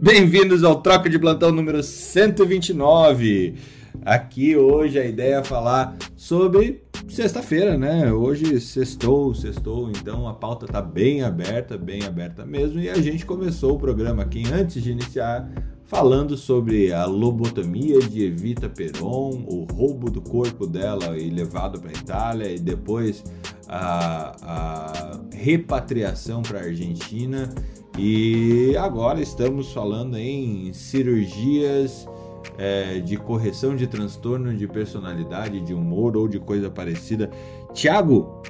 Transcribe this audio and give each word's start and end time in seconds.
Bem-vindos 0.00 0.62
ao 0.62 0.82
Troca 0.82 1.08
de 1.08 1.18
Plantão 1.18 1.50
número 1.50 1.82
129. 1.82 3.54
Aqui 4.04 4.54
hoje 4.54 4.98
a 4.98 5.06
ideia 5.06 5.36
é 5.36 5.44
falar 5.44 5.96
sobre 6.14 6.82
sexta-feira, 7.08 7.78
né? 7.78 8.12
Hoje 8.12 8.60
sextou, 8.60 9.34
sextou, 9.34 9.90
então 9.90 10.28
a 10.28 10.34
pauta 10.34 10.66
tá 10.66 10.82
bem 10.82 11.22
aberta, 11.22 11.78
bem 11.78 12.04
aberta 12.04 12.44
mesmo. 12.44 12.78
E 12.78 12.90
a 12.90 13.00
gente 13.00 13.24
começou 13.24 13.76
o 13.76 13.78
programa 13.78 14.22
aqui 14.22 14.42
antes 14.52 14.82
de 14.82 14.90
iniciar 14.90 15.50
falando 15.86 16.36
sobre 16.36 16.92
a 16.92 17.06
lobotomia 17.06 18.00
de 18.00 18.24
Evita 18.24 18.68
Peron, 18.68 19.44
o 19.48 19.66
roubo 19.72 20.10
do 20.10 20.20
corpo 20.20 20.66
dela 20.66 21.16
e 21.16 21.30
levado 21.30 21.80
para 21.80 21.90
a 21.90 21.94
Itália 21.94 22.52
e 22.52 22.58
depois 22.58 23.24
a, 23.66 24.36
a 24.42 25.20
repatriação 25.32 26.42
para 26.42 26.60
a 26.60 26.64
Argentina. 26.64 27.48
E 27.98 28.76
agora 28.76 29.20
estamos 29.20 29.72
falando 29.72 30.16
em 30.16 30.72
cirurgias 30.72 32.06
é, 32.56 33.00
de 33.00 33.16
correção 33.16 33.74
de 33.74 33.86
transtorno 33.86 34.54
de 34.56 34.66
personalidade, 34.66 35.60
de 35.60 35.74
humor 35.74 36.16
ou 36.16 36.28
de 36.28 36.38
coisa 36.38 36.70
parecida. 36.70 37.30
Tiago, 37.72 38.42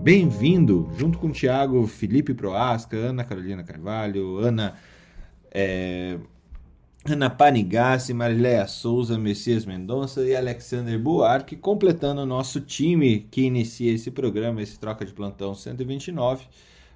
bem-vindo! 0.00 0.88
Junto 0.96 1.18
com 1.18 1.28
o 1.28 1.32
Tiago, 1.32 1.86
Felipe 1.86 2.32
Proasca, 2.34 2.96
Ana 2.96 3.24
Carolina 3.24 3.62
Carvalho, 3.62 4.38
Ana. 4.38 4.74
É, 5.50 6.18
Ana 7.06 7.28
Panigassi, 7.28 8.14
Marileia 8.14 8.66
Souza, 8.66 9.18
Messias 9.18 9.66
Mendonça 9.66 10.22
e 10.24 10.34
Alexander 10.34 10.98
Buarque, 10.98 11.54
completando 11.54 12.22
o 12.22 12.26
nosso 12.26 12.62
time 12.62 13.28
que 13.30 13.42
inicia 13.42 13.92
esse 13.92 14.10
programa, 14.10 14.62
esse 14.62 14.80
Troca 14.80 15.04
de 15.04 15.12
Plantão 15.12 15.54
129, 15.54 16.46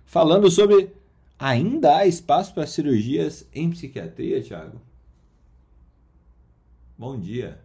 falando 0.06 0.50
sobre 0.50 0.90
ainda 1.38 1.98
há 1.98 2.06
espaço 2.06 2.52
para 2.52 2.66
cirurgias 2.66 3.48
em 3.54 3.70
psiquiatria, 3.70 4.42
Thiago? 4.42 4.80
Bom 6.96 7.18
dia. 7.18 7.60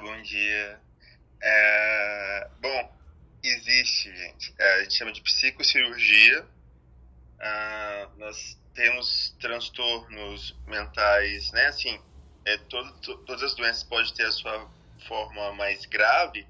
Bom 0.00 0.22
dia. 0.22 0.80
É... 1.42 2.48
Bom, 2.60 2.96
existe, 3.42 4.14
gente. 4.14 4.54
É, 4.58 4.74
a 4.74 4.82
gente 4.82 4.94
chama 4.94 5.12
de 5.12 5.20
psicocirurgia. 5.20 6.46
Ah, 7.40 8.08
nós 8.18 8.58
temos 8.74 9.34
transtornos 9.40 10.56
mentais, 10.66 11.50
né? 11.52 11.66
Assim, 11.66 12.00
é, 12.44 12.56
todo, 12.56 12.92
to, 13.00 13.18
todas 13.18 13.42
as 13.42 13.54
doenças 13.54 13.82
podem 13.82 14.12
ter 14.14 14.26
a 14.26 14.32
sua 14.32 14.70
forma 15.06 15.52
mais 15.54 15.86
grave, 15.86 16.46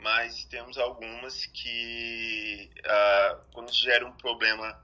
mas 0.00 0.44
temos 0.46 0.78
algumas 0.78 1.46
que, 1.46 2.70
ah, 2.84 3.40
quando 3.52 3.72
gera 3.72 4.06
um 4.06 4.16
problema 4.16 4.82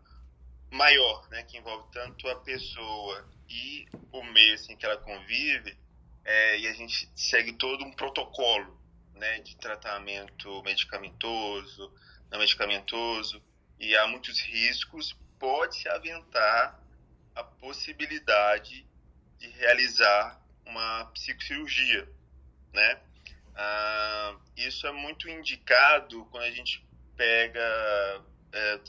maior, 0.70 1.28
né, 1.30 1.42
que 1.44 1.56
envolve 1.56 1.90
tanto 1.92 2.28
a 2.28 2.36
pessoa 2.36 3.28
e 3.48 3.86
o 4.12 4.22
meio 4.24 4.54
assim 4.54 4.76
que 4.76 4.84
ela 4.84 4.96
convive, 4.98 5.76
é, 6.24 6.58
e 6.58 6.66
a 6.66 6.72
gente 6.74 7.08
segue 7.14 7.52
todo 7.54 7.84
um 7.84 7.92
protocolo, 7.92 8.78
né, 9.14 9.40
de 9.40 9.56
tratamento 9.56 10.62
medicamentoso, 10.62 11.92
não 12.30 12.38
medicamentoso, 12.38 13.42
e 13.78 13.96
há 13.96 14.06
muitos 14.06 14.40
riscos 14.40 15.16
pode-se 15.38 15.88
aventar 15.88 16.80
a 17.34 17.44
possibilidade 17.44 18.86
de 19.38 19.48
realizar 19.48 20.42
uma 20.64 21.06
psicocirurgia, 21.06 22.08
né? 22.72 23.00
Ah, 23.56 24.36
isso 24.56 24.86
é 24.86 24.92
muito 24.92 25.28
indicado 25.28 26.26
quando 26.26 26.44
a 26.44 26.50
gente 26.50 26.86
pega 27.16 28.22
é, 28.52 28.80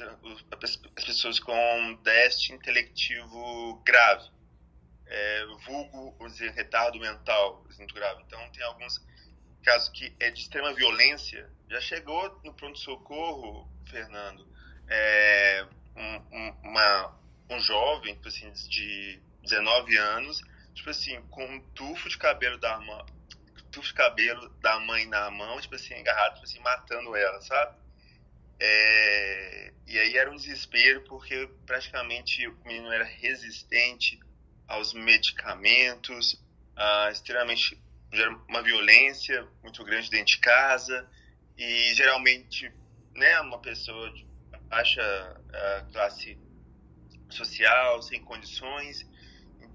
as 0.98 1.06
pessoas 1.06 1.40
com 1.40 1.94
déficit 2.04 2.54
intelectivo 2.54 3.82
grave, 3.86 4.30
é, 5.06 5.46
vulgo, 5.66 6.16
vamos 6.18 6.34
dizer, 6.34 6.52
retardo 6.52 7.00
mental 7.00 7.66
muito 7.78 7.94
grave. 7.94 8.22
Então, 8.24 8.50
tem 8.52 8.64
alguns 8.64 9.00
casos 9.64 9.90
que 9.90 10.14
é 10.20 10.30
de 10.32 10.42
extrema 10.42 10.74
violência. 10.74 11.50
Já 11.70 11.80
chegou 11.82 12.40
no 12.44 12.54
pronto-socorro, 12.54 13.70
Fernando, 13.90 14.48
é, 14.90 15.66
um, 15.96 16.50
uma, 16.64 17.20
um 17.50 17.60
jovem, 17.60 18.16
tipo 18.16 18.28
assim, 18.28 18.52
de 18.52 19.22
19 19.44 19.98
anos, 19.98 20.42
tipo 20.74 20.90
assim, 20.90 21.22
com 21.30 21.46
um 21.46 21.60
tufo 21.72 22.10
de 22.10 22.18
cabelo 22.18 22.58
da 22.58 22.76
mãe, 23.68 23.72
tufo 23.72 23.88
de 23.88 23.94
cabelo 23.94 24.50
da 24.62 24.80
mãe 24.80 25.06
na 25.08 25.30
mão, 25.32 25.60
tipo 25.60 25.76
assim, 25.76 25.94
agarrado, 25.96 26.36
tipo 26.36 26.46
assim, 26.46 26.60
matando 26.60 27.16
ela, 27.16 27.42
sabe? 27.42 27.76
É, 28.60 29.74
e 29.86 30.00
aí 30.00 30.18
era 30.18 30.32
um 30.32 30.36
desespero 30.36 31.04
porque 31.04 31.48
praticamente 31.66 32.48
o 32.48 32.58
menino 32.66 32.92
era 32.92 33.04
resistente 33.04 34.20
aos 34.68 34.94
medicamentos, 34.94 36.34
uh, 36.76 37.12
extremamente 37.12 37.80
uma 38.48 38.62
violência 38.62 39.48
muito 39.62 39.84
grande 39.84 40.10
dentro 40.10 40.34
de 40.34 40.40
casa 40.40 41.08
e 41.58 41.94
geralmente, 41.94 42.72
né, 43.16 43.40
uma 43.42 43.60
pessoa 43.60 44.12
de 44.14 44.26
baixa 44.64 45.42
classe 45.92 46.38
social, 47.30 48.02
sem 48.02 48.22
condições. 48.24 49.06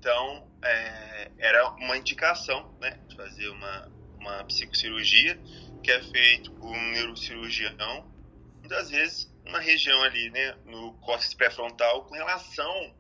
Então, 0.03 0.51
é, 0.65 1.31
era 1.39 1.71
uma 1.75 1.97
indicação 1.97 2.77
né, 2.81 2.91
de 3.07 3.15
fazer 3.15 3.49
uma, 3.51 3.93
uma 4.19 4.45
psicocirurgia, 4.47 5.41
que 5.81 5.93
é 5.93 6.03
feito 6.03 6.51
por 6.55 6.67
um 6.67 6.91
neurocirurgião, 6.91 8.13
muitas 8.59 8.91
vezes 8.91 9.33
uma 9.47 9.61
região 9.61 10.03
ali, 10.03 10.29
né, 10.31 10.57
no 10.65 10.95
córtex 10.95 11.35
pré-frontal, 11.35 12.05
com 12.07 12.17
relação, 12.17 12.93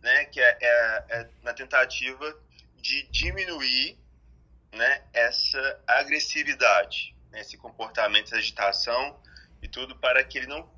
né, 0.00 0.26
que 0.26 0.40
é, 0.40 0.58
é, 0.60 1.04
é 1.08 1.30
na 1.42 1.52
tentativa 1.52 2.40
de 2.76 3.02
diminuir 3.10 3.98
né, 4.72 5.02
essa 5.12 5.82
agressividade, 5.88 7.16
né, 7.32 7.40
esse 7.40 7.56
comportamento, 7.56 8.26
essa 8.26 8.36
agitação 8.36 9.20
e 9.60 9.66
tudo, 9.66 9.96
para 9.96 10.22
que 10.22 10.38
ele 10.38 10.46
não 10.46 10.72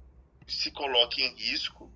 se 0.48 0.70
coloque 0.70 1.22
em 1.22 1.34
risco 1.34 1.92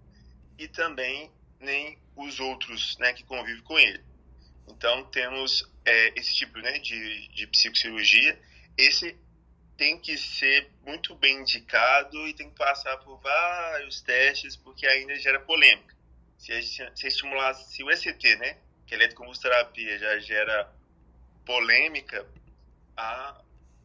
e 0.58 0.68
também 0.68 1.32
nem 1.58 2.03
os 2.16 2.40
outros 2.40 2.96
né, 2.98 3.12
que 3.12 3.24
convivem 3.24 3.62
com 3.62 3.78
ele. 3.78 4.02
Então, 4.68 5.04
temos 5.06 5.68
é, 5.84 6.18
esse 6.18 6.34
tipo 6.34 6.58
né, 6.58 6.78
de, 6.78 7.28
de 7.28 7.46
psicocirurgia. 7.46 8.40
Esse 8.76 9.16
tem 9.76 9.98
que 9.98 10.16
ser 10.16 10.70
muito 10.86 11.14
bem 11.16 11.40
indicado 11.40 12.26
e 12.28 12.34
tem 12.34 12.48
que 12.48 12.56
passar 12.56 12.96
por 12.98 13.20
vários 13.20 14.00
testes, 14.00 14.56
porque 14.56 14.86
ainda 14.86 15.14
gera 15.16 15.40
polêmica. 15.40 15.94
Se, 16.38 16.62
se 16.62 17.06
estimular, 17.06 17.54
se 17.54 17.82
o 17.82 17.90
ECT, 17.90 18.36
né, 18.36 18.58
que 18.86 18.94
é 18.94 18.98
eletroconvulsoterapia, 18.98 19.98
já 19.98 20.18
gera 20.18 20.72
polêmica, 21.44 22.26
a 22.96 23.40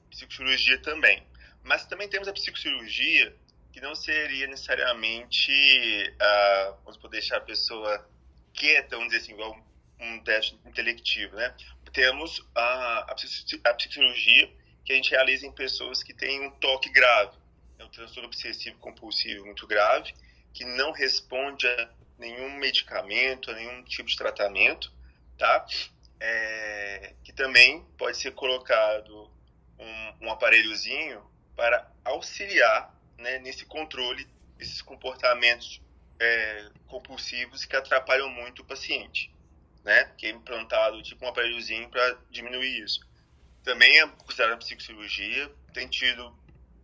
psicocirurgia 0.10 0.80
também. 0.82 1.24
Mas 1.64 1.86
também 1.86 2.08
temos 2.08 2.28
a 2.28 2.34
psicocirurgia 2.34 3.36
que 3.72 3.82
não 3.82 3.96
seria 3.96 4.48
necessariamente, 4.48 5.52
uh, 5.52 6.76
vamos 6.84 6.98
poder 6.98 7.20
deixar 7.20 7.38
a 7.38 7.42
pessoa 7.42 8.10
quieta, 8.60 8.98
vamos 8.98 9.12
dizer 9.12 9.24
assim, 9.24 9.34
igual 9.34 9.58
um 10.00 10.20
déficit 10.20 10.60
intelectivo, 10.66 11.36
né? 11.36 11.56
Temos 11.94 12.46
a, 12.54 12.62
a, 12.62 13.16
a 13.64 13.74
psicologia 13.74 14.52
que 14.86 14.94
a 14.94 14.96
gente 14.96 15.10
realiza 15.12 15.48
em 15.48 15.52
pessoas 15.52 16.04
que 16.04 16.14
têm 16.14 16.46
um 16.46 16.52
toque 16.52 16.90
grave, 16.92 17.36
é 17.80 17.84
um 17.84 17.90
transtorno 17.90 18.28
obsessivo 18.28 18.78
compulsivo 18.78 19.46
muito 19.46 19.66
grave, 19.66 20.14
que 20.54 20.66
não 20.66 20.92
responde 20.92 21.68
a 21.68 21.90
nenhum 22.18 22.58
medicamento, 22.58 23.50
a 23.50 23.54
nenhum 23.54 23.84
tipo 23.84 24.10
de 24.10 24.18
tratamento, 24.18 24.92
tá? 25.38 25.66
É, 26.20 27.14
que 27.24 27.32
também 27.32 27.82
pode 27.98 28.18
ser 28.18 28.32
colocado 28.34 29.32
um, 29.80 30.26
um 30.26 30.32
aparelhozinho 30.32 31.24
para 31.56 31.90
auxiliar 32.04 32.94
né, 33.18 33.40
nesse 33.40 33.66
controle 33.66 34.28
desses 34.58 34.82
comportamentos 34.82 35.82
é, 36.20 36.70
compulsivos 36.88 37.66
que 37.66 37.76
atrapalham 37.76 38.30
muito 38.30 38.62
o 38.62 38.66
paciente, 38.66 39.34
né? 39.84 40.06
Que 40.18 40.28
é 40.28 40.30
implantado 40.32 41.02
tipo 41.02 41.26
um 41.26 41.30
aparelhozinho 41.30 41.90
para 41.90 42.18
diminuir 42.30 42.84
isso. 42.84 43.00
Também 43.64 44.00
é 44.00 44.08
considerado 44.08 44.60
psicocirurgia, 44.60 45.52
tem 45.74 45.88
tido 45.88 46.36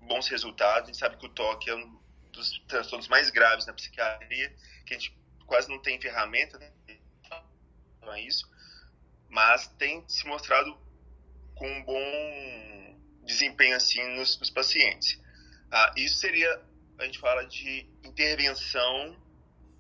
bons 0.02 0.28
resultados. 0.28 0.84
A 0.84 0.86
gente 0.88 1.00
sabe 1.00 1.18
que 1.18 1.26
o 1.26 1.30
toque 1.30 1.70
é 1.70 1.76
um 1.76 2.00
dos 2.32 2.60
transtornos 2.68 3.08
mais 3.08 3.30
graves 3.30 3.66
na 3.66 3.74
psiquiatria, 3.74 4.54
que 4.86 4.94
a 4.94 4.98
gente 5.00 5.18
quase 5.46 5.70
não 5.70 5.82
tem 5.82 6.00
ferramenta, 6.00 6.58
né? 6.58 6.72
É 8.08 8.22
isso, 8.22 8.48
mas 9.30 9.68
tem 9.80 10.08
se 10.08 10.28
mostrado 10.28 10.78
com 11.56 11.68
um 11.68 11.84
bom 11.84 13.00
desempenho 13.24 13.76
assim 13.76 14.04
nos, 14.16 14.40
nos 14.40 14.50
pacientes. 14.50 15.20
Ah, 15.72 15.92
isso 15.98 16.20
seria, 16.20 16.62
a 17.00 17.06
gente 17.06 17.20
fala 17.20 17.46
de 17.46 17.90
intervenção 18.04 19.20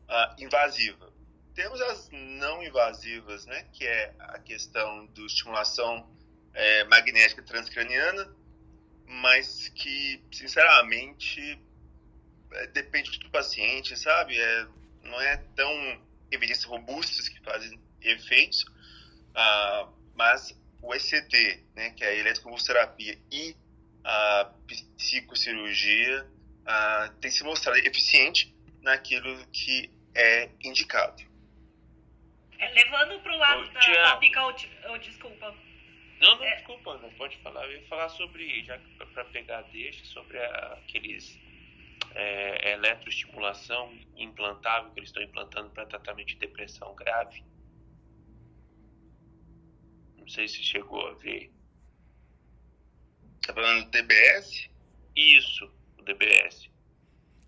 ah, 0.07 0.35
invasiva. 0.39 1.13
Temos 1.53 1.81
as 1.81 2.09
não 2.11 2.61
invasivas, 2.61 3.45
né, 3.45 3.65
que 3.71 3.85
é 3.85 4.13
a 4.19 4.39
questão 4.39 5.05
da 5.07 5.21
estimulação 5.23 6.09
é, 6.53 6.83
magnética 6.85 7.41
transcraniana, 7.43 8.29
mas 9.07 9.69
que, 9.69 10.21
sinceramente, 10.31 11.59
é, 12.51 12.67
depende 12.67 13.17
do 13.19 13.29
paciente, 13.29 13.97
sabe? 13.97 14.39
É, 14.39 14.67
não 15.03 15.21
é 15.21 15.37
tão 15.55 16.01
evidências 16.31 16.65
robustas 16.65 17.29
que 17.29 17.39
fazem 17.41 17.79
efeitos, 18.01 18.63
uh, 18.63 19.91
mas 20.13 20.57
o 20.81 20.93
ECT, 20.93 21.63
né, 21.75 21.91
que 21.91 22.03
é 22.03 22.09
a 22.09 22.15
eletroconvulsoterapia 22.15 23.17
e 23.31 23.55
a 24.03 24.51
psicocirurgia, 24.97 26.23
uh, 26.23 27.13
tem 27.19 27.31
se 27.31 27.43
mostrado 27.43 27.79
eficiente 27.79 28.55
naquilo 28.81 29.45
que 29.47 29.89
é 30.15 30.49
indicado. 30.63 31.23
É, 32.57 32.69
levando 32.69 33.21
para 33.21 33.33
o 33.33 33.37
lado 33.37 33.61
Ô, 33.61 33.73
da 33.73 34.11
tópica, 34.11 34.45
oh, 34.45 34.97
desculpa. 34.97 35.55
Não, 36.19 36.37
não, 36.37 36.43
é. 36.43 36.55
desculpa, 36.55 36.97
não 36.97 37.11
pode 37.13 37.37
falar. 37.37 37.65
Eu 37.65 37.81
ia 37.81 37.87
falar 37.87 38.09
sobre, 38.09 38.63
já 38.63 38.79
para 39.13 39.25
pegar 39.25 39.61
deixa, 39.63 40.05
sobre 40.05 40.39
a, 40.39 40.73
aqueles 40.73 41.37
é, 42.13 42.71
eletroestimulação 42.73 43.93
implantável 44.15 44.91
que 44.91 44.99
eles 44.99 45.09
estão 45.09 45.23
implantando 45.23 45.69
para 45.71 45.85
tratamento 45.85 46.27
de 46.27 46.35
depressão 46.35 46.95
grave. 46.95 47.43
Não 50.17 50.27
sei 50.27 50.47
se 50.47 50.63
chegou 50.63 51.07
a 51.07 51.13
ver. 51.15 51.51
Tá 53.45 53.53
falando 53.53 53.85
do 53.85 53.91
DBS? 53.91 54.69
Isso, 55.15 55.71
o 55.99 56.03
DBS. 56.03 56.69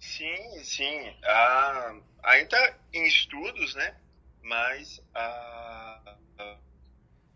Sim, 0.07 0.63
sim. 0.63 1.15
Ah, 1.25 1.99
ainda 2.23 2.79
em 2.93 3.05
estudos, 3.05 3.75
né? 3.75 3.93
Mas 4.41 5.03
ah, 5.13 6.17
ah, 6.39 6.57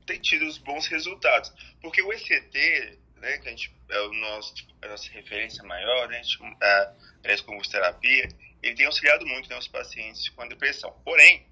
tem 0.05 0.19
tido 0.21 0.47
os 0.47 0.57
bons 0.57 0.87
resultados. 0.87 1.51
Porque 1.81 2.01
o 2.01 2.13
ECT, 2.13 2.97
né, 3.17 3.37
que 3.39 3.47
a 3.49 3.51
gente, 3.51 3.75
é 3.89 3.99
o 3.99 4.13
nosso, 4.13 4.53
a 4.81 4.87
nossa 4.87 5.11
referência 5.11 5.61
maior, 5.65 6.07
né, 6.07 6.19
a, 6.19 6.23
gente, 6.23 6.41
a, 6.41 6.95
a 7.25 7.69
terapia, 7.69 8.29
ele 8.63 8.75
tem 8.75 8.85
auxiliado 8.85 9.25
muito 9.27 9.49
né, 9.49 9.57
os 9.57 9.67
pacientes 9.67 10.29
com 10.29 10.41
a 10.41 10.47
depressão. 10.47 10.91
Porém, 11.03 11.45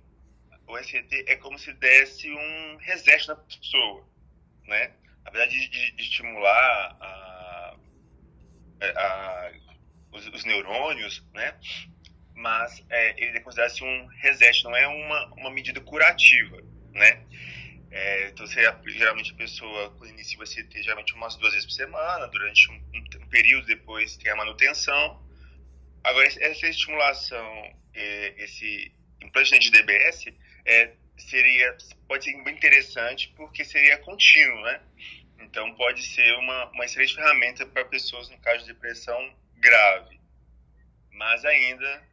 o 0.67 0.77
ECT 0.77 1.25
é 1.27 1.35
como 1.35 1.59
se 1.59 1.73
desse 1.73 2.31
um 2.31 2.77
reset 2.77 3.27
na 3.27 3.35
pessoa, 3.35 4.07
né? 4.63 4.93
Apesar 5.25 5.47
de, 5.47 5.67
de, 5.67 5.91
de 5.91 6.03
estimular 6.03 6.97
a, 7.01 7.75
a, 8.81 9.51
os, 10.11 10.27
os, 10.27 10.45
neurônios, 10.45 11.23
né? 11.33 11.55
Mas 12.35 12.83
é, 12.89 13.23
ele 13.23 13.37
é 13.37 13.41
considerado 13.41 13.73
um 13.83 14.07
reset, 14.21 14.63
não 14.63 14.75
é 14.75 14.87
uma, 14.87 15.25
uma 15.35 15.51
medida 15.51 15.81
curativa, 15.81 16.61
né? 16.93 17.25
É, 17.91 18.27
então, 18.29 18.45
você, 18.45 18.61
geralmente 18.87 19.31
a 19.31 19.35
pessoa, 19.35 19.89
quando 19.97 20.11
inicia 20.11 20.37
o 20.39 20.43
ECT, 20.43 20.83
geralmente 20.83 21.13
umas 21.13 21.35
duas 21.35 21.53
vezes 21.53 21.65
por 21.65 21.73
semana, 21.73 22.27
durante 22.27 22.69
um, 22.69 22.75
um, 22.75 23.27
período, 23.29 23.65
depois 23.65 24.15
tem 24.17 24.31
a 24.31 24.35
manutenção. 24.35 25.21
Agora, 26.03 26.27
essa 26.27 26.67
estimulação, 26.67 27.75
é, 27.93 28.43
esse 28.43 28.93
implante 29.21 29.57
de 29.57 29.71
DBS, 29.71 30.25
é, 30.65 30.93
seria, 31.17 31.75
pode 32.07 32.25
ser 32.25 32.43
bem 32.43 32.55
interessante 32.55 33.33
porque 33.35 33.65
seria 33.65 33.97
contínuo, 33.97 34.61
né? 34.61 34.81
Então, 35.39 35.73
pode 35.75 36.03
ser 36.05 36.35
uma, 36.35 36.69
uma 36.69 36.85
excelente 36.85 37.15
ferramenta 37.15 37.65
para 37.65 37.85
pessoas 37.85 38.29
no 38.29 38.37
caso 38.39 38.65
de 38.65 38.73
depressão 38.73 39.33
grave. 39.59 40.19
Mas 41.11 41.43
ainda 41.45 42.03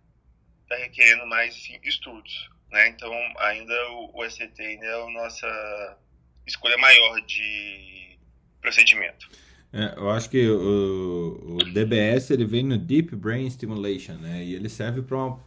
está 0.63 0.77
requerendo 0.77 1.27
mais 1.27 1.55
sim, 1.55 1.79
estudos. 1.83 2.51
Né? 2.71 2.89
Então, 2.89 3.13
ainda 3.39 3.75
o, 3.91 4.11
o 4.15 4.29
SCT 4.29 4.61
ainda 4.61 4.87
é 4.87 5.03
a 5.03 5.11
nossa 5.11 5.99
escolha 6.47 6.77
maior 6.79 7.21
de 7.23 8.19
procedimento. 8.61 9.29
É, 9.73 9.95
eu 9.97 10.11
acho 10.11 10.31
que 10.31 10.49
o, 10.49 11.59
o, 11.61 11.65
DBS 11.73 12.31
ele 12.31 12.45
vem 12.45 12.63
no 12.63 12.79
Deep 12.79 13.15
Brain 13.15 13.49
Stimulation, 13.51 14.15
né? 14.15 14.43
E 14.43 14.55
ele 14.55 14.69
serve 14.69 15.03
para 15.03 15.17
uma, 15.17 15.41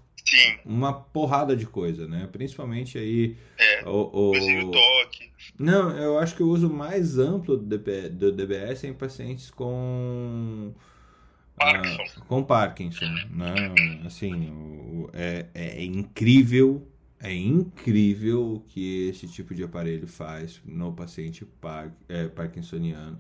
uma 0.66 0.94
porrada 0.94 1.56
de 1.56 1.66
coisa, 1.66 2.08
né? 2.08 2.28
Principalmente 2.32 2.98
aí 2.98 3.38
é, 3.58 3.84
o, 3.86 4.10
o... 4.14 4.32
o 4.32 4.72
toque. 4.72 5.32
Não, 5.58 5.98
eu 5.98 6.20
acho 6.20 6.36
que 6.36 6.44
o 6.44 6.50
uso 6.50 6.70
mais 6.70 7.18
amplo 7.18 7.58
do, 7.58 7.78
do 7.78 8.32
DBS 8.32 8.84
é 8.84 8.88
em 8.88 8.94
pacientes 8.94 9.50
com 9.50 10.74
Parkinson. 11.60 12.04
Ah, 12.18 12.22
com 12.28 12.44
Parkinson, 12.44 13.06
né? 13.32 13.54
Assim, 14.06 14.50
o, 14.50 15.10
é, 15.14 15.46
é 15.54 15.84
incrível 15.84 16.88
é 17.22 17.34
incrível 17.34 18.54
o 18.54 18.60
que 18.62 19.10
esse 19.10 19.28
tipo 19.28 19.54
de 19.54 19.62
aparelho 19.62 20.08
faz 20.08 20.62
no 20.66 20.94
paciente 20.94 21.46
par, 21.46 21.92
é, 22.08 22.30
parkinsoniano. 22.30 23.20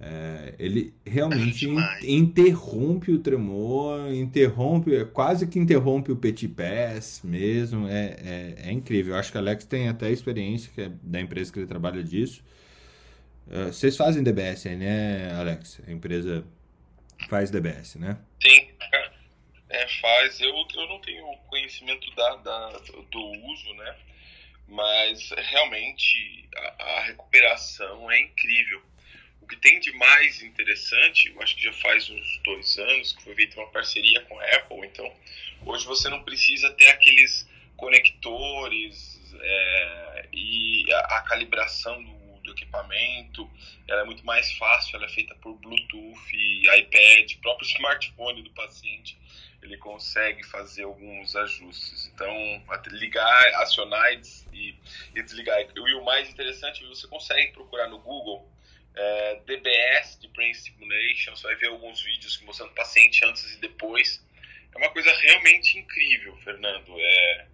É, 0.00 0.54
ele 0.58 0.94
realmente 1.04 1.68
é 1.68 2.10
interrompe 2.10 3.12
o 3.12 3.18
tremor, 3.18 4.12
interrompe, 4.12 4.94
é, 4.94 5.04
quase 5.04 5.46
que 5.46 5.58
interrompe 5.58 6.10
o 6.10 6.16
petit 6.16 6.48
pass 6.48 7.20
mesmo. 7.22 7.86
É, 7.86 8.16
é, 8.24 8.54
é, 8.68 8.72
incrível. 8.72 9.14
Eu 9.14 9.20
acho 9.20 9.30
que 9.30 9.36
o 9.36 9.40
Alex 9.40 9.66
tem 9.66 9.88
até 9.88 10.10
experiência 10.10 10.70
é 10.78 10.90
da 11.02 11.20
empresa 11.20 11.52
que 11.52 11.58
ele 11.58 11.66
trabalha 11.66 12.02
disso. 12.02 12.42
Uh, 13.46 13.66
vocês 13.66 13.96
fazem 13.96 14.22
DBS 14.22 14.64
né, 14.64 15.32
Alex? 15.34 15.80
A 15.86 15.92
empresa 15.92 16.44
faz 17.28 17.50
DBS, 17.50 17.96
né? 17.96 18.18
Sim, 18.40 18.68
é, 19.72 19.88
faz. 20.00 20.40
Eu, 20.40 20.54
eu 20.74 20.86
não 20.86 21.00
tenho 21.00 21.26
conhecimento 21.48 22.10
da, 22.14 22.36
da, 22.36 22.68
do 23.10 23.20
uso, 23.20 23.74
né? 23.74 23.96
Mas 24.68 25.30
realmente 25.30 26.48
a, 26.54 26.84
a, 26.84 27.00
recuperação 27.04 28.10
é 28.10 28.20
incrível. 28.20 28.82
O 29.40 29.46
que 29.46 29.56
tem 29.56 29.80
de 29.80 29.92
mais 29.92 30.42
interessante, 30.42 31.28
eu 31.28 31.42
acho 31.42 31.56
que 31.56 31.64
já 31.64 31.72
faz 31.74 32.08
uns 32.08 32.40
dois 32.44 32.78
anos 32.78 33.12
que 33.12 33.22
foi 33.24 33.34
feita 33.34 33.58
uma 33.60 33.70
parceria 33.70 34.20
com 34.22 34.38
a 34.38 34.44
Apple, 34.56 34.86
então 34.86 35.12
hoje 35.66 35.84
você 35.84 36.08
não 36.08 36.22
precisa 36.22 36.70
ter 36.72 36.88
aqueles 36.88 37.48
conectores 37.76 39.20
é, 39.34 40.28
e 40.32 40.86
a, 40.92 41.18
a 41.18 41.22
calibração 41.22 42.02
do 42.02 42.21
do 42.52 42.58
equipamento, 42.58 43.50
ela 43.88 44.02
é 44.02 44.04
muito 44.04 44.24
mais 44.24 44.52
fácil, 44.52 44.96
ela 44.96 45.06
é 45.06 45.08
feita 45.08 45.34
por 45.36 45.54
Bluetooth, 45.54 46.32
iPad, 46.34 47.36
próprio 47.40 47.66
smartphone 47.66 48.42
do 48.42 48.50
paciente 48.50 49.16
ele 49.62 49.76
consegue 49.76 50.42
fazer 50.44 50.82
alguns 50.82 51.36
ajustes. 51.36 52.10
Então, 52.12 52.28
ligar, 52.90 53.54
acionar 53.62 54.12
e, 54.52 54.74
e 55.14 55.22
desligar. 55.22 55.60
E 55.60 55.94
o 55.94 56.04
mais 56.04 56.28
interessante, 56.28 56.84
você 56.84 57.06
consegue 57.06 57.52
procurar 57.52 57.88
no 57.88 58.00
Google 58.00 58.50
é, 58.94 59.40
DBS, 59.46 60.18
de 60.20 60.28
Brain 60.28 60.52
Stimulation, 60.52 61.34
você 61.36 61.46
vai 61.46 61.56
ver 61.56 61.68
alguns 61.68 62.02
vídeos 62.02 62.40
mostrando 62.42 62.72
paciente 62.74 63.24
antes 63.24 63.54
e 63.54 63.60
depois. 63.60 64.22
É 64.74 64.78
uma 64.78 64.90
coisa 64.90 65.12
realmente 65.12 65.78
incrível, 65.78 66.36
Fernando. 66.38 66.92
É, 66.98 67.46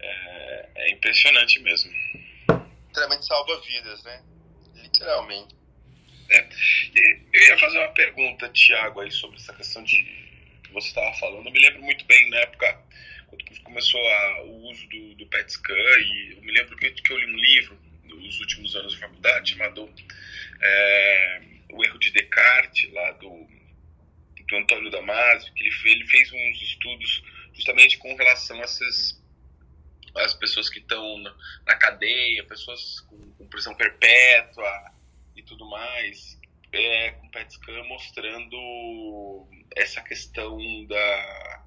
é, 0.00 0.70
é 0.74 0.90
impressionante 0.90 1.60
mesmo. 1.60 1.92
Literalmente 2.88 3.24
salva 3.24 3.60
vidas, 3.60 4.02
né? 4.02 4.22
Literalmente. 5.02 5.56
É. 6.30 6.48
Eu 7.32 7.42
ia 7.48 7.58
fazer 7.58 7.78
uma 7.78 7.88
pergunta, 7.88 8.48
Tiago, 8.50 9.00
aí 9.00 9.10
sobre 9.10 9.36
essa 9.36 9.52
questão 9.52 9.82
de 9.82 9.96
que 10.62 10.72
você 10.72 10.88
estava 10.88 11.12
falando, 11.18 11.46
eu 11.46 11.52
me 11.52 11.60
lembro 11.60 11.82
muito 11.82 12.04
bem 12.04 12.30
na 12.30 12.38
época 12.38 12.80
quando 13.26 13.62
começou 13.62 14.00
a, 14.00 14.42
o 14.44 14.70
uso 14.70 14.86
do, 14.88 15.14
do 15.16 15.26
PET 15.26 15.52
scan 15.52 15.74
e 15.74 16.34
eu 16.36 16.42
me 16.42 16.52
lembro 16.52 16.76
que, 16.76 16.90
que 16.90 17.12
eu 17.12 17.18
li 17.18 17.26
um 17.26 17.36
livro 17.36 17.78
nos 18.04 18.40
últimos 18.40 18.76
anos 18.76 18.92
de 18.92 19.00
faculdade 19.00 19.50
chamado 19.50 19.92
é, 20.60 21.42
O 21.72 21.84
Erro 21.84 21.98
de 21.98 22.12
Descartes, 22.12 22.92
lá 22.92 23.10
do, 23.12 23.48
do 24.48 24.56
Antônio 24.56 24.90
Damasio, 24.90 25.52
que 25.54 25.64
ele, 25.64 25.74
ele 25.86 26.06
fez 26.06 26.32
uns 26.32 26.62
estudos 26.62 27.24
justamente 27.52 27.98
com 27.98 28.14
relação 28.14 28.60
a 28.60 28.62
essas 28.62 29.20
as 30.14 30.34
pessoas 30.34 30.68
que 30.68 30.78
estão 30.78 31.18
na, 31.18 31.34
na, 31.66 31.74
cadeia, 31.76 32.44
pessoas 32.44 33.00
com, 33.00 33.32
com 33.32 33.48
prisão 33.48 33.74
perpétua 33.74 34.91
e 35.36 35.42
tudo 35.42 35.68
mais, 35.68 36.38
é, 36.72 37.10
com 37.12 37.28
PET 37.28 37.52
scan 37.52 37.84
mostrando 37.84 39.46
essa 39.76 40.00
questão 40.02 40.58
da. 40.86 41.62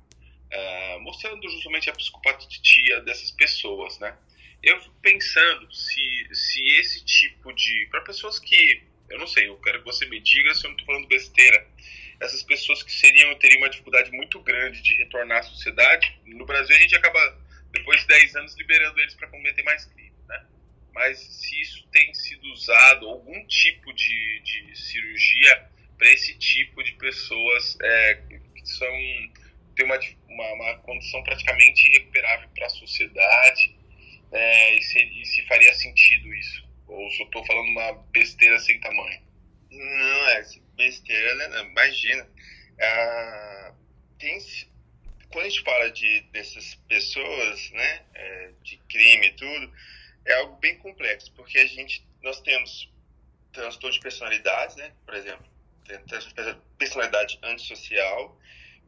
Uh, 0.54 1.00
mostrando 1.02 1.50
justamente 1.50 1.90
a 1.90 1.94
psicopatia 1.94 3.02
dessas 3.02 3.32
pessoas, 3.32 4.00
né? 4.00 4.16
Eu 4.64 4.80
fico 4.80 4.96
pensando 5.02 5.72
se, 5.74 6.28
se 6.34 6.66
esse 6.78 7.06
tipo 7.06 7.54
de. 7.54 7.88
Para 7.92 8.02
pessoas 8.02 8.40
que. 8.40 8.84
Eu 9.10 9.20
não 9.20 9.28
sei, 9.28 9.48
eu 9.48 9.58
quero 9.58 9.80
que 9.80 9.86
você 9.86 10.06
me 10.08 10.20
diga 10.20 10.54
se 10.56 10.66
eu 10.66 10.70
não 10.70 10.78
estou 10.78 10.88
falando 10.88 11.08
besteira. 11.08 11.68
Essas 12.20 12.42
pessoas 12.42 12.82
que 12.82 12.92
seriam 12.92 13.36
teriam 13.36 13.60
uma 13.60 13.70
dificuldade 13.70 14.10
muito 14.12 14.40
grande 14.40 14.82
de 14.82 14.96
retornar 14.96 15.40
à 15.40 15.44
sociedade. 15.44 16.18
No 16.26 16.46
Brasil, 16.46 16.76
a 16.76 16.80
gente 16.80 16.96
acaba, 16.96 17.20
depois 17.72 18.02
de 18.02 18.08
10 18.08 18.36
anos, 18.38 18.56
liberando 18.58 19.00
eles 19.00 19.14
para 19.14 19.28
cometer 19.28 19.62
mais 19.64 19.86
crimes? 19.86 20.05
Mas 20.96 21.20
se 21.20 21.62
isso 21.62 21.86
tem 21.92 22.14
sido 22.14 22.50
usado, 22.54 23.10
algum 23.10 23.46
tipo 23.48 23.94
de, 23.94 24.40
de 24.40 24.76
cirurgia 24.78 25.70
para 25.98 26.10
esse 26.10 26.38
tipo 26.38 26.82
de 26.82 26.94
pessoas 26.94 27.78
é, 27.82 28.16
que 28.56 28.66
são 28.66 28.90
tem 29.76 29.86
uma, 29.86 30.00
uma, 30.30 30.54
uma 30.54 30.78
condição 30.80 31.22
praticamente 31.24 31.86
irrecuperável 31.90 32.48
para 32.56 32.66
a 32.66 32.70
sociedade 32.70 33.76
é, 34.32 34.76
e, 34.78 34.82
se, 34.82 35.00
e, 35.04 35.26
se, 35.26 35.42
faria 35.48 35.74
sentido 35.74 36.34
isso 36.34 36.66
ou 36.88 37.12
só 37.12 37.24
estou 37.24 37.46
falando 37.46 37.68
uma 37.68 37.92
besteira 38.14 38.58
sem 38.60 38.80
tamanho 38.80 39.22
não 39.70 40.30
é 40.30 40.46
besteira 40.78 41.36
né? 41.36 41.62
imagina 41.72 42.26
ah, 42.80 43.74
tem 44.18 44.40
quando 45.30 45.46
a 45.46 45.50
gente 45.50 45.64
fala 45.64 45.92
de 45.92 46.22
dessas 46.32 46.76
pessoas 46.88 47.72
né 47.72 48.02
é, 48.14 48.52
tudo, 49.38 49.74
é 50.26 50.34
algo 50.36 50.56
bem 50.58 50.78
complexo, 50.78 51.32
porque 51.34 51.58
a 51.60 51.66
gente, 51.68 52.06
nós 52.22 52.42
temos 52.42 52.90
transtorno 53.52 53.96
de 53.96 54.02
personalidades, 54.02 54.76
né? 54.76 54.92
Por 55.06 55.14
exemplo, 55.14 55.46
de 55.86 56.58
personalidade 56.78 57.40
antissocial, 57.44 58.38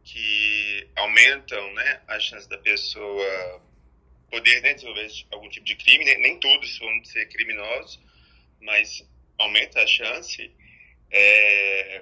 que 0.03 0.89
aumentam 0.95 1.73
né, 1.73 2.01
a 2.07 2.19
chance 2.19 2.47
da 2.47 2.57
pessoa 2.57 3.61
poder 4.31 4.61
né, 4.61 4.73
desenvolver 4.73 5.07
algum 5.31 5.49
tipo 5.49 5.65
de 5.65 5.75
crime. 5.75 6.05
Né? 6.05 6.15
Nem 6.15 6.39
todos 6.39 6.77
vão 6.79 7.05
ser 7.05 7.27
criminosos, 7.27 7.99
mas 8.61 9.07
aumenta 9.37 9.81
a 9.81 9.87
chance. 9.87 10.51
É, 11.11 12.01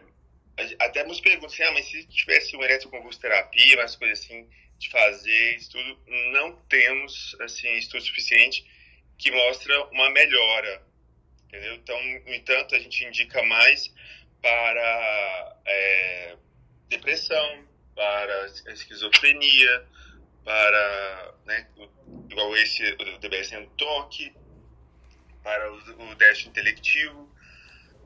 até 0.79 1.03
nos 1.03 1.19
perguntam 1.19 1.49
assim, 1.49 1.63
ah, 1.63 1.71
mas 1.71 1.85
se 1.87 2.05
tivesse 2.07 2.55
um 2.55 2.63
eletroconvulsoterapia, 2.63 3.75
umas 3.75 3.95
coisas 3.95 4.19
assim, 4.19 4.47
de 4.77 4.89
fazer 4.89 5.55
estudo, 5.57 5.99
não 6.31 6.55
temos 6.67 7.35
assim, 7.41 7.71
estudo 7.73 8.03
suficiente 8.03 8.65
que 9.17 9.31
mostra 9.31 9.83
uma 9.85 10.09
melhora, 10.11 10.81
entendeu? 11.47 11.75
Então, 11.75 12.03
no 12.25 12.33
entanto, 12.33 12.75
a 12.75 12.79
gente 12.79 13.05
indica 13.05 13.41
mais 13.43 13.93
para 14.41 15.57
é, 15.65 16.37
depressão, 16.89 17.65
para 17.95 18.45
esquizofrenia, 18.67 19.85
para, 20.43 21.33
né, 21.45 21.67
igual 22.29 22.55
esse, 22.57 22.83
o 22.93 23.17
DBSM 23.19 23.67
toque, 23.77 24.33
para 25.43 25.71
o, 25.71 26.11
o 26.11 26.15
déficit 26.15 26.49
intelectivo, 26.49 27.31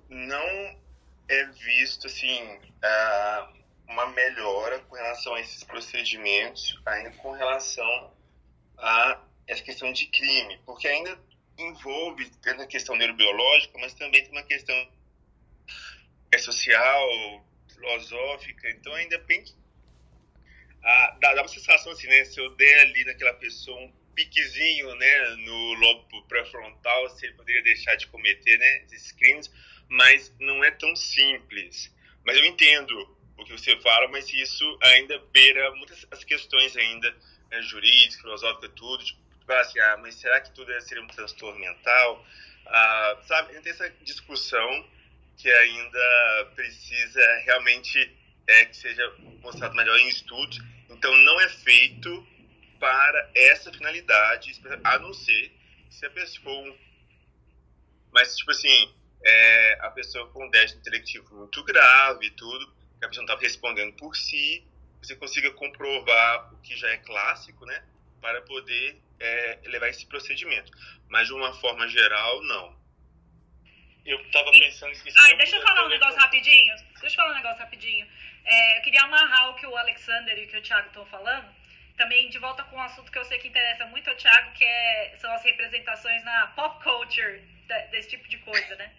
não 0.07 0.79
é 1.27 1.45
visto, 1.45 2.07
assim, 2.07 2.43
uh, 2.43 3.59
uma 3.87 4.07
melhora 4.07 4.79
com 4.79 4.95
relação 4.95 5.33
a 5.35 5.41
esses 5.41 5.63
procedimentos, 5.63 6.79
ainda 6.85 7.11
com 7.11 7.31
relação 7.31 8.13
a 8.77 9.21
essa 9.49 9.63
questão 9.63 9.91
de 9.91 10.05
crime, 10.07 10.59
porque 10.65 10.87
ainda 10.87 11.19
envolve 11.57 12.31
a 12.45 12.67
questão 12.67 12.95
neurobiológica, 12.95 13.77
mas 13.79 13.93
também 13.95 14.23
tem 14.23 14.31
uma 14.31 14.43
questão 14.43 14.75
é 16.31 16.37
social, 16.37 17.45
filosófica, 17.73 18.69
então 18.69 18.93
ainda 18.93 19.17
bem 19.19 19.43
ah, 20.83 21.17
dá, 21.19 21.33
dá 21.33 21.41
uma 21.41 21.47
sensação 21.47 21.91
assim, 21.91 22.07
né? 22.07 22.23
Se 22.23 22.39
eu 22.39 22.55
der 22.55 22.79
ali 22.81 23.03
naquela 23.03 23.33
pessoa 23.33 23.77
um 23.81 23.91
piquezinho, 24.15 24.95
né, 24.95 25.35
no 25.37 25.73
lobo 25.73 26.23
pré-frontal, 26.27 27.17
ele 27.21 27.33
poderia 27.33 27.63
deixar 27.63 27.95
de 27.95 28.07
cometer, 28.07 28.57
né, 28.57 28.85
esses 28.85 29.11
crimes, 29.13 29.51
mas 29.87 30.33
não 30.39 30.63
é 30.63 30.71
tão 30.71 30.95
simples. 30.95 31.93
Mas 32.25 32.37
eu 32.37 32.45
entendo 32.45 33.17
o 33.37 33.45
que 33.45 33.51
você 33.51 33.79
fala, 33.79 34.07
mas 34.09 34.31
isso 34.31 34.79
ainda 34.83 35.17
beira 35.31 35.71
muitas 35.75 36.05
as 36.11 36.23
questões 36.23 36.75
ainda 36.75 37.11
né, 37.49 37.61
jurídicas, 37.61 38.21
filosóficas, 38.21 38.71
tudo, 38.75 39.03
tipo, 39.03 39.28
assim, 39.57 39.79
ah, 39.79 39.97
mas 39.97 40.15
será 40.15 40.39
que 40.41 40.51
tudo 40.51 40.71
seria 40.81 41.03
um 41.03 41.07
transtorno 41.07 41.59
mental? 41.59 42.25
Ah, 42.65 43.17
sabe, 43.27 43.59
tem 43.61 43.71
essa 43.71 43.89
discussão 44.01 44.87
que 45.37 45.49
ainda 45.51 46.51
precisa 46.55 47.21
realmente 47.45 48.15
é, 48.47 48.65
que 48.65 48.75
seja 48.75 49.03
mostrado 49.41 49.75
melhor 49.75 49.97
em 49.99 50.09
estudos. 50.09 50.59
Então, 50.89 51.15
não 51.17 51.39
é 51.41 51.49
feito 51.49 52.27
para 52.79 53.29
essa 53.35 53.71
finalidade, 53.71 54.59
a 54.83 54.99
não 54.99 55.13
ser 55.13 55.51
se 55.89 56.05
a 56.05 56.09
pessoa. 56.09 56.75
Mas, 58.11 58.35
tipo 58.37 58.51
assim, 58.51 58.93
é, 59.23 59.77
a 59.81 59.91
pessoa 59.91 60.27
com 60.29 60.45
um 60.45 60.49
déficit 60.49 60.79
intelectivo 60.79 61.35
muito 61.35 61.63
grave 61.63 62.27
e 62.27 62.31
tudo, 62.31 62.67
que 62.99 63.05
a 63.05 63.07
pessoa 63.07 63.25
não 63.25 63.33
está 63.33 63.45
respondendo 63.45 63.93
por 63.93 64.15
si, 64.15 64.65
você 65.01 65.15
consiga 65.15 65.51
comprovar 65.51 66.53
o 66.53 66.57
que 66.57 66.75
já 66.75 66.89
é 66.89 66.97
clássico, 66.97 67.65
né? 67.65 67.83
Para 68.21 68.41
poder 68.41 68.99
é, 69.19 69.59
levar 69.65 69.89
esse 69.89 70.05
procedimento. 70.07 70.71
Mas, 71.09 71.27
de 71.27 71.33
uma 71.33 71.53
forma 71.53 71.87
geral, 71.87 72.41
não. 72.43 72.79
Eu 74.05 74.19
estava 74.21 74.49
pensando 74.51 74.89
nisso. 74.89 75.13
Ah, 75.15 75.35
deixa 75.35 75.55
eu 75.55 75.61
falar 75.61 75.85
um 75.85 75.89
negócio 75.89 76.19
rapidinho. 76.19 76.75
Deixa 76.99 77.07
eu 77.07 77.11
falar 77.11 77.31
um 77.31 77.35
negócio 77.35 77.59
rapidinho. 77.59 78.07
É, 78.45 78.77
eu 78.77 78.81
queria 78.81 79.03
amarrar 79.03 79.49
o 79.49 79.55
que 79.55 79.67
o 79.67 79.77
Alexander 79.77 80.37
e 80.37 80.45
o 80.45 80.47
que 80.47 80.57
o 80.57 80.61
Thiago 80.61 80.87
estão 80.87 81.05
falando. 81.05 81.47
Também 81.97 82.29
de 82.29 82.39
volta 82.39 82.63
com 82.63 82.77
um 82.77 82.81
assunto 82.81 83.11
que 83.11 83.17
eu 83.17 83.25
sei 83.25 83.37
que 83.39 83.49
interessa 83.49 83.85
muito 83.87 84.09
ao 84.09 84.15
Thiago, 84.15 84.53
que 84.53 84.63
é, 84.63 85.15
são 85.19 85.31
as 85.33 85.43
representações 85.43 86.23
na 86.23 86.47
pop 86.47 86.81
culture 86.81 87.41
desse 87.91 88.09
tipo 88.09 88.27
de 88.29 88.37
coisa, 88.39 88.75
né? 88.77 88.91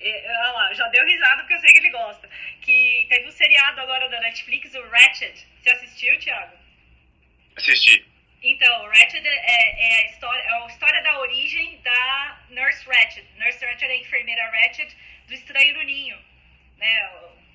E, 0.00 0.10
olha 0.28 0.52
lá, 0.52 0.74
já 0.74 0.88
deu 0.88 1.06
risada 1.06 1.42
porque 1.42 1.54
eu 1.54 1.60
sei 1.60 1.72
que 1.72 1.78
ele 1.78 1.90
gosta. 1.90 2.28
Que 2.60 3.06
teve 3.08 3.28
um 3.28 3.32
seriado 3.32 3.80
agora 3.80 4.08
da 4.08 4.20
Netflix, 4.20 4.74
o 4.74 4.88
Ratchet. 4.88 5.46
Você 5.62 5.70
assistiu, 5.70 6.18
Thiago? 6.18 6.58
Assisti. 7.56 8.09
Então, 8.42 8.86
Ratchet 8.88 9.26
é, 9.26 9.30
é, 9.30 10.02
a 10.02 10.06
história, 10.06 10.40
é 10.40 10.62
a 10.62 10.66
história 10.66 11.02
da 11.02 11.20
origem 11.20 11.78
da 11.84 12.40
Nurse 12.50 12.86
Ratchet. 12.86 13.26
Nurse 13.38 13.64
Ratchet 13.64 13.90
é 13.90 13.92
a 13.92 13.98
enfermeira 13.98 14.50
Ratchet 14.50 14.96
do 15.26 15.34
Estranho 15.34 15.74
no 15.74 15.82
Ninho, 15.82 16.16
né? 16.78 17.10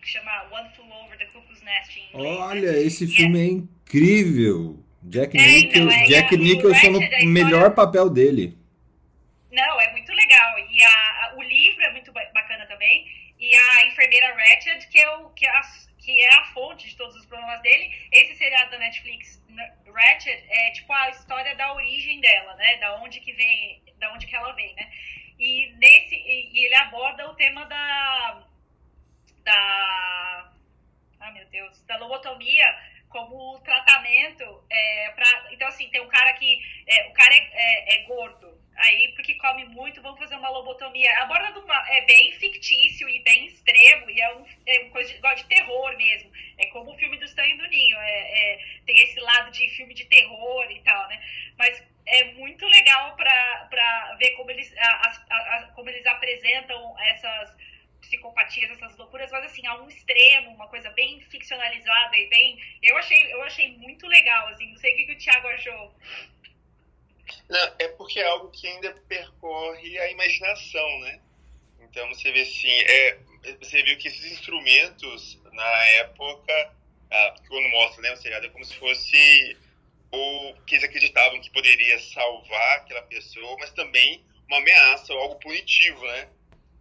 que 0.05 0.11
chama 0.11 0.43
One 0.51 0.69
Flew 0.75 0.91
Over 0.91 1.17
the 1.17 1.25
Cuckoo's 1.25 1.61
Nest 1.63 1.99
em 1.99 2.07
inglês. 2.09 2.37
Olha, 2.39 2.71
né? 2.71 2.81
esse 2.81 3.07
filme 3.07 3.39
é, 3.39 3.43
é 3.43 3.47
incrível. 3.47 4.79
Jack, 5.01 5.37
é, 5.37 5.59
então, 5.59 5.89
é, 5.89 6.05
Jack 6.05 6.37
Nicholson 6.37 6.91
no 6.91 7.03
é 7.03 7.25
melhor 7.25 7.73
papel 7.73 8.09
dele. 8.09 8.57
Não, 9.51 9.81
é 9.81 9.91
muito 9.91 10.11
legal. 10.11 10.59
E 10.59 10.83
a, 10.83 10.89
a, 10.89 11.35
o 11.37 11.41
livro 11.41 11.83
é 11.83 11.91
muito 11.91 12.11
bacana 12.11 12.65
também. 12.67 13.05
E 13.39 13.55
a 13.55 13.87
enfermeira 13.87 14.33
Ratched, 14.35 14.87
que 14.87 14.99
é, 14.99 15.09
o, 15.17 15.29
que, 15.29 15.45
é 15.45 15.49
a, 15.49 15.61
que 16.05 16.21
é 16.21 16.35
a 16.35 16.45
fonte 16.53 16.87
de 16.87 16.95
todos 16.95 17.15
os 17.15 17.25
problemas 17.25 17.59
dele. 17.61 17.91
Esse 18.11 18.35
seriado 18.35 18.69
da 18.69 18.77
Netflix, 18.77 19.43
Ratched, 19.91 20.45
é 20.47 20.71
tipo 20.71 20.93
a 20.93 21.09
história 21.09 21.55
da 21.55 21.73
origem 21.73 22.21
dela, 22.21 22.55
né? 22.55 22.77
Da 22.77 22.95
onde 23.01 23.19
que 23.19 23.33
vem, 23.33 23.81
da 23.97 24.13
onde 24.13 24.27
que 24.27 24.35
ela 24.35 24.53
vem, 24.53 24.73
né? 24.75 24.91
E, 25.39 25.73
nesse, 25.77 26.15
e, 26.15 26.65
ele 26.65 26.75
aborda 26.75 27.27
o 27.29 27.35
tema 27.35 27.65
da 27.65 28.43
da. 29.43 30.51
Ai, 31.19 31.31
meu 31.33 31.45
Deus, 31.47 31.81
da 31.85 31.97
lobotomia 31.97 32.65
como 33.09 33.59
tratamento 33.61 34.63
é, 34.69 35.09
para 35.15 35.53
então 35.53 35.67
assim 35.67 35.89
tem 35.89 36.01
um 36.01 36.07
cara 36.07 36.33
que 36.33 36.61
é, 36.85 37.07
o 37.07 37.13
cara 37.13 37.33
é, 37.33 37.49
é, 37.53 37.95
é, 37.95 38.03
gordo 38.03 38.59
aí 38.77 39.13
porque 39.15 39.35
come 39.35 39.65
muito 39.65 40.01
vamos 40.01 40.19
fazer 40.19 40.35
uma 40.35 40.49
lobotomia 40.49 41.11
aborda 41.21 41.59
uma, 41.59 41.89
é 41.89 42.01
bem 42.01 42.31
fictício 42.33 43.07
e 43.09 43.19
bem 43.23 43.45
extremo 43.47 44.09
e 44.09 44.21
é 44.21 44.35
um, 44.35 44.45
é 44.65 44.79
um 44.81 44.89
coisa 44.89 45.13
de, 45.13 45.19
de 45.19 45.45
terror 45.45 45.95
mesmo 45.97 46.31
é 46.57 46.65
como 46.67 46.91
o 46.91 46.97
filme 46.97 47.17
do 47.17 47.25
Estranho 47.25 47.57
do 47.57 47.67
Ninho 47.67 47.97
é, 47.97 48.53
é, 48.53 48.65
tem 48.85 48.99
esse 48.99 49.19
lado 49.19 49.51
de 49.51 49.69
filme 49.69 49.93
de 49.93 50.05
terror 50.05 50.69
e 50.71 50.79
tal 50.81 51.07
né 51.07 51.21
mas 51.57 51.83
é 52.05 52.25
muito 52.33 52.65
legal 52.67 53.15
para 53.15 54.15
ver 54.19 54.31
como 54.31 54.51
eles 54.51 54.73
a, 54.77 55.11
a, 55.29 55.37
a, 55.37 55.63
como 55.73 55.89
eles 55.89 56.05
apresentam 56.05 56.99
essas 56.99 57.55
psicopatias, 58.05 58.69
essas 58.71 58.95
loucuras, 58.97 59.31
mas 59.31 59.45
assim, 59.45 59.65
a 59.65 59.75
um 59.81 59.87
extremo, 59.87 60.51
uma 60.51 60.67
coisa 60.67 60.89
bem 60.91 61.19
ficcionalizada 61.21 62.15
e 62.15 62.27
bem. 62.29 62.59
Eu 62.81 62.97
achei, 62.97 63.33
eu 63.33 63.41
achei 63.43 63.77
muito 63.77 64.07
legal, 64.07 64.47
assim, 64.49 64.69
não 64.69 64.77
sei 64.77 64.93
o 64.93 64.97
que, 64.97 65.05
que 65.05 65.13
o 65.13 65.17
Thiago 65.17 65.47
achou. 65.47 65.95
Não, 67.49 67.75
é 67.79 67.87
porque 67.89 68.19
é 68.19 68.27
algo 68.27 68.49
que 68.51 68.67
ainda 68.67 68.91
percorre 69.07 69.97
a 69.99 70.11
imaginação, 70.11 70.99
né? 70.99 71.21
Então 71.81 72.07
você 72.09 72.31
vê 72.31 72.41
assim, 72.41 72.69
é, 72.69 73.17
você 73.59 73.83
viu 73.83 73.97
que 73.97 74.07
esses 74.07 74.31
instrumentos 74.31 75.39
na 75.51 75.85
época, 75.85 76.73
ah, 77.11 77.35
quando 77.47 77.69
mostra, 77.69 78.01
né, 78.01 78.13
o 78.13 78.17
seriado 78.17 78.45
é 78.45 78.49
como 78.49 78.65
se 78.65 78.75
fosse 78.75 79.57
o 80.11 80.53
que 80.65 80.75
eles 80.75 80.83
acreditavam 80.83 81.41
que 81.41 81.49
poderia 81.51 81.99
salvar 81.99 82.77
aquela 82.77 83.01
pessoa, 83.03 83.57
mas 83.59 83.71
também 83.71 84.23
uma 84.47 84.57
ameaça 84.57 85.13
ou 85.13 85.19
algo 85.19 85.35
punitivo, 85.39 86.05
né? 86.05 86.29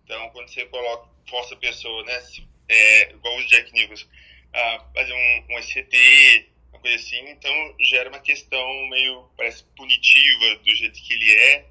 Então, 0.05 0.31
quando 0.31 0.49
você 0.49 0.65
coloca 0.67 1.09
força 1.29 1.55
a 1.55 1.59
pessoa, 1.59 2.05
né? 2.05 2.23
É, 2.69 3.11
igual 3.11 3.37
o 3.37 3.47
Jack 3.47 3.73
Nicholson, 3.73 4.07
a 4.53 4.85
fazer 4.95 5.13
um, 5.13 5.47
um 5.51 5.63
SCT, 5.63 6.51
coisa 6.85 6.97
assim, 6.97 7.29
então 7.31 7.75
gera 7.81 8.11
uma 8.11 8.21
questão 8.21 8.87
meio, 8.89 9.31
parece, 9.39 9.65
punitiva 9.75 10.57
do 10.57 10.75
jeito 10.77 11.03
que 11.03 11.15
ele 11.15 11.33
é, 11.33 11.65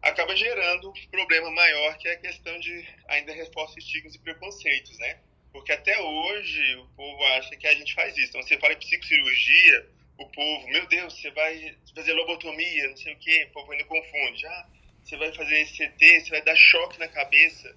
acaba 0.00 0.36
gerando 0.36 0.90
um 0.90 1.06
problema 1.10 1.50
maior 1.50 1.98
que 1.98 2.06
é 2.06 2.12
a 2.12 2.18
questão 2.18 2.56
de 2.60 2.86
ainda 3.08 3.32
reforça 3.32 3.80
estigmas 3.80 4.14
e 4.14 4.20
preconceitos, 4.20 4.96
né? 4.98 5.18
Porque 5.52 5.72
até 5.72 6.00
hoje 6.00 6.76
o 6.76 6.86
povo 6.96 7.24
acha 7.36 7.56
que 7.56 7.66
a 7.66 7.74
gente 7.74 7.92
faz 7.94 8.16
isso. 8.16 8.28
Então 8.28 8.42
você 8.42 8.56
fala 8.58 8.72
em 8.74 8.78
psicocirurgia, 8.78 9.88
o 10.18 10.26
povo, 10.26 10.68
meu 10.68 10.86
Deus, 10.86 11.20
você 11.20 11.30
vai 11.32 11.76
fazer 11.94 12.12
lobotomia, 12.12 12.88
não 12.88 12.96
sei 12.96 13.14
o 13.14 13.18
quê, 13.18 13.46
o 13.48 13.52
povo 13.52 13.72
ainda 13.72 13.84
confunde. 13.84 14.46
Ah, 14.46 14.66
você 15.02 15.16
vai 15.16 15.32
fazer 15.34 15.66
CT, 15.66 16.20
você 16.20 16.30
vai 16.30 16.42
dar 16.42 16.56
choque 16.56 16.98
na 16.98 17.08
cabeça. 17.08 17.76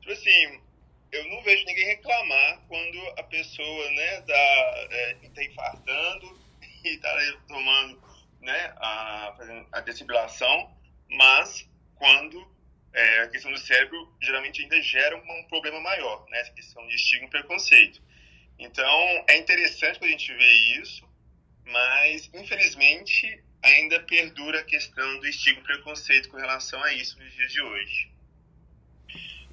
Tipo 0.00 0.12
assim, 0.12 0.60
eu 1.12 1.28
não 1.28 1.42
vejo 1.42 1.64
ninguém 1.66 1.84
reclamar 1.84 2.60
quando 2.66 2.98
a 3.18 3.22
pessoa, 3.24 3.90
né, 3.90 4.20
tá, 4.22 4.86
é, 4.90 5.14
tá 5.34 5.44
infartando 5.44 6.40
e 6.84 6.98
tá 6.98 7.38
tomando, 7.46 8.02
né, 8.40 8.72
a, 8.76 9.36
a 9.72 9.80
desfibrilação, 9.80 10.74
mas 11.10 11.68
quando 11.96 12.50
é, 12.94 13.20
a 13.20 13.28
questão 13.28 13.52
do 13.52 13.58
cérebro 13.58 14.16
geralmente 14.22 14.62
ainda 14.62 14.80
gera 14.80 15.16
um, 15.16 15.40
um 15.40 15.44
problema 15.48 15.80
maior, 15.80 16.26
né, 16.30 16.40
essa 16.40 16.52
questão 16.52 16.86
de 16.88 16.94
estigma 16.94 17.26
e 17.26 17.30
preconceito. 17.30 18.02
Então, 18.58 19.24
é 19.28 19.36
interessante 19.36 19.98
quando 19.98 20.08
a 20.08 20.12
gente 20.12 20.32
vê 20.32 20.52
isso, 20.80 21.06
mas 21.66 22.30
infelizmente 22.32 23.44
ainda 23.62 24.00
perdura 24.00 24.60
a 24.60 24.64
questão 24.64 25.20
do 25.20 25.26
estigma 25.26 25.60
e 25.60 25.64
preconceito 25.64 26.28
com 26.30 26.36
relação 26.38 26.82
a 26.82 26.92
isso 26.94 27.18
nos 27.18 27.32
dias 27.34 27.52
de 27.52 27.60
hoje. 27.60 28.11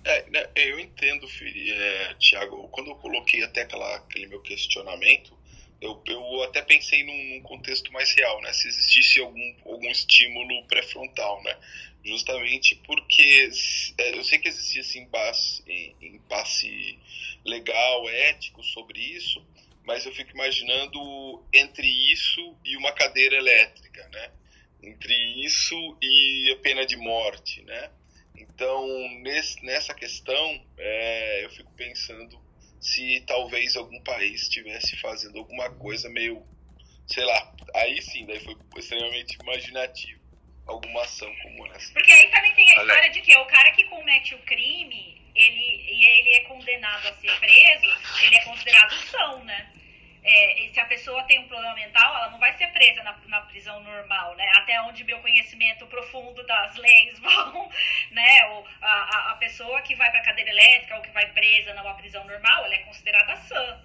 É, 0.03 0.29
né, 0.29 0.50
eu 0.56 0.79
entendo, 0.79 1.27
é, 1.27 2.13
Tiago, 2.20 2.70
quando 2.70 2.91
eu 2.91 2.96
coloquei 2.96 3.44
até 3.44 3.62
aquela, 3.63 3.98
aquele 3.98 4.27
meu 4.27 4.41
questionamento, 4.41 5.38
eu, 5.82 6.01
eu 6.08 6.44
até 6.44 6.62
pensei 6.62 7.03
num, 7.03 7.36
num, 7.36 7.41
contexto 7.41 7.91
mais 7.91 8.12
real, 8.12 8.41
né? 8.41 8.51
Se 8.53 8.68
existisse 8.68 9.20
algum, 9.20 9.56
algum 9.65 9.89
estímulo 9.89 10.65
pré-frontal, 10.68 11.41
né? 11.44 11.58
Justamente 12.03 12.75
porque 12.86 13.50
é, 13.98 14.18
eu 14.18 14.24
sei 14.24 14.39
que 14.39 14.48
existia 14.48 14.82
esse 14.82 15.00
impasse, 15.00 15.63
impasse 16.01 17.00
legal, 17.46 18.10
ético 18.10 18.63
sobre 18.63 19.00
isso, 19.00 19.46
mas 19.84 20.06
eu 20.06 20.13
fico 20.13 20.32
imaginando 20.32 21.46
entre 21.53 21.88
isso 22.12 22.58
e 22.65 22.75
uma 22.77 22.91
cadeira 22.91 23.36
elétrica, 23.36 24.08
né? 24.10 24.32
Entre 24.84 25.13
isso 25.44 25.75
e 26.01 26.51
a 26.51 26.62
pena 26.62 26.86
de 26.86 26.96
morte, 26.96 27.62
né? 27.63 27.89
Então, 28.39 28.88
nesse, 29.22 29.63
nessa 29.65 29.93
questão, 29.93 30.65
é, 30.77 31.46
eu 31.46 31.50
fico 31.50 31.72
pensando 31.74 32.39
se 32.79 33.22
talvez 33.27 33.75
algum 33.75 34.01
país 34.01 34.43
estivesse 34.43 34.96
fazendo 34.98 35.38
alguma 35.39 35.69
coisa 35.69 36.10
meio, 36.10 36.46
sei 37.08 37.25
lá, 37.25 37.53
aí 37.75 38.01
sim, 38.01 38.25
daí 38.25 38.39
foi 38.39 38.55
extremamente 38.77 39.38
imaginativo 39.41 40.19
alguma 40.65 41.01
ação 41.01 41.34
como 41.41 41.65
essa. 41.67 41.91
Porque 41.93 42.12
aí 42.12 42.29
também 42.29 42.53
tem 42.53 42.69
a 42.72 42.81
história 42.81 43.10
de 43.10 43.22
que 43.22 43.36
o 43.36 43.46
cara 43.46 43.72
que 43.72 43.84
comete 43.86 44.36
o 44.36 44.39
crime, 44.39 45.22
ele, 45.36 45.84
e 45.91 46.05
ele 46.05 46.34
é 46.36 46.39
condenado 46.41 47.08
a 47.08 47.13
ser 47.15 47.39
preso, 47.39 47.98
ele 48.24 48.36
é 48.36 48.43
considerado 48.46 48.93
são, 49.08 49.43
né? 49.43 49.72
É, 50.23 50.69
se 50.73 50.79
a 50.79 50.85
pessoa 50.85 51.23
tem 51.23 51.39
um 51.39 51.47
problema 51.47 51.73
mental, 51.75 52.15
ela 52.15 52.29
não 52.29 52.39
vai 52.39 52.51
ser 52.57 52.67
presa 52.67 53.01
na, 53.03 53.15
na, 53.27 53.41
prisão 53.41 53.81
normal, 53.81 54.35
né? 54.35 54.51
Até 54.57 54.81
onde 54.81 55.03
meu 55.03 55.19
conhecimento 55.19 55.88
profundo 55.88 56.45
das 56.45 56.75
leis 56.75 57.17
vão, 57.19 57.69
né? 58.11 58.45
Ou 58.47 58.67
a, 58.81 59.31
a 59.31 59.35
pessoa 59.35 59.81
que 59.81 59.95
vai 59.95 60.11
para 60.11 60.21
cadeira 60.21 60.49
elétrica 60.49 60.95
ou 60.97 61.01
que 61.01 61.11
vai 61.11 61.25
presa 61.31 61.73
numa 61.73 61.93
prisão 61.95 62.23
normal, 62.25 62.65
ela 62.65 62.75
é 62.75 62.79
considerada 62.79 63.35
sã. 63.38 63.81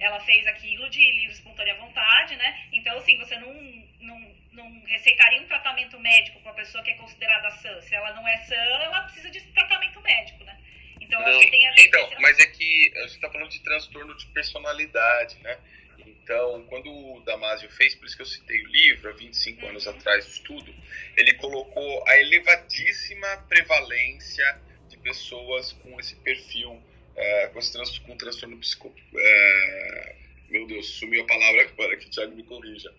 Ela 0.00 0.18
fez 0.20 0.46
aquilo 0.46 0.88
de 0.90 1.00
livre, 1.00 1.32
espontânea 1.32 1.74
vontade, 1.76 2.34
né? 2.36 2.66
Então, 2.72 2.96
assim, 2.98 3.16
você 3.18 3.36
não, 3.38 3.52
não, 4.00 4.34
não 4.52 4.82
receitaria 4.86 5.40
um 5.40 5.46
tratamento 5.46 5.98
médico 6.00 6.40
para 6.40 6.50
uma 6.50 6.56
pessoa 6.56 6.82
que 6.82 6.90
é 6.90 6.94
considerada 6.94 7.50
sã. 7.50 7.80
Se 7.82 7.94
ela 7.94 8.12
não 8.12 8.26
é 8.26 8.38
sã, 8.38 8.54
ela 8.56 9.02
precisa 9.02 9.30
de 9.30 9.40
tratamento 9.52 10.00
médico, 10.00 10.42
né? 10.44 10.58
Então, 11.04 11.20
não, 11.20 11.42
Então, 11.42 12.10
mas 12.20 12.38
é 12.38 12.46
que 12.46 12.92
a 12.96 13.00
gente 13.02 13.14
está 13.14 13.30
falando 13.30 13.50
de 13.50 13.60
transtorno 13.60 14.16
de 14.16 14.26
personalidade, 14.26 15.36
né? 15.42 15.58
Então, 16.06 16.64
quando 16.68 16.90
o 16.90 17.20
Damasio 17.20 17.70
fez, 17.70 17.94
por 17.94 18.06
isso 18.06 18.16
que 18.16 18.22
eu 18.22 18.26
citei 18.26 18.62
o 18.62 18.66
livro, 18.68 19.10
há 19.10 19.12
25 19.12 19.66
anos 19.66 19.86
atrás, 19.86 20.26
o 20.26 20.30
estudo, 20.30 20.74
ele 21.16 21.34
colocou 21.34 22.04
a 22.08 22.18
elevadíssima 22.18 23.28
prevalência 23.48 24.60
de 24.88 24.96
pessoas 24.98 25.72
com 25.72 26.00
esse 26.00 26.16
perfil, 26.16 26.82
é, 27.14 27.48
com, 27.48 27.58
esse 27.58 27.72
trans, 27.72 27.98
com 27.98 28.16
transtorno 28.16 28.56
psico... 28.58 28.94
É, 29.14 30.16
meu 30.48 30.66
Deus, 30.66 30.86
sumiu 30.86 31.22
a 31.22 31.26
palavra 31.26 31.62
agora, 31.62 31.96
que 31.96 32.06
o 32.06 32.10
Thiago 32.10 32.36
me 32.36 32.44
corrija. 32.44 32.92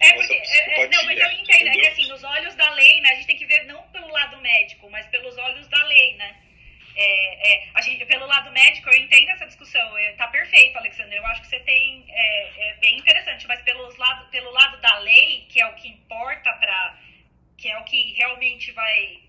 É 0.00 0.12
porque, 0.14 0.32
é, 0.32 0.80
é, 0.82 0.88
não, 0.88 1.04
mas 1.04 1.18
eu 1.18 1.30
entendo, 1.30 1.68
é 1.68 1.72
que 1.72 1.86
assim, 1.86 2.08
nos 2.08 2.24
olhos 2.24 2.54
da 2.56 2.70
lei, 2.74 3.00
né, 3.00 3.10
a 3.10 3.14
gente 3.14 3.26
tem 3.26 3.36
que 3.36 3.46
ver 3.46 3.64
não 3.64 3.82
pelo 3.88 4.08
lado 4.08 4.40
médico, 4.40 4.90
mas 4.90 5.06
pelos 5.06 5.36
olhos 5.38 5.68
da 5.68 5.82
lei, 5.84 6.16
né? 6.16 6.43
É, 6.96 7.52
é, 7.52 7.68
a 7.74 7.80
gente, 7.82 8.04
pelo 8.06 8.26
lado 8.26 8.52
médico, 8.52 8.88
eu 8.88 9.00
entendo 9.00 9.30
essa 9.30 9.46
discussão. 9.46 9.98
É, 9.98 10.12
tá 10.12 10.28
perfeito, 10.28 10.76
Alexandre. 10.78 11.16
Eu 11.16 11.26
acho 11.26 11.42
que 11.42 11.48
você 11.48 11.60
tem. 11.60 12.04
É, 12.08 12.68
é 12.68 12.74
bem 12.74 12.98
interessante, 12.98 13.46
mas 13.46 13.60
pelos 13.62 13.96
lado, 13.96 14.28
pelo 14.30 14.50
lado 14.50 14.80
da 14.80 14.98
lei, 14.98 15.46
que 15.48 15.60
é 15.60 15.66
o 15.66 15.74
que 15.74 15.88
importa 15.88 16.52
para. 16.52 16.98
que 17.58 17.68
é 17.68 17.78
o 17.78 17.84
que 17.84 18.12
realmente 18.14 18.70
vai. 18.72 19.20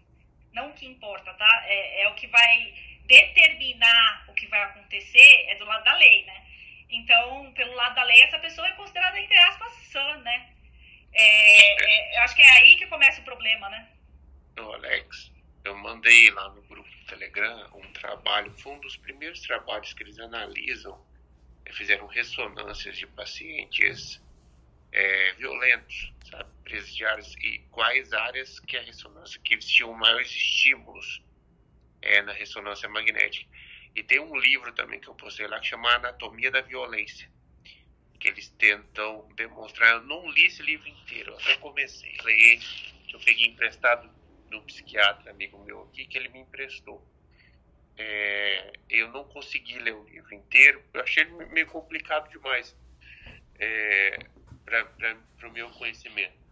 Não 0.53 0.69
o 0.69 0.73
que 0.73 0.85
importa, 0.85 1.33
tá? 1.33 1.63
É, 1.65 2.03
é 2.03 2.07
o 2.09 2.15
que 2.15 2.27
vai 2.27 2.73
determinar 3.05 4.25
o 4.27 4.33
que 4.33 4.47
vai 4.47 4.61
acontecer, 4.63 5.45
é 5.49 5.55
do 5.55 5.65
lado 5.65 5.83
da 5.83 5.95
lei, 5.95 6.23
né? 6.25 6.43
Então, 6.89 7.51
pelo 7.53 7.73
lado 7.73 7.95
da 7.95 8.03
lei, 8.03 8.21
essa 8.21 8.39
pessoa 8.39 8.67
é 8.67 8.73
considerada, 8.73 9.19
entre 9.19 9.37
aspas, 9.37 9.71
sã, 9.91 10.17
né? 10.17 10.49
É, 11.13 11.83
é, 11.83 12.17
eu 12.17 12.21
acho 12.23 12.35
que 12.35 12.41
é 12.41 12.49
aí 12.51 12.75
que 12.75 12.87
começa 12.87 13.21
o 13.21 13.25
problema, 13.25 13.69
né? 13.69 13.87
Ô, 14.59 14.73
Alex, 14.73 15.31
eu 15.63 15.75
mandei 15.77 16.29
lá 16.31 16.49
no 16.49 16.61
grupo 16.63 16.94
Telegram 17.07 17.69
um 17.75 17.93
trabalho, 17.93 18.51
foi 18.51 18.73
um 18.73 18.79
dos 18.79 18.97
primeiros 18.97 19.41
trabalhos 19.41 19.93
que 19.93 20.03
eles 20.03 20.19
analisam, 20.19 20.99
eh, 21.65 21.73
fizeram 21.73 22.07
ressonâncias 22.07 22.97
de 22.97 23.07
pacientes 23.07 24.21
é, 24.95 25.33
violentos, 25.33 26.13
sabe, 26.29 26.49
e 27.43 27.59
quais 27.69 28.13
áreas 28.13 28.59
que 28.61 28.77
a 28.77 28.81
ressonância, 28.81 29.39
que 29.43 29.53
eles 29.53 29.67
tinham 29.67 29.93
maiores 29.93 30.29
estímulos 30.29 31.21
é, 32.01 32.21
na 32.21 32.31
ressonância 32.31 32.87
magnética. 32.87 33.49
E 33.93 34.01
tem 34.01 34.19
um 34.19 34.37
livro 34.37 34.71
também 34.73 34.99
que 34.99 35.07
eu 35.07 35.15
postei 35.15 35.47
lá 35.47 35.59
que 35.59 35.67
chama 35.67 35.89
Anatomia 35.95 36.49
da 36.49 36.61
Violência, 36.61 37.29
que 38.19 38.29
eles 38.29 38.49
tentam 38.51 39.27
demonstrar. 39.35 39.95
Eu 39.95 40.03
não 40.03 40.29
li 40.29 40.45
esse 40.45 40.63
livro 40.63 40.87
inteiro, 40.87 41.31
eu 41.31 41.37
até 41.37 41.55
comecei 41.57 42.15
a 42.19 42.23
ler, 42.23 42.59
eu 43.11 43.19
peguei 43.19 43.47
emprestado 43.47 44.09
do 44.55 44.61
psiquiatra 44.63 45.31
amigo 45.31 45.63
meu 45.63 45.83
aqui 45.83 46.05
que 46.05 46.17
ele 46.17 46.29
me 46.29 46.39
emprestou. 46.39 47.05
É, 47.97 48.73
eu 48.89 49.09
não 49.09 49.23
consegui 49.25 49.77
ler 49.79 49.93
o 49.95 50.03
livro 50.03 50.33
inteiro, 50.33 50.83
eu 50.93 51.01
achei 51.01 51.23
meio 51.25 51.67
complicado 51.67 52.29
demais 52.29 52.75
é, 53.57 54.17
para 54.65 55.47
o 55.47 55.51
meu 55.51 55.69
conhecimento. 55.71 56.45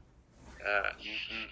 Ah, 0.62 0.96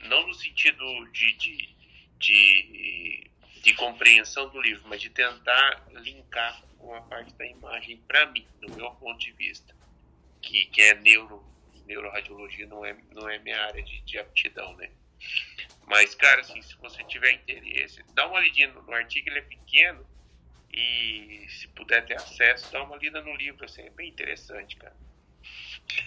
não 0.03 0.25
no 0.25 0.33
sentido 0.33 1.05
de, 1.11 1.33
de, 1.33 1.75
de, 2.17 3.31
de, 3.61 3.73
compreensão 3.73 4.49
do 4.49 4.61
livro, 4.61 4.87
mas 4.87 5.01
de 5.01 5.09
tentar 5.09 5.85
linkar 5.95 6.63
com 6.77 6.95
a 6.95 7.01
parte 7.01 7.33
da 7.33 7.45
imagem 7.45 7.97
para 8.07 8.25
mim, 8.27 8.47
no 8.61 8.73
meu 8.73 8.89
ponto 8.91 9.19
de 9.19 9.33
vista, 9.33 9.75
que, 10.41 10.65
que 10.67 10.81
é 10.81 10.93
neuro, 10.93 11.43
neuroradiologia, 11.85 12.65
não 12.67 12.85
é, 12.85 12.95
não 13.11 13.27
é 13.29 13.37
minha 13.39 13.61
área 13.61 13.83
de, 13.83 13.99
de 14.01 14.17
aptidão, 14.17 14.77
né? 14.77 14.89
Mas, 15.91 16.15
cara, 16.15 16.39
assim, 16.39 16.61
se 16.61 16.73
você 16.77 17.03
tiver 17.03 17.33
interesse, 17.33 18.01
dá 18.13 18.25
uma 18.25 18.39
lidinha 18.39 18.69
no, 18.69 18.93
artigo, 18.93 19.27
ele 19.27 19.39
é 19.39 19.41
pequeno. 19.41 20.07
E 20.71 21.45
se 21.49 21.67
puder 21.67 22.05
ter 22.05 22.15
acesso, 22.15 22.71
dá 22.71 22.81
uma 22.81 22.95
lida 22.95 23.21
no 23.21 23.35
livro, 23.35 23.65
assim, 23.65 23.81
é 23.81 23.89
bem 23.89 24.07
interessante, 24.07 24.77
cara. 24.77 24.95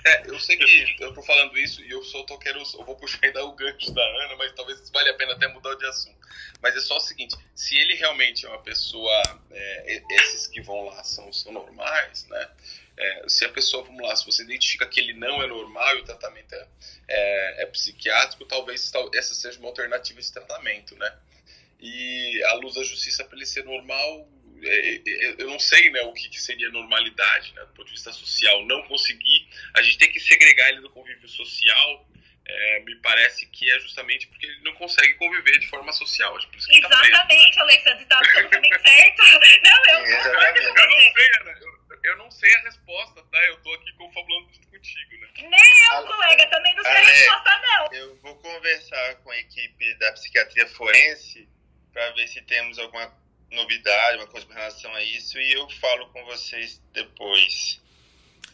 É, 0.07 0.31
eu 0.31 0.41
sei 0.41 0.57
que 0.57 0.97
eu 1.01 1.13
tô 1.13 1.23
falando 1.23 1.59
isso 1.59 1.83
e 1.83 1.91
eu 1.91 2.03
só 2.03 2.23
tô 2.23 2.39
quero, 2.39 2.61
eu 2.61 2.85
vou 2.87 2.97
puxar 2.97 3.19
ainda 3.27 3.45
o 3.45 3.53
gancho 3.53 3.93
da 3.93 4.03
Ana, 4.25 4.37
mas 4.37 4.55
talvez 4.55 4.89
vale 4.89 5.11
a 5.11 5.15
pena 5.15 5.35
até 5.35 5.49
mudar 5.49 5.75
de 5.75 5.85
assunto. 5.85 6.17
Mas 6.63 6.75
é 6.75 6.81
só 6.81 6.97
o 6.97 7.01
seguinte, 7.01 7.37
se 7.55 7.77
ele 7.77 7.95
realmente 7.95 8.47
é 8.47 8.49
uma 8.49 8.63
pessoa, 8.63 9.23
é, 9.51 10.03
esses 10.13 10.47
que 10.47 10.63
vão 10.63 10.87
lá 10.87 11.05
são, 11.05 11.31
são 11.31 11.53
normais, 11.53 12.27
né? 12.29 12.51
É, 12.97 13.29
se 13.29 13.45
a 13.45 13.49
pessoa, 13.49 13.85
vamos 13.85 14.07
lá, 14.07 14.15
se 14.15 14.25
você 14.25 14.43
identifica 14.45 14.87
que 14.87 15.01
ele 15.01 15.15
não 15.15 15.43
é 15.43 15.47
normal 15.47 15.97
e 15.97 16.01
o 16.01 16.05
tratamento 16.05 16.55
é, 16.55 16.69
é, 17.09 17.63
é 17.63 17.67
psiquiátrico, 17.67 18.45
talvez 18.45 18.93
essa 19.15 19.35
seja 19.35 19.59
uma 19.59 19.69
alternativa 19.69 20.21
de 20.21 20.33
tratamento, 20.33 20.95
né? 20.97 21.13
E 21.81 22.43
a 22.45 22.55
luz 22.55 22.75
da 22.75 22.85
justiça, 22.85 23.25
para 23.25 23.37
ele 23.37 23.47
ser 23.47 23.65
normal, 23.65 24.29
é, 24.63 24.95
é, 24.95 25.35
eu 25.39 25.47
não 25.49 25.59
sei 25.59 25.91
né, 25.91 26.01
o 26.03 26.13
que, 26.13 26.41
seria 26.41 26.71
normalidade, 26.71 27.53
né, 27.55 27.63
do 27.63 27.75
ponto 27.75 27.87
de 27.87 27.93
vista 27.93 28.13
social. 28.13 28.65
Não 28.65 28.83
conseguir, 28.85 29.49
a 29.75 29.83
gente 29.83 29.99
tem 29.99 30.11
que 30.11 30.21
segregar 30.21 30.71
ele 30.71 30.81
do 30.81 30.91
convívio 30.91 31.29
social. 31.29 32.09
É, 32.47 32.81
me 32.81 32.95
parece 32.97 33.47
que 33.47 33.71
é 33.71 33.81
justamente 33.81 34.27
porque 34.29 34.45
ele 34.45 34.61
não 34.63 34.75
consegue 34.75 35.15
conviver 35.15 35.59
de 35.59 35.67
forma 35.69 35.93
social. 35.93 36.39
Que 36.39 36.81
tá 36.81 37.07
Exatamente, 37.07 37.55
tá 37.55 37.63
Alexandre, 37.63 38.03
está 38.03 38.19
absolutamente 38.19 38.83
certo. 38.83 39.23
Não, 39.65 39.87
eu, 39.87 40.07
eu 40.07 40.25
não 40.25 41.01
sei, 41.01 41.29
Ana, 41.41 41.59
eu, 41.61 41.84
eu 42.05 42.17
não 42.19 42.31
sei 42.31 42.55
a 42.55 42.61
resposta, 42.61 43.21
tá? 43.33 43.45
Eu 43.49 43.57
tô 43.63 43.73
aqui 43.73 43.91
confabulando 43.95 44.53
junto 44.53 44.69
contigo, 44.69 45.17
né? 45.21 45.29
Nem 45.39 45.51
eu, 45.51 46.07
colega, 46.07 46.47
também 46.51 46.77
não 46.77 46.83
sei 46.83 46.93
Ale, 46.93 47.07
a 47.07 47.11
resposta, 47.11 47.63
não. 47.63 47.93
Eu 47.93 48.17
vou 48.17 48.37
conversar 48.37 49.15
com 49.17 49.31
a 49.31 49.39
equipe 49.39 49.95
da 49.95 50.13
psiquiatria 50.13 50.67
forense 50.69 51.49
para 51.93 52.11
ver 52.13 52.29
se 52.29 52.43
temos 52.43 52.79
alguma 52.79 53.11
novidade, 53.51 54.19
uma 54.19 54.27
coisa 54.27 54.47
com 54.47 54.53
relação 54.53 54.95
a 54.95 55.03
isso, 55.03 55.39
e 55.39 55.55
eu 55.55 55.67
falo 55.71 56.09
com 56.09 56.23
vocês 56.27 56.83
depois. 56.93 57.81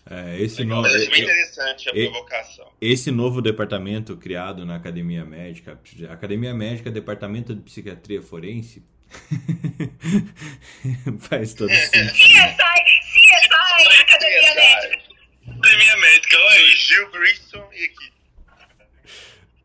É, 0.08 0.40
esse 0.40 0.64
novo, 0.64 0.86
é, 0.86 0.92
muito 0.92 1.18
interessante 1.18 1.88
a 1.88 1.92
provocação. 1.92 2.72
Esse 2.80 3.10
novo 3.10 3.42
departamento 3.42 4.16
criado 4.16 4.64
na 4.64 4.76
Academia 4.76 5.24
Médica, 5.24 5.76
Academia 6.08 6.54
Médica, 6.54 6.88
Departamento 6.90 7.52
de 7.54 7.62
Psiquiatria 7.62 8.22
Forense, 8.22 8.84
faz 11.28 11.54
todo 11.54 11.74
sentido. 11.74 12.70
CSI, 13.30 13.48
CSI, 13.88 14.02
Academia 14.02 14.54
Médica. 14.54 14.98
Academia 15.48 15.96
Médica, 15.96 16.36
olha, 16.38 16.76
Gil 16.76 17.10
Grissom 17.10 17.70
e 17.72 17.84
aqui. 17.84 18.12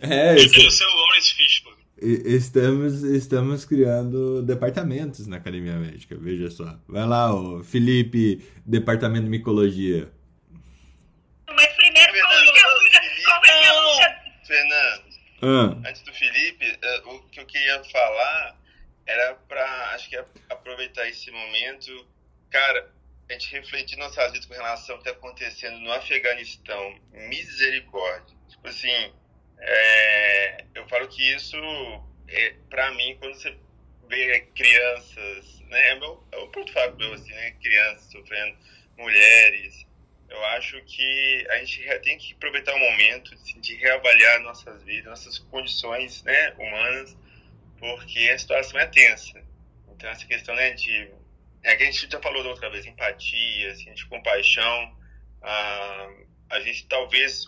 É, 0.00 0.34
esse... 0.36 0.64
Eu 0.64 0.70
sou 0.70 0.86
o 0.86 0.96
Lawrence 0.96 1.34
Fishburne. 1.34 1.76
Estamos, 1.98 3.02
estamos 3.02 3.66
criando 3.66 4.42
departamentos 4.42 5.26
na 5.26 5.36
Academia 5.36 5.74
Médica, 5.74 6.16
veja 6.18 6.50
só. 6.50 6.78
Vai 6.88 7.06
lá, 7.06 7.34
ô, 7.34 7.62
Felipe, 7.62 8.42
Departamento 8.64 9.24
de 9.24 9.30
Micologia. 9.30 10.10
Mas 11.46 11.72
primeiro, 11.74 12.12
como 12.12 12.44
que 12.52 12.58
ah. 15.42 15.76
antes 15.86 16.02
do 16.02 16.12
Felipe, 16.12 16.78
eh, 16.82 17.02
o 17.04 17.20
que 17.28 17.40
eu 17.40 17.46
queria 17.46 17.82
falar 17.84 18.58
era 19.06 19.34
para, 19.48 19.90
acho 19.94 20.08
que 20.08 20.16
é 20.16 20.24
aproveitar 20.66 21.08
esse 21.08 21.30
momento, 21.30 22.08
cara, 22.50 22.92
a 23.28 23.32
gente 23.32 23.52
refletir 23.52 23.96
nossas 23.96 24.32
vidas 24.32 24.46
com 24.46 24.54
relação 24.54 24.96
ao 24.96 25.02
que 25.02 25.08
está 25.08 25.18
acontecendo 25.18 25.78
no 25.78 25.92
Afeganistão. 25.92 27.00
Misericórdia. 27.12 28.36
Tipo 28.48 28.68
assim, 28.68 29.12
é, 29.58 30.64
eu 30.74 30.88
falo 30.88 31.06
que 31.08 31.22
isso, 31.34 31.56
é, 32.28 32.54
para 32.68 32.90
mim, 32.92 33.16
quando 33.20 33.34
você 33.34 33.56
vê 34.08 34.40
crianças, 34.54 35.60
né, 35.68 35.88
é, 35.90 35.94
meu, 36.00 36.24
é 36.32 36.38
um 36.38 36.50
ponto 36.50 36.72
fraco 36.72 36.96
meu, 36.96 37.12
assim, 37.12 37.32
né, 37.32 37.52
crianças 37.62 38.10
sofrendo, 38.10 38.58
mulheres, 38.98 39.86
eu 40.28 40.44
acho 40.46 40.82
que 40.82 41.46
a 41.50 41.58
gente 41.58 41.84
tem 42.02 42.18
que 42.18 42.32
aproveitar 42.34 42.74
o 42.74 42.78
momento 42.78 43.32
assim, 43.34 43.60
de 43.60 43.76
reavaliar 43.76 44.40
nossas 44.40 44.82
vidas, 44.82 45.06
nossas 45.06 45.38
condições 45.38 46.24
né, 46.24 46.52
humanas, 46.58 47.16
porque 47.78 48.18
a 48.30 48.38
situação 48.38 48.80
é 48.80 48.86
tensa. 48.86 49.46
Então, 49.96 50.10
essa 50.10 50.26
questão 50.26 50.54
né, 50.54 50.72
de. 50.72 51.10
É 51.62 51.74
que 51.74 51.82
a 51.82 51.86
gente 51.86 52.08
já 52.10 52.20
falou 52.20 52.42
da 52.42 52.50
outra 52.50 52.70
vez, 52.70 52.86
empatia, 52.86 53.72
assim, 53.72 53.92
de 53.92 54.06
compaixão. 54.06 54.96
Ah, 55.42 56.08
a 56.50 56.60
gente 56.60 56.86
talvez, 56.86 57.46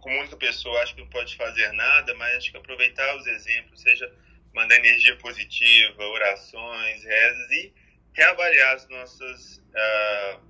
como 0.00 0.20
única 0.20 0.36
pessoa, 0.36 0.82
acho 0.82 0.94
que 0.94 1.00
não 1.00 1.10
pode 1.10 1.36
fazer 1.36 1.70
nada, 1.72 2.14
mas 2.14 2.36
acho 2.36 2.50
que 2.50 2.56
aproveitar 2.56 3.16
os 3.16 3.26
exemplos, 3.26 3.82
seja 3.82 4.10
mandar 4.54 4.76
energia 4.76 5.16
positiva, 5.16 6.04
orações, 6.04 7.04
rezas 7.04 7.50
e 7.50 7.74
reavaliar 8.14 8.74
as 8.76 8.88
nossas. 8.88 9.62
Ah, 9.74 10.40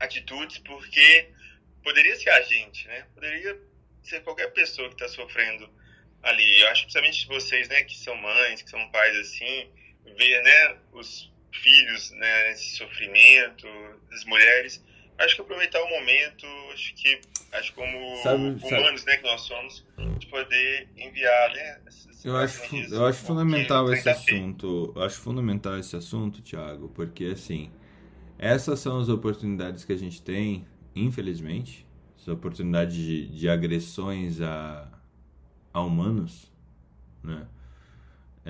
atitudes, 0.00 0.58
porque 0.58 1.30
poderia 1.82 2.16
ser 2.16 2.30
a 2.30 2.42
gente, 2.42 2.86
né? 2.86 3.06
Poderia 3.14 3.58
ser 4.02 4.22
qualquer 4.22 4.52
pessoa 4.52 4.88
que 4.88 4.94
está 4.94 5.08
sofrendo 5.08 5.68
ali. 6.22 6.60
Eu 6.60 6.68
acho 6.68 6.82
principalmente 6.82 7.26
vocês, 7.26 7.68
né, 7.68 7.82
que 7.82 7.96
são 7.96 8.16
mães, 8.16 8.62
que 8.62 8.70
são 8.70 8.90
pais 8.90 9.16
assim, 9.16 9.70
ver, 10.04 10.42
né, 10.42 10.76
os 10.92 11.30
filhos, 11.52 12.10
né, 12.12 12.52
esse 12.52 12.76
sofrimento, 12.76 13.66
as 14.12 14.24
mulheres. 14.24 14.84
Acho 15.18 15.34
que 15.34 15.42
aproveitar 15.42 15.82
o 15.82 15.90
momento, 15.90 16.46
acho 16.72 16.94
que 16.94 17.20
acho 17.52 17.74
como 17.74 18.16
sabe, 18.22 18.36
humanos, 18.36 19.00
sabe. 19.00 19.04
né, 19.06 19.16
que 19.16 19.22
nós 19.22 19.40
somos, 19.40 19.84
de 20.18 20.26
poder 20.28 20.88
enviar, 20.96 21.52
né, 21.54 21.80
eu 22.24 22.36
acho, 22.36 22.76
eu 22.92 23.06
acho 23.06 23.20
fundamental 23.20 23.92
esse 23.92 24.08
assunto. 24.08 24.92
Eu 24.94 25.02
acho 25.02 25.18
fundamental 25.20 25.78
esse 25.78 25.94
assunto, 25.94 26.42
Thiago, 26.42 26.88
porque 26.88 27.26
assim, 27.26 27.70
essas 28.38 28.80
são 28.80 28.98
as 28.98 29.08
oportunidades 29.08 29.84
que 29.84 29.92
a 29.92 29.96
gente 29.96 30.20
tem, 30.20 30.66
infelizmente, 30.94 31.86
essa 32.18 32.32
oportunidade 32.32 32.94
de, 32.96 33.28
de 33.28 33.48
agressões 33.48 34.40
a, 34.40 34.88
a 35.72 35.80
humanos, 35.80 36.50
né? 37.22 37.46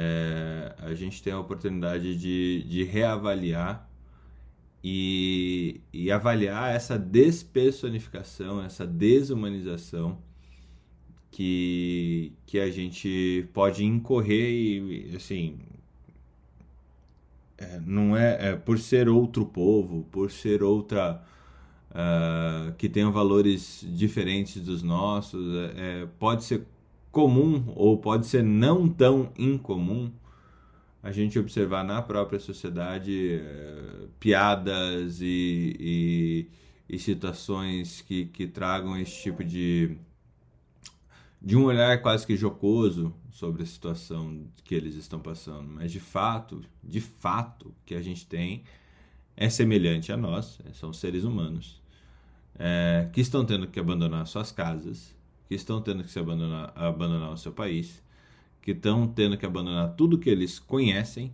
É, 0.00 0.76
a 0.78 0.94
gente 0.94 1.20
tem 1.20 1.32
a 1.32 1.40
oportunidade 1.40 2.16
de, 2.16 2.62
de 2.68 2.84
reavaliar 2.84 3.90
e, 4.82 5.80
e 5.92 6.08
avaliar 6.12 6.72
essa 6.72 6.96
despersonificação, 6.96 8.62
essa 8.62 8.86
desumanização 8.86 10.22
que, 11.32 12.32
que 12.46 12.60
a 12.60 12.70
gente 12.70 13.48
pode 13.52 13.84
incorrer 13.84 14.48
e, 14.48 15.16
assim, 15.16 15.58
é, 17.56 17.80
não 17.84 18.16
é, 18.16 18.50
é, 18.50 18.56
por 18.56 18.78
ser 18.78 19.08
outro 19.08 19.44
povo, 19.44 20.06
por 20.12 20.30
ser 20.30 20.62
outra 20.62 21.20
uh, 21.90 22.72
que 22.74 22.88
tenha 22.88 23.10
valores 23.10 23.84
diferentes 23.88 24.62
dos 24.62 24.80
nossos, 24.80 25.44
é, 25.76 26.06
pode 26.20 26.44
ser 26.44 26.64
comum 27.18 27.64
ou 27.74 27.98
pode 27.98 28.28
ser 28.28 28.44
não 28.44 28.88
tão 28.88 29.32
incomum 29.36 30.08
a 31.02 31.10
gente 31.10 31.36
observar 31.36 31.82
na 31.82 32.00
própria 32.00 32.38
sociedade 32.38 33.40
é, 33.42 34.06
piadas 34.20 35.20
e, 35.20 35.76
e, 35.80 36.48
e, 36.88 36.96
situações 36.96 38.02
que, 38.02 38.26
que 38.26 38.46
tragam 38.46 38.96
esse 38.96 39.20
tipo 39.20 39.42
de 39.42 39.96
de 41.42 41.56
um 41.56 41.64
olhar 41.64 42.00
quase 42.02 42.24
que 42.24 42.36
jocoso 42.36 43.12
sobre 43.32 43.64
a 43.64 43.66
situação 43.66 44.46
que 44.62 44.72
eles 44.72 44.94
estão 44.94 45.18
passando, 45.18 45.68
mas 45.68 45.90
de 45.90 45.98
fato, 45.98 46.60
de 46.84 47.00
fato, 47.00 47.74
que 47.84 47.96
a 47.96 48.02
gente 48.02 48.26
tem 48.26 48.62
é 49.36 49.50
semelhante 49.50 50.12
a 50.12 50.16
nós, 50.16 50.60
são 50.72 50.92
seres 50.92 51.24
humanos 51.24 51.82
é, 52.56 53.08
que 53.12 53.20
estão 53.20 53.44
tendo 53.44 53.66
que 53.66 53.80
abandonar 53.80 54.24
suas 54.28 54.52
casas, 54.52 55.17
que 55.48 55.54
estão 55.54 55.80
tendo 55.80 56.04
que 56.04 56.10
se 56.10 56.18
abandonar, 56.18 56.72
abandonar 56.76 57.32
o 57.32 57.36
seu 57.36 57.50
país, 57.50 58.02
que 58.60 58.72
estão 58.72 59.06
tendo 59.08 59.36
que 59.36 59.46
abandonar 59.46 59.94
tudo 59.94 60.18
que 60.18 60.28
eles 60.28 60.58
conhecem 60.58 61.32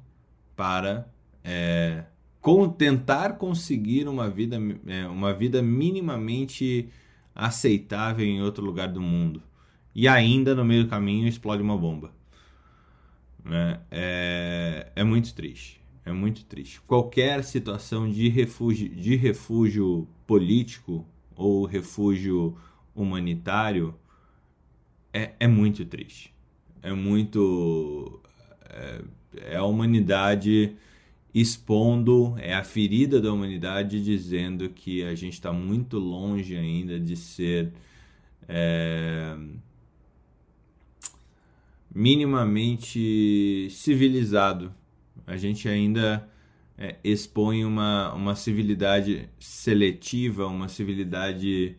para 0.55 1.09
é, 1.43 2.05
com, 2.41 2.69
tentar 2.69 3.37
conseguir 3.39 4.07
uma 4.07 4.31
vida, 4.31 4.57
é, 4.87 5.07
uma 5.09 5.35
vida 5.35 5.61
minimamente 5.61 6.89
aceitável 7.35 8.25
em 8.25 8.41
outro 8.41 8.65
lugar 8.65 8.89
do 8.89 9.01
mundo 9.01 9.43
e 9.95 10.07
ainda 10.07 10.55
no 10.55 10.65
meio 10.65 10.85
do 10.85 10.91
caminho 10.91 11.27
explode 11.27 11.63
uma 11.63 11.77
bomba. 11.77 12.13
Né? 13.45 13.81
É, 13.91 14.93
é 14.95 15.05
muito 15.05 15.35
triste. 15.35 15.83
É 16.05 16.13
muito 16.13 16.45
triste. 16.45 16.81
Qualquer 16.83 17.43
situação 17.45 18.11
de 18.11 18.29
refúgio, 18.29 18.89
de 18.91 19.17
refúgio 19.17 20.07
político 20.27 21.07
ou 21.35 21.65
refúgio 21.65 22.57
humanitário 22.95 23.95
é, 25.15 25.33
é 25.39 25.47
muito 25.47 25.85
triste. 25.85 26.35
É 26.83 26.93
muito. 26.93 28.21
É, 28.69 29.03
é 29.53 29.57
a 29.57 29.65
humanidade 29.65 30.77
expondo, 31.33 32.35
é 32.39 32.55
a 32.55 32.63
ferida 32.63 33.21
da 33.21 33.33
humanidade 33.33 34.03
dizendo 34.03 34.69
que 34.69 35.03
a 35.03 35.15
gente 35.15 35.35
está 35.35 35.53
muito 35.53 35.99
longe 35.99 36.57
ainda 36.57 36.99
de 36.99 37.17
ser. 37.17 37.73
É, 38.49 39.37
minimamente 41.95 43.69
civilizado. 43.71 44.75
A 45.27 45.37
gente 45.37 45.69
ainda 45.69 46.29
é, 46.77 46.97
expõe 47.05 47.65
uma, 47.65 48.13
uma 48.13 48.35
civilidade 48.35 49.29
seletiva, 49.39 50.47
uma 50.47 50.69
civilidade 50.69 51.77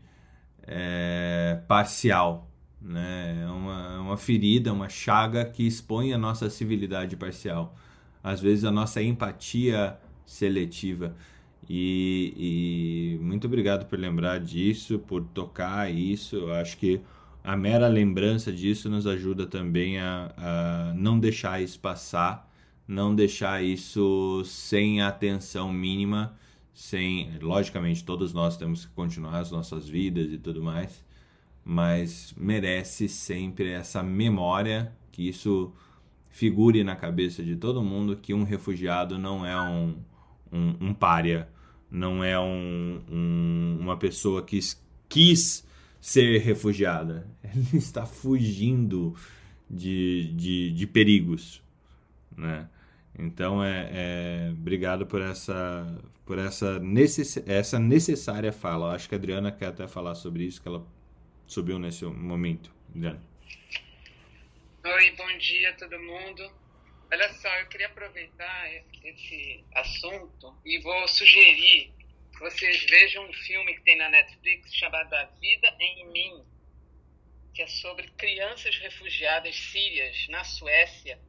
é, 0.64 1.60
parcial. 1.68 2.50
Né? 2.86 3.42
É 3.44 3.48
uma, 3.48 3.94
é 3.96 3.98
uma 3.98 4.18
ferida, 4.18 4.72
uma 4.72 4.88
chaga 4.88 5.44
que 5.44 5.66
expõe 5.66 6.14
a 6.14 6.18
nossa 6.18 6.50
civilidade 6.50 7.18
parcial. 7.18 7.76
Às 8.24 8.40
vezes 8.40 8.64
a 8.64 8.72
nossa 8.72 9.02
empatia 9.02 9.98
seletiva. 10.26 11.16
E, 11.68 13.18
e 13.18 13.24
muito 13.24 13.48
obrigado 13.48 13.88
por 13.88 13.98
lembrar 13.98 14.40
disso, 14.40 15.00
por 15.00 15.24
tocar 15.24 15.92
isso. 15.92 16.36
Eu 16.36 16.54
acho 16.54 16.78
que 16.78 17.02
a 17.44 17.56
mera 17.56 17.88
lembrança 17.88 18.52
disso 18.52 18.90
nos 18.90 19.06
ajuda 19.08 19.46
também 19.46 20.00
a, 20.00 20.32
a 20.38 20.94
não 20.96 21.20
deixar 21.20 21.62
isso 21.62 21.80
passar, 21.80 22.52
não 22.88 23.16
deixar 23.16 23.64
isso 23.64 24.44
sem 24.46 25.02
atenção 25.02 25.72
mínima, 25.72 26.36
sem, 26.74 27.38
logicamente, 27.40 28.04
todos 28.04 28.34
nós 28.34 28.58
temos 28.58 28.86
que 28.86 28.92
continuar 28.94 29.40
as 29.40 29.52
nossas 29.52 29.88
vidas 29.88 30.32
e 30.32 30.38
tudo 30.38 30.62
mais, 30.64 31.05
mas 31.66 32.32
merece 32.38 33.10
sempre 33.10 33.72
essa 33.72 34.04
memória 34.04 34.96
que 35.12 35.28
isso 35.28 35.74
figure 36.30 36.84
na 36.84 36.96
cabeça 36.96 37.44
de 37.44 37.56
todo 37.56 37.82
mundo 37.82 38.18
que 38.18 38.34
um 38.34 38.44
refugiado 38.44 39.18
não 39.18 39.44
é 39.44 39.60
um, 39.60 39.98
um, 40.52 40.76
um 40.80 40.94
pária, 40.94 41.50
não 41.90 42.24
é 42.24 42.40
um, 42.40 43.02
um, 43.10 43.78
uma 43.80 43.98
pessoa 43.98 44.44
que 44.44 44.60
quis 45.10 45.66
ser 46.00 46.40
refugiada. 46.40 47.28
Ela 47.42 47.56
está 47.74 48.06
fugindo 48.06 49.16
de, 49.68 50.32
de, 50.36 50.72
de 50.72 50.86
perigos, 50.86 51.64
né? 52.38 52.70
Então 53.18 53.64
é, 53.64 53.90
é, 53.92 54.50
obrigado 54.52 55.06
por 55.08 55.22
essa 55.22 55.88
por 56.26 56.40
essa, 56.40 56.80
necess, 56.80 57.38
essa 57.46 57.80
necessária 57.80 58.52
fala. 58.52 58.94
Acho 58.94 59.08
que 59.08 59.16
a 59.16 59.18
Adriana 59.18 59.52
quer 59.52 59.68
até 59.68 59.88
falar 59.88 60.16
sobre 60.16 60.44
isso 60.44 60.62
que 60.62 60.68
ela 60.68 60.86
subiu 61.48 61.80
nesse 61.80 62.06
momento. 62.06 62.74
Adriana. 62.90 63.22
Oi, 64.84 65.12
bom 65.12 65.38
dia 65.38 65.72
a 65.72 65.74
todo 65.74 66.00
mundo. 66.00 66.52
Olha 67.12 67.34
só, 67.34 67.50
eu 67.60 67.68
queria 67.68 67.88
aproveitar 67.88 68.72
esse 69.04 69.64
assunto 69.74 70.56
e 70.66 70.80
vou 70.80 71.08
sugerir 71.08 71.94
que 72.32 72.40
vocês 72.40 72.86
vejam 72.86 73.28
um 73.28 73.34
filme 73.34 73.74
que 73.76 73.82
tem 73.82 73.98
na 73.98 74.10
Netflix 74.10 74.74
chamado 74.74 75.14
A 75.14 75.26
Vida 75.40 75.76
em 75.80 76.12
Mim, 76.12 76.46
que 77.54 77.62
é 77.62 77.68
sobre 77.68 78.08
crianças 78.12 78.78
refugiadas 78.78 79.56
sírias 79.56 80.28
na 80.30 80.44
Suécia 80.44 81.20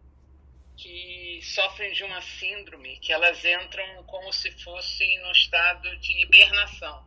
que 0.77 1.41
sofrem 1.43 1.93
de 1.93 2.05
uma 2.05 2.21
síndrome 2.21 2.99
que 2.99 3.13
elas 3.13 3.43
entram 3.45 4.05
como 4.05 4.33
se 4.33 4.51
fossem 4.63 5.23
no 5.23 5.33
estado 5.33 5.97
de 5.99 6.23
hibernação. 6.23 7.07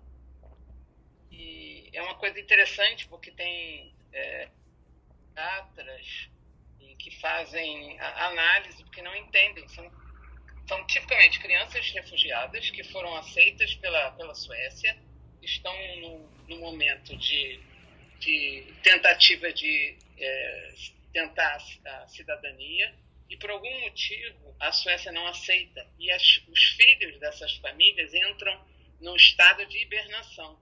É 1.93 2.01
uma 2.01 2.15
coisa 2.15 2.39
interessante 2.39 3.07
porque 3.07 3.31
tem 3.31 3.93
é, 4.13 4.49
pediatras 5.39 6.29
e 6.79 6.95
que 6.95 7.11
fazem 7.19 7.99
análise 7.99 8.83
porque 8.83 9.01
não 9.01 9.15
entendem. 9.15 9.67
São, 9.69 9.89
são 10.67 10.85
tipicamente 10.87 11.39
crianças 11.39 11.89
refugiadas 11.91 12.69
que 12.69 12.83
foram 12.83 13.15
aceitas 13.15 13.73
pela, 13.75 14.11
pela 14.11 14.35
Suécia, 14.35 14.97
estão 15.41 15.73
no, 15.97 16.29
no 16.47 16.59
momento 16.59 17.15
de, 17.17 17.59
de 18.19 18.73
tentativa 18.83 19.51
de 19.53 19.97
é, 20.17 20.73
tentar 21.13 21.57
a 21.85 22.07
cidadania 22.07 22.93
e 23.29 23.37
por 23.37 23.49
algum 23.51 23.81
motivo 23.81 24.55
a 24.59 24.71
Suécia 24.71 25.11
não 25.11 25.25
aceita 25.27 25.87
e 25.97 26.11
as, 26.11 26.41
os 26.47 26.63
filhos 26.75 27.17
dessas 27.19 27.55
famílias 27.57 28.13
entram 28.13 28.67
num 28.99 29.15
estado 29.15 29.65
de 29.65 29.81
hibernação. 29.81 30.59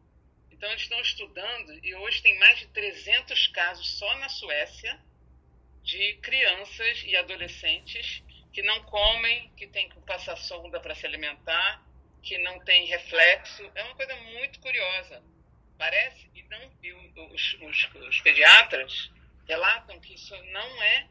Então 0.57 0.69
eles 0.69 0.81
estão 0.81 0.99
estudando 0.99 1.85
e 1.85 1.93
hoje 1.95 2.21
tem 2.21 2.37
mais 2.39 2.57
de 2.57 2.67
300 2.67 3.47
casos 3.47 3.87
só 3.97 4.17
na 4.17 4.27
Suécia 4.27 4.99
de 5.83 6.15
crianças 6.15 7.03
e 7.05 7.15
adolescentes 7.15 8.23
que 8.51 8.63
não 8.63 8.83
comem, 8.85 9.51
que 9.55 9.67
têm 9.67 9.87
que 9.87 9.99
passar 10.01 10.35
sonda 10.35 10.79
para 10.79 10.95
se 10.95 11.05
alimentar, 11.05 11.85
que 12.23 12.39
não 12.39 12.59
tem 12.65 12.87
reflexo. 12.87 13.71
É 13.75 13.83
uma 13.83 13.95
coisa 13.95 14.15
muito 14.15 14.59
curiosa. 14.59 15.23
Parece, 15.77 16.27
e, 16.33 16.41
não, 16.43 16.71
e 16.81 16.91
os, 16.91 17.53
os, 17.61 17.93
os 18.07 18.21
pediatras 18.21 19.11
relatam 19.47 19.99
que 19.99 20.15
isso 20.15 20.35
não 20.45 20.83
é 20.83 21.07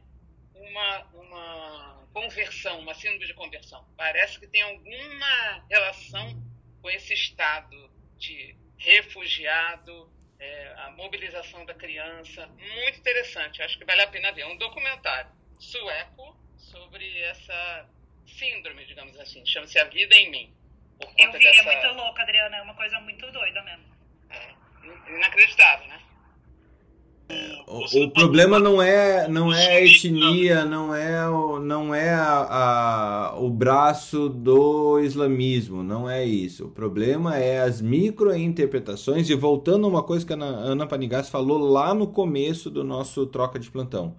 uma, 0.57 1.05
uma 1.15 2.09
conversão, 2.13 2.81
uma 2.81 2.95
síndrome 2.95 3.27
de 3.27 3.35
conversão. 3.35 3.87
Parece 3.97 4.41
que 4.41 4.49
tem 4.49 4.63
alguma 4.63 5.65
relação 5.71 6.43
com 6.83 6.91
esse 6.91 7.15
estado 7.15 7.89
de 8.19 8.57
refugiado, 8.79 10.11
é, 10.39 10.75
a 10.79 10.91
mobilização 10.91 11.65
da 11.65 11.75
criança. 11.75 12.47
Muito 12.47 12.99
interessante, 12.99 13.63
acho 13.63 13.79
que 13.79 13.85
vale 13.85 14.03
a 14.03 14.07
pena 14.07 14.33
ver. 14.33 14.43
É 14.43 14.47
um 14.47 14.57
documentário 14.57 15.31
sueco 15.59 16.37
sobre 16.57 17.19
essa 17.21 17.89
síndrome, 18.27 18.85
digamos 18.85 19.19
assim. 19.19 19.45
Chama-se 19.47 19.79
A 19.79 19.85
Vida 19.85 20.17
em 20.17 20.31
Mim. 20.31 20.55
Eu 21.19 21.33
vi, 21.33 21.47
é 21.47 21.51
dessa... 21.51 21.63
é 21.63 21.65
muito 21.65 21.97
louco, 21.97 22.21
Adriana. 22.21 22.57
É 22.57 22.63
uma 22.63 22.75
coisa 22.75 22.99
muito 23.01 23.31
doida 23.31 23.63
mesmo. 23.63 23.85
É, 24.31 25.13
inacreditável, 25.13 25.87
né? 25.89 26.03
O, 27.67 28.05
o, 28.05 28.11
problema 28.11 28.61
não 28.61 28.81
é 28.81 29.27
não 29.27 29.53
é 29.53 29.79
a 29.79 29.85
etnia, 29.85 30.65
não 30.65 30.95
é 30.95 31.29
o, 31.29 31.59
não 31.59 31.93
é 31.93 32.15
a, 32.15 33.33
a, 33.33 33.41
o 33.41 33.51
braço 33.51 34.29
do 34.29 35.01
islamismo, 35.01 35.83
não 35.83 36.09
é 36.09 36.25
isso. 36.25 36.67
O 36.67 36.71
problema 36.71 37.37
é 37.37 37.61
as 37.61 37.83
microinterpretações 37.83 39.29
e 39.29 39.35
voltando 39.35 39.87
a 39.87 39.89
uma 39.89 40.03
coisa 40.05 40.25
que 40.25 40.33
a 40.33 40.37
Ana 40.37 40.87
Panigas 40.87 41.29
falou 41.29 41.59
lá 41.59 41.93
no 41.93 42.07
começo 42.07 42.71
do 42.71 42.85
nosso 42.85 43.27
troca 43.27 43.59
de 43.59 43.71
plantão. 43.71 44.15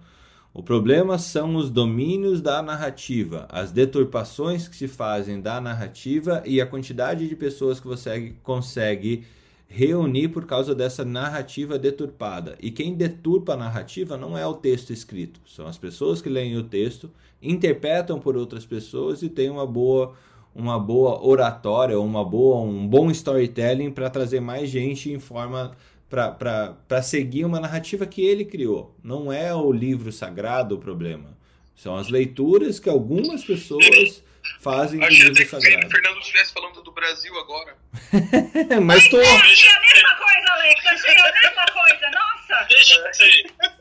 O 0.52 0.62
problema 0.62 1.18
são 1.18 1.56
os 1.56 1.70
domínios 1.70 2.42
da 2.42 2.60
narrativa, 2.62 3.46
as 3.50 3.72
deturpações 3.72 4.68
que 4.68 4.76
se 4.76 4.88
fazem 4.88 5.40
da 5.40 5.60
narrativa 5.60 6.42
e 6.44 6.60
a 6.60 6.66
quantidade 6.66 7.26
de 7.26 7.36
pessoas 7.36 7.80
que 7.80 7.86
você 7.86 8.34
consegue 8.42 9.24
reunir 9.68 10.28
por 10.28 10.46
causa 10.46 10.74
dessa 10.74 11.04
narrativa 11.04 11.78
deturpada. 11.78 12.56
E 12.60 12.70
quem 12.70 12.94
deturpa 12.94 13.52
a 13.52 13.56
narrativa 13.56 14.16
não 14.16 14.36
é 14.36 14.46
o 14.46 14.54
texto 14.54 14.92
escrito, 14.92 15.40
são 15.46 15.66
as 15.66 15.76
pessoas 15.76 16.22
que 16.22 16.30
leem 16.30 16.56
o 16.56 16.64
texto, 16.64 17.10
interpretam 17.40 18.18
por 18.18 18.36
outras 18.36 18.64
pessoas 18.64 19.22
e 19.22 19.28
têm 19.28 19.50
uma 19.50 19.66
boa 19.66 20.14
uma 20.54 20.78
boa 20.78 21.24
oratória, 21.24 22.00
uma 22.00 22.24
boa 22.24 22.60
um 22.62 22.88
bom 22.88 23.10
storytelling 23.10 23.92
para 23.92 24.10
trazer 24.10 24.40
mais 24.40 24.68
gente 24.70 25.12
em 25.12 25.18
forma 25.18 25.76
para 26.08 27.02
seguir 27.02 27.44
uma 27.44 27.60
narrativa 27.60 28.06
que 28.06 28.22
ele 28.22 28.44
criou. 28.44 28.94
Não 29.04 29.30
é 29.30 29.54
o 29.54 29.70
livro 29.70 30.10
sagrado 30.10 30.74
o 30.74 30.78
problema. 30.78 31.36
São 31.76 31.94
as 31.94 32.08
leituras 32.08 32.80
que 32.80 32.88
algumas 32.88 33.44
pessoas 33.44 34.24
fazem 34.60 35.02
Achei 35.02 35.24
do 35.24 35.32
livro 35.32 35.60
sagrado. 35.60 35.86
o 35.86 35.90
Fernando 35.90 36.18
estivesse 36.18 36.52
falando 36.52 36.82
do 36.82 36.92
Brasil 36.92 37.38
agora. 37.38 37.76
Mas 38.82 39.08
tô... 39.08 39.20
Achei 39.20 39.68
a 39.68 39.80
mesma 39.80 40.16
coisa, 40.16 40.50
Alex. 40.52 40.86
Achei 40.86 41.16
a 41.16 41.32
mesma 41.32 41.66
coisa. 41.66 42.10
Nossa! 42.10 42.66
Deixa 42.68 42.94
eu 42.94 43.78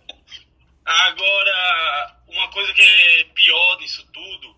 Agora, 0.85 2.15
uma 2.27 2.47
coisa 2.49 2.73
que 2.73 2.81
é 2.81 3.23
pior 3.35 3.75
disso 3.77 4.07
tudo 4.13 4.55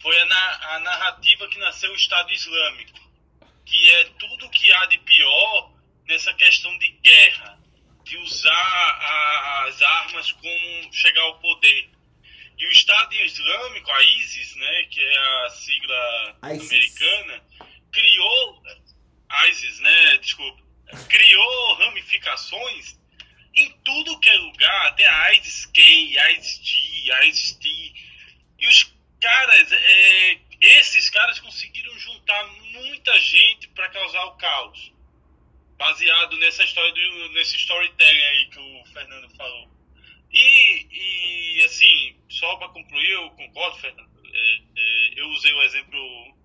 foi 0.00 0.18
a, 0.18 0.24
na, 0.24 0.74
a 0.74 0.78
narrativa 0.80 1.46
que 1.48 1.58
nasceu 1.58 1.90
o 1.92 1.96
Estado 1.96 2.32
Islâmico. 2.32 2.98
Que 3.66 3.90
é 3.90 4.04
tudo 4.18 4.50
que 4.50 4.72
há 4.72 4.86
de 4.86 4.98
pior 4.98 5.72
nessa 6.08 6.32
questão 6.34 6.76
de 6.78 6.88
guerra, 7.02 7.58
de 8.04 8.16
usar 8.16 8.50
a, 8.50 9.64
as 9.68 9.80
armas 9.82 10.32
como 10.32 10.92
chegar 10.92 11.22
ao 11.22 11.38
poder. 11.38 11.90
E 12.60 12.66
o 12.66 12.70
Estado 12.70 13.14
Islâmico, 13.14 13.90
a 13.90 14.02
ISIS, 14.02 14.54
né, 14.56 14.82
que 14.90 15.00
é 15.00 15.18
a 15.18 15.50
sigla 15.50 16.38
ISIS. 16.52 16.70
americana, 16.70 17.44
criou 17.90 18.62
ISIS, 19.48 19.80
né, 19.80 20.18
desculpa, 20.18 20.62
criou 21.08 21.74
ramificações 21.76 22.98
em 23.54 23.70
tudo 23.82 24.20
que 24.20 24.28
é 24.28 24.36
lugar, 24.36 24.86
até 24.88 25.08
a 25.08 25.32
ISIS-K, 25.32 25.80
ISIS-T, 25.80 27.28
ISIS-T. 27.28 27.94
E 28.58 28.68
os 28.68 28.94
caras, 29.20 29.72
é, 29.72 30.38
esses 30.60 31.08
caras 31.08 31.40
conseguiram 31.40 31.98
juntar 31.98 32.46
muita 32.46 33.18
gente 33.20 33.68
para 33.68 33.88
causar 33.88 34.24
o 34.26 34.36
caos 34.36 34.92
baseado 35.78 36.36
nessa 36.36 36.62
história 36.62 36.92
do, 36.92 37.28
nesse 37.30 37.56
storytelling 37.56 38.22
aí 38.22 38.50
que 38.50 38.58
o 38.58 38.84
Fernando 38.92 39.30
falou. 39.34 39.79
E, 40.32 41.58
e 41.58 41.64
assim, 41.64 42.16
só 42.28 42.56
para 42.56 42.68
concluir, 42.68 43.10
eu 43.10 43.30
concordo, 43.30 43.78
Fernando. 43.78 44.10
É, 44.32 44.56
é, 44.76 45.20
eu 45.20 45.28
usei 45.30 45.52
o 45.52 45.62
exemplo, 45.62 45.98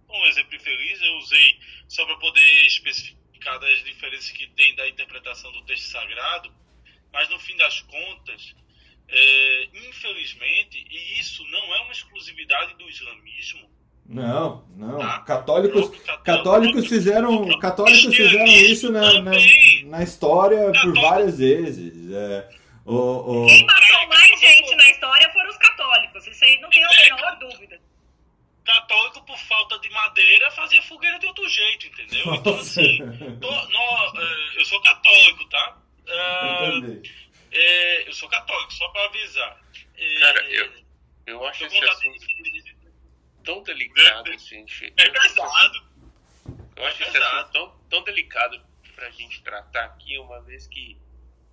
um 0.10 0.26
exemplo 0.26 0.56
infeliz, 0.56 1.02
eu 1.02 1.18
usei 1.18 1.60
só 1.88 2.06
para 2.06 2.16
poder 2.18 2.66
especificar 2.66 3.60
das 3.60 3.84
diferenças 3.84 4.32
que 4.32 4.48
tem 4.48 4.76
da 4.76 4.88
interpretação 4.90 5.52
do 5.52 5.64
texto 5.66 5.92
sagrado, 5.92 6.52
mas 7.14 7.30
no 7.30 7.40
fim 7.40 7.56
das 7.58 7.82
contas, 7.82 8.56
é, 9.08 9.70
infelizmente, 9.88 10.86
e 10.90 11.20
isso 11.20 11.46
não 11.50 11.76
é 11.76 11.82
uma 11.82 11.92
exclusividade 11.92 12.76
do 12.76 12.90
islamismo, 12.90 13.70
não, 14.08 14.64
não. 14.78 15.00
Tá. 15.00 15.20
Católicos, 15.22 15.92
católicos 16.24 16.86
fizeram, 16.86 17.58
católicos 17.58 18.16
fizeram 18.16 18.46
isso 18.46 18.92
na, 18.92 19.20
na, 19.20 19.32
na 19.86 20.04
história 20.04 20.72
por 20.72 20.94
várias 20.94 21.40
vezes. 21.40 22.12
É, 22.14 22.50
o, 22.86 22.96
o... 23.44 23.48
Quem 23.48 23.66
matou 23.66 24.08
mais 24.08 24.40
gente 24.40 24.76
na 24.76 24.90
história 24.92 25.34
foram 25.34 25.50
os 25.50 25.58
católicos. 25.58 26.28
Isso 26.28 26.46
aí 26.46 26.60
não 26.62 26.70
tem 26.70 26.84
a 26.84 26.90
menor 26.90 27.36
dúvida. 27.40 27.82
Católico, 28.64 29.26
por 29.26 29.38
falta 29.40 29.80
de 29.80 29.90
madeira, 29.90 30.52
fazia 30.52 30.82
fogueira 30.84 31.20
de 31.20 31.26
outro 31.26 31.48
jeito, 31.50 31.88
entendeu? 31.88 32.26
Nossa. 32.26 32.40
Então, 32.40 32.56
assim, 32.60 33.40
tô, 33.40 33.52
no, 33.52 34.22
é, 34.22 34.60
eu 34.60 34.66
sou 34.66 34.82
católico, 34.82 35.46
tá? 35.50 35.78
Uh, 36.08 37.02
é, 37.52 38.08
eu 38.08 38.14
sou 38.14 38.30
católico, 38.30 38.74
só 38.74 38.88
para 38.90 39.06
avisar. 39.06 39.62
É, 39.98 40.20
Cara, 40.20 40.52
eu, 40.52 40.72
eu 41.28 41.48
acho 41.48 41.66
esse 41.66 41.84
assunto 41.84 42.28
tão 43.44 43.64
delicado, 43.64 44.32
assim. 44.32 44.66
É 44.98 45.10
pesado. 45.10 45.86
Eu 46.76 46.86
acho 46.86 47.04
é 47.04 47.08
esse 47.08 47.18
assunto 47.18 47.52
tão, 47.52 47.80
tão 47.90 48.04
delicado 48.04 48.62
pra 48.96 49.10
gente 49.12 49.42
tratar 49.42 49.86
aqui, 49.86 50.18
uma 50.18 50.42
vez 50.42 50.68
que 50.68 50.98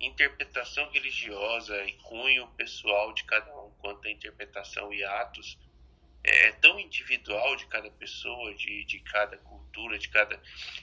interpretação 0.05 0.89
religiosa 0.91 1.83
e 1.85 1.93
cunho 1.93 2.47
pessoal 2.57 3.13
de 3.13 3.23
cada 3.23 3.55
um 3.57 3.71
quanto 3.79 4.07
a 4.07 4.11
interpretação 4.11 4.93
e 4.93 5.03
atos 5.03 5.57
é 6.23 6.51
tão 6.53 6.79
individual 6.79 7.55
de 7.57 7.65
cada 7.65 7.91
pessoa, 7.91 8.53
de, 8.55 8.85
de 8.85 8.99
cada 8.99 9.37
cultura, 9.37 9.99
de 9.99 10.07
cada. 10.07 10.41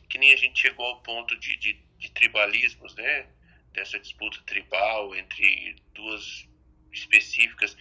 que 0.08 0.18
nem 0.18 0.32
a 0.32 0.36
gente 0.36 0.60
chegou 0.60 0.84
ao 0.84 1.00
ponto 1.00 1.36
de, 1.38 1.56
de, 1.56 1.80
de 1.98 2.10
tribalismos, 2.10 2.94
né? 2.94 3.26
Dessa 3.72 3.98
disputa 3.98 4.40
tribal 4.42 5.14
entre 5.14 5.76
duas 5.94 6.46
específicas. 6.92 7.76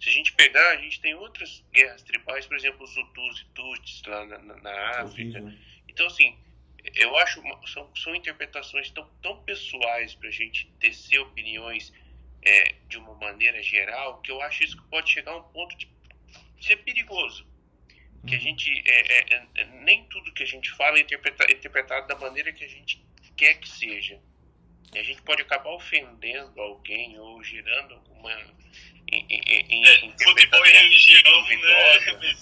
Se 0.00 0.08
a 0.08 0.12
gente 0.12 0.32
pegar, 0.32 0.70
a 0.70 0.76
gente 0.76 1.00
tem 1.00 1.14
outras 1.14 1.64
guerras 1.72 2.02
tribais, 2.02 2.46
por 2.46 2.56
exemplo, 2.56 2.82
os 2.82 2.96
Hutus 2.96 3.40
e 3.40 3.44
Tutsis 3.54 4.02
lá 4.06 4.26
na, 4.26 4.38
na, 4.38 4.56
na 4.56 5.00
África. 5.02 5.54
Então, 5.86 6.06
assim, 6.06 6.36
eu 6.94 7.16
acho 7.16 7.42
são, 7.66 7.90
são 7.96 8.14
interpretações 8.14 8.90
tão, 8.90 9.08
tão 9.22 9.42
pessoais 9.44 10.14
para 10.14 10.28
a 10.28 10.32
gente 10.32 10.70
tecer 10.78 11.18
opiniões 11.18 11.92
é, 12.42 12.74
de 12.88 12.98
uma 12.98 13.14
maneira 13.14 13.62
geral 13.62 14.20
que 14.20 14.30
eu 14.30 14.40
acho 14.42 14.64
isso 14.64 14.76
que 14.76 14.88
pode 14.88 15.10
chegar 15.10 15.32
a 15.32 15.38
um 15.38 15.42
ponto 15.44 15.76
de 15.76 15.88
ser 16.60 16.76
perigoso. 16.78 17.46
Que 18.26 18.34
a 18.34 18.38
uhum. 18.38 18.44
gente 18.44 18.82
é, 18.86 19.34
é, 19.34 19.46
é, 19.56 19.64
nem 19.82 20.04
tudo 20.04 20.32
que 20.32 20.42
a 20.42 20.46
gente 20.46 20.70
fala 20.72 20.98
é 20.98 21.00
interpretado, 21.00 21.52
interpretado 21.52 22.06
da 22.06 22.16
maneira 22.16 22.52
que 22.52 22.64
a 22.64 22.68
gente 22.68 23.04
quer 23.36 23.54
que 23.54 23.68
seja. 23.68 24.18
E 24.94 24.98
a 24.98 25.02
gente 25.02 25.20
pode 25.22 25.42
acabar 25.42 25.70
ofendendo 25.70 26.60
alguém 26.60 27.18
ou 27.18 27.42
gerando 27.42 27.94
alguma 27.94 28.30
em, 29.10 29.26
em, 29.28 29.84
é, 29.84 29.98
futebol 30.22 30.66
e 30.66 30.70
religião, 30.70 31.48
né? 31.48 32.34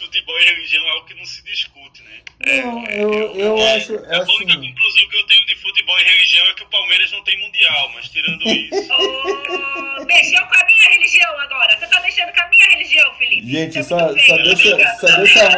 Futebol 0.00 0.38
e 0.40 0.44
religião 0.44 0.84
é 0.86 0.90
algo 0.90 1.06
que 1.06 1.14
não 1.14 1.24
se 1.26 1.44
discute, 1.44 2.02
né? 2.02 2.20
Não, 2.62 2.84
eu, 2.86 3.12
eu, 3.12 3.34
eu 3.34 3.58
é, 3.58 3.76
acho. 3.76 3.92
É 3.94 4.16
a 4.16 4.22
única 4.22 4.22
assim... 4.22 4.46
conclusão 4.46 5.08
que 5.10 5.16
eu 5.16 5.26
tenho 5.26 5.46
de 5.46 5.56
futebol 5.56 5.98
e 6.00 6.04
religião 6.04 6.46
é 6.46 6.54
que 6.54 6.62
o 6.62 6.66
Palmeiras 6.68 7.12
não 7.12 7.22
tem 7.22 7.38
mundial, 7.38 7.90
mas 7.94 8.08
tirando 8.08 8.42
isso. 8.48 8.88
oh, 8.92 10.04
mexeu 10.06 10.46
com 10.46 10.54
a 10.54 10.64
minha 10.64 10.90
religião 10.90 11.38
agora. 11.40 11.78
Você 11.78 11.86
tá 11.86 12.00
mexendo 12.00 12.32
com 12.32 12.40
a 12.40 12.48
minha 12.48 12.66
religião, 12.70 13.14
Felipe. 13.18 13.50
Gente, 13.50 13.78
é 13.78 13.82
só, 13.82 13.98
só 13.98 14.36
deixa, 14.36 14.96
só 14.96 15.16
deixa, 15.18 15.48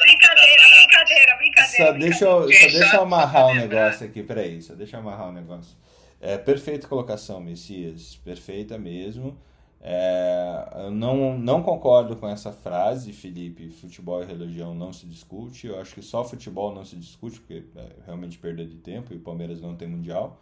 Brincadeira, 0.00 0.68
brincadeira, 0.76 1.36
brincadeira. 1.36 1.86
só 1.86 1.92
deixa, 1.92 2.24
eu- 2.24 2.42
só 2.52 2.68
deixa 2.78 2.96
eu 2.96 3.02
amarrar 3.02 3.46
um 3.46 3.48
sabe, 3.48 3.60
né? 3.60 3.66
negócio 3.66 4.06
aqui, 4.06 4.22
peraí, 4.22 4.62
só 4.62 4.74
deixa 4.74 4.96
eu 4.96 5.00
amarrar 5.00 5.28
um 5.28 5.32
negócio. 5.32 5.76
É, 6.20 6.38
perfeita 6.38 6.86
colocação, 6.86 7.40
Messias, 7.40 8.14
perfeita 8.24 8.78
mesmo. 8.78 9.36
É, 9.84 10.84
eu 10.84 10.90
não, 10.92 11.36
não 11.36 11.62
concordo 11.62 12.14
com 12.14 12.28
essa 12.28 12.52
frase, 12.52 13.12
Felipe, 13.12 13.68
futebol 13.68 14.22
e 14.22 14.26
religião 14.26 14.74
não 14.74 14.92
se 14.92 15.06
discute. 15.06 15.66
Eu 15.66 15.80
acho 15.80 15.94
que 15.94 16.02
só 16.02 16.24
futebol 16.24 16.72
não 16.72 16.84
se 16.84 16.96
discute, 16.96 17.40
porque 17.40 17.64
é 17.76 17.88
realmente 18.06 18.38
perda 18.38 18.64
de 18.64 18.76
tempo 18.76 19.12
e 19.12 19.16
o 19.16 19.20
Palmeiras 19.20 19.60
não 19.60 19.74
tem 19.74 19.88
mundial. 19.88 20.40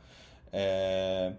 É, 0.53 1.33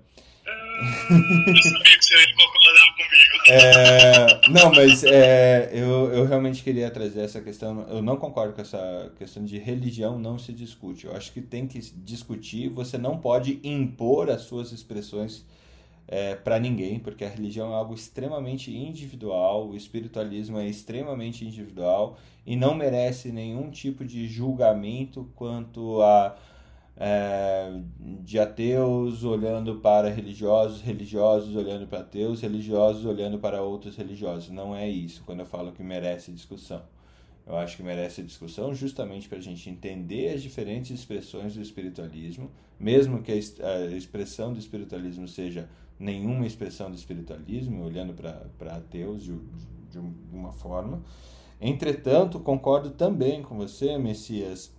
Eu 0.47 1.63
sabia 1.63 1.97
que 1.97 2.05
você 2.05 2.15
ia 2.15 2.35
comigo. 2.35 3.31
É, 3.47 4.49
não, 4.49 4.71
mas 4.71 5.03
é, 5.03 5.71
eu, 5.73 6.13
eu 6.13 6.25
realmente 6.25 6.63
queria 6.63 6.91
trazer 6.91 7.21
essa 7.21 7.41
questão. 7.41 7.87
Eu 7.89 8.01
não 8.01 8.15
concordo 8.15 8.53
com 8.53 8.61
essa 8.61 9.11
questão 9.17 9.43
de 9.43 9.57
religião 9.57 10.19
não 10.19 10.37
se 10.37 10.53
discute. 10.53 11.05
Eu 11.05 11.15
acho 11.15 11.33
que 11.33 11.41
tem 11.41 11.67
que 11.67 11.79
discutir. 11.79 12.69
Você 12.69 12.97
não 12.99 13.17
pode 13.17 13.59
impor 13.63 14.29
as 14.29 14.41
suas 14.43 14.71
expressões 14.71 15.43
para 16.43 16.59
ninguém, 16.59 16.99
porque 16.99 17.23
a 17.23 17.29
religião 17.29 17.71
é 17.71 17.75
algo 17.75 17.93
extremamente 17.93 18.75
individual, 18.75 19.69
o 19.69 19.75
espiritualismo 19.75 20.57
é 20.57 20.67
extremamente 20.67 21.45
individual 21.45 22.17
e 22.45 22.55
não 22.55 22.75
merece 22.75 23.31
nenhum 23.31 23.69
tipo 23.69 24.03
de 24.03 24.27
julgamento 24.27 25.29
quanto 25.35 26.01
a 26.01 26.35
é, 26.97 27.81
de 28.21 28.37
ateus 28.37 29.23
olhando 29.23 29.77
para 29.77 30.09
religiosos, 30.09 30.81
religiosos 30.81 31.55
olhando 31.55 31.87
para 31.87 32.01
ateus, 32.01 32.41
religiosos 32.41 33.05
olhando 33.05 33.39
para 33.39 33.61
outros 33.61 33.95
religiosos. 33.95 34.49
Não 34.49 34.75
é 34.75 34.87
isso 34.87 35.23
quando 35.25 35.39
eu 35.39 35.45
falo 35.45 35.71
que 35.71 35.81
merece 35.81 36.31
discussão. 36.31 36.83
Eu 37.47 37.57
acho 37.57 37.75
que 37.75 37.81
merece 37.81 38.21
discussão 38.21 38.73
justamente 38.73 39.27
para 39.27 39.39
a 39.39 39.41
gente 39.41 39.67
entender 39.67 40.33
as 40.33 40.43
diferentes 40.43 40.91
expressões 40.91 41.55
do 41.55 41.61
espiritualismo, 41.61 42.51
mesmo 42.79 43.23
que 43.23 43.31
a 43.31 43.35
expressão 43.95 44.53
do 44.53 44.59
espiritualismo 44.59 45.27
seja 45.27 45.67
nenhuma 46.01 46.45
expressão 46.45 46.89
do 46.89 46.95
espiritualismo, 46.95 47.85
olhando 47.85 48.13
para 48.13 48.75
ateus 48.75 49.23
de, 49.23 49.37
de 49.91 49.99
uma 50.33 50.51
forma. 50.51 51.01
Entretanto, 51.59 52.39
concordo 52.39 52.89
também 52.89 53.43
com 53.43 53.55
você, 53.55 53.97
Messias, 53.97 54.73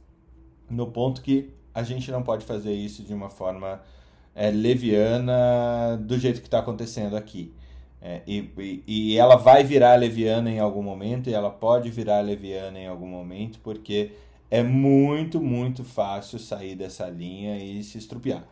no 0.68 0.88
ponto 0.88 1.22
que 1.22 1.50
a 1.72 1.84
gente 1.84 2.10
não 2.10 2.22
pode 2.22 2.44
fazer 2.44 2.72
isso 2.72 3.04
de 3.04 3.14
uma 3.14 3.30
forma 3.30 3.80
é, 4.34 4.50
leviana 4.50 5.96
do 5.96 6.18
jeito 6.18 6.40
que 6.40 6.48
está 6.48 6.58
acontecendo 6.58 7.16
aqui. 7.16 7.52
É, 8.00 8.20
e, 8.26 8.82
e, 8.84 9.16
ela 9.16 9.36
vai 9.36 9.62
virar 9.62 9.94
leviana 9.94 10.50
em 10.50 10.58
algum 10.58 10.82
momento, 10.82 11.30
e 11.30 11.34
ela 11.34 11.50
pode 11.50 11.88
virar 11.88 12.20
leviana 12.20 12.80
em 12.80 12.88
algum 12.88 13.06
momento, 13.06 13.60
porque 13.60 14.10
é 14.50 14.60
muito, 14.60 15.40
muito 15.40 15.84
fácil 15.84 16.40
sair 16.40 16.74
dessa 16.74 17.08
linha 17.08 17.62
e 17.62 17.84
se 17.84 17.96
estrupiar. 17.96 18.44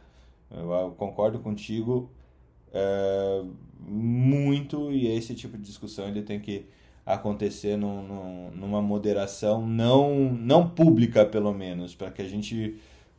Eu, 0.49 0.71
eu 0.71 0.91
concordo 0.93 1.41
contigo 1.41 2.09
é, 2.73 3.43
muito, 3.81 4.91
e 4.93 5.07
esse 5.09 5.35
tipo 5.35 5.57
de 5.57 5.65
discussão 5.65 6.09
ele 6.09 6.23
tem 6.23 6.41
que 6.41 6.67
acontecer 7.05 7.77
num, 7.77 8.03
num- 8.03 8.51
numa 8.53 8.81
moderação 8.83 9.67
não, 9.67 10.33
não 10.33 10.69
pública, 10.69 11.25
pelo 11.27 11.53
menos, 11.53 11.95
para 11.95 12.11
que 12.11 12.23
a 12.23 12.29
gente 12.29 12.77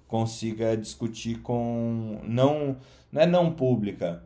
consiga 0.08 0.76
discutir 0.78 1.40
com. 1.42 2.20
Não, 2.24 2.78
não 3.12 3.22
é 3.22 3.26
não 3.26 3.52
pública. 3.54 4.24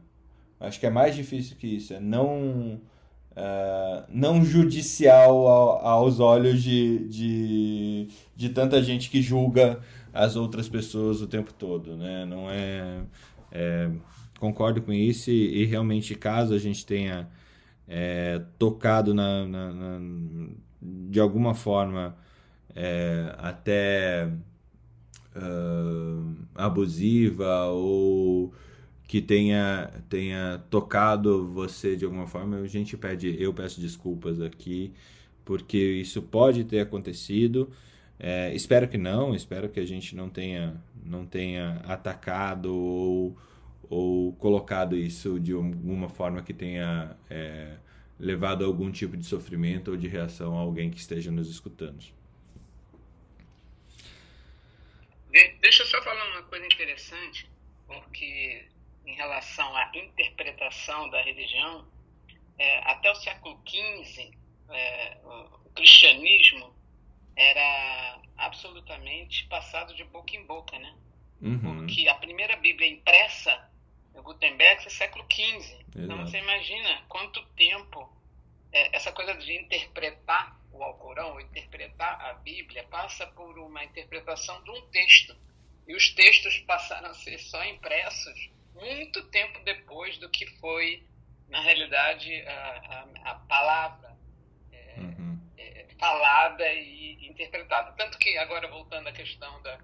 Acho 0.59 0.79
que 0.79 0.85
é 0.85 0.89
mais 0.89 1.15
difícil 1.15 1.57
que 1.57 1.67
isso. 1.67 1.93
É 1.93 1.99
não. 1.99 2.79
eh, 3.35 4.03
não 4.09 4.43
judicial 4.45 5.47
ao- 5.47 5.85
aos 5.87 6.19
olhos 6.19 6.61
de, 6.63 7.07
de, 7.09 8.07
de 8.35 8.49
tanta 8.49 8.81
gente 8.83 9.09
que 9.09 9.21
julga 9.21 9.79
as 10.13 10.35
outras 10.35 10.69
pessoas 10.69 11.21
o 11.21 11.27
tempo 11.27 11.53
todo, 11.53 11.95
né? 11.97 12.25
Não 12.25 12.49
é, 12.49 13.01
é, 13.51 13.89
concordo 14.39 14.81
com 14.81 14.93
isso 14.93 15.31
e, 15.31 15.63
e 15.63 15.65
realmente 15.65 16.15
caso 16.15 16.53
a 16.53 16.59
gente 16.59 16.85
tenha 16.85 17.29
é, 17.87 18.41
tocado 18.59 19.13
na, 19.13 19.47
na- 19.47 19.73
na- 19.73 20.49
de 20.81 21.19
alguma 21.19 21.53
forma 21.55 22.17
é, 22.75 23.33
até 23.39 24.29
ah, 26.55 26.65
abusiva 26.65 27.65
ou 27.67 28.53
que 29.07 29.21
tenha, 29.21 29.91
tenha 30.09 30.63
tocado 30.69 31.47
você 31.47 31.95
de 31.95 32.05
alguma 32.05 32.27
forma, 32.27 32.57
a 32.57 32.67
gente 32.67 32.97
pede, 32.97 33.35
eu 33.41 33.53
peço 33.53 33.79
desculpas 33.81 34.41
aqui, 34.41 34.93
porque 35.45 35.77
isso 35.77 36.21
pode 36.23 36.63
ter 36.65 36.79
acontecido. 36.81 37.69
É, 38.19 38.53
espero 38.55 38.87
que 38.87 38.97
não, 38.97 39.35
espero 39.35 39.69
que 39.69 39.79
a 39.79 39.85
gente 39.85 40.15
não 40.15 40.29
tenha, 40.29 40.75
não 41.05 41.25
tenha 41.25 41.81
atacado 41.85 42.73
ou, 42.75 43.37
ou 43.89 44.33
colocado 44.33 44.95
isso 44.95 45.39
de 45.39 45.53
alguma 45.53 46.09
forma 46.09 46.41
que 46.41 46.53
tenha 46.53 47.15
é, 47.29 47.77
levado 48.19 48.63
a 48.63 48.67
algum 48.67 48.91
tipo 48.91 49.17
de 49.17 49.25
sofrimento 49.25 49.91
ou 49.91 49.97
de 49.97 50.07
reação 50.07 50.57
a 50.57 50.61
alguém 50.61 50.89
que 50.89 50.97
esteja 50.97 51.31
nos 51.31 51.49
escutando. 51.49 52.03
De- 55.31 55.57
deixa 55.61 55.83
eu 55.83 55.87
só 55.87 56.01
falar 56.01 56.25
uma 56.31 56.43
coisa 56.43 56.65
interessante, 56.65 57.49
porque 57.87 58.67
em 59.05 59.15
relação 59.15 59.75
à 59.75 59.91
interpretação 59.93 61.09
da 61.09 61.21
religião, 61.21 61.85
é, 62.57 62.79
até 62.89 63.11
o 63.11 63.15
século 63.15 63.61
XV, 63.67 64.31
é, 64.69 65.17
o, 65.23 65.67
o 65.67 65.69
cristianismo 65.71 66.73
era 67.35 68.21
absolutamente 68.37 69.45
passado 69.47 69.93
de 69.93 70.03
boca 70.05 70.35
em 70.35 70.45
boca, 70.45 70.77
né? 70.79 70.95
Uhum. 71.41 71.59
Porque 71.79 72.07
a 72.07 72.15
primeira 72.15 72.55
Bíblia 72.55 72.87
impressa 72.87 73.69
no 74.15 74.23
Gutenberg 74.23 74.85
é 74.85 74.89
século 74.89 75.25
XV. 75.31 75.85
Então 75.95 76.17
você 76.25 76.37
imagina 76.37 77.03
quanto 77.07 77.45
tempo 77.49 78.11
é, 78.71 78.95
essa 78.95 79.11
coisa 79.11 79.33
de 79.35 79.53
interpretar 79.53 80.59
o 80.71 80.83
Alcorão, 80.83 81.39
interpretar 81.39 82.19
a 82.21 82.33
Bíblia, 82.33 82.83
passa 82.85 83.27
por 83.27 83.57
uma 83.59 83.83
interpretação 83.83 84.61
de 84.63 84.71
um 84.71 84.81
texto. 84.87 85.35
E 85.87 85.95
os 85.95 86.09
textos 86.13 86.57
passaram 86.59 87.09
a 87.09 87.13
ser 87.13 87.37
só 87.39 87.63
impressos 87.65 88.49
muito 88.73 89.23
tempo 89.29 89.59
depois 89.63 90.17
do 90.17 90.29
que 90.29 90.45
foi, 90.59 91.03
na 91.47 91.61
realidade, 91.61 92.41
a, 92.47 93.07
a, 93.23 93.31
a 93.31 93.35
palavra 93.35 94.15
Uhum. 94.97 95.37
é, 95.57 95.87
falada 95.99 96.67
e 96.73 97.27
interpretada. 97.27 97.91
Tanto 97.93 98.17
que, 98.17 98.37
agora 98.37 98.67
voltando 98.67 99.07
à 99.07 99.11
questão 99.11 99.61
da, 99.61 99.77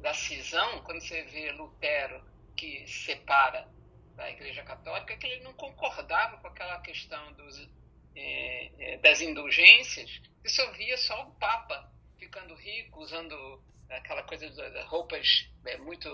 da 0.00 0.12
cisão, 0.14 0.82
quando 0.82 1.00
você 1.00 1.22
vê 1.22 1.52
Lutero 1.52 2.22
que 2.56 2.86
separa 2.88 3.68
da 4.16 4.30
Igreja 4.30 4.62
Católica, 4.64 5.12
é 5.12 5.16
que 5.16 5.26
ele 5.26 5.44
não 5.44 5.52
concordava 5.52 6.38
com 6.38 6.48
aquela 6.48 6.80
questão 6.80 7.32
dos, 7.34 7.68
é, 8.16 8.98
das 9.02 9.20
indulgências, 9.20 10.20
e 10.44 10.48
só 10.48 10.70
via 10.72 10.96
só 10.96 11.22
o 11.28 11.34
Papa 11.34 11.92
ficando 12.18 12.54
rico, 12.54 13.00
usando 13.00 13.62
aquela 13.90 14.22
coisa 14.22 14.48
de 14.50 14.80
roupas 14.82 15.48
é, 15.66 15.76
muito 15.76 16.08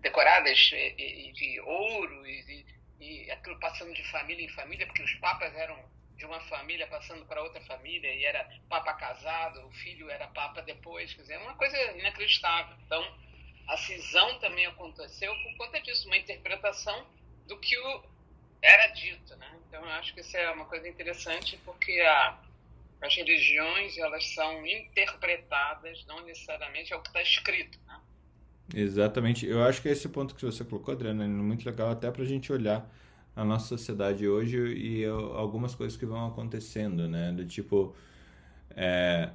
decoradas 0.00 0.58
de 0.58 1.60
ouro 1.60 2.26
e, 2.26 2.64
e, 3.00 3.24
e 3.26 3.30
aquilo 3.30 3.58
passando 3.60 3.92
de 3.94 4.02
família 4.10 4.44
em 4.44 4.48
família, 4.48 4.86
porque 4.86 5.02
os 5.02 5.14
papas 5.16 5.54
eram 5.54 5.78
de 6.16 6.24
uma 6.24 6.40
família 6.42 6.86
passando 6.86 7.26
para 7.26 7.42
outra 7.42 7.60
família 7.62 8.12
e 8.12 8.24
era 8.24 8.48
papa 8.68 8.94
casado, 8.94 9.66
o 9.66 9.72
filho 9.72 10.08
era 10.08 10.28
papa 10.28 10.62
depois, 10.62 11.12
quer 11.12 11.22
dizer, 11.22 11.34
é 11.34 11.38
uma 11.38 11.56
coisa 11.56 11.76
inacreditável. 11.92 12.76
Então, 12.86 13.02
a 13.68 13.76
cisão 13.76 14.38
também 14.38 14.66
aconteceu 14.66 15.34
por 15.42 15.56
conta 15.56 15.80
disso, 15.80 16.06
uma 16.06 16.16
interpretação 16.16 17.06
do 17.46 17.58
que 17.58 17.76
o 17.78 18.02
era 18.62 18.88
dito, 18.88 19.36
né? 19.36 19.50
Então, 19.68 19.82
eu 19.82 19.90
acho 19.92 20.14
que 20.14 20.20
isso 20.20 20.36
é 20.36 20.50
uma 20.50 20.64
coisa 20.64 20.88
interessante 20.88 21.58
porque 21.64 22.00
a, 22.00 22.38
as 23.02 23.14
religiões 23.14 23.98
elas 23.98 24.24
são 24.34 24.66
interpretadas, 24.66 26.04
não 26.06 26.24
necessariamente 26.24 26.92
é 26.92 26.96
o 26.96 27.02
que 27.02 27.08
está 27.08 27.22
escrito, 27.22 27.78
né? 27.86 28.00
Exatamente. 28.74 29.46
Eu 29.46 29.62
acho 29.62 29.82
que 29.82 29.88
esse 29.88 30.08
ponto 30.08 30.34
que 30.34 30.44
você 30.44 30.64
colocou, 30.64 30.94
Adriana, 30.94 31.24
é 31.24 31.28
muito 31.28 31.66
legal 31.66 31.90
até 31.90 32.10
para 32.10 32.22
a 32.22 32.26
gente 32.26 32.50
olhar 32.52 32.90
a 33.36 33.44
nossa 33.44 33.66
sociedade 33.66 34.26
hoje 34.26 34.58
e 34.58 35.04
algumas 35.04 35.74
coisas 35.74 35.98
que 35.98 36.06
vão 36.06 36.26
acontecendo, 36.26 37.08
né? 37.08 37.32
Do 37.32 37.44
tipo, 37.44 37.94
é, 38.70 39.30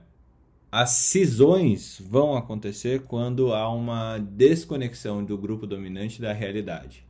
as 0.71 0.91
cisões 0.91 1.99
vão 1.99 2.35
acontecer 2.37 3.03
quando 3.03 3.53
há 3.53 3.69
uma 3.69 4.17
desconexão 4.17 5.23
do 5.23 5.37
grupo 5.37 5.67
dominante 5.67 6.21
da 6.21 6.31
realidade, 6.31 7.05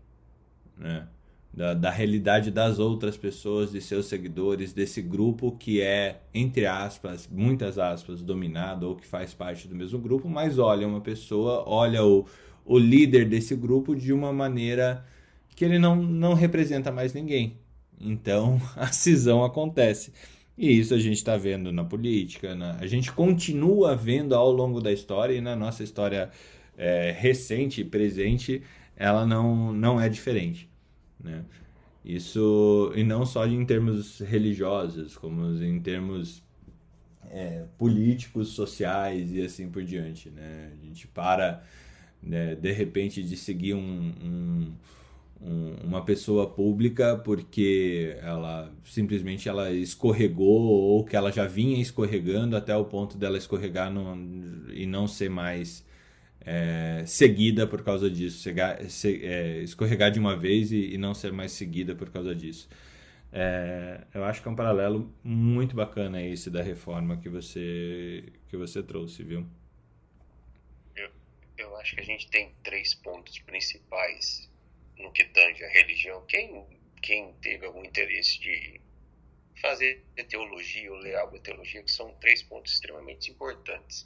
né? 0.79 1.07
Da, 1.51 1.73
da 1.73 1.89
realidade 1.89 2.51
das 2.51 2.77
outras 2.77 3.17
pessoas, 3.17 3.71
de 3.71 3.81
seus 3.81 4.05
seguidores, 4.05 4.71
desse 4.71 5.01
grupo 5.01 5.51
que 5.51 5.81
é, 5.81 6.21
entre 6.31 6.67
aspas, 6.67 7.27
muitas 7.27 7.79
aspas, 7.79 8.21
dominado 8.21 8.87
ou 8.87 8.95
que 8.95 9.05
faz 9.05 9.33
parte 9.33 9.67
do 9.67 9.75
mesmo 9.75 9.97
grupo, 9.97 10.29
mas 10.29 10.59
olha 10.59 10.87
uma 10.87 11.01
pessoa, 11.01 11.63
olha 11.67 12.05
o, 12.05 12.25
o 12.63 12.77
líder 12.77 13.27
desse 13.27 13.55
grupo 13.55 13.95
de 13.95 14.13
uma 14.13 14.31
maneira 14.31 15.03
que 15.55 15.65
ele 15.65 15.79
não, 15.79 15.95
não 15.95 16.33
representa 16.33 16.91
mais 16.91 17.13
ninguém. 17.13 17.57
então 17.99 18.61
a 18.77 18.87
cisão 18.87 19.43
acontece. 19.43 20.13
E 20.57 20.77
isso 20.77 20.93
a 20.93 20.99
gente 20.99 21.17
está 21.17 21.35
vendo 21.37 21.71
na 21.71 21.83
política, 21.85 22.55
a 22.79 22.85
gente 22.85 23.11
continua 23.11 23.95
vendo 23.95 24.35
ao 24.35 24.51
longo 24.51 24.81
da 24.81 24.91
história 24.91 25.33
e 25.33 25.41
na 25.41 25.55
nossa 25.55 25.83
história 25.83 26.29
é, 26.77 27.15
recente 27.17 27.81
e 27.81 27.85
presente, 27.85 28.61
ela 28.95 29.25
não, 29.25 29.73
não 29.73 29.99
é 29.99 30.07
diferente. 30.09 30.68
Né? 31.19 31.43
Isso, 32.03 32.91
e 32.95 33.03
não 33.03 33.25
só 33.25 33.45
em 33.45 33.65
termos 33.65 34.19
religiosos, 34.19 35.17
como 35.17 35.51
em 35.63 35.79
termos 35.79 36.41
é, 37.29 37.65
políticos, 37.77 38.49
sociais 38.49 39.31
e 39.33 39.41
assim 39.41 39.69
por 39.69 39.83
diante. 39.83 40.29
Né? 40.29 40.71
A 40.73 40.85
gente 40.85 41.07
para, 41.07 41.63
né, 42.21 42.55
de 42.55 42.71
repente, 42.71 43.21
de 43.21 43.35
seguir 43.35 43.73
um, 43.73 44.13
um 44.23 44.73
um, 45.41 45.75
uma 45.83 46.03
pessoa 46.03 46.47
pública 46.47 47.17
porque 47.17 48.17
ela 48.21 48.71
simplesmente 48.83 49.47
ela 49.47 49.71
escorregou 49.71 50.61
ou 50.61 51.03
que 51.05 51.15
ela 51.15 51.31
já 51.31 51.47
vinha 51.47 51.81
escorregando 51.81 52.55
até 52.55 52.75
o 52.75 52.85
ponto 52.85 53.17
dela 53.17 53.37
escorregar 53.37 53.91
no, 53.91 54.71
e 54.71 54.85
não 54.85 55.07
ser 55.07 55.29
mais 55.29 55.85
é, 56.41 57.03
seguida 57.05 57.67
por 57.67 57.83
causa 57.83 58.09
disso, 58.09 58.41
Chegar, 58.41 58.83
se, 58.89 59.25
é, 59.25 59.59
escorregar 59.59 60.11
de 60.11 60.19
uma 60.19 60.35
vez 60.35 60.71
e, 60.71 60.93
e, 60.93 60.97
não 60.97 61.13
ser 61.13 61.31
mais 61.31 61.51
seguida 61.51 61.95
por 61.95 62.09
causa 62.09 62.33
disso. 62.33 62.69
É, 63.31 64.01
eu 64.13 64.23
acho 64.23 64.41
que 64.41 64.47
é 64.47 64.51
um 64.51 64.55
paralelo 64.55 65.13
muito 65.23 65.75
bacana 65.75 66.21
esse 66.23 66.49
da 66.49 66.63
reforma 66.63 67.17
que 67.17 67.29
você 67.29 68.33
que 68.47 68.57
você 68.57 68.81
trouxe, 68.81 69.23
viu? 69.23 69.45
Eu, 70.95 71.11
eu 71.57 71.77
acho 71.77 71.95
que 71.95 72.01
a 72.01 72.05
gente 72.05 72.27
tem 72.29 72.51
três 72.63 72.95
pontos 72.95 73.37
principais 73.39 74.49
no 74.97 75.11
que 75.11 75.23
tange 75.25 75.63
a 75.63 75.69
religião, 75.69 76.25
quem, 76.25 76.65
quem 77.01 77.33
teve 77.33 77.65
algum 77.65 77.85
interesse 77.85 78.39
de 78.39 78.81
fazer 79.61 80.03
teologia 80.27 80.91
ou 80.91 80.97
ler 80.97 81.15
algo 81.15 81.37
de 81.37 81.43
teologia, 81.43 81.83
que 81.83 81.91
são 81.91 82.11
três 82.15 82.41
pontos 82.41 82.73
extremamente 82.73 83.29
importantes 83.29 84.03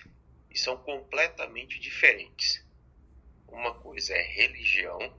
e 0.53 0.57
são 0.57 0.77
completamente 0.77 1.79
diferentes. 1.79 2.63
Uma 3.47 3.73
coisa 3.73 4.13
é 4.13 4.21
religião, 4.21 5.17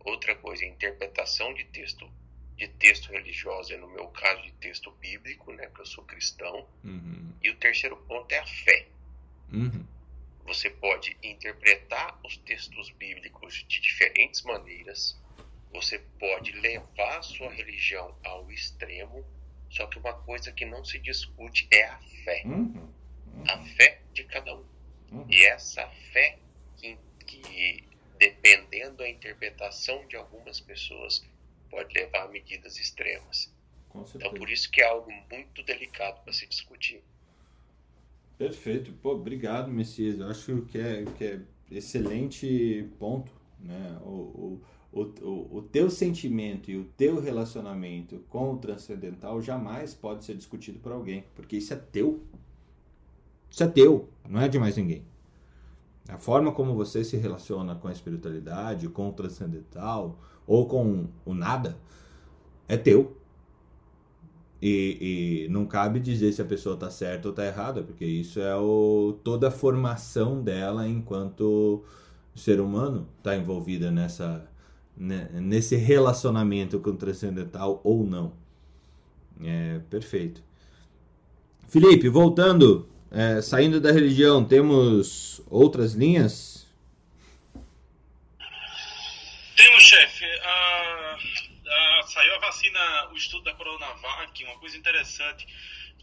outra 0.00 0.34
coisa 0.36 0.64
é 0.64 0.68
interpretação 0.68 1.54
de 1.54 1.64
texto 1.64 2.10
de 2.56 2.68
texto 2.68 3.12
religioso, 3.12 3.74
é 3.74 3.76
no 3.76 3.88
meu 3.88 4.08
caso 4.08 4.42
de 4.42 4.52
texto 4.52 4.90
bíblico, 4.92 5.52
né, 5.52 5.66
porque 5.66 5.82
eu 5.82 5.86
sou 5.86 6.04
cristão. 6.04 6.66
Uhum. 6.82 7.34
E 7.42 7.50
o 7.50 7.56
terceiro 7.56 7.96
ponto 8.08 8.32
é 8.32 8.38
a 8.38 8.46
fé. 8.46 8.88
Uhum. 9.52 9.86
Você 10.46 10.70
pode 10.70 11.16
interpretar 11.22 12.18
os 12.24 12.38
textos 12.38 12.88
bíblicos 12.90 13.64
de 13.68 13.78
diferentes 13.80 14.42
maneiras. 14.42 15.20
Você 15.70 15.98
pode 16.18 16.52
levar 16.52 17.18
a 17.18 17.22
sua 17.22 17.50
religião 17.50 18.16
ao 18.24 18.50
extremo. 18.50 19.22
Só 19.68 19.86
que 19.86 19.98
uma 19.98 20.14
coisa 20.14 20.50
que 20.50 20.64
não 20.64 20.82
se 20.82 20.98
discute 20.98 21.68
é 21.70 21.84
a 21.84 21.98
fé. 22.24 22.42
Uhum. 22.46 22.90
A 23.48 23.58
fé 23.76 24.00
de 24.12 24.24
cada 24.24 24.54
um. 24.54 24.64
Uhum. 25.12 25.26
E 25.30 25.44
essa 25.44 25.86
fé 26.12 26.38
que, 26.76 26.98
que, 27.26 27.84
dependendo 28.18 28.96
da 28.96 29.08
interpretação 29.08 30.06
de 30.06 30.16
algumas 30.16 30.60
pessoas, 30.60 31.24
pode 31.70 31.94
levar 31.94 32.24
a 32.24 32.28
medidas 32.28 32.78
extremas. 32.78 33.54
Então, 34.14 34.34
por 34.34 34.50
isso 34.50 34.70
que 34.70 34.82
é 34.82 34.86
algo 34.86 35.10
muito 35.30 35.62
delicado 35.62 36.22
para 36.22 36.32
se 36.32 36.46
discutir. 36.46 37.02
Perfeito. 38.36 38.92
Pô, 39.02 39.12
obrigado, 39.12 39.70
Messias. 39.70 40.18
Eu 40.18 40.28
acho 40.28 40.62
que 40.62 40.78
é, 40.78 41.04
que 41.16 41.24
é 41.24 41.40
excelente 41.70 42.90
ponto. 42.98 43.32
Né? 43.58 43.98
O, 44.02 44.60
o, 44.92 45.00
o, 45.00 45.56
o 45.58 45.62
teu 45.62 45.88
sentimento 45.88 46.70
e 46.70 46.76
o 46.76 46.84
teu 46.84 47.20
relacionamento 47.20 48.18
com 48.28 48.52
o 48.52 48.58
transcendental 48.58 49.40
jamais 49.40 49.94
pode 49.94 50.24
ser 50.24 50.36
discutido 50.36 50.78
por 50.78 50.92
alguém, 50.92 51.24
porque 51.34 51.56
isso 51.56 51.72
é 51.72 51.76
teu. 51.76 52.22
Isso 53.50 53.62
é 53.62 53.66
teu, 53.66 54.08
não 54.28 54.40
é 54.40 54.48
de 54.48 54.58
mais 54.58 54.76
ninguém. 54.76 55.04
A 56.08 56.18
forma 56.18 56.52
como 56.52 56.74
você 56.74 57.02
se 57.02 57.16
relaciona 57.16 57.74
com 57.74 57.88
a 57.88 57.92
espiritualidade, 57.92 58.88
com 58.88 59.08
o 59.08 59.12
transcendental 59.12 60.18
ou 60.46 60.66
com 60.66 61.06
o 61.24 61.34
nada 61.34 61.76
é 62.68 62.76
teu. 62.76 63.16
E, 64.62 65.44
e, 65.46 65.48
não 65.50 65.66
cabe 65.66 66.00
dizer 66.00 66.32
se 66.32 66.40
a 66.40 66.44
pessoa 66.44 66.74
está 66.74 66.90
certa 66.90 67.28
ou 67.28 67.30
está 67.30 67.44
errada, 67.44 67.82
porque 67.82 68.04
isso 68.04 68.40
é 68.40 68.56
o, 68.56 69.18
toda 69.22 69.48
a 69.48 69.50
formação 69.50 70.42
dela 70.42 70.88
enquanto 70.88 71.84
ser 72.34 72.60
humano 72.60 73.08
está 73.18 73.36
envolvida 73.36 73.90
nessa, 73.90 74.48
né, 74.96 75.28
nesse 75.34 75.76
relacionamento 75.76 76.78
com 76.78 76.90
o 76.90 76.96
transcendental 76.96 77.80
ou 77.82 78.04
não. 78.04 78.32
É 79.42 79.80
perfeito. 79.90 80.42
Felipe, 81.68 82.08
voltando, 82.08 82.86
é, 83.10 83.40
saindo 83.40 83.80
da 83.80 83.92
religião, 83.92 84.44
temos 84.44 85.40
outras 85.48 85.94
linhas? 85.94 86.66
Temos, 89.56 89.82
chefe. 89.82 90.24
Uh 90.24 91.06
saiu 92.16 92.34
a 92.34 92.38
vacina, 92.38 93.08
o 93.12 93.16
estudo 93.16 93.44
da 93.44 93.54
Coronavac, 93.54 94.44
uma 94.44 94.58
coisa 94.58 94.76
interessante, 94.76 95.46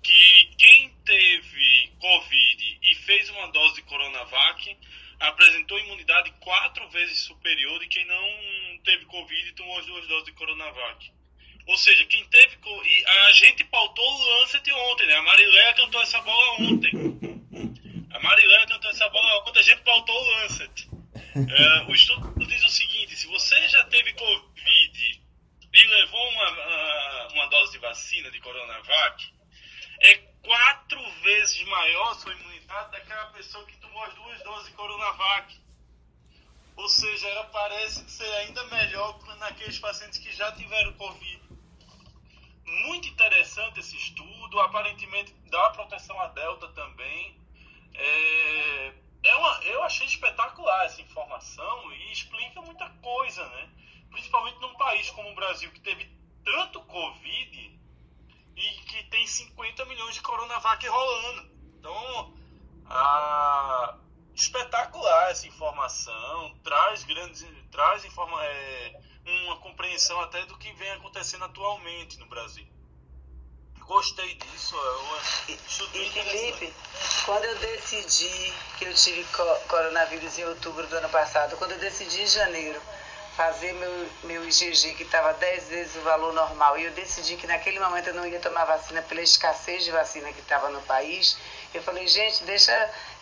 que 0.01 0.55
quem 0.57 0.95
teve 1.05 1.91
Covid 1.99 2.79
e 2.83 2.95
fez 2.95 3.29
uma 3.31 3.47
dose 3.47 3.75
de 3.75 3.81
Coronavac 3.83 4.77
apresentou 5.19 5.79
imunidade 5.79 6.31
quatro 6.41 6.87
vezes 6.89 7.21
superior 7.21 7.79
de 7.79 7.87
quem 7.87 8.05
não 8.05 8.79
teve 8.83 9.05
Covid 9.05 9.49
e 9.49 9.53
tomou 9.53 9.79
as 9.79 9.85
duas 9.85 10.07
doses 10.07 10.25
de 10.25 10.33
Coronavac. 10.33 11.11
Ou 11.65 11.77
seja, 11.77 12.05
quem 12.05 12.25
teve. 12.25 12.57
A 13.07 13.31
gente 13.31 13.63
pautou 13.65 14.05
o 14.05 14.41
Lancet 14.41 14.71
ontem, 14.71 15.07
né? 15.07 15.15
A 15.15 15.21
Marileia 15.21 15.73
cantou 15.73 16.01
essa 16.01 16.21
bola 16.21 16.51
ontem. 16.61 16.91
A 18.11 18.19
Marileia 18.19 18.67
cantou 18.67 18.91
essa 18.91 19.09
bola 19.09 19.43
ontem, 19.47 19.59
a 19.59 19.63
gente 19.63 19.81
pautou 19.81 20.15
o 20.15 20.29
Lancet. 20.29 20.89
É, 21.35 21.83
o 21.89 21.93
estudo 21.93 22.45
diz 22.45 22.63
o 22.63 22.69
seguinte: 22.69 23.15
se 23.15 23.27
você 23.27 23.67
já 23.69 23.83
teve 23.85 24.13
Covid 24.13 25.21
e 25.73 25.83
levou 25.87 26.29
uma, 26.29 27.27
uma 27.33 27.47
dose 27.47 27.71
de 27.71 27.79
vacina 27.79 28.29
de 28.29 28.39
Coronavac, 28.39 29.33
é 30.01 30.15
quatro 30.43 31.01
vezes 31.21 31.63
maior 31.63 32.13
sua 32.15 32.33
imunidade 32.33 32.91
daquela 32.91 33.25
pessoa 33.27 33.65
que 33.65 33.77
tomou 33.77 34.03
as 34.03 34.13
duas 34.13 34.43
doses 34.43 34.67
de 34.67 34.73
Coronavac. 34.73 35.63
Ou 36.75 36.89
seja, 36.89 37.27
ela 37.27 37.45
parece 37.45 38.09
ser 38.09 38.31
ainda 38.37 38.63
melhor 38.65 39.19
naqueles 39.37 39.79
pacientes 39.79 40.19
que 40.19 40.31
já 40.33 40.51
tiveram 40.51 40.93
Covid. 40.93 41.42
Muito 42.81 43.07
interessante 43.07 43.79
esse 43.79 43.95
estudo, 43.95 44.59
aparentemente 44.59 45.33
dá 45.49 45.69
proteção 45.69 46.19
à 46.19 46.27
Delta 46.27 46.67
também. 46.69 47.39
É, 47.93 48.93
é 49.23 49.35
uma, 49.35 49.59
eu 49.63 49.83
achei 49.83 50.07
espetacular 50.07 50.85
essa 50.85 51.01
informação 51.01 51.91
e 51.93 52.11
explica 52.11 52.61
muita 52.61 52.89
coisa, 53.01 53.47
né? 53.47 53.69
principalmente 54.09 54.59
num 54.59 54.73
país 54.75 55.09
como 55.11 55.29
o 55.29 55.35
Brasil, 55.35 55.71
que 55.71 55.79
teve 55.79 56.09
tanto 56.43 56.81
Covid 56.81 57.79
e 58.55 58.61
que 58.61 59.03
tem 59.05 59.25
50 59.25 59.85
milhões 59.85 60.15
de 60.15 60.21
Coronavac 60.21 60.87
rolando. 60.87 61.51
Então, 61.79 62.33
a... 62.85 63.97
espetacular 64.35 65.31
essa 65.31 65.47
informação, 65.47 66.57
traz 66.63 67.03
grandes, 67.03 67.45
traz 67.71 68.05
informa... 68.05 68.43
É, 68.43 69.12
uma 69.25 69.57
compreensão 69.57 70.19
até 70.21 70.45
do 70.45 70.57
que 70.57 70.71
vem 70.73 70.91
acontecendo 70.91 71.45
atualmente 71.45 72.19
no 72.19 72.25
Brasil. 72.25 72.65
Gostei 73.79 74.33
disso. 74.35 74.75
Eu 74.75 76.01
e 76.01 76.09
Felipe, 76.09 76.73
quando 77.25 77.43
eu 77.43 77.59
decidi 77.59 78.53
que 78.77 78.85
eu 78.85 78.93
tive 78.93 79.25
coronavírus 79.67 80.39
em 80.39 80.45
outubro 80.45 80.87
do 80.87 80.97
ano 80.97 81.09
passado, 81.09 81.57
quando 81.57 81.73
eu 81.73 81.79
decidi 81.79 82.21
em 82.21 82.27
janeiro 82.27 82.81
fazer 83.35 83.73
meu, 83.73 84.09
meu 84.23 84.47
IgG, 84.47 84.93
que 84.93 85.03
estava 85.03 85.33
10 85.33 85.67
vezes 85.67 85.95
o 85.95 86.01
valor 86.01 86.33
normal, 86.33 86.77
e 86.77 86.85
eu 86.85 86.91
decidi 86.91 87.35
que 87.35 87.47
naquele 87.47 87.79
momento 87.79 88.07
eu 88.07 88.13
não 88.13 88.25
ia 88.25 88.39
tomar 88.39 88.63
vacina 88.65 89.01
pela 89.01 89.21
escassez 89.21 89.83
de 89.83 89.91
vacina 89.91 90.31
que 90.31 90.39
estava 90.39 90.69
no 90.69 90.81
país, 90.83 91.37
eu 91.73 91.81
falei, 91.81 92.07
gente, 92.07 92.43
deixa, 92.43 92.71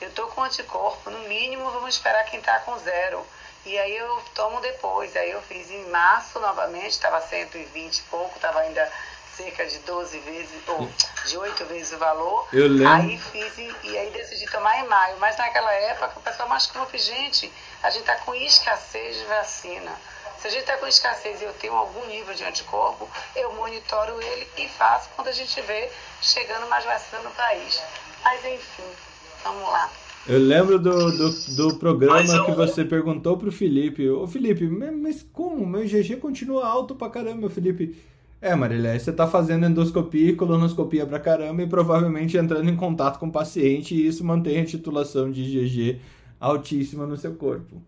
eu 0.01 0.09
estou 0.09 0.27
com 0.27 0.43
anticorpo, 0.43 1.09
no 1.09 1.19
mínimo 1.27 1.71
vamos 1.71 1.95
esperar 1.95 2.25
quem 2.25 2.39
está 2.39 2.59
com 2.59 2.77
zero. 2.79 3.25
E 3.65 3.77
aí 3.77 3.95
eu 3.95 4.23
tomo 4.33 4.59
depois. 4.61 5.15
Aí 5.15 5.31
eu 5.31 5.41
fiz 5.43 5.69
em 5.69 5.85
março 5.89 6.39
novamente, 6.39 6.91
estava 6.91 7.21
120 7.21 7.97
e 7.97 8.01
pouco, 8.03 8.35
estava 8.35 8.59
ainda 8.59 8.91
cerca 9.35 9.65
de 9.65 9.79
12 9.79 10.19
vezes, 10.19 10.67
ou 10.67 10.89
de 11.25 11.37
8 11.37 11.65
vezes 11.65 11.93
o 11.93 11.97
valor. 11.97 12.47
Eu 12.51 12.67
lembro. 12.67 12.93
Aí 12.93 13.17
fiz 13.17 13.57
e, 13.57 13.75
e 13.83 13.97
aí 13.97 14.09
decidi 14.11 14.45
tomar 14.47 14.79
em 14.79 14.87
maio. 14.87 15.17
Mas 15.19 15.37
naquela 15.37 15.71
época 15.73 16.13
o 16.15 16.21
pessoal 16.21 16.49
mais 16.49 16.67
como 16.67 16.87
gente, 16.97 17.51
a 17.83 17.89
gente 17.89 18.01
está 18.01 18.15
com 18.17 18.33
escassez 18.35 19.17
de 19.17 19.25
vacina. 19.25 19.91
Se 20.39 20.47
a 20.47 20.49
gente 20.49 20.61
está 20.61 20.77
com 20.77 20.87
escassez 20.87 21.39
e 21.39 21.45
eu 21.45 21.53
tenho 21.53 21.75
algum 21.75 22.03
nível 22.07 22.33
de 22.33 22.43
anticorpo, 22.43 23.07
eu 23.35 23.53
monitoro 23.53 24.19
ele 24.21 24.49
e 24.57 24.67
faço 24.69 25.07
quando 25.15 25.27
a 25.27 25.31
gente 25.31 25.61
vê 25.61 25.91
chegando 26.19 26.67
mais 26.67 26.83
vacina 26.83 27.21
no 27.21 27.31
país. 27.31 27.79
Mas 28.23 28.43
enfim, 28.43 28.95
vamos 29.43 29.69
lá. 29.69 29.87
Eu 30.27 30.39
lembro 30.39 30.77
do, 30.77 31.11
do, 31.17 31.55
do 31.55 31.75
programa 31.77 32.33
eu... 32.33 32.45
que 32.45 32.51
você 32.51 32.85
perguntou 32.85 33.37
pro 33.37 33.51
Felipe. 33.51 34.07
Ô 34.09 34.27
Felipe, 34.27 34.67
mas 34.67 35.23
como? 35.33 35.65
Meu 35.65 35.83
GG 35.83 36.17
continua 36.17 36.67
alto 36.67 36.95
pra 36.95 37.09
caramba, 37.09 37.49
Felipe. 37.49 37.97
É, 38.41 38.55
Marilé, 38.55 38.97
você 38.97 39.13
tá 39.13 39.27
fazendo 39.27 39.67
endoscopia 39.67 40.31
e 40.31 40.35
colonoscopia 40.35 41.05
pra 41.05 41.19
caramba 41.19 41.61
e 41.61 41.67
provavelmente 41.67 42.37
entrando 42.37 42.67
em 42.69 42.75
contato 42.75 43.19
com 43.19 43.27
o 43.27 43.31
paciente 43.31 43.93
e 43.93 44.07
isso 44.07 44.23
mantém 44.23 44.59
a 44.59 44.65
titulação 44.65 45.31
de 45.31 45.43
GG 45.43 46.01
altíssima 46.39 47.05
no 47.05 47.15
seu 47.15 47.35
corpo. 47.35 47.83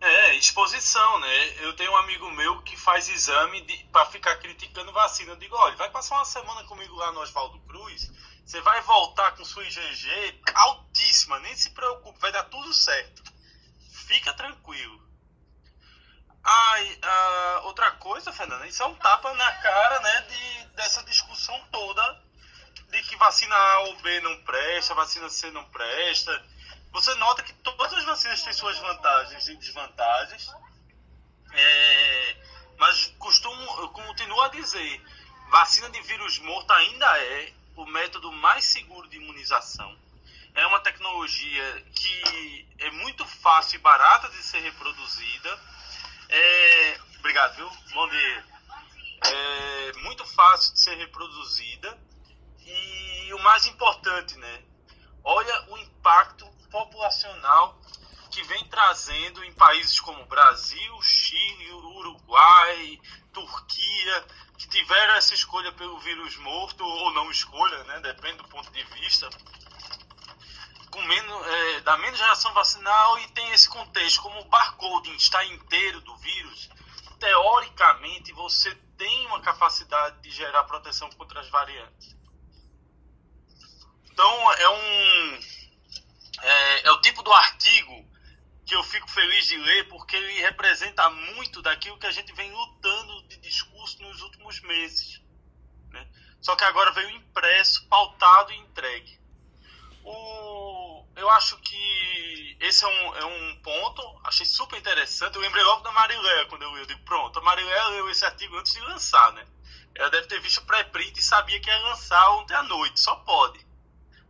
É, 0.00 0.36
exposição, 0.36 1.18
né? 1.18 1.64
Eu 1.64 1.72
tenho 1.74 1.90
um 1.90 1.96
amigo 1.96 2.30
meu 2.30 2.62
que 2.62 2.76
faz 2.76 3.08
exame 3.08 3.60
para 3.90 4.06
ficar 4.06 4.36
criticando 4.36 4.92
vacina. 4.92 5.32
Eu 5.32 5.36
digo, 5.36 5.56
olha, 5.56 5.74
vai 5.74 5.90
passar 5.90 6.14
uma 6.14 6.24
semana 6.24 6.62
comigo 6.64 6.94
lá 6.94 7.10
no 7.10 7.20
Oswaldo 7.20 7.58
Cruz, 7.66 8.12
você 8.46 8.60
vai 8.60 8.80
voltar 8.82 9.32
com 9.32 9.44
sua 9.44 9.64
IgG 9.64 10.40
altíssima, 10.54 11.38
nem 11.40 11.54
se 11.56 11.70
preocupe, 11.70 12.20
vai 12.20 12.30
dar 12.30 12.44
tudo 12.44 12.72
certo. 12.72 13.22
Fica 14.06 14.32
tranquilo. 14.34 15.04
Ah, 16.44 17.60
outra 17.64 17.90
coisa, 17.92 18.32
Fernanda, 18.32 18.66
isso 18.68 18.82
é 18.82 18.86
um 18.86 18.94
tapa 18.94 19.34
na 19.34 19.52
cara, 19.54 20.00
né, 20.00 20.20
de, 20.22 20.64
dessa 20.76 21.02
discussão 21.02 21.60
toda 21.72 22.24
de 22.88 23.02
que 23.02 23.16
vacina 23.16 23.56
A 23.56 23.80
ou 23.80 23.96
B 23.96 24.20
não 24.20 24.44
presta, 24.44 24.94
vacina 24.94 25.28
C 25.28 25.50
não 25.50 25.64
presta 25.70 26.40
você 26.96 27.14
nota 27.16 27.42
que 27.42 27.52
todas 27.52 27.92
as 27.92 28.04
vacinas 28.04 28.42
têm 28.42 28.54
suas 28.54 28.78
vantagens 28.78 29.46
e 29.48 29.56
desvantagens, 29.56 30.50
é, 31.52 32.36
mas 32.78 33.14
costumo, 33.18 33.80
eu 33.82 33.90
continuo 33.90 34.40
a 34.40 34.48
dizer, 34.48 35.04
vacina 35.50 35.90
de 35.90 36.00
vírus 36.00 36.38
morto 36.38 36.72
ainda 36.72 37.06
é 37.18 37.52
o 37.76 37.86
método 37.86 38.32
mais 38.32 38.64
seguro 38.64 39.08
de 39.08 39.16
imunização. 39.16 39.96
É 40.54 40.66
uma 40.66 40.80
tecnologia 40.80 41.84
que 41.94 42.66
é 42.78 42.90
muito 42.90 43.24
fácil 43.26 43.76
e 43.76 43.80
barata 43.80 44.28
de 44.30 44.42
ser 44.42 44.60
reproduzida. 44.60 45.60
É, 46.28 47.00
obrigado, 47.18 47.56
viu? 47.56 47.70
Bom 47.92 48.08
dia. 48.08 48.44
É 49.22 49.92
muito 50.02 50.24
fácil 50.24 50.72
de 50.72 50.80
ser 50.80 50.96
reproduzida. 50.96 51.98
E 52.60 53.34
o 53.34 53.38
mais 53.42 53.66
importante, 53.66 54.36
né? 54.38 54.62
Olha 55.22 55.70
o 55.70 55.78
impacto 55.78 56.46
populacional 56.70 57.78
que 58.30 58.42
vem 58.44 58.64
trazendo 58.68 59.44
em 59.44 59.52
países 59.52 60.00
como 60.00 60.24
Brasil, 60.26 61.02
Chile, 61.02 61.72
Uruguai, 61.72 62.98
Turquia, 63.32 64.26
que 64.58 64.68
tiveram 64.68 65.14
essa 65.14 65.34
escolha 65.34 65.70
pelo 65.72 65.98
vírus 66.00 66.36
morto 66.36 66.84
ou 66.84 67.12
não 67.12 67.30
escolha, 67.30 67.84
né? 67.84 68.00
depende 68.00 68.38
do 68.38 68.48
ponto 68.48 68.70
de 68.70 68.82
vista, 68.84 69.28
com 70.90 71.02
menos, 71.02 71.46
é, 71.46 71.80
da 71.80 71.96
menos 71.98 72.18
geração 72.18 72.52
vacinal 72.54 73.18
e 73.18 73.28
tem 73.28 73.52
esse 73.52 73.68
contexto, 73.68 74.22
como 74.22 74.40
o 74.40 74.44
barcoding 74.46 75.14
está 75.14 75.44
inteiro 75.44 76.00
do 76.00 76.16
vírus, 76.16 76.70
teoricamente 77.18 78.32
você 78.32 78.74
tem 78.96 79.26
uma 79.26 79.40
capacidade 79.40 80.20
de 80.22 80.30
gerar 80.30 80.64
proteção 80.64 81.10
contra 81.10 81.40
as 81.40 81.48
variantes. 81.48 82.16
Então 84.10 84.52
é 84.52 84.68
um 84.70 85.40
é, 86.42 86.86
é 86.88 86.92
o 86.92 87.00
tipo 87.00 87.22
do 87.22 87.32
artigo 87.32 88.06
que 88.64 88.74
eu 88.74 88.82
fico 88.82 89.08
feliz 89.08 89.46
de 89.46 89.56
ler 89.56 89.88
porque 89.88 90.16
ele 90.16 90.40
representa 90.40 91.08
muito 91.08 91.62
daquilo 91.62 91.98
que 91.98 92.06
a 92.06 92.10
gente 92.10 92.32
vem 92.32 92.50
lutando 92.50 93.28
de 93.28 93.36
discurso 93.38 94.02
nos 94.02 94.20
últimos 94.22 94.55
meses. 94.66 95.22
Né? 95.90 96.06
Só 96.40 96.54
que 96.56 96.64
agora 96.64 96.92
veio 96.92 97.10
impresso, 97.10 97.86
pautado 97.88 98.52
e 98.52 98.56
entregue. 98.56 99.18
O, 100.04 101.06
eu 101.16 101.28
acho 101.30 101.58
que 101.58 102.56
esse 102.60 102.84
é 102.84 102.88
um, 102.88 103.16
é 103.16 103.24
um 103.24 103.56
ponto, 103.62 104.20
achei 104.24 104.46
super 104.46 104.78
interessante. 104.78 105.36
Eu 105.36 105.42
lembrei 105.42 105.64
logo 105.64 105.82
da 105.82 105.92
Mariléia 105.92 106.46
quando 106.46 106.62
eu. 106.62 106.76
Eu 106.76 106.86
digo, 106.86 107.02
pronto, 107.04 107.38
a 107.38 107.42
Mariléia 107.42 107.88
leu 107.88 108.10
esse 108.10 108.24
artigo 108.24 108.56
antes 108.56 108.72
de 108.72 108.80
lançar, 108.80 109.32
né? 109.32 109.46
Ela 109.94 110.10
deve 110.10 110.26
ter 110.26 110.40
visto 110.40 110.64
pré-print 110.66 111.18
e 111.18 111.22
sabia 111.22 111.60
que 111.60 111.68
ia 111.68 111.78
lançar 111.78 112.30
ontem 112.32 112.54
à 112.54 112.62
noite, 112.62 113.00
só 113.00 113.16
pode. 113.16 113.66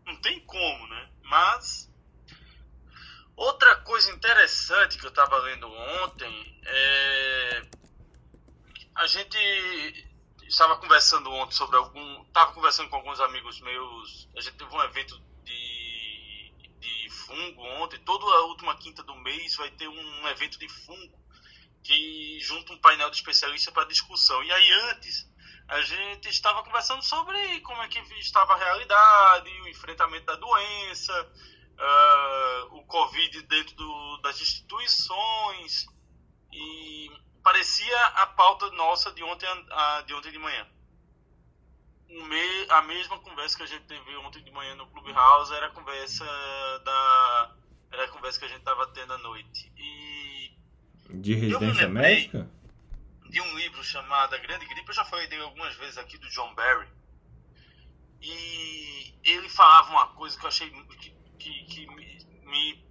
Não 0.06 0.16
tem 0.16 0.40
como, 0.40 0.86
né? 0.86 1.10
Mas 1.22 1.86
Outra 3.36 3.76
coisa 3.76 4.10
interessante 4.12 4.96
que 4.96 5.04
eu 5.04 5.10
estava 5.10 5.36
lendo 5.38 5.70
ontem 5.70 6.60
é. 6.64 7.62
A 8.94 9.06
gente 9.06 9.36
estava 10.48 10.76
conversando 10.76 11.30
ontem 11.32 11.54
sobre 11.54 11.76
algum. 11.76 12.22
Estava 12.22 12.52
conversando 12.52 12.88
com 12.88 12.96
alguns 12.96 13.20
amigos 13.20 13.60
meus. 13.60 14.28
A 14.36 14.40
gente 14.40 14.56
teve 14.56 14.74
um 14.74 14.82
evento 14.82 15.18
de, 15.44 16.52
de 16.80 17.10
fungo 17.10 17.62
ontem. 17.82 17.98
Toda 18.00 18.24
a 18.24 18.46
última 18.46 18.76
quinta 18.76 19.02
do 19.02 19.14
mês 19.16 19.56
vai 19.56 19.70
ter 19.70 19.88
um 19.88 20.28
evento 20.28 20.58
de 20.58 20.68
fungo 20.68 21.18
que 21.82 22.40
junta 22.40 22.72
um 22.72 22.78
painel 22.78 23.10
de 23.10 23.16
especialistas 23.16 23.72
para 23.72 23.84
discussão. 23.84 24.42
E 24.42 24.52
aí 24.52 24.72
antes 24.90 25.30
a 25.68 25.80
gente 25.80 26.28
estava 26.28 26.62
conversando 26.62 27.02
sobre 27.02 27.60
como 27.60 27.82
é 27.82 27.88
que 27.88 27.98
estava 28.18 28.54
a 28.54 28.56
realidade, 28.56 29.50
o 29.60 29.68
enfrentamento 29.68 30.26
da 30.26 30.36
doença 30.36 31.32
uh, 31.78 32.76
o 32.76 32.84
Covid 32.86 33.42
dentro 33.42 33.74
do, 33.76 34.18
das 34.18 34.40
instituições 34.40 35.86
e 36.52 37.10
parecia 37.46 38.06
a 38.16 38.26
pauta 38.26 38.68
nossa 38.72 39.12
de 39.12 39.22
ontem, 39.22 39.46
de, 40.04 40.14
ontem 40.14 40.32
de 40.32 40.38
manhã. 40.38 40.66
Me, 42.08 42.70
a 42.70 42.82
mesma 42.82 43.20
conversa 43.20 43.56
que 43.56 43.62
a 43.62 43.66
gente 43.66 43.84
teve 43.84 44.16
ontem 44.16 44.42
de 44.42 44.50
manhã 44.50 44.74
no 44.74 44.84
Clubhouse 44.88 45.52
era 45.52 45.66
a 45.66 45.70
conversa 45.70 46.24
da 46.84 47.56
era 47.92 48.04
a 48.04 48.08
conversa 48.08 48.40
que 48.40 48.46
a 48.46 48.48
gente 48.48 48.58
estava 48.58 48.88
tendo 48.88 49.12
à 49.12 49.18
noite. 49.18 49.72
E 49.76 50.56
de 51.08 51.34
residência 51.34 51.88
médica? 51.88 52.50
De 53.30 53.40
um 53.40 53.56
livro 53.56 53.84
chamado 53.84 54.34
A 54.34 54.38
Grande 54.38 54.66
Gripe, 54.66 54.88
eu 54.88 54.94
já 54.94 55.04
falei 55.04 55.28
dele 55.28 55.42
algumas 55.42 55.76
vezes 55.76 55.98
aqui 55.98 56.18
do 56.18 56.28
John 56.30 56.52
Barry. 56.56 56.88
E 58.20 59.14
ele 59.22 59.48
falava 59.50 59.90
uma 59.90 60.08
coisa 60.14 60.36
que 60.36 60.44
eu 60.44 60.48
achei 60.48 60.68
que 60.68 61.10
que, 61.38 61.64
que 61.66 61.86
me, 61.94 62.26
me 62.42 62.84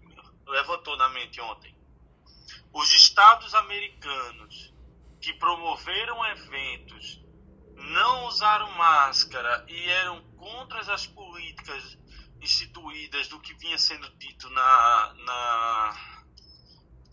levantou 0.48 0.96
na 0.96 1.10
mente 1.10 1.42
ontem. 1.42 1.75
Os 2.76 2.94
estados 2.94 3.56
americanos 3.56 4.74
que 5.22 5.32
promoveram 5.36 6.26
eventos 6.26 7.22
não 7.74 8.26
usaram 8.26 8.70
máscara 8.72 9.66
e 9.70 9.90
eram 9.92 10.22
contra 10.36 10.82
as 10.94 11.08
políticas 11.08 11.98
instituídas 12.42 13.30
do 13.30 13.40
que 13.40 13.54
vinha 13.54 13.78
sendo 13.78 14.10
dito 14.18 14.50
na, 14.50 15.14
na, 15.20 16.24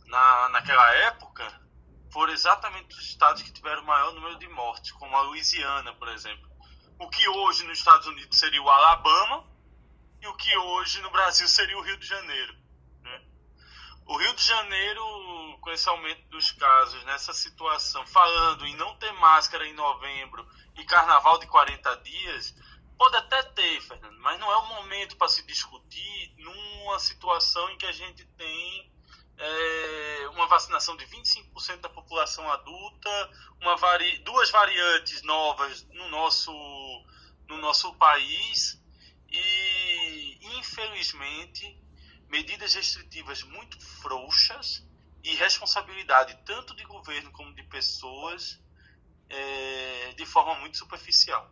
na, 0.07 0.49
naquela 0.49 0.95
época 0.97 1.47
foram 2.11 2.33
exatamente 2.33 2.97
os 2.97 3.05
estados 3.07 3.43
que 3.43 3.53
tiveram 3.53 3.85
o 3.85 3.87
maior 3.87 4.13
número 4.15 4.37
de 4.41 4.49
mortes, 4.49 4.91
como 4.91 5.17
a 5.17 5.23
Louisiana, 5.23 5.95
por 5.95 6.09
exemplo. 6.09 6.51
O 6.99 7.09
que 7.09 7.29
hoje 7.29 7.65
nos 7.69 7.79
Estados 7.79 8.09
Unidos 8.09 8.37
seria 8.37 8.61
o 8.61 8.69
Alabama, 8.69 9.49
e 10.21 10.27
o 10.27 10.35
que 10.35 10.57
hoje 10.57 11.01
no 11.03 11.11
Brasil 11.11 11.47
seria 11.47 11.79
o 11.79 11.83
Rio 11.83 11.99
de 11.99 12.07
Janeiro. 12.07 12.62
O 14.13 14.17
Rio 14.19 14.35
de 14.35 14.45
Janeiro, 14.45 15.59
com 15.63 15.71
esse 15.71 15.89
aumento 15.89 16.29
dos 16.29 16.51
casos, 16.53 17.03
nessa 17.05 17.33
situação, 17.33 18.07
falando 18.07 18.67
em 18.67 18.77
não 18.77 18.95
ter 18.97 19.11
máscara 19.13 19.67
em 19.67 19.73
novembro 19.73 20.47
e 20.77 20.85
carnaval 20.85 21.39
de 21.39 21.47
40 21.47 21.97
dias, 22.03 22.55
pode 22.99 23.17
até 23.17 23.43
ter, 23.43 23.81
Fernando, 23.81 24.21
mas 24.21 24.39
não 24.39 24.53
é 24.53 24.57
o 24.59 24.67
momento 24.67 25.17
para 25.17 25.29
se 25.29 25.43
discutir 25.47 26.35
numa 26.37 26.99
situação 26.99 27.71
em 27.71 27.79
que 27.79 27.87
a 27.87 27.93
gente 27.93 28.23
tem 28.37 28.93
é, 29.39 30.29
uma 30.35 30.47
vacinação 30.47 30.95
de 30.95 31.07
25% 31.07 31.81
da 31.81 31.89
população 31.89 32.53
adulta, 32.53 33.31
uma 33.63 33.79
vari, 33.79 34.19
duas 34.19 34.51
variantes 34.51 35.23
novas 35.23 35.85
no 35.89 36.11
nosso, 36.11 36.53
no 37.49 37.57
nosso 37.57 37.95
país 37.95 38.79
e, 39.31 40.39
infelizmente, 40.59 41.82
medidas 42.33 42.75
restritivas 42.75 43.43
muito 43.43 43.79
frouxas 44.01 44.83
e 45.23 45.37
responsabilidade 45.37 46.37
tanto 46.47 46.75
de 46.75 46.83
governo 46.85 47.31
como 47.31 47.55
de 47.55 47.63
pessoas 47.65 48.59
é, 49.29 50.15
de 50.17 50.25
forma 50.25 50.55
muito 50.57 50.79
superficial. 50.79 51.49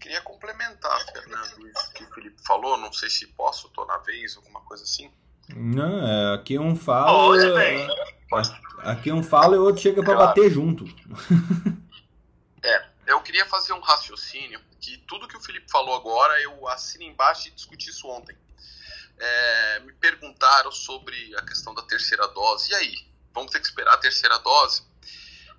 Queria 0.00 0.20
complementar, 0.20 1.00
Fernando, 1.12 1.68
isso 1.68 1.92
que 1.94 2.02
o 2.02 2.12
Felipe 2.12 2.42
falou. 2.44 2.76
Não 2.76 2.92
sei 2.92 3.08
se 3.08 3.28
posso, 3.28 3.68
estou 3.68 3.86
na 3.86 3.98
vez, 3.98 4.36
alguma 4.36 4.60
coisa 4.62 4.82
assim. 4.82 5.12
Não, 5.48 6.04
é, 6.04 6.34
aqui 6.34 6.58
um 6.58 6.74
fala. 6.74 7.62
É, 7.62 7.86
aqui 8.90 9.12
um 9.12 9.22
fala 9.22 9.54
e 9.54 9.58
o 9.60 9.62
outro 9.62 9.80
chega 9.80 10.02
para 10.02 10.16
claro. 10.16 10.28
bater 10.28 10.50
junto. 10.50 10.84
É, 12.64 12.86
eu 13.08 13.20
queria 13.20 13.44
fazer 13.46 13.72
um 13.72 13.80
raciocínio 13.80 14.60
que 14.80 14.96
tudo 14.98 15.26
que 15.26 15.36
o 15.36 15.40
Felipe 15.40 15.68
falou 15.68 15.96
agora 15.96 16.40
eu 16.40 16.68
assino 16.68 17.02
embaixo 17.02 17.48
e 17.48 17.50
discuti 17.50 17.90
isso 17.90 18.06
ontem. 18.06 18.36
É, 19.18 19.80
me 19.80 19.92
perguntaram 19.92 20.72
sobre 20.72 21.36
a 21.36 21.42
questão 21.42 21.74
da 21.74 21.82
terceira 21.82 22.26
dose. 22.28 22.70
E 22.70 22.74
aí? 22.74 23.12
Vamos 23.32 23.50
ter 23.50 23.60
que 23.60 23.66
esperar 23.66 23.94
a 23.94 23.98
terceira 23.98 24.38
dose? 24.38 24.82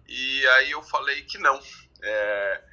E 0.07 0.47
aí 0.47 0.71
eu 0.71 0.83
falei 0.83 1.23
que 1.23 1.37
não. 1.37 1.59
É, 2.01 2.63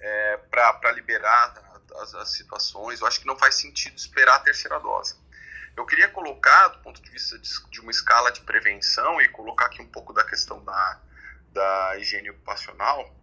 é, 0.00 0.36
Para 0.50 0.92
liberar 0.92 1.54
as, 1.96 2.14
as 2.14 2.32
situações. 2.32 3.00
Eu 3.00 3.06
acho 3.06 3.20
que 3.20 3.26
não 3.26 3.38
faz 3.38 3.54
sentido 3.56 3.96
esperar 3.96 4.36
a 4.36 4.40
terceira 4.40 4.78
dose. 4.78 5.14
Eu 5.76 5.86
queria 5.86 6.08
colocar, 6.08 6.68
do 6.68 6.78
ponto 6.80 7.00
de 7.00 7.10
vista 7.10 7.38
de, 7.38 7.48
de 7.70 7.80
uma 7.80 7.90
escala 7.90 8.30
de 8.30 8.40
prevenção, 8.40 9.20
e 9.20 9.28
colocar 9.28 9.66
aqui 9.66 9.80
um 9.80 9.86
pouco 9.86 10.12
da 10.12 10.24
questão 10.24 10.62
da, 10.64 11.00
da 11.52 11.96
higiene 11.98 12.30
ocupacional, 12.30 13.14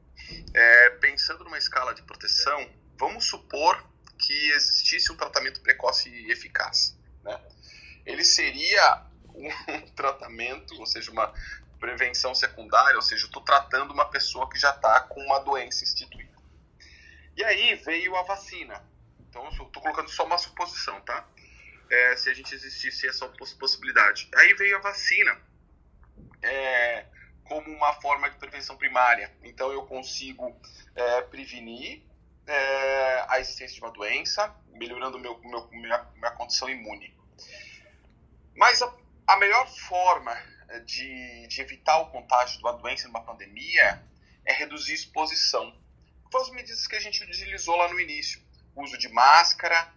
é, 0.54 0.90
pensando 0.92 1.44
numa 1.44 1.58
escala 1.58 1.94
de 1.94 2.02
proteção, 2.04 2.70
vamos 2.98 3.26
supor 3.26 3.84
que 4.18 4.52
existisse 4.52 5.12
um 5.12 5.16
tratamento 5.16 5.62
precoce 5.62 6.10
e 6.10 6.32
eficaz. 6.32 6.97
Né? 7.28 7.40
Ele 8.06 8.24
seria 8.24 9.06
um 9.36 9.50
tratamento, 9.96 10.74
ou 10.80 10.86
seja, 10.86 11.12
uma 11.12 11.34
prevenção 11.80 12.34
secundária, 12.34 12.96
ou 12.96 13.02
seja, 13.02 13.26
eu 13.26 13.28
estou 13.28 13.44
tratando 13.44 13.94
uma 13.94 14.06
pessoa 14.06 14.50
que 14.50 14.58
já 14.58 14.72
está 14.72 15.02
com 15.02 15.22
uma 15.22 15.40
doença 15.40 15.84
instituída. 15.84 16.36
E 17.36 17.44
aí 17.44 17.76
veio 17.76 18.16
a 18.16 18.24
vacina. 18.24 18.84
Então, 19.30 19.48
estou 19.50 19.82
colocando 19.82 20.10
só 20.10 20.26
uma 20.26 20.38
suposição, 20.38 21.00
tá? 21.02 21.28
É, 21.90 22.16
se 22.18 22.30
a 22.30 22.34
gente 22.34 22.54
existisse 22.54 23.08
essa 23.08 23.28
possibilidade. 23.30 24.28
Aí 24.36 24.54
veio 24.56 24.78
a 24.78 24.82
vacina 24.82 25.40
é, 26.42 27.06
como 27.44 27.70
uma 27.70 27.94
forma 28.02 28.30
de 28.30 28.38
prevenção 28.38 28.76
primária. 28.76 29.32
Então, 29.44 29.72
eu 29.72 29.86
consigo 29.86 30.60
é, 30.96 31.22
prevenir 31.22 32.02
é, 32.48 33.26
a 33.30 33.40
existência 33.40 33.76
de 33.76 33.82
uma 33.82 33.92
doença, 33.92 34.56
melhorando 34.72 35.20
meu, 35.20 35.38
meu, 35.40 35.68
minha, 35.70 36.04
minha 36.16 36.32
condição 36.32 36.70
imune. 36.70 37.17
Mas 38.56 38.82
a, 38.82 38.94
a 39.28 39.38
melhor 39.38 39.68
forma 39.68 40.36
de, 40.86 41.48
de, 41.48 41.62
evitar 41.62 42.00
o 42.00 42.10
contágio 42.10 42.58
de 42.58 42.64
uma 42.64 42.74
doença 42.74 43.08
numa 43.08 43.24
pandemia 43.24 44.04
é 44.46 44.54
reduzir 44.54 44.94
a 44.94 44.96
exposição. 44.96 45.76
Foram 46.32 46.46
as 46.46 46.52
medidas 46.52 46.88
que 46.88 46.96
a 46.96 47.00
gente 47.00 47.24
utilizou 47.24 47.76
lá 47.76 47.88
no 47.88 48.00
início: 48.00 48.42
o 48.76 48.84
uso 48.84 48.98
de 48.98 49.10
máscara, 49.10 49.92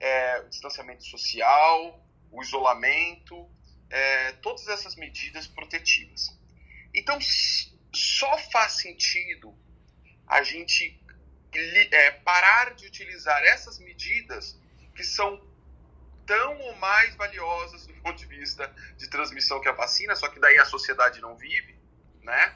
é, 0.00 0.40
o 0.40 0.48
distanciamento 0.48 1.04
social, 1.04 2.00
o 2.30 2.42
isolamento, 2.42 3.48
é, 3.90 4.32
todas 4.32 4.66
essas 4.68 4.96
medidas 4.96 5.46
protetivas. 5.46 6.36
Então, 6.94 7.18
só 7.92 8.38
faz 8.50 8.72
sentido 8.72 9.56
a 10.26 10.42
gente 10.42 11.00
é, 11.52 12.10
parar 12.10 12.74
de 12.74 12.86
utilizar 12.86 13.42
essas 13.44 13.78
medidas 13.78 14.58
que 14.94 15.04
são 15.04 15.40
tão 16.26 16.58
ou 16.60 16.76
mais 16.76 17.14
valiosas 17.14 17.86
do 17.86 17.94
ponto 17.94 18.18
de 18.18 18.26
vista 18.26 18.70
de 18.96 19.08
transmissão 19.08 19.60
que 19.60 19.68
a 19.68 19.72
vacina, 19.72 20.14
só 20.16 20.28
que 20.28 20.40
daí 20.40 20.58
a 20.58 20.64
sociedade 20.64 21.20
não 21.20 21.36
vive, 21.36 21.78
né? 22.22 22.54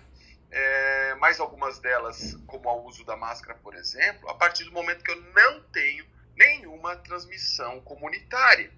É, 0.51 1.15
mais 1.15 1.39
algumas 1.39 1.79
delas, 1.79 2.35
como 2.47 2.69
o 2.69 2.87
uso 2.87 3.05
da 3.05 3.17
máscara, 3.17 3.57
por 3.63 3.75
exemplo, 3.75 4.29
a 4.29 4.35
partir 4.35 4.65
do 4.65 4.73
momento 4.73 5.05
que 5.05 5.11
eu 5.13 5.21
não 5.33 5.63
tenho 5.65 6.05
nenhuma 6.37 6.97
transmissão 6.97 7.81
comunitária. 7.83 8.73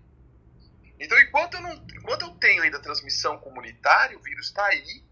Então, 1.00 1.18
enquanto 1.18 1.54
eu, 1.54 1.62
não, 1.62 1.72
enquanto 1.96 2.22
eu 2.22 2.30
tenho 2.32 2.62
ainda 2.62 2.78
transmissão 2.78 3.38
comunitária, 3.38 4.16
o 4.18 4.22
vírus 4.22 4.46
está 4.46 4.66
aí 4.66 5.02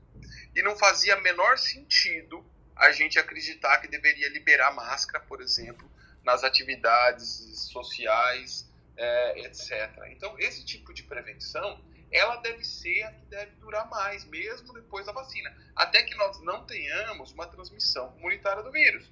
e 0.54 0.62
não 0.62 0.76
fazia 0.76 1.16
menor 1.20 1.58
sentido 1.58 2.44
a 2.76 2.92
gente 2.92 3.18
acreditar 3.18 3.78
que 3.78 3.88
deveria 3.88 4.28
liberar 4.30 4.72
máscara, 4.72 5.24
por 5.24 5.40
exemplo, 5.40 5.90
nas 6.22 6.44
atividades 6.44 7.68
sociais, 7.70 8.69
é, 9.00 9.40
etc. 9.40 9.90
Então, 10.10 10.38
esse 10.38 10.64
tipo 10.64 10.92
de 10.92 11.02
prevenção, 11.04 11.82
ela 12.12 12.36
deve 12.36 12.62
ser 12.64 13.02
a 13.04 13.12
que 13.12 13.24
deve 13.26 13.52
durar 13.52 13.88
mais, 13.88 14.24
mesmo 14.26 14.74
depois 14.74 15.06
da 15.06 15.12
vacina, 15.12 15.50
até 15.74 16.02
que 16.02 16.14
nós 16.16 16.38
não 16.42 16.66
tenhamos 16.66 17.32
uma 17.32 17.46
transmissão 17.46 18.12
comunitária 18.12 18.62
do 18.62 18.70
vírus. 18.70 19.10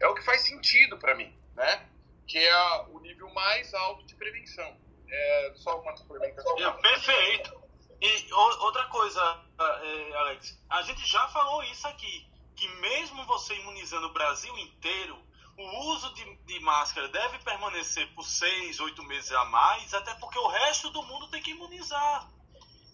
É 0.00 0.08
o 0.08 0.14
que 0.14 0.22
faz 0.22 0.42
sentido 0.42 0.96
para 0.96 1.14
mim, 1.14 1.36
né? 1.54 1.86
Que 2.26 2.38
é 2.38 2.80
o 2.88 3.00
nível 3.00 3.28
mais 3.34 3.74
alto 3.74 4.04
de 4.06 4.14
prevenção. 4.14 4.76
É, 5.10 5.52
só 5.56 5.80
uma 5.80 5.94
complementação. 5.94 6.80
Perfeito. 6.80 7.68
E 8.00 8.32
outra 8.32 8.86
coisa, 8.86 9.44
é, 9.60 10.16
Alex, 10.16 10.58
a 10.70 10.82
gente 10.82 11.04
já 11.04 11.26
falou 11.28 11.62
isso 11.64 11.86
aqui 11.86 12.26
que 12.54 12.68
mesmo 12.80 13.24
você 13.26 13.54
imunizando 13.54 14.06
o 14.06 14.12
Brasil 14.12 14.56
inteiro, 14.58 15.18
o 15.58 15.90
uso 15.90 16.14
de, 16.14 16.36
de, 16.46 16.60
máscara 16.60 17.08
deve 17.08 17.40
permanecer 17.40 18.06
por 18.14 18.24
seis, 18.24 18.78
oito 18.78 19.02
meses 19.02 19.32
a 19.32 19.44
mais, 19.46 19.92
até 19.92 20.14
porque 20.14 20.38
o 20.38 20.46
resto 20.46 20.88
do 20.90 21.02
mundo 21.02 21.28
tem 21.28 21.42
que 21.42 21.50
imunizar. 21.50 22.30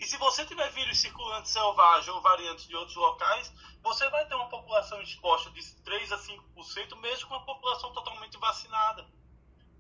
E 0.01 0.07
se 0.07 0.17
você 0.17 0.47
tiver 0.47 0.71
vírus 0.71 0.99
circulante 0.99 1.51
selvagem 1.51 2.11
ou 2.13 2.23
variantes 2.23 2.67
de 2.67 2.75
outros 2.75 2.97
locais, 2.97 3.53
você 3.83 4.09
vai 4.09 4.27
ter 4.27 4.35
uma 4.35 4.49
população 4.49 5.01
exposta 5.03 5.51
de 5.51 5.63
3 5.83 6.13
a 6.13 6.19
5%, 6.19 6.97
mesmo 6.97 7.29
com 7.29 7.35
a 7.35 7.41
população 7.41 7.93
totalmente 7.93 8.39
vacinada. 8.39 9.07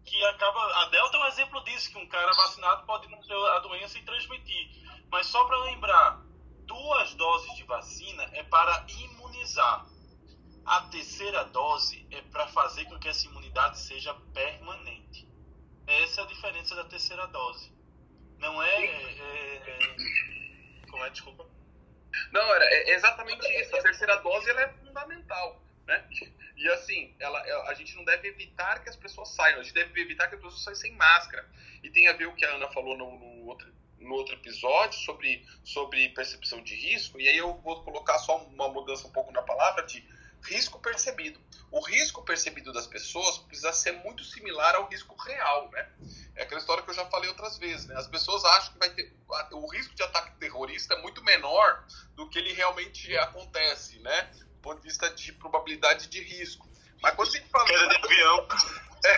Que 0.04 0.22
acaba. 0.26 0.82
A 0.82 0.84
Delta 0.90 1.16
é 1.16 1.20
um 1.20 1.26
exemplo 1.26 1.64
disso, 1.64 1.90
que 1.90 1.98
um 1.98 2.06
cara 2.06 2.30
vacinado 2.34 2.84
pode 2.84 3.08
não 3.08 3.18
ter 3.22 3.34
a 3.34 3.60
doença 3.60 3.98
e 3.98 4.04
transmitir. 4.04 4.70
Mas 5.10 5.26
só 5.26 5.42
para 5.46 5.56
lembrar, 5.62 6.20
duas 6.66 7.14
doses 7.14 7.54
de 7.56 7.64
vacina 7.64 8.24
é 8.34 8.42
para 8.42 8.84
imunizar. 8.88 9.86
A 10.66 10.80
terceira 10.82 11.44
dose 11.44 12.06
é 12.10 12.20
para 12.22 12.46
fazer 12.48 12.84
com 12.86 12.98
que 12.98 13.08
essa 13.08 13.26
imunidade 13.26 13.78
seja 13.78 14.14
permanente. 14.32 15.28
Essa 15.86 16.22
é 16.22 16.24
a 16.24 16.26
diferença 16.26 16.74
da 16.74 16.84
terceira 16.84 17.26
dose. 17.26 17.70
Não 18.38 18.62
é. 18.62 18.84
é, 18.84 19.56
é 19.56 20.86
como 20.90 21.04
é? 21.04 21.10
Desculpa. 21.10 21.46
Não, 22.32 22.54
era 22.54 22.64
é 22.64 22.94
exatamente 22.94 23.46
isso. 23.60 23.76
A 23.76 23.82
terceira 23.82 24.16
dose 24.16 24.48
ela 24.48 24.62
é 24.62 24.68
fundamental. 24.68 25.62
Né? 25.86 26.08
E 26.56 26.68
assim, 26.70 27.14
ela, 27.18 27.38
a 27.68 27.74
gente 27.74 27.94
não 27.94 28.04
deve 28.04 28.28
evitar 28.28 28.82
que 28.82 28.88
as 28.88 28.96
pessoas 28.96 29.34
saiam, 29.34 29.60
a 29.60 29.62
gente 29.62 29.74
deve 29.74 30.00
evitar 30.00 30.28
que 30.28 30.36
as 30.36 30.40
pessoas 30.40 30.62
saiam 30.62 30.76
sem 30.76 30.92
máscara. 30.92 31.46
E 31.82 31.90
tem 31.90 32.08
a 32.08 32.14
ver 32.14 32.26
o 32.26 32.34
que 32.34 32.44
a 32.44 32.54
Ana 32.54 32.68
falou 32.68 32.96
no, 32.96 33.18
no 33.18 33.46
outro 33.46 33.74
no 34.04 34.14
outro 34.14 34.34
episódio 34.34 34.98
sobre, 35.00 35.44
sobre 35.64 36.08
percepção 36.10 36.62
de 36.62 36.74
risco, 36.74 37.18
e 37.18 37.26
aí 37.26 37.36
eu 37.36 37.54
vou 37.62 37.82
colocar 37.82 38.18
só 38.18 38.36
uma 38.36 38.68
mudança 38.68 39.06
um 39.06 39.10
pouco 39.10 39.32
na 39.32 39.42
palavra 39.42 39.82
de 39.84 40.06
risco 40.44 40.78
percebido. 40.78 41.40
O 41.70 41.80
risco 41.80 42.22
percebido 42.22 42.72
das 42.72 42.86
pessoas 42.86 43.38
precisa 43.38 43.72
ser 43.72 43.92
muito 43.92 44.22
similar 44.22 44.76
ao 44.76 44.88
risco 44.88 45.16
real, 45.16 45.70
né? 45.70 45.90
É 46.36 46.42
aquela 46.42 46.60
história 46.60 46.82
que 46.82 46.90
eu 46.90 46.94
já 46.94 47.06
falei 47.06 47.28
outras 47.28 47.58
vezes, 47.58 47.86
né? 47.86 47.96
As 47.96 48.06
pessoas 48.06 48.44
acham 48.44 48.72
que 48.72 48.78
vai 48.78 48.90
ter 48.90 49.12
o 49.52 49.66
risco 49.66 49.94
de 49.94 50.02
ataque 50.02 50.36
terrorista 50.38 50.94
é 50.94 51.02
muito 51.02 51.22
menor 51.24 51.84
do 52.14 52.28
que 52.28 52.38
ele 52.38 52.52
realmente 52.52 53.16
acontece, 53.18 53.98
né? 54.00 54.22
Do 54.34 54.60
ponto 54.62 54.80
de 54.80 54.88
vista 54.88 55.10
de 55.10 55.32
probabilidade 55.32 56.06
de 56.08 56.22
risco. 56.22 56.68
Mas 57.02 57.14
quando 57.14 57.28
a 57.28 57.32
gente 57.32 57.48
fala 57.48 57.66
queda 57.66 57.88
de 57.88 57.96
avião, 57.96 58.48
é, 59.04 59.14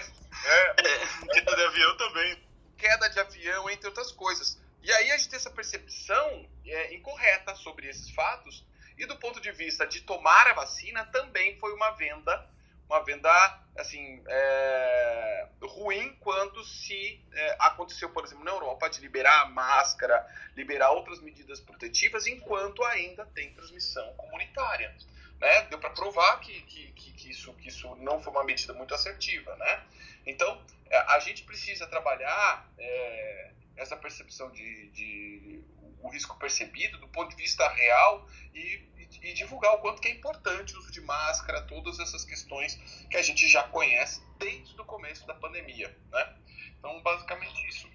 é, 0.47 0.74
queda 1.35 1.57
de 1.57 1.62
avião 1.62 1.97
também, 1.97 2.49
queda 2.77 3.09
de 3.09 3.20
avião, 3.20 3.70
entre 3.70 3.89
outras 3.89 4.12
coisas. 4.12 4.59
E 4.83 4.93
aí 4.93 5.11
a 5.11 5.18
gente 5.18 5.31
tem 5.31 5.37
essa 5.37 5.51
percepção 5.51 6.49
é, 6.64 6.95
incorreta 6.95 7.55
sobre 7.57 7.89
esses 7.89 8.11
fatos. 8.11 8.66
E 8.97 9.05
do 9.07 9.16
ponto 9.16 9.40
de 9.40 9.53
vista 9.53 9.86
de 9.86 10.01
tomar 10.03 10.47
a 10.49 10.55
vacina, 10.55 11.05
também 11.07 11.59
foi 11.59 11.72
uma 11.72 11.90
venda, 11.90 12.49
uma 12.88 13.01
venda 13.05 13.30
assim 13.76 14.22
é, 14.26 15.49
ruim 15.62 16.16
quando 16.20 16.64
se 16.64 17.22
é, 17.32 17.57
aconteceu, 17.59 18.11
por 18.11 18.24
exemplo, 18.24 18.44
na 18.44 18.53
Europa, 18.53 18.88
de 18.88 19.01
liberar 19.01 19.42
a 19.42 19.47
máscara, 19.47 20.26
liberar 20.57 20.90
outras 20.92 21.20
medidas 21.20 21.61
protetivas, 21.61 22.26
enquanto 22.26 22.82
ainda 22.84 23.26
tem 23.26 23.53
transmissão 23.53 24.14
comunitária. 24.14 24.94
Né? 25.38 25.62
Deu 25.64 25.78
para 25.78 25.90
provar 25.90 26.40
que, 26.40 26.62
que, 26.62 26.92
que, 26.92 27.12
que, 27.12 27.30
isso, 27.30 27.53
que 27.55 27.68
isso 27.68 27.94
não 27.97 28.22
foi 28.22 28.32
uma 28.32 28.44
medida 28.44 28.72
muito 28.72 28.94
assertiva. 28.94 29.55
Né? 29.57 29.84
Então, 30.24 30.61
é, 30.88 30.97
a 30.97 31.18
gente 31.18 31.42
precisa 31.42 31.86
trabalhar 31.86 32.66
é, 32.78 33.51
essa 33.76 33.97
percepção 33.97 34.51
de, 34.51 34.88
de 34.90 35.62
o 36.03 36.09
risco 36.09 36.36
percebido 36.38 36.99
do 36.99 37.09
ponto 37.09 37.30
de 37.30 37.36
vista 37.36 37.68
real 37.68 38.26
e, 38.55 38.82
e, 38.99 39.30
e, 39.30 39.34
divulgar 39.34 39.74
o 39.74 39.78
quanto 39.78 40.01
que 40.01 40.09
é 40.09 40.12
importante 40.12 40.74
o 40.74 40.78
uso 40.78 40.92
de 40.92 41.01
máscara, 41.01 41.62
todas 41.62 41.99
essas 41.99 42.24
questões 42.24 42.74
que 43.11 43.16
a 43.16 43.22
gente 43.22 43.49
já 43.49 43.62
conhece 43.64 44.22
desde 44.38 44.80
o 44.80 44.84
começo 44.84 45.26
da 45.26 45.34
pandemia, 45.34 45.97
né? 46.12 46.34
Então, 46.78 47.03
basicamente 47.03 47.66
isso. 47.68 47.88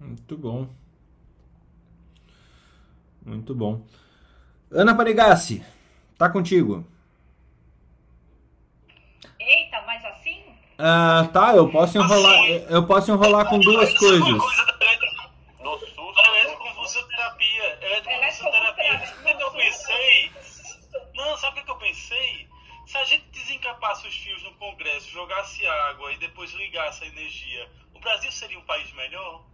Muito 0.00 0.36
bom. 0.36 0.68
Muito 3.24 3.54
bom. 3.54 3.86
Ana 4.70 4.94
Parigassi, 4.94 5.64
tá 6.16 6.28
contigo. 6.28 6.86
Eita, 9.38 9.82
mas 9.82 10.04
assim 10.04 10.58
ah, 10.80 11.28
tá, 11.32 11.56
eu 11.56 11.68
posso 11.68 11.98
enrolar, 11.98 12.46
eu 12.70 12.86
posso 12.86 13.10
enrolar 13.10 13.48
com 13.48 13.58
duas 13.58 13.92
coisas. 13.98 14.42
jogasse 25.18 25.66
água 25.66 26.12
e 26.12 26.18
depois 26.18 26.52
ligasse 26.52 27.02
a 27.02 27.08
energia, 27.08 27.66
o 27.92 27.98
Brasil 27.98 28.30
seria 28.30 28.58
um 28.58 28.62
país 28.62 28.92
melhor? 28.94 29.44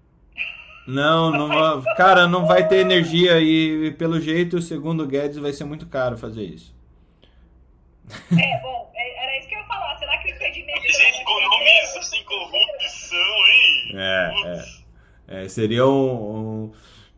Não, 0.87 1.31
não, 1.31 1.83
cara, 1.97 2.29
não 2.29 2.45
vai 2.45 2.69
ter 2.69 2.81
energia 2.81 3.41
e, 3.41 3.91
pelo 3.93 4.21
jeito, 4.21 4.61
segundo 4.61 5.03
o 5.03 5.07
Guedes, 5.07 5.39
vai 5.39 5.55
ser 5.55 5.65
muito 5.65 5.87
caro 5.87 6.19
fazer 6.19 6.43
isso. 6.43 6.75
É, 8.31 8.61
bom, 8.61 8.93
é, 8.95 9.25
era 9.25 9.39
isso 9.39 9.49
que 9.49 9.55
eu 9.55 9.61
ia 9.61 9.67
falar. 9.67 9.97
Será 9.99 10.19
que 10.19 10.31
o 10.31 10.35
impedimento. 10.35 10.83
Gente, 10.83 11.01
é 11.01 11.23
economiza 11.23 12.03
sem 12.03 12.23
corrupção, 12.25 13.19
hein? 13.49 13.93
É, 13.95 14.35
é, 15.29 15.45
é, 15.45 15.49
seria 15.49 15.87
um, 15.87 16.67
um 16.67 16.73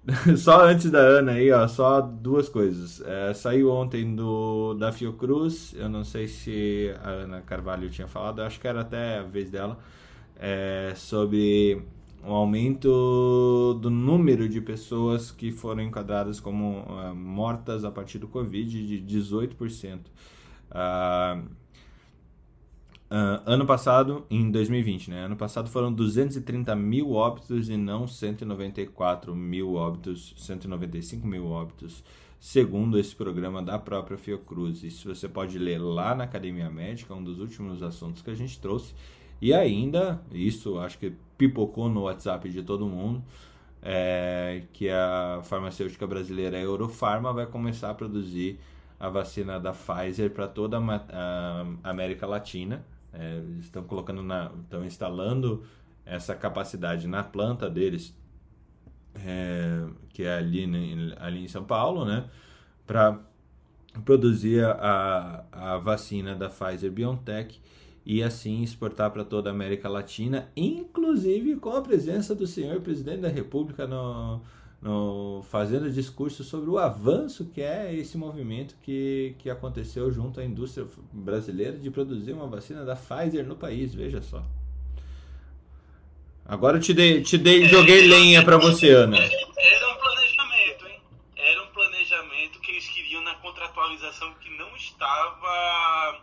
Só 0.36 0.64
antes 0.64 0.88
da 0.90 1.00
Ana 1.00 1.32
aí, 1.32 1.50
ó, 1.50 1.66
só 1.66 2.00
duas 2.00 2.48
coisas. 2.48 3.00
É, 3.00 3.34
saiu 3.34 3.72
ontem 3.72 4.14
do 4.14 4.74
da 4.74 4.92
Fiocruz, 4.92 5.74
eu 5.76 5.88
não 5.88 6.04
sei 6.04 6.28
se 6.28 6.94
a 7.02 7.11
Ana 7.11 7.40
Carvalho 7.42 7.90
tinha 7.90 8.07
falado, 8.07 8.40
acho 8.40 8.61
que 8.61 8.68
era 8.68 8.82
até 8.82 9.18
a 9.18 9.22
vez 9.22 9.50
dela, 9.50 9.78
é, 10.38 10.92
sobre 10.94 11.82
um 12.24 12.32
aumento 12.32 13.78
do 13.80 13.90
número 13.90 14.48
de 14.48 14.61
pessoas 14.61 15.30
que 15.32 15.50
foram 15.50 15.82
enquadradas 15.82 16.40
como 16.40 16.80
uh, 16.80 17.14
mortas 17.14 17.84
a 17.84 17.90
partir 17.90 18.18
do 18.18 18.28
Covid 18.28 19.00
de 19.00 19.18
18%. 19.18 20.00
Uh, 20.70 21.48
Uh, 23.09 23.38
ano 23.46 23.64
passado, 23.64 24.26
em 24.28 24.50
2020, 24.50 25.11
né? 25.11 25.26
Ano 25.26 25.36
passado 25.36 25.70
foram 25.70 25.92
230 25.92 26.74
mil 26.74 27.12
óbitos 27.12 27.68
e 27.68 27.76
não 27.76 28.09
194 28.09 29.32
mil 29.32 29.74
óbitos, 29.74 30.34
195 30.36 31.24
mil 31.24 31.46
óbitos, 31.46 32.02
segundo 32.40 32.98
esse 32.98 33.14
programa 33.14 33.62
da 33.62 33.78
própria 33.78 34.18
Fiocruz. 34.18 34.82
Isso 34.82 35.14
você 35.14 35.28
pode 35.28 35.57
ler 35.57 35.78
lá 35.78 36.16
na 36.16 36.24
Academia 36.24 36.68
Médica, 36.68 37.14
um 37.14 37.22
dos 37.22 37.38
últimos 37.38 37.80
assuntos 37.80 38.22
que 38.22 38.30
a 38.30 38.34
gente 38.34 38.59
trouxe. 38.59 38.92
E 39.40 39.54
ainda, 39.54 40.20
isso 40.32 40.76
acho 40.80 40.98
que 40.98 41.12
pipocou 41.38 41.88
no 41.88 42.02
WhatsApp 42.02 42.48
de 42.48 42.62
todo 42.64 42.86
mundo, 42.86 43.22
é, 43.82 44.64
que 44.72 44.88
a 44.90 45.42
farmacêutica 45.44 46.09
brasileira 46.09 46.59
Eurofarma 46.59 47.32
vai 47.32 47.46
começar 47.46 47.90
a 47.90 47.94
produzir 47.94 48.59
a 48.98 49.09
vacina 49.09 49.61
da 49.61 49.72
Pfizer 49.72 50.30
para 50.30 50.48
toda 50.48 50.78
a 50.78 51.66
América 51.84 52.26
Latina 52.26 52.84
é, 53.19 53.43
estão 53.61 53.83
colocando 53.85 54.23
na, 54.23 54.51
estão 54.62 54.85
instalando 54.85 55.64
essa 56.05 56.35
capacidade 56.35 57.09
na 57.09 57.25
planta 57.25 57.69
deles, 57.69 58.14
é, 59.14 59.85
que 60.11 60.23
é 60.23 60.37
ali, 60.37 60.67
né, 60.67 61.14
ali 61.19 61.45
em 61.45 61.49
São 61.49 61.64
Paulo, 61.64 62.05
né, 62.05 62.29
para 62.87 63.19
produzir 64.05 64.64
a, 64.64 65.45
a 65.51 65.79
vacina 65.79 66.35
da 66.35 66.49
Pfizer 66.49 66.93
BioNTech 66.93 67.61
e 68.05 68.23
assim 68.23 68.62
exportar 68.62 69.11
para 69.11 69.25
toda 69.25 69.51
a 69.51 69.53
América 69.53 69.89
Latina, 69.89 70.49
inclusive 70.57 71.57
com 71.57 71.71
a 71.71 71.83
presença 71.83 72.35
do 72.35 72.47
senhor 72.47 72.81
presidente 72.81 73.23
da 73.23 73.29
República 73.29 73.87
no, 73.87 74.43
fazendo 75.51 75.91
discurso 75.91 76.45
sobre 76.45 76.70
o 76.70 76.78
avanço 76.78 77.47
que 77.47 77.61
é 77.61 77.95
esse 77.95 78.16
movimento 78.16 78.76
que, 78.82 79.34
que 79.39 79.51
aconteceu 79.51 80.12
junto 80.12 80.39
à 80.39 80.45
indústria 80.45 80.87
brasileira 81.12 81.78
de 81.78 81.91
produzir 81.91 82.32
uma 82.32 82.47
vacina 82.47 82.84
da 82.84 82.95
Pfizer 82.95 83.47
no 83.47 83.57
país, 83.57 83.95
veja 83.95 84.20
só. 84.22 84.45
Agora 86.45 86.76
eu 86.76 86.80
te 86.80 86.95
dei, 86.95 87.22
te 87.22 87.37
dei 87.37 87.64
joguei 87.64 88.07
lenha 88.07 88.45
para 88.45 88.57
você, 88.57 88.91
Ana. 88.91 89.18
Era 89.18 89.89
um 89.89 89.97
planejamento, 89.97 90.87
hein? 90.87 91.03
Era 91.34 91.62
um 91.64 91.68
planejamento 91.68 92.61
que 92.61 92.70
eles 92.70 92.89
queriam 92.89 93.22
na 93.24 93.34
contratualização 93.37 94.32
que 94.34 94.51
não 94.51 94.76
estava 94.76 96.20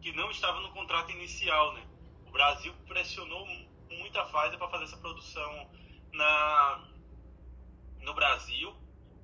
que 0.00 0.12
não 0.16 0.30
estava 0.32 0.60
no 0.60 0.70
contrato 0.70 1.12
inicial, 1.12 1.74
né? 1.74 1.82
O 2.26 2.32
Brasil 2.32 2.72
pressionou 2.88 3.46
muito 3.88 4.18
a 4.18 4.24
Pfizer 4.24 4.58
para 4.58 4.68
fazer 4.68 4.84
essa 4.84 4.96
produção 4.96 5.68
na 6.12 6.91
no 8.02 8.14
Brasil. 8.14 8.74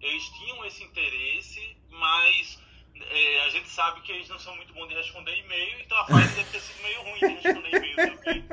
Eles 0.01 0.24
tinham 0.31 0.64
esse 0.64 0.85
interesse, 0.85 1.76
mas 1.91 2.62
é, 2.95 3.41
a 3.47 3.51
gente 3.51 3.68
sabe 3.68 4.01
que 4.03 4.12
eles 4.12 4.29
não 4.29 4.39
são 4.39 4.55
muito 4.57 4.72
bons 4.72 4.89
de 4.89 4.95
responder 4.95 5.37
e-mail, 5.39 5.81
então 5.81 5.99
a 5.99 6.05
Pfizer 6.05 6.35
deve 6.37 6.51
ter 6.51 6.61
sido 6.61 6.83
meio 6.83 7.03
ruim 7.03 7.18
de 7.18 7.26
responder 7.26 7.76
e-mail 7.76 7.97
também. 7.97 8.45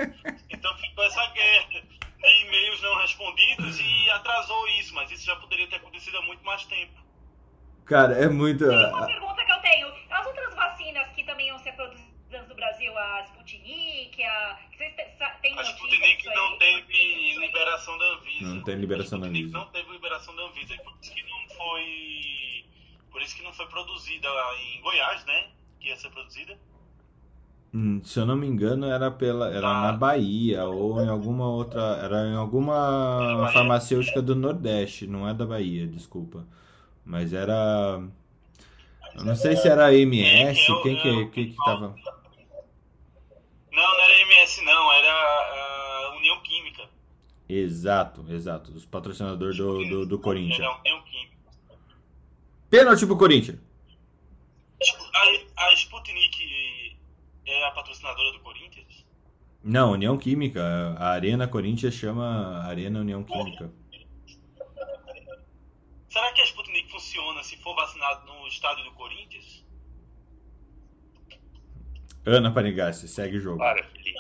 Então 0.49 0.77
ficou 0.77 1.03
essa 1.03 1.25
guerra 1.27 1.67
de 1.69 1.83
e-mails 2.41 2.81
não 2.81 2.97
respondidos 2.97 3.79
e 3.79 4.09
atrasou 4.09 4.67
isso, 4.69 4.93
mas 4.95 5.11
isso 5.11 5.25
já 5.25 5.35
poderia 5.35 5.67
ter 5.67 5.75
acontecido 5.75 6.17
há 6.17 6.21
muito 6.23 6.43
mais 6.43 6.65
tempo. 6.65 7.05
Cara, 7.85 8.15
é 8.15 8.27
muito. 8.27 8.65
Uma 8.65 9.05
pergunta 9.05 9.45
que 9.45 9.51
eu 9.51 9.61
tenho: 9.61 9.93
as 10.09 10.25
outras 10.25 10.55
vacinas 10.55 11.07
que 11.11 11.23
também 11.23 11.47
iam 11.47 11.59
ser 11.59 11.73
produzidas 11.73 12.04
do 12.55 12.61
Brasil, 12.61 12.97
a 12.97 13.21
Sputnik, 13.25 14.23
a. 14.23 14.57
Vocês 14.71 14.93
tem 15.41 15.57
a 15.57 15.61
Sputnik 15.61 16.25
não 16.33 16.57
teve 16.57 17.37
liberação 17.39 17.97
da 17.97 18.05
Anvisa. 18.05 18.55
Não 18.55 18.63
tem 18.63 18.75
liberação 18.75 19.19
da 19.19 19.27
Anvisa. 19.27 19.57
não 19.57 19.65
teve 19.67 19.91
liberação 19.91 20.35
da 20.35 20.43
Anvisa, 20.43 20.75
por 20.83 20.93
isso 21.01 21.13
que 21.13 21.23
não 21.23 21.55
foi. 21.55 22.65
Por 23.11 23.21
isso 23.21 23.35
que 23.35 23.43
não 23.43 23.53
foi 23.53 23.67
produzida 23.67 24.27
em 24.59 24.81
Goiás, 24.81 25.25
né? 25.25 25.47
Que 25.79 25.89
ia 25.89 25.97
ser 25.97 26.09
produzida. 26.09 26.57
Hum, 27.73 28.01
se 28.03 28.19
eu 28.19 28.25
não 28.25 28.37
me 28.37 28.47
engano, 28.47 28.85
era 28.85 29.11
pela 29.11 29.53
era 29.53 29.67
ah. 29.67 29.81
na 29.81 29.91
Bahia 29.93 30.63
ou 30.63 31.01
em 31.01 31.09
alguma 31.09 31.47
outra, 31.47 31.81
era 32.01 32.27
em 32.27 32.35
alguma 32.35 33.49
farmacêutica 33.51 34.21
do 34.21 34.33
Nordeste, 34.33 35.05
não 35.05 35.27
é 35.27 35.33
da 35.33 35.45
Bahia, 35.45 35.85
desculpa. 35.85 36.47
Mas 37.05 37.33
era 37.33 38.01
eu 39.13 39.23
não 39.23 39.35
sei 39.35 39.55
se 39.55 39.67
era 39.67 39.85
a 39.85 39.93
MS, 39.93 40.59
eu, 40.67 40.81
quem 40.81 40.95
que, 40.97 41.25
que, 41.27 41.45
que 41.47 41.55
tava. 41.63 41.95
Não, 43.75 43.83
não 43.83 44.01
era 44.01 44.21
MS 44.21 44.63
não, 44.63 44.93
era 44.93 45.11
a 45.11 46.15
União 46.15 46.41
Química. 46.41 46.89
Exato, 47.47 48.25
exato. 48.29 48.71
Os 48.71 48.85
patrocinadores 48.85 49.57
do, 49.57 49.83
do, 49.85 50.05
do 50.05 50.19
Corinthians. 50.19 50.59
Era 50.59 50.69
a 50.69 50.79
União 50.79 51.03
Química. 51.03 51.35
Pênalti 52.69 53.05
pro 53.05 53.17
Corinthians. 53.17 53.59
A, 55.13 55.65
a 55.67 55.73
Sputnik 55.73 56.97
é 57.45 57.67
a 57.67 57.71
patrocinadora 57.71 58.31
do 58.31 58.39
Corinthians? 58.39 59.05
Não, 59.61 59.91
União 59.91 60.17
Química. 60.17 60.63
A 60.97 61.09
Arena 61.09 61.45
Corinthians 61.45 61.95
chama 61.95 62.63
Arena 62.63 63.01
União 63.01 63.23
Química. 63.23 63.73
Será 66.07 66.31
que 66.31 66.39
a 66.39 66.45
Sputnik 66.45 66.89
funciona 66.89 67.43
se 67.43 67.57
for 67.57 67.75
vacinado 67.75 68.25
no 68.25 68.47
estádio 68.47 68.85
do 68.85 68.91
Corinthians? 68.91 69.64
Ana 72.25 72.51
Panigassi, 72.51 73.07
segue 73.07 73.37
o 73.37 73.39
jogo. 73.39 73.59
Para, 73.59 73.83
Felipe. 73.83 74.19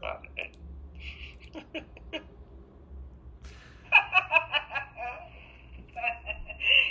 Para, 0.00 0.22
é. 0.36 0.50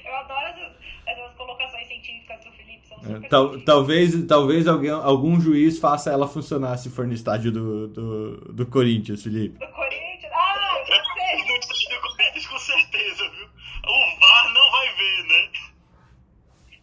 Eu 0.05 0.15
adoro 0.15 0.47
essas, 0.47 0.73
essas, 1.07 1.33
colocações 1.35 1.87
científicas 1.87 2.43
do 2.45 2.51
Felipe. 2.51 2.87
São 2.87 2.99
super 2.99 3.29
Tal, 3.29 3.59
talvez 3.61 4.25
talvez 4.27 4.67
alguém, 4.67 4.91
algum 4.91 5.41
juiz 5.41 5.79
faça 5.79 6.11
ela 6.11 6.27
funcionar 6.27 6.77
se 6.77 6.91
for 6.91 7.07
no 7.07 7.13
estádio 7.13 7.51
do, 7.51 7.87
do, 7.87 8.53
do 8.53 8.65
Corinthians, 8.67 9.23
Felipe. 9.23 9.57
Do 9.57 9.67
Corinthians? 9.73 10.31
Ah, 10.31 10.77
eu 10.77 10.85
sei. 10.85 10.97
No 11.45 11.55
estádio 11.57 11.89
do 11.89 12.01
Corinthians, 12.01 12.47
com 12.47 12.59
certeza, 12.59 13.29
viu? 13.31 13.47
O 13.87 14.19
VAR 14.19 14.53
não 14.53 14.71
vai 14.71 14.87
ver, 14.95 15.23
né? 15.23 15.51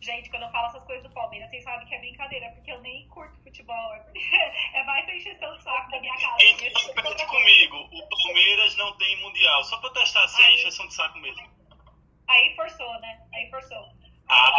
Gente, 0.00 0.30
quando 0.30 0.42
eu 0.42 0.50
falo 0.50 0.66
essas 0.66 0.82
coisas 0.82 1.04
do 1.04 1.10
Palmeiras, 1.10 1.41
vocês 1.52 1.64
sabem 1.64 1.86
que 1.86 1.94
é 1.94 1.98
brincadeira, 1.98 2.50
porque 2.52 2.72
eu 2.72 2.80
nem 2.80 3.06
curto 3.08 3.38
futebol. 3.42 3.92
É 4.72 4.82
mais 4.84 5.06
a 5.06 5.14
encheção 5.14 5.54
do 5.54 5.62
saco 5.62 5.90
da 5.90 6.00
minha 6.00 6.14
casa. 6.14 6.36
Repete 6.38 7.26
comigo: 7.26 7.76
o 7.92 8.08
Palmeiras 8.08 8.74
não 8.76 8.96
tem 8.96 9.20
mundial. 9.20 9.62
Só 9.64 9.78
pra 9.78 9.90
testar 9.90 10.26
se 10.28 10.42
é 10.42 10.54
encheção 10.54 10.86
de 10.86 10.94
saco 10.94 11.18
mesmo. 11.18 11.46
Aí 12.26 12.56
forçou, 12.56 13.00
né? 13.00 13.20
Aí 13.34 13.50
forçou. 13.50 13.86
Ah! 14.28 14.50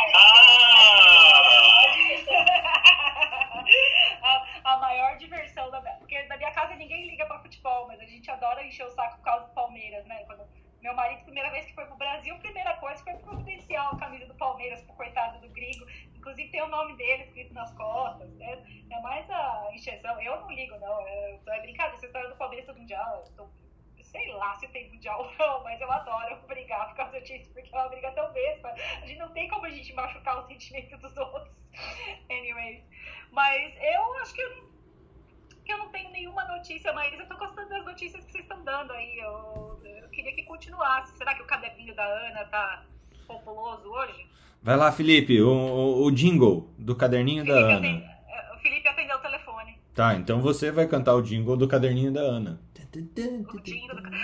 a, 4.22 4.46
a, 4.74 4.78
maior 4.78 5.18
diversão 5.18 5.72
da 5.72 5.82
minha. 5.82 5.96
Porque 5.96 6.22
na 6.26 6.38
minha 6.38 6.52
casa 6.52 6.76
ninguém 6.76 7.08
liga 7.08 7.26
pra 7.26 7.40
futebol, 7.40 7.88
mas 7.88 8.00
a 8.02 8.06
gente 8.06 8.30
adora 8.30 8.64
encher 8.64 8.86
o 8.86 8.92
saco 8.92 9.18
por 9.18 9.24
causa 9.24 9.48
do 9.48 9.54
Palmeiras, 9.56 10.06
né? 10.06 10.24
Quando 10.26 10.48
meu 10.84 10.94
marido, 10.94 11.24
primeira 11.24 11.50
vez 11.50 11.66
que 11.66 11.74
foi 11.74 11.86
pro 11.86 11.96
Brasil, 11.96 12.38
primeira 12.40 12.76
coisa 12.76 13.02
foi 13.04 13.14
providenciar 13.14 13.96
a 13.96 13.98
camisa 13.98 14.26
do 14.26 14.36
Palmeiras 14.36 14.82
pro 14.82 14.94
coitado 14.94 15.40
do 15.40 15.48
gringo. 15.50 15.88
Inclusive 16.24 16.52
tem 16.52 16.62
o 16.62 16.70
nome 16.70 16.96
dele 16.96 17.24
escrito 17.24 17.54
nas 17.54 17.70
costas, 17.74 18.30
né? 18.36 18.64
É 18.90 19.02
mais 19.02 19.30
a 19.30 19.70
encheção. 19.74 20.22
Eu 20.22 20.40
não 20.40 20.50
ligo, 20.50 20.80
não. 20.80 21.02
É, 21.06 21.38
é 21.48 21.60
brincadeira. 21.60 21.98
Essa 21.98 22.06
história 22.06 22.30
do 22.30 22.38
Palmeiras 22.38 22.66
do 22.66 22.80
Mundial, 22.80 23.26
tô, 23.36 23.50
sei 24.02 24.32
lá 24.32 24.56
se 24.56 24.70
tem 24.70 24.90
Mundial 24.90 25.22
ou 25.22 25.34
não, 25.38 25.62
mas 25.66 25.82
eu 25.82 25.92
adoro 25.92 26.38
brigar 26.48 26.88
por 26.88 26.96
causa 26.96 27.20
disso, 27.20 27.52
porque 27.52 27.76
é 27.76 27.78
uma 27.78 27.90
briga 27.90 28.10
tão 28.14 28.32
besta. 28.32 28.70
A 28.70 29.06
gente 29.06 29.20
não 29.20 29.34
tem 29.34 29.50
como 29.50 29.66
a 29.66 29.70
gente 29.70 29.92
machucar 29.94 30.40
o 30.40 30.48
sentimento 30.48 30.98
dos 30.98 31.16
outros. 31.18 31.54
Anyways. 32.30 32.86
Mas 33.30 33.76
eu 33.82 34.14
acho 34.20 34.34
que 34.34 34.42
eu 34.42 34.74
que 35.66 35.74
eu 35.74 35.78
não 35.78 35.90
tenho 35.92 36.10
nenhuma 36.12 36.46
notícia, 36.46 36.92
mas 36.94 37.18
eu 37.20 37.28
tô 37.28 37.38
gostando 37.38 37.70
das 37.70 37.84
notícias 37.84 38.24
que 38.26 38.32
vocês 38.32 38.44
estão 38.44 38.64
dando 38.64 38.94
aí. 38.94 39.18
Eu, 39.20 39.82
eu 39.84 40.10
queria 40.10 40.34
que 40.34 40.44
continuasse. 40.44 41.18
Será 41.18 41.36
que 41.36 41.42
o 41.42 41.48
caderninho 41.48 41.94
da 41.96 42.06
Ana 42.06 42.46
tá 42.46 42.86
populoso 43.34 43.90
hoje? 43.90 44.28
Vai 44.62 44.78
lá, 44.78 44.92
Felipe, 44.92 45.42
o, 45.42 45.50
o, 45.50 46.06
o 46.06 46.12
jingle 46.12 46.70
do 46.78 46.96
caderninho 46.96 47.46
da 47.46 47.54
Ana. 47.54 47.78
Atende, 47.78 48.10
o 48.56 48.60
Felipe 48.60 48.88
atendeu 48.88 49.18
o 49.18 49.22
telefone. 49.22 49.78
Tá, 49.94 50.14
então 50.16 50.42
você 50.42 50.72
vai 50.72 50.88
cantar 50.88 51.16
o 51.16 51.22
jingle 51.22 51.58
do 51.58 51.68
caderninho 51.68 52.14
da 52.14 52.22
Ana. 52.22 52.60
Do... 52.94 53.10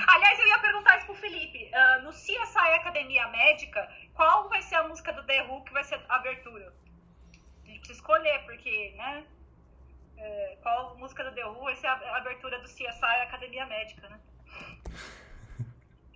Aliás, 0.07 0.39
eu 0.39 0.47
ia 0.47 0.59
perguntar 0.59 0.97
isso 0.97 1.07
pro 1.07 1.15
Felipe. 1.15 1.71
Uh, 1.73 2.03
no 2.03 2.11
CSI 2.11 2.73
Academia 2.75 3.27
Médica, 3.29 3.89
qual 4.13 4.47
vai 4.47 4.61
ser 4.61 4.75
a 4.75 4.87
música 4.87 5.11
do 5.11 5.23
The 5.23 5.41
Who 5.47 5.63
que 5.65 5.73
vai 5.73 5.83
ser 5.83 5.99
a 6.07 6.15
abertura? 6.17 6.71
A 7.63 7.67
gente 7.67 7.79
precisa 7.79 7.99
escolher, 7.99 8.45
porque, 8.45 8.93
né? 8.95 9.23
É, 10.17 10.57
qual 10.61 10.95
música 10.97 11.23
do 11.23 11.31
The 11.31 11.45
Who? 11.47 11.69
Essa 11.69 11.87
é 11.87 11.89
a 11.89 12.17
abertura 12.17 12.59
do 12.59 12.65
CSI 12.65 13.21
Academia 13.23 13.65
Médica, 13.65 14.07
né? 14.07 14.19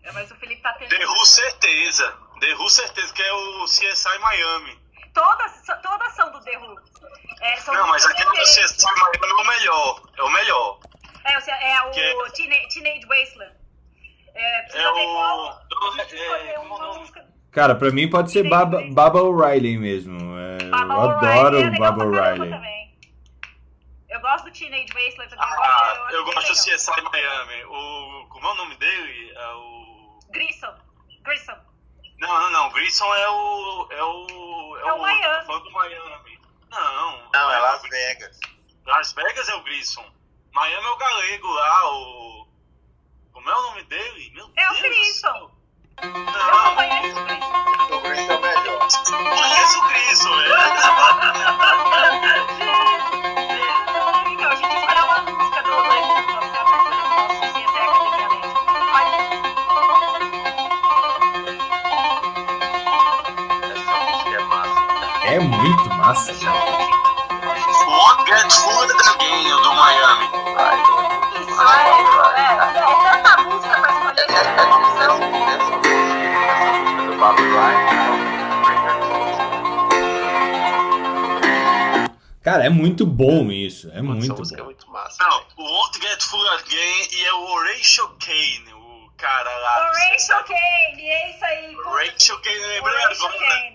É, 0.05 0.11
mas 0.11 0.29
o 0.29 0.35
Felipe 0.35 0.61
tá 0.61 0.73
tendo. 0.73 0.89
The 0.89 1.05
Who 1.05 1.25
certeza. 1.25 2.13
The 2.45 2.53
Who 2.55 2.69
certeza, 2.69 3.13
que 3.13 3.21
é 3.21 3.33
o 3.33 3.63
CSI 3.65 4.19
Miami. 4.19 4.79
Todas, 5.13 5.63
todas 5.81 6.13
são 6.13 6.31
do 6.31 6.41
The 6.41 6.57
Who. 6.57 6.75
É, 7.41 7.55
são 7.57 7.73
Não, 7.73 7.87
mas 7.87 8.05
aquele 8.05 8.29
do 8.29 8.35
músicas 8.37 8.71
CSI 8.75 8.85
Miami 8.85 9.17
é 9.23 9.33
o 9.33 9.47
melhor. 9.47 10.01
É 10.17 10.23
o 10.23 10.29
melhor. 10.29 10.79
É, 11.25 11.33
é 11.73 11.81
o 11.83 11.91
Que 11.91 11.99
é- 12.01 12.29
Teenage, 12.31 12.67
Teenage 12.69 13.05
Wasteland. 13.07 13.53
É, 14.35 14.61
precisa 14.63 14.83
É 14.83 14.89
o- 14.91 14.93
qual. 15.13 15.59
do- 15.69 16.01
é, 16.15 16.53
é 16.53 16.59
uma. 16.59 17.03
Cara, 17.51 17.75
pra 17.75 17.91
mim 17.91 18.09
pode 18.09 18.31
ser 18.31 18.49
Baba, 18.49 18.81
Baba 18.91 19.21
O'Reilly 19.21 19.77
mesmo. 19.77 20.17
É, 20.39 20.57
eu 20.63 20.71
Baba 20.71 20.93
adoro 20.95 21.57
O'Reilly 21.57 21.75
é 21.75 21.79
Baba 21.79 22.03
O'Reilly. 22.05 22.49
também. 22.49 22.97
Eu 24.09 24.19
gosto 24.21 24.45
do 24.45 24.51
Teenage 24.51 24.91
Wasteland 24.93 25.29
também. 25.29 25.45
Ah, 25.49 26.07
eu 26.11 26.21
acho 26.23 26.33
gosto 26.33 26.47
do. 26.47 26.53
CSI 26.55 27.01
Miami. 27.03 27.63
O, 27.65 28.27
como 28.29 28.47
é 28.47 28.51
o 28.51 28.55
nome 28.55 28.75
dele? 28.77 29.31
É 29.35 29.47
o... 29.53 30.19
Grissom. 30.31 30.73
Grissom. 31.23 31.55
Não, 32.27 32.39
não, 32.41 32.49
não. 32.51 32.69
Grissom 32.71 33.13
é 33.15 33.29
o... 33.29 33.87
É 33.91 34.03
o... 34.03 34.77
É 34.77 34.83
o 34.93 34.97
outro, 34.97 35.01
Miami. 35.01 35.47
do 35.63 35.71
Miami. 35.71 36.39
Não. 36.71 37.29
Não, 37.33 37.51
é 37.51 37.59
Las 37.59 37.81
Vegas. 37.83 38.39
Las 38.85 39.13
Vegas 39.13 39.47
é 39.49 39.55
o 39.55 39.63
Grissom. 39.63 40.05
Miami 40.51 40.85
é 40.85 40.89
o 40.89 40.97
galego 40.97 41.47
lá, 41.47 41.89
o... 41.91 42.47
Como 43.31 43.49
é 43.49 43.55
o 43.55 43.61
nome 43.61 43.83
dele? 43.83 44.31
Meu 44.33 44.49
É 44.55 44.69
o 44.69 44.73
Deus 44.73 44.77
do 44.77 44.83
Grissom. 44.89 45.21
céu. 45.21 45.51
Eu 46.01 46.09
não 46.09 46.25
Não, 46.25 46.75
conheço 46.75 47.19
o 47.19 47.23
Grissom. 47.25 47.53
O 47.91 48.01
Chris 48.01 48.29
é 48.29 48.35
o 48.35 48.41
melhor. 48.41 48.79
conheço 49.39 49.79
o 49.79 49.87
Grissom, 49.87 50.41
é. 50.41 50.43
muito 65.47 65.89
massa. 65.95 66.31
Again, 68.33 69.49
do 69.61 69.73
Miami. 69.73 70.27
É, 70.57 70.63
é, 72.39 72.61
é 72.61 73.03
tanta 73.05 73.37
música 73.43 73.75
pra 73.79 73.89
escolher. 73.91 74.27
Essa. 74.29 74.53
Cara, 82.43 82.65
é 82.65 82.69
muito 82.69 83.05
bom 83.05 83.49
isso. 83.51 83.87
É 83.89 83.93
Essa 83.93 84.03
muito 84.03 84.35
música 84.35 84.57
é 84.59 84.63
bom. 84.63 84.65
muito 84.65 84.91
massa. 84.91 85.23
Não, 85.23 85.45
o 85.57 85.63
Won't 85.63 85.99
Get 86.01 86.21
Food 86.23 86.47
Again 86.59 87.07
e 87.13 87.25
é 87.25 87.33
o 87.33 87.45
Horatio 87.53 88.09
Kane, 88.19 88.73
o 88.73 89.09
cara 89.17 89.49
lá. 89.49 89.89
Horatio 89.89 90.43
Kane, 90.45 91.01
é 91.09 91.29
isso 91.35 91.45
aí. 91.45 91.77
Horatio 91.77 92.41
Kane, 92.41 92.57
lembrei 92.57 93.03
agora. 93.03 93.72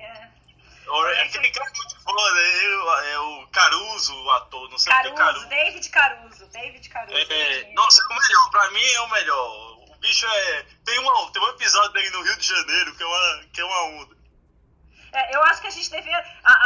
É. 0.91 1.23
Aquele 1.23 1.51
cara 1.51 1.71
é 1.71 1.77
muito 1.77 2.03
foda, 2.03 2.41
ele 2.41 3.11
é 3.11 3.19
o 3.19 3.47
Caruso, 3.49 4.15
o 4.15 4.31
ator, 4.33 4.71
não 4.71 4.79
sei 4.79 4.93
o 4.93 4.97
que 4.97 5.09
é 5.09 5.13
Caruso, 5.13 5.17
Caruso. 5.17 5.49
David 5.49 5.89
Caruso. 5.91 6.47
David 6.47 6.89
Caruso. 6.89 7.17
É, 7.17 7.73
nossa, 7.75 8.01
é 8.01 8.05
o 8.07 8.09
melhor, 8.09 8.51
pra 8.51 8.71
mim 8.71 8.85
é 8.85 9.01
o 9.01 9.11
melhor. 9.11 9.79
O 9.91 9.97
bicho 9.99 10.27
é. 10.27 10.67
Tem, 10.85 10.99
uma, 10.99 11.33
tem 11.33 11.43
um 11.43 11.49
episódio 11.49 11.93
dele 11.93 12.11
no 12.11 12.23
Rio 12.23 12.37
de 12.37 12.47
Janeiro 12.47 12.95
que 12.95 13.03
é 13.03 13.07
uma, 13.07 13.45
que 13.53 13.61
é 13.61 13.65
uma 13.65 13.83
onda. 14.01 14.18
É, 15.13 15.35
eu 15.37 15.43
acho 15.45 15.61
que 15.63 15.67
a 15.67 15.71
gente 15.71 15.91
devia. 15.91 16.17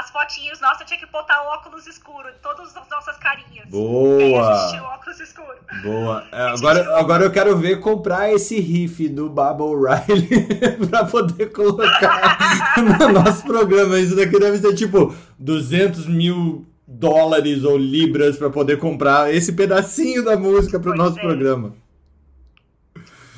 as 0.00 0.10
fotinhas 0.10 0.60
nossas 0.60 0.86
tinha 0.86 0.98
que 0.98 1.06
botar 1.06 1.40
óculos 1.42 1.86
escuros, 1.86 2.32
todas 2.42 2.76
as 2.76 2.88
nossas 2.88 3.16
carinhas. 3.18 3.68
Boa. 3.68 4.20
E 4.20 4.34
aí 4.74 4.80
o 4.80 4.84
óculos 4.84 5.20
escuro. 5.20 5.54
Boa. 5.82 6.24
É, 6.32 6.42
Agora, 6.50 6.98
agora 6.98 7.24
eu 7.24 7.30
quero 7.32 7.56
ver 7.56 7.80
comprar 7.80 8.32
esse 8.32 8.58
riff 8.60 9.08
do 9.08 9.28
Baba 9.28 9.62
O'Reilly 9.64 10.46
pra 10.90 11.04
poder 11.04 11.52
colocar 11.52 12.74
no 12.98 13.08
nosso 13.12 13.44
programa. 13.44 13.98
Isso 13.98 14.16
daqui 14.16 14.38
deve 14.38 14.58
ser 14.58 14.74
tipo 14.74 15.14
200 15.38 16.06
mil 16.06 16.66
dólares 16.86 17.64
ou 17.64 17.76
libras 17.78 18.36
pra 18.36 18.50
poder 18.50 18.78
comprar 18.78 19.32
esse 19.32 19.52
pedacinho 19.52 20.24
da 20.24 20.36
música 20.36 20.78
pro 20.80 20.90
Pois 20.94 20.98
nosso 20.98 21.18
é. 21.18 21.22
programa. 21.22 21.74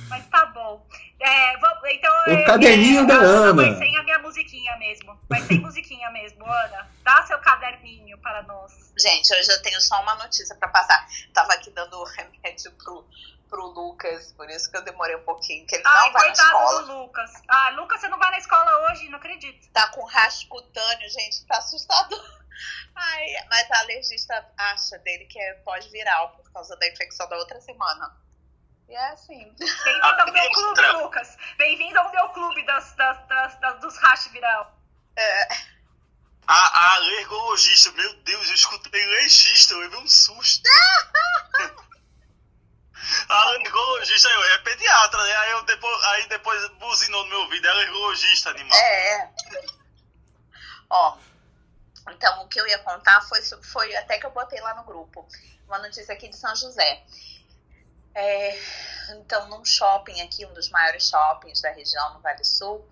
Mas 0.08 0.26
tá 0.26 0.46
bom. 0.46 0.84
É, 1.20 1.56
vamos- 1.58 1.78
então, 1.92 2.12
O 2.26 2.30
é, 2.30 2.42
caderninho 2.44 3.00
é, 3.00 3.06
da 3.06 3.14
Ana. 3.16 3.62
A 5.30 5.40
minha 5.40 5.60
musiquinha 5.60 6.10
mesmo. 6.10 6.44
Ana. 6.46 6.88
Dá 7.02 7.22
seu 7.26 7.38
caderninho 7.40 8.18
para 8.18 8.42
nós. 8.42 8.92
Gente, 8.98 9.32
hoje 9.34 9.50
eu 9.50 9.62
tenho 9.62 9.80
só 9.80 10.00
uma 10.02 10.14
notícia 10.16 10.54
pra 10.56 10.68
passar. 10.68 11.06
Tava 11.32 11.52
aqui 11.54 11.70
dando 11.70 11.98
o 11.98 12.04
remédio 12.14 12.70
pro, 12.72 13.06
pro 13.48 13.66
Lucas, 13.66 14.32
por 14.32 14.48
isso 14.50 14.70
que 14.70 14.76
eu 14.76 14.82
demorei 14.82 15.16
um 15.16 15.24
pouquinho, 15.24 15.66
que 15.66 15.74
ele 15.76 15.82
Ai, 15.86 16.06
não 16.06 16.12
vai 16.12 16.28
na 16.28 16.34
coitado 16.34 16.46
escola. 16.64 16.82
do 16.82 16.98
Lucas. 17.02 17.30
Ah, 17.48 17.68
Lucas, 17.70 18.00
você 18.00 18.08
não 18.08 18.18
vai 18.18 18.30
na 18.30 18.38
escola 18.38 18.90
hoje? 18.90 19.08
Não 19.08 19.18
acredito. 19.18 19.68
Tá 19.72 19.88
com 19.88 20.04
rasgo 20.04 20.48
cutâneo, 20.48 21.08
gente, 21.10 21.44
tá 21.46 21.58
assustador. 21.58 22.44
Ai, 22.94 23.26
mas 23.50 23.70
a 23.70 23.80
alergista 23.80 24.46
acha 24.56 24.98
dele 24.98 25.24
que 25.24 25.38
é 25.40 25.54
pós-viral 25.64 26.30
por 26.36 26.52
causa 26.52 26.76
da 26.76 26.86
infecção 26.86 27.28
da 27.28 27.36
outra 27.36 27.60
semana. 27.60 28.14
E 28.88 28.94
é 28.94 29.08
assim. 29.08 29.52
Bem-vindo 29.58 30.04
ao 30.20 30.30
meu 30.32 30.50
clube. 30.50 30.80
Lucas. 31.02 31.36
Bem-vindo 31.56 31.98
ao 31.98 32.10
meu 32.12 32.28
clube 32.28 32.64
das, 32.66 32.92
das, 32.94 33.26
das, 33.26 33.58
das- 33.58 33.80
dos 33.80 33.96
rash 33.98 34.26
viral. 34.28 34.73
É, 35.16 35.48
A, 36.46 36.54
a 36.54 36.94
alergologista, 36.96 37.90
meu 37.92 38.12
Deus, 38.22 38.48
eu 38.48 38.54
escutei 38.54 39.04
legista, 39.06 39.74
eu 39.74 39.80
levei 39.80 39.98
um 39.98 40.06
susto. 40.08 40.68
a 43.28 43.34
alergologista, 43.42 44.28
eu, 44.28 44.44
é 44.44 44.58
pediatra, 44.58 45.22
né? 45.24 45.36
Aí, 45.36 45.50
eu 45.52 45.62
depois, 45.64 46.04
aí 46.04 46.28
depois 46.28 46.68
buzinou 46.78 47.22
no 47.24 47.30
meu 47.30 47.40
ouvido, 47.40 47.66
é 47.66 47.70
alergologista, 47.70 48.50
animal. 48.50 48.76
é. 48.78 49.30
Ó, 50.90 51.16
então 52.10 52.44
o 52.44 52.48
que 52.48 52.60
eu 52.60 52.66
ia 52.68 52.78
contar 52.78 53.22
foi, 53.22 53.40
foi 53.62 53.96
até 53.96 54.18
que 54.18 54.26
eu 54.26 54.30
botei 54.30 54.60
lá 54.60 54.74
no 54.74 54.84
grupo. 54.84 55.26
Uma 55.66 55.78
notícia 55.78 56.12
aqui 56.12 56.28
de 56.28 56.36
São 56.36 56.54
José. 56.54 57.02
É, 58.14 58.60
então, 59.10 59.48
num 59.48 59.64
shopping 59.64 60.20
aqui, 60.20 60.44
um 60.46 60.52
dos 60.52 60.68
maiores 60.70 61.08
shoppings 61.08 61.60
da 61.60 61.70
região, 61.70 62.14
no 62.14 62.20
Vale 62.20 62.44
Sul, 62.44 62.86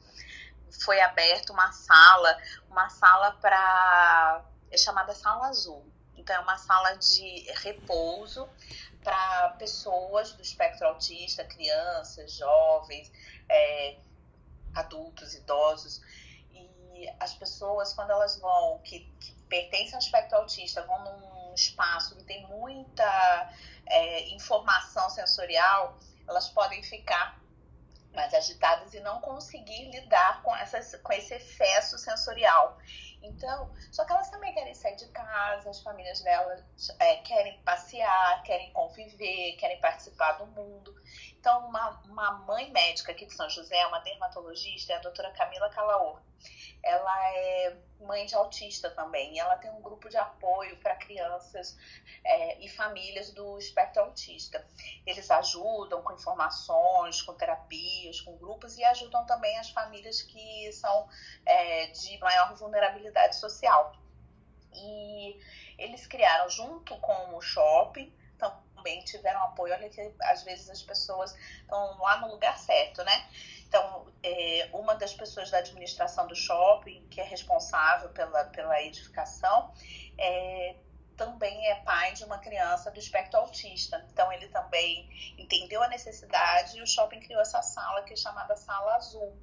foi 0.80 1.00
aberta 1.00 1.52
uma 1.52 1.70
sala, 1.72 2.38
uma 2.68 2.88
sala 2.88 3.32
para. 3.32 4.44
é 4.70 4.76
chamada 4.76 5.14
Sala 5.14 5.48
Azul. 5.48 5.84
Então, 6.16 6.36
é 6.36 6.40
uma 6.40 6.56
sala 6.56 6.94
de 6.94 7.52
repouso 7.62 8.48
para 9.02 9.50
pessoas 9.58 10.32
do 10.32 10.42
espectro 10.42 10.86
autista, 10.86 11.44
crianças, 11.44 12.32
jovens, 12.34 13.10
é, 13.48 13.96
adultos, 14.74 15.34
idosos. 15.34 16.00
E 16.52 17.08
as 17.18 17.34
pessoas, 17.34 17.92
quando 17.92 18.10
elas 18.10 18.38
vão, 18.38 18.78
que, 18.84 19.00
que 19.20 19.32
pertencem 19.48 19.94
ao 19.94 20.00
espectro 20.00 20.38
autista, 20.38 20.86
vão 20.86 21.02
num 21.04 21.54
espaço 21.54 22.16
que 22.16 22.24
tem 22.24 22.46
muita 22.46 23.52
é, 23.86 24.28
informação 24.28 25.10
sensorial, 25.10 25.98
elas 26.28 26.48
podem 26.48 26.82
ficar 26.82 27.41
mais 28.12 28.32
agitadas 28.34 28.92
e 28.94 29.00
não 29.00 29.20
conseguir 29.20 29.90
lidar 29.90 30.42
com, 30.42 30.54
essas, 30.56 30.94
com 30.96 31.12
esse 31.12 31.34
excesso 31.34 31.98
sensorial. 31.98 32.78
Então, 33.22 33.72
só 33.90 34.04
que 34.04 34.12
elas 34.12 34.30
também 34.30 34.52
querem 34.52 34.74
sair 34.74 34.96
de 34.96 35.06
casa, 35.08 35.70
as 35.70 35.80
famílias 35.80 36.20
delas 36.22 36.62
é, 36.98 37.16
querem 37.18 37.58
passear, 37.62 38.42
querem 38.42 38.72
conviver, 38.72 39.56
querem 39.56 39.80
participar 39.80 40.32
do 40.32 40.46
mundo. 40.46 40.94
Então, 41.42 41.66
uma, 41.66 42.00
uma 42.04 42.32
mãe 42.46 42.70
médica 42.70 43.10
aqui 43.10 43.26
de 43.26 43.34
São 43.34 43.50
José, 43.50 43.84
uma 43.88 43.98
dermatologista, 43.98 44.92
é 44.92 44.96
a 44.96 45.00
doutora 45.00 45.32
Camila 45.32 45.68
Calaor. 45.70 46.22
Ela 46.80 47.30
é 47.30 47.76
mãe 47.98 48.24
de 48.26 48.36
autista 48.36 48.88
também, 48.90 49.34
e 49.34 49.40
ela 49.40 49.56
tem 49.56 49.68
um 49.72 49.82
grupo 49.82 50.08
de 50.08 50.16
apoio 50.16 50.76
para 50.76 50.94
crianças 50.94 51.76
é, 52.24 52.64
e 52.64 52.68
famílias 52.68 53.32
do 53.32 53.58
espectro 53.58 54.02
autista. 54.02 54.64
Eles 55.04 55.28
ajudam 55.32 56.00
com 56.02 56.12
informações, 56.12 57.20
com 57.22 57.34
terapias, 57.34 58.20
com 58.20 58.36
grupos 58.36 58.78
e 58.78 58.84
ajudam 58.84 59.26
também 59.26 59.58
as 59.58 59.68
famílias 59.70 60.22
que 60.22 60.72
são 60.72 61.08
é, 61.44 61.88
de 61.88 62.18
maior 62.20 62.54
vulnerabilidade 62.54 63.34
social. 63.34 63.96
E 64.72 65.40
eles 65.76 66.06
criaram 66.06 66.48
junto 66.48 66.96
com 67.00 67.34
o 67.34 67.40
shopping, 67.40 68.14
tiveram 69.04 69.42
apoio. 69.42 69.72
Olha 69.72 69.88
que 69.88 70.00
às 70.22 70.42
vezes 70.42 70.68
as 70.70 70.82
pessoas 70.82 71.34
estão 71.60 71.98
lá 71.98 72.20
no 72.20 72.28
lugar 72.28 72.58
certo, 72.58 73.02
né? 73.04 73.28
Então, 73.66 74.06
é, 74.22 74.68
uma 74.72 74.94
das 74.94 75.14
pessoas 75.14 75.50
da 75.50 75.58
administração 75.58 76.26
do 76.26 76.36
shopping, 76.36 77.06
que 77.08 77.20
é 77.20 77.24
responsável 77.24 78.10
pela, 78.10 78.44
pela 78.44 78.82
edificação, 78.82 79.72
é, 80.18 80.76
também 81.16 81.66
é 81.68 81.76
pai 81.76 82.12
de 82.12 82.24
uma 82.24 82.38
criança 82.38 82.90
do 82.90 82.98
espectro 82.98 83.40
autista. 83.40 84.06
Então, 84.12 84.30
ele 84.30 84.48
também 84.48 85.08
entendeu 85.38 85.82
a 85.82 85.88
necessidade 85.88 86.76
e 86.76 86.82
o 86.82 86.86
shopping 86.86 87.20
criou 87.20 87.40
essa 87.40 87.62
sala 87.62 88.02
que 88.02 88.12
é 88.12 88.16
chamada 88.16 88.56
Sala 88.56 88.96
Azul. 88.96 89.34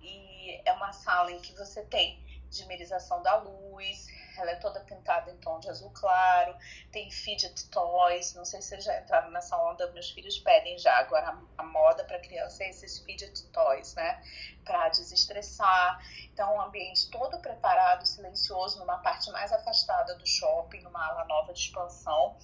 E 0.00 0.62
é 0.64 0.72
uma 0.72 0.92
sala 0.92 1.30
em 1.30 1.40
que 1.40 1.52
você 1.52 1.82
tem 1.84 2.24
dimerização 2.48 3.22
da 3.22 3.36
luz, 3.36 4.06
ela 4.40 4.52
é 4.52 4.56
toda 4.56 4.80
pintada 4.80 5.30
em 5.30 5.36
tom 5.38 5.58
de 5.58 5.68
azul 5.68 5.90
claro, 5.90 6.56
tem 6.92 7.10
fidget 7.10 7.68
toys, 7.70 8.34
não 8.34 8.44
sei 8.44 8.62
se 8.62 8.68
vocês 8.68 8.84
já 8.84 9.00
entraram 9.00 9.30
nessa 9.30 9.56
onda, 9.62 9.90
meus 9.92 10.10
filhos 10.10 10.38
pedem 10.38 10.78
já. 10.78 10.96
Agora 10.98 11.38
a, 11.56 11.62
moda 11.62 12.04
para 12.04 12.18
criança 12.20 12.64
é 12.64 12.70
esses 12.70 12.98
fidget 13.00 13.44
toys, 13.48 13.94
né? 13.94 14.22
Para 14.64 14.88
desestressar. 14.88 16.00
Então, 16.32 16.56
um 16.56 16.60
ambiente 16.60 17.10
todo 17.10 17.38
preparado, 17.40 18.06
silencioso, 18.06 18.78
numa 18.78 18.98
parte 18.98 19.30
mais 19.30 19.52
afastada 19.52 20.14
do 20.16 20.26
shopping, 20.26 20.80
numa 20.82 21.06
ala 21.06 21.24
nova 21.24 21.52
de 21.52 21.60
expansão, 21.60 22.36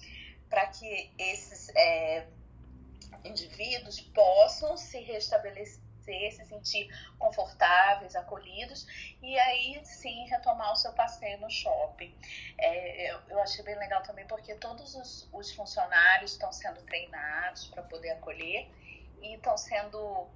para 0.49 0.67
que 0.67 1.13
esses 1.17 1.69
é, 1.75 2.27
indivíduos 3.23 3.99
possam 4.01 4.77
se 4.77 4.99
restabelecer 4.99 5.84
se 6.31 6.45
sentir 6.45 6.87
confortáveis, 7.17 8.15
acolhidos 8.15 8.87
e 9.21 9.37
aí 9.39 9.83
sim 9.85 10.25
retomar 10.27 10.71
o 10.71 10.75
seu 10.75 10.93
passeio 10.93 11.39
no 11.39 11.49
shopping. 11.49 12.15
É, 12.57 13.11
eu, 13.11 13.19
eu, 13.29 13.41
achei 13.41 13.63
bem 13.63 13.75
legal 13.77 14.01
também 14.03 14.25
porque 14.27 14.55
todos 14.55 14.95
os, 14.95 15.29
os 15.33 15.51
funcionários 15.53 16.31
estão 16.33 16.51
sendo 16.51 16.81
treinados 16.83 17.67
para 17.67 17.83
poder 17.83 18.11
acolher 18.11 18.69
e 19.21 19.35
estão 19.35 19.57
sendo 19.57 20.27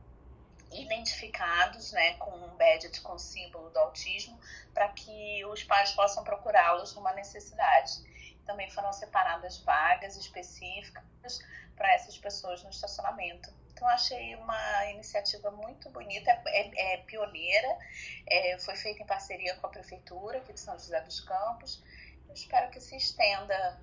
identificados 0.72 1.92
né, 1.92 2.14
com 2.16 2.32
um 2.32 2.56
badge 2.56 3.02
com 3.02 3.18
símbolo 3.18 3.70
do 3.72 3.80
autismo 3.80 4.40
para 4.74 4.90
que 4.90 5.44
os 5.46 5.64
pais 5.64 5.92
possam 5.94 6.24
procurá-los 6.24 6.96
numa 6.96 7.14
necessidade. 7.14 8.08
Também 8.46 8.70
foram 8.70 8.92
separadas 8.94 9.58
vagas 9.60 10.16
específicas 10.16 11.40
para 11.76 11.94
essas 11.94 12.18
pessoas 12.18 12.64
no 12.64 12.70
estacionamento. 12.70 13.59
Então, 13.80 13.88
achei 13.88 14.36
uma 14.36 14.86
iniciativa 14.88 15.50
muito 15.52 15.90
bonita, 15.90 16.30
é, 16.48 16.96
é, 16.96 16.98
pioneira, 16.98 17.78
é, 18.28 18.58
foi 18.60 18.76
feita 18.76 19.02
em 19.02 19.06
parceria 19.06 19.56
com 19.56 19.68
a 19.68 19.70
Prefeitura 19.70 20.40
aqui 20.40 20.52
de 20.52 20.60
São 20.60 20.78
José 20.78 21.00
dos 21.00 21.22
Campos. 21.22 21.82
Eu 22.28 22.34
espero 22.34 22.70
que 22.72 22.82
se 22.82 22.98
estenda 22.98 23.80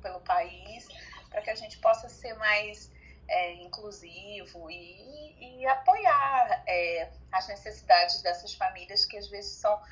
pelo 0.00 0.20
país, 0.20 0.86
para 1.30 1.42
que 1.42 1.50
a 1.50 1.56
gente 1.56 1.78
possa 1.78 2.08
ser 2.08 2.34
mais 2.34 2.92
é, 3.26 3.54
inclusivo 3.54 4.70
e, 4.70 5.58
e 5.58 5.66
apoiar 5.66 6.62
é, 6.68 7.10
as 7.32 7.48
necessidades 7.48 8.22
dessas 8.22 8.54
famílias 8.54 9.04
que 9.04 9.16
às 9.16 9.26
vezes 9.26 9.56
são 9.56 9.82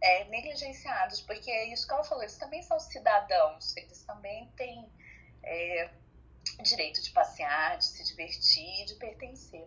é, 0.00 0.24
negligenciadas, 0.24 1.20
porque 1.20 1.50
é 1.50 1.66
isso 1.66 1.86
que 1.86 1.92
ela 1.92 2.02
falou, 2.02 2.24
eles 2.24 2.38
também 2.38 2.62
são 2.62 2.80
cidadãos, 2.80 3.76
eles 3.76 4.02
também 4.04 4.50
têm 4.56 4.90
é, 5.42 5.90
direito 6.62 7.02
de 7.02 7.10
passear, 7.10 7.76
de 7.78 7.84
se 7.84 8.04
divertir, 8.04 8.84
de 8.86 8.94
pertencer. 8.94 9.66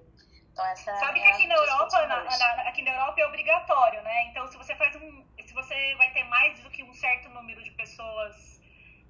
Então, 0.51 0.65
essa 0.67 0.95
Sabe 0.97 1.19
é 1.19 1.23
que 1.23 1.27
aqui 1.29 1.47
na 1.47 1.55
Europa, 1.55 2.07
na, 2.07 2.23
na, 2.23 2.69
aqui 2.69 2.81
na 2.81 2.91
Europa 2.91 3.19
é 3.19 3.25
obrigatório, 3.27 4.01
né? 4.03 4.27
Então, 4.27 4.47
se 4.47 4.55
você 4.55 4.73
faz 4.75 4.95
um, 4.95 5.25
se 5.45 5.53
você 5.53 5.95
vai 5.95 6.11
ter 6.11 6.23
mais 6.23 6.59
do 6.61 6.69
que 6.69 6.81
um 6.81 6.93
certo 6.93 7.27
número 7.29 7.61
de 7.61 7.71
pessoas 7.71 8.61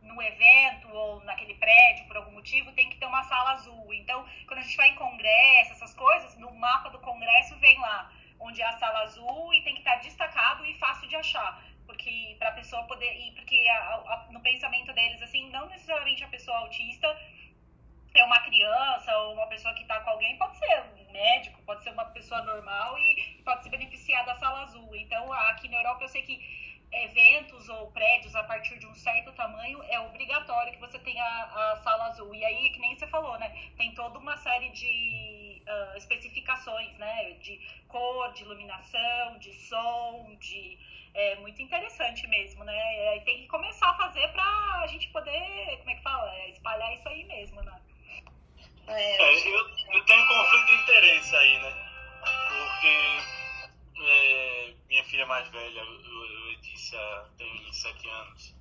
no 0.01 0.21
evento 0.21 0.87
ou 0.89 1.23
naquele 1.23 1.53
prédio 1.55 2.07
por 2.07 2.17
algum 2.17 2.31
motivo, 2.31 2.71
tem 2.73 2.89
que 2.89 2.97
ter 2.97 3.05
uma 3.05 3.23
sala 3.23 3.51
azul. 3.51 3.93
Então, 3.93 4.25
quando 4.47 4.59
a 4.59 4.61
gente 4.63 4.77
vai 4.77 4.89
em 4.89 4.95
congresso, 4.95 5.73
essas 5.73 5.93
coisas, 5.93 6.35
no 6.37 6.51
mapa 6.55 6.89
do 6.89 6.99
congresso 6.99 7.55
vem 7.57 7.79
lá 7.79 8.11
onde 8.39 8.61
é 8.61 8.65
a 8.65 8.77
sala 8.79 9.03
azul 9.03 9.53
e 9.53 9.61
tem 9.63 9.73
que 9.73 9.81
estar 9.81 9.95
destacado 9.97 10.65
e 10.65 10.77
fácil 10.77 11.07
de 11.07 11.15
achar 11.15 11.63
porque 11.85 12.35
para 12.39 12.49
a 12.49 12.53
pessoa 12.53 12.83
poder 12.83 13.11
ir 13.13 13.31
porque 13.33 13.67
a, 13.69 13.77
a, 13.77 14.27
no 14.31 14.41
pensamento 14.41 14.91
deles 14.93 15.21
assim 15.21 15.49
não 15.49 15.67
necessariamente 15.67 16.23
a 16.23 16.27
pessoa 16.27 16.57
autista 16.57 17.07
é 18.19 18.23
uma 18.23 18.39
criança 18.41 19.17
ou 19.19 19.33
uma 19.33 19.47
pessoa 19.47 19.73
que 19.73 19.81
está 19.81 19.99
com 20.01 20.09
alguém, 20.11 20.37
pode 20.37 20.57
ser 20.57 20.83
um 20.99 21.11
médico, 21.11 21.61
pode 21.63 21.83
ser 21.83 21.91
uma 21.91 22.05
pessoa 22.05 22.41
normal 22.41 22.97
e 22.99 23.41
pode 23.43 23.63
se 23.63 23.69
beneficiar 23.69 24.25
da 24.25 24.35
sala 24.35 24.63
azul. 24.63 24.95
Então, 24.95 25.31
aqui 25.31 25.67
na 25.69 25.77
Europa, 25.77 26.03
eu 26.03 26.09
sei 26.09 26.21
que 26.23 26.65
eventos 26.91 27.67
ou 27.69 27.91
prédios 27.91 28.35
a 28.35 28.43
partir 28.43 28.77
de 28.79 28.85
um 28.85 28.93
certo 28.93 29.31
tamanho 29.33 29.83
é 29.83 29.99
obrigatório 29.99 30.71
que 30.73 30.79
você 30.79 30.97
tenha 30.99 31.23
a, 31.23 31.73
a 31.73 31.75
sala 31.77 32.05
azul. 32.05 32.33
E 32.33 32.43
aí, 32.45 32.69
que 32.69 32.79
nem 32.79 32.97
você 32.97 33.07
falou, 33.07 33.37
né? 33.37 33.49
Tem 33.77 33.93
toda 33.93 34.17
uma 34.19 34.37
série 34.37 34.69
de 34.69 35.61
uh, 35.67 35.97
especificações, 35.97 36.97
né? 36.97 37.31
De 37.33 37.59
cor, 37.87 38.31
de 38.33 38.43
iluminação, 38.43 39.37
de 39.39 39.53
som, 39.53 40.35
de 40.39 40.77
é 41.15 41.35
muito 41.37 41.61
interessante 41.61 42.27
mesmo, 42.27 42.63
né? 42.65 43.17
E 43.17 43.21
tem 43.21 43.37
que 43.41 43.47
começar 43.47 43.89
a 43.89 43.95
fazer 43.95 44.27
para 44.33 44.43
a 44.81 44.87
gente 44.87 45.07
poder, 45.09 45.77
como 45.77 45.89
é 45.89 45.95
que 45.95 46.01
fala? 46.01 46.35
É, 46.35 46.49
espalhar 46.49 46.93
isso 46.93 47.07
aí 47.07 47.23
mesmo, 47.23 47.61
né? 47.61 47.81
É, 48.87 49.47
eu, 49.47 49.67
eu, 49.93 50.05
tenho 50.05 50.23
um 50.23 50.27
conflito 50.27 50.65
de 50.67 50.73
interesse 50.75 51.35
aí, 51.35 51.59
né? 51.59 51.89
Porque 52.47 54.03
é, 54.03 54.73
minha 54.87 55.03
filha 55.05 55.25
mais 55.25 55.47
velha, 55.49 55.83
Letícia, 56.47 56.99
tem 57.37 57.73
7 57.73 58.07
anos. 58.07 58.55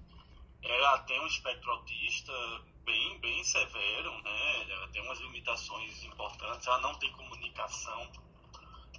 Ela 0.63 0.99
tem 1.01 1.21
um 1.21 1.27
espectro 1.27 1.71
autista 1.71 2.33
bem, 2.85 3.19
bem 3.19 3.45
severo, 3.45 4.23
né? 4.23 4.67
Ela 4.71 4.89
tem 4.89 5.03
umas 5.03 5.21
limitações 5.21 6.03
importantes. 6.05 6.67
Ela 6.67 6.81
não 6.81 6.95
tem 6.95 7.13
comunicação. 7.13 8.11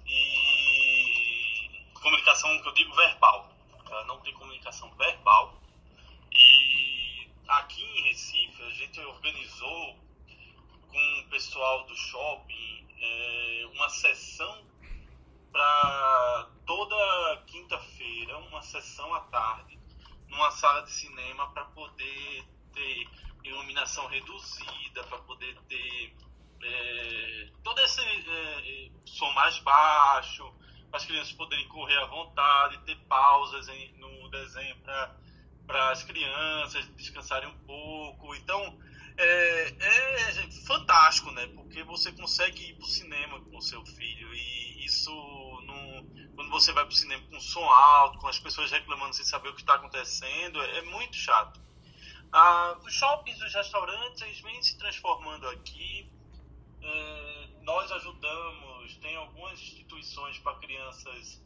E 0.06 1.84
comunicação 1.94 2.62
que 2.62 2.68
eu 2.68 2.74
digo 2.74 2.94
verbal. 2.94 3.50
Ela 3.90 4.04
não 4.04 4.20
tem 4.20 4.32
comunicação 4.34 4.88
verbal. 4.94 5.60
E 6.32 7.28
aqui 7.48 7.82
em 7.82 8.02
Recife 8.02 8.62
a 8.62 8.70
gente 8.70 9.00
organizou 9.00 10.05
com 10.96 11.20
o 11.20 11.28
pessoal 11.28 11.84
do 11.84 11.94
shopping 11.94 12.88
é, 12.98 13.66
uma 13.74 13.86
sessão 13.90 14.64
para 15.52 16.48
toda 16.64 17.42
quinta-feira, 17.46 18.38
uma 18.38 18.62
sessão 18.62 19.12
à 19.12 19.20
tarde, 19.20 19.78
numa 20.28 20.50
sala 20.52 20.82
de 20.84 20.92
cinema 20.92 21.50
para 21.50 21.66
poder 21.66 22.44
ter 22.72 23.08
iluminação 23.44 24.06
reduzida, 24.06 25.04
para 25.04 25.18
poder 25.18 25.54
ter 25.68 26.16
é, 26.62 27.50
todo 27.62 27.78
esse 27.80 28.00
é, 28.00 28.90
som 29.04 29.30
mais 29.32 29.58
baixo, 29.58 30.50
para 30.88 30.96
as 30.96 31.04
crianças 31.04 31.32
poderem 31.34 31.68
correr 31.68 31.98
à 31.98 32.06
vontade, 32.06 32.78
ter 32.86 32.96
pausas 33.06 33.68
em, 33.68 33.92
no 33.98 34.30
desenho 34.30 34.76
para 35.66 35.90
as 35.90 36.02
crianças 36.04 36.86
descansarem 36.96 37.50
um 37.50 37.58
pouco. 37.66 38.34
Então, 38.34 38.78
é, 39.18 39.68
é, 39.68 40.50
fantástico, 40.66 41.30
né? 41.32 41.46
Porque 41.48 41.82
você 41.84 42.12
consegue 42.12 42.70
ir 42.70 42.74
pro 42.74 42.86
cinema 42.86 43.40
com 43.40 43.56
o 43.56 43.62
seu 43.62 43.84
filho 43.84 44.34
e 44.34 44.84
isso 44.84 45.10
quando 46.36 46.50
você 46.50 46.72
vai 46.72 46.84
pro 46.84 46.94
cinema 46.94 47.22
com 47.28 47.40
som 47.40 47.64
alto, 47.64 48.18
com 48.18 48.28
as 48.28 48.38
pessoas 48.38 48.70
reclamando 48.70 49.14
sem 49.14 49.24
saber 49.24 49.48
o 49.48 49.54
que 49.54 49.62
está 49.62 49.74
acontecendo, 49.74 50.62
é, 50.62 50.78
é, 50.78 50.82
muito 50.82 51.16
chato. 51.16 51.60
Ah, 52.30 52.78
os 52.84 52.92
shoppings, 52.92 53.40
os 53.40 53.54
restaurantes, 53.54 54.20
eles 54.22 54.40
vêm 54.40 54.62
se 54.62 54.76
transformando 54.76 55.48
aqui. 55.48 56.12
É, 56.82 57.48
nós 57.62 57.90
ajudamos, 57.90 58.96
tem 58.98 59.16
algumas 59.16 59.58
instituições 59.58 60.38
para 60.38 60.58
crianças 60.58 61.42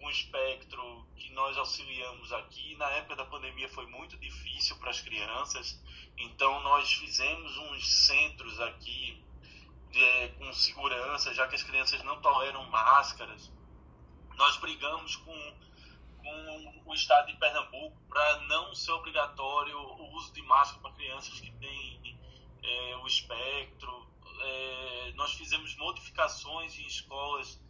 com 0.00 0.10
espectro 0.10 1.06
que 1.14 1.30
nós 1.32 1.56
auxiliamos 1.56 2.32
aqui. 2.32 2.74
Na 2.76 2.90
época 2.90 3.16
da 3.16 3.24
pandemia 3.24 3.68
foi 3.68 3.86
muito 3.86 4.16
difícil 4.16 4.76
para 4.78 4.90
as 4.90 5.00
crianças 5.00 5.80
então 6.20 6.60
nós 6.60 6.92
fizemos 6.92 7.56
uns 7.56 8.06
centros 8.06 8.60
aqui 8.60 9.24
de, 9.90 10.28
com 10.38 10.52
segurança, 10.52 11.32
já 11.32 11.48
que 11.48 11.54
as 11.54 11.62
crianças 11.62 12.02
não 12.04 12.20
toleram 12.20 12.68
máscaras. 12.68 13.50
Nós 14.36 14.56
brigamos 14.58 15.16
com, 15.16 15.54
com 16.18 16.82
o 16.86 16.94
estado 16.94 17.28
de 17.28 17.38
Pernambuco 17.38 17.98
para 18.08 18.40
não 18.42 18.74
ser 18.74 18.92
obrigatório 18.92 19.78
o 19.78 20.14
uso 20.16 20.32
de 20.34 20.42
máscara 20.42 20.82
para 20.82 20.92
crianças 20.92 21.40
que 21.40 21.50
têm 21.52 22.18
é, 22.62 22.96
o 22.96 23.06
espectro. 23.06 24.06
É, 24.42 25.12
nós 25.14 25.32
fizemos 25.32 25.74
modificações 25.76 26.78
em 26.78 26.86
escolas 26.86 27.60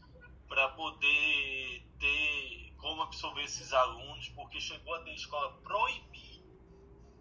para 0.51 0.69
poder 0.71 1.83
ter 2.01 2.75
como 2.77 3.03
absorver 3.03 3.45
esses 3.45 3.73
alunos, 3.73 4.29
porque 4.31 4.61
chegou 4.61 4.95
a 4.97 5.01
ter 5.01 5.15
escola 5.15 5.53
proibida 5.63 6.11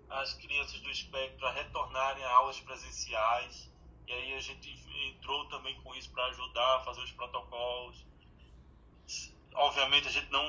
as 0.09 0.34
crianças 0.34 0.80
do 0.82 0.89
espectro 0.89 1.47
retornarem 1.51 2.23
a 2.23 2.32
aulas 2.32 2.59
presenciais. 2.59 3.71
E 4.07 4.11
aí 4.11 4.34
a 4.34 4.41
gente 4.41 4.67
entrou 5.11 5.47
também 5.49 5.80
com 5.82 5.93
isso 5.93 6.11
para 6.11 6.25
ajudar 6.25 6.77
a 6.77 6.84
fazer 6.84 7.01
os 7.01 7.11
protocolos. 7.11 8.03
Obviamente 9.53 10.07
a 10.07 10.11
gente 10.11 10.32
não, 10.32 10.43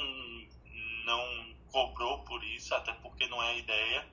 não 1.04 1.54
cobrou 1.70 2.24
por 2.24 2.42
isso, 2.42 2.74
até 2.74 2.94
porque 2.94 3.26
não 3.26 3.42
é 3.42 3.50
a 3.50 3.56
ideia. 3.58 4.08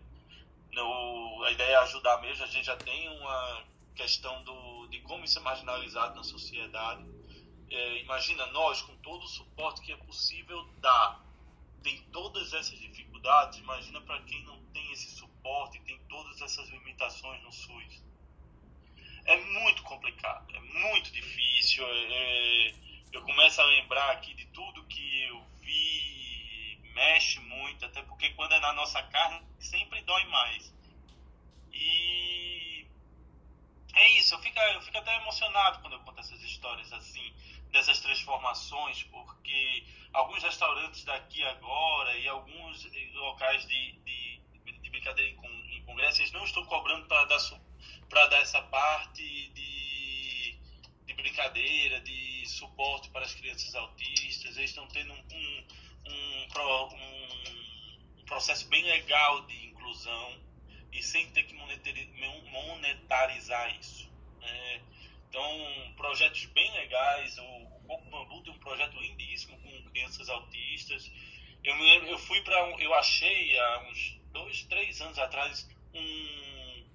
No, 0.74 1.43
a 1.45 1.51
ideia 1.51 1.72
é 1.72 1.78
ajudar 1.78 2.20
mesmo. 2.20 2.43
A 2.43 2.47
gente 2.47 2.65
já 2.65 2.76
tem 2.76 3.07
uma 3.07 3.63
questão 3.95 4.43
do, 4.43 4.88
de 4.88 4.99
como 5.01 5.24
isso 5.24 5.39
é 5.39 5.41
marginalizado 5.41 6.15
na 6.15 6.24
sociedade. 6.24 7.16
É, 7.70 7.97
imagina 7.99 8.45
nós, 8.47 8.82
com 8.82 8.95
todo 8.97 9.24
o 9.24 9.28
suporte 9.28 9.82
que 9.82 9.91
é 9.91 9.97
possível 9.97 10.63
dar, 10.80 11.26
tem 11.84 12.01
todas 12.11 12.53
essas 12.53 12.80
dificuldades. 12.80 13.59
Imagina 13.59 14.01
para 14.01 14.22
quem 14.24 14.43
não 14.43 14.61
tem 14.68 14.91
esse 14.91 15.09
suporte 15.11 15.80
tem 15.82 15.97
todas 16.09 16.41
essas 16.41 16.70
limitações 16.70 17.41
no 17.43 17.51
SUS. 17.51 18.03
É 19.26 19.38
muito 19.38 19.84
complicado, 19.84 20.55
é 20.55 20.59
muito 20.59 21.11
difícil. 21.11 21.86
É, 21.88 22.76
eu 23.11 23.22
começo 23.24 23.61
a 23.61 23.65
lembrar 23.65 24.11
aqui 24.11 24.34
de 24.34 24.45
tudo 24.47 24.86
que 24.86 25.24
eu 25.24 25.43
vi, 25.59 26.80
mexe 26.93 27.39
muito, 27.39 27.86
até 27.86 28.01
porque 28.03 28.30
quando 28.32 28.53
é 28.53 28.59
na 28.59 28.74
nossa 28.74 29.01
carne, 29.03 29.45
sempre 29.59 30.01
dói 30.01 30.26
mais. 30.26 30.74
E 31.72 32.88
é 33.93 34.11
isso, 34.11 34.36
eu 34.36 34.39
fico, 34.39 34.59
eu 34.59 34.82
fico 34.82 34.97
até 34.97 35.15
emocionado 35.15 35.80
quando 35.80 35.93
eu 35.93 35.99
conto 36.01 36.20
essas 36.20 36.41
histórias 36.43 36.91
assim, 36.93 37.34
dessas 37.72 37.99
transformações, 37.99 39.03
porque 39.03 39.86
alguns 40.13 40.43
restaurantes 40.43 41.03
daqui 41.03 41.43
agora 41.43 42.18
e 42.18 42.28
alguns 42.28 42.88
locais 43.13 43.68
de, 43.68 43.93
de, 44.03 44.41
de 44.82 44.89
brincadeira 44.89 45.32
em, 45.32 45.78
em 45.78 45.86
congresso, 45.86 46.22
eles 46.22 46.32
não 46.32 46.43
estão 46.43 46.65
cobrando 46.65 47.07
para 47.07 47.26
dar, 47.26 47.39
dar 48.30 48.41
essa 48.41 48.61
parte 48.63 49.49
de, 49.49 50.59
de 51.05 51.13
brincadeira, 51.13 51.99
de 52.01 52.45
suporte 52.47 53.09
para 53.09 53.26
as 53.26 53.34
crianças 53.34 53.74
autistas, 53.76 54.57
eles 54.57 54.72
estão 54.72 54.88
tendo 54.88 55.13
um, 55.13 55.68
um, 56.07 56.47
um, 56.95 58.22
um 58.22 58.26
processo 58.26 58.68
bem 58.70 58.84
legal 58.84 59.45
de 59.45 59.68
inclusão 59.68 60.39
e 60.91 61.03
sem 61.03 61.30
ter 61.32 61.43
que 61.43 61.53
monetarizar 61.53 63.78
isso. 63.80 64.09
Né? 64.39 64.82
Então, 65.38 65.93
projetos 65.95 66.45
bem 66.47 66.71
legais. 66.71 67.38
O, 67.38 67.67
Coco 67.88 68.09
Bambu 68.09 68.41
tem 68.41 68.51
um 68.51 68.57
projeto 68.57 68.99
lindíssimo 68.99 69.55
com 69.61 69.89
crianças 69.91 70.27
autistas. 70.29 71.11
Eu, 71.63 71.75
me 71.75 71.83
lembro, 71.83 72.09
eu 72.09 72.17
fui 72.17 72.41
para 72.41 72.57
eu 72.81 72.93
achei 72.95 73.57
há 73.59 73.88
uns 73.88 74.19
dois, 74.31 74.63
três 74.63 74.99
anos 74.99 75.19
atrás 75.19 75.69
um, 75.93 76.88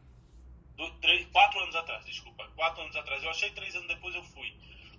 dois, 0.74 0.92
três, 1.00 1.26
quatro 1.30 1.60
anos 1.60 1.76
atrás, 1.76 2.04
desculpa, 2.04 2.48
quatro 2.56 2.82
anos 2.82 2.96
atrás. 2.96 3.22
Eu 3.22 3.30
achei 3.30 3.48
três 3.52 3.76
anos 3.76 3.86
depois 3.86 4.12
eu 4.12 4.24
fui 4.24 4.52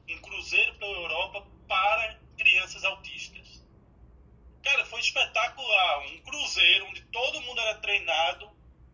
um 0.09 0.21
cruzeiro 0.21 0.75
pela 0.75 0.97
Europa 0.99 1.45
para 1.67 2.17
crianças 2.37 2.85
autistas. 2.85 3.61
Cara, 4.63 4.85
foi 4.85 5.01
espetacular. 5.01 6.07
Um 6.07 6.21
cruzeiro 6.21 6.85
onde 6.85 7.01
todo 7.07 7.41
mundo 7.41 7.59
era 7.59 7.75
treinado 7.79 8.49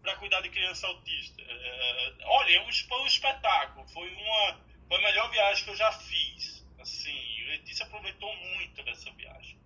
para 0.09 0.17
cuidar 0.17 0.41
de 0.41 0.49
criança 0.49 0.87
autista. 0.87 1.41
É, 1.41 2.13
olha, 2.25 2.65
foi 2.87 3.01
um 3.01 3.05
espetáculo. 3.05 3.87
Foi 3.87 4.09
uma 4.09 4.57
foi 4.87 4.97
a 4.97 5.01
melhor 5.01 5.29
viagem 5.29 5.63
que 5.63 5.69
eu 5.69 5.75
já 5.75 5.91
fiz. 5.91 6.65
Assim, 6.79 7.15
Letícia 7.49 7.85
aproveitou 7.85 8.33
muito 8.55 8.83
dessa 8.83 9.11
viagem. 9.11 9.57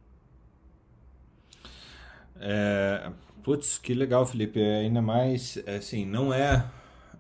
É, 2.35 3.11
putz, 3.41 3.77
que 3.77 3.93
legal, 3.93 4.25
Felipe. 4.25 4.59
É, 4.59 4.79
ainda 4.81 5.01
mais, 5.01 5.57
assim, 5.65 6.05
não 6.05 6.33
é 6.33 6.69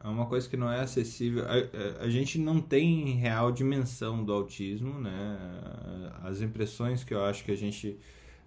é 0.03 0.07
uma 0.09 0.25
coisa 0.25 0.49
que 0.49 0.57
não 0.57 0.69
é 0.69 0.81
acessível. 0.81 1.45
A, 1.47 2.03
a, 2.03 2.09
gente 2.09 2.37
não 2.37 2.59
tem 2.59 3.15
real 3.15 3.53
dimensão 3.53 4.21
do 4.21 4.33
autismo, 4.33 4.99
né? 4.99 5.37
As 6.23 6.41
impressões 6.41 7.05
que 7.05 7.13
eu 7.13 7.23
acho 7.23 7.41
que 7.45 7.51
a 7.51 7.55
gente 7.55 7.97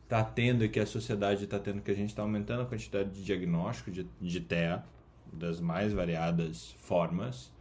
está 0.06 0.22
tendo 0.22 0.64
e 0.64 0.68
que 0.68 0.78
a 0.78 0.86
sociedade 0.86 1.44
está 1.44 1.58
tendo, 1.58 1.82
que 1.82 1.90
a 1.90 1.94
gente 1.94 2.10
está 2.10 2.22
aumentando 2.22 2.62
a 2.62 2.66
quantidade 2.66 3.10
de 3.10 3.24
diagnóstico 3.24 3.90
de, 3.90 4.06
de 4.20 4.40
TEA, 4.40 4.84
das 5.32 5.60
mais 5.60 5.92
variadas 5.92 6.76
formas. 6.78 7.52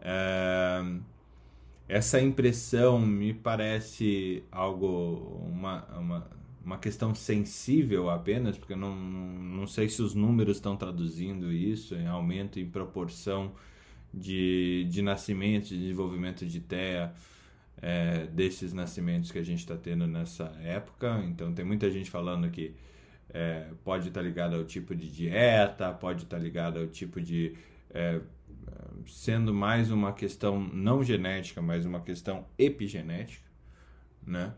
É, 0.00 0.82
essa 1.88 2.20
impressão 2.20 2.98
me 3.00 3.32
parece 3.32 4.42
algo, 4.50 5.40
uma, 5.48 5.84
uma, 5.96 6.30
uma 6.64 6.78
questão 6.78 7.14
sensível 7.14 8.10
apenas, 8.10 8.58
porque 8.58 8.72
eu 8.72 8.76
não, 8.76 8.96
não 8.96 9.66
sei 9.66 9.88
se 9.88 10.02
os 10.02 10.16
números 10.16 10.56
estão 10.56 10.76
traduzindo 10.76 11.52
isso 11.52 11.94
em 11.94 12.08
aumento 12.08 12.58
em 12.58 12.68
proporção 12.68 13.52
de, 14.12 14.84
de 14.90 15.00
nascimentos, 15.00 15.68
de 15.68 15.78
desenvolvimento 15.78 16.44
de 16.44 16.60
TEA 16.60 17.14
é, 17.80 18.26
desses 18.26 18.72
nascimentos 18.72 19.30
que 19.30 19.38
a 19.38 19.44
gente 19.44 19.60
está 19.60 19.76
tendo 19.76 20.06
nessa 20.06 20.44
época. 20.62 21.22
Então, 21.26 21.52
tem 21.52 21.64
muita 21.64 21.90
gente 21.90 22.10
falando 22.10 22.50
que 22.50 22.74
é, 23.30 23.68
pode 23.84 24.08
estar 24.08 24.20
tá 24.20 24.26
ligado 24.26 24.56
ao 24.56 24.64
tipo 24.64 24.94
de 24.94 25.10
dieta, 25.10 25.92
pode 25.92 26.24
estar 26.24 26.36
tá 26.36 26.42
ligado 26.42 26.78
ao 26.78 26.86
tipo 26.86 27.20
de. 27.20 27.54
É, 27.90 28.20
sendo 29.06 29.54
mais 29.54 29.90
uma 29.90 30.12
questão 30.12 30.60
não 30.60 31.02
genética, 31.02 31.62
mas 31.62 31.86
uma 31.86 32.00
questão 32.00 32.46
epigenética, 32.58 33.44
né? 34.26 34.52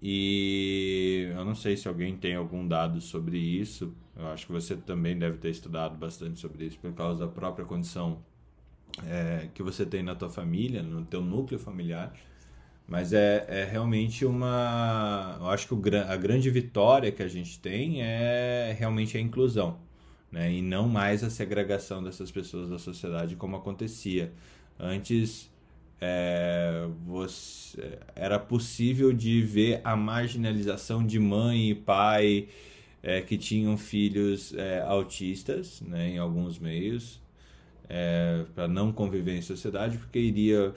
E 0.00 1.28
eu 1.34 1.44
não 1.44 1.54
sei 1.54 1.76
se 1.76 1.88
alguém 1.88 2.16
tem 2.16 2.36
algum 2.36 2.66
dado 2.66 3.00
sobre 3.00 3.36
isso. 3.38 3.92
Eu 4.16 4.28
acho 4.28 4.46
que 4.46 4.52
você 4.52 4.76
também 4.76 5.18
deve 5.18 5.38
ter 5.38 5.50
estudado 5.50 5.96
bastante 5.96 6.38
sobre 6.38 6.66
isso 6.66 6.78
por 6.78 6.92
causa 6.92 7.26
da 7.26 7.32
própria 7.32 7.64
condição 7.64 8.22
é, 9.06 9.48
que 9.54 9.62
você 9.62 9.84
tem 9.84 10.02
na 10.02 10.14
tua 10.14 10.28
família, 10.28 10.82
no 10.82 11.04
teu 11.04 11.20
núcleo 11.20 11.58
familiar. 11.58 12.12
Mas 12.88 13.12
é, 13.12 13.44
é 13.48 13.64
realmente 13.64 14.24
uma. 14.24 15.36
Eu 15.40 15.48
acho 15.50 15.68
que 15.68 15.74
o, 15.74 15.82
a 16.08 16.16
grande 16.16 16.48
vitória 16.50 17.12
que 17.12 17.22
a 17.22 17.28
gente 17.28 17.60
tem 17.60 18.02
é 18.02 18.74
realmente 18.78 19.18
a 19.18 19.20
inclusão, 19.20 19.78
né? 20.32 20.50
e 20.50 20.62
não 20.62 20.88
mais 20.88 21.22
a 21.22 21.28
segregação 21.28 22.02
dessas 22.02 22.30
pessoas 22.30 22.70
da 22.70 22.78
sociedade 22.78 23.36
como 23.36 23.56
acontecia. 23.56 24.32
Antes 24.80 25.50
é, 26.00 26.88
você, 27.06 27.98
era 28.14 28.38
possível 28.38 29.12
de 29.12 29.42
ver 29.42 29.80
a 29.84 29.94
marginalização 29.94 31.04
de 31.04 31.18
mãe 31.18 31.70
e 31.70 31.74
pai 31.74 32.48
é, 33.02 33.20
que 33.20 33.36
tinham 33.36 33.76
filhos 33.76 34.54
é, 34.54 34.80
autistas 34.80 35.80
né, 35.82 36.10
em 36.10 36.18
alguns 36.18 36.58
meios 36.58 37.20
é, 37.88 38.44
para 38.54 38.68
não 38.68 38.92
conviver 38.92 39.36
em 39.36 39.42
sociedade 39.42 39.98
porque 39.98 40.18
iria 40.18 40.72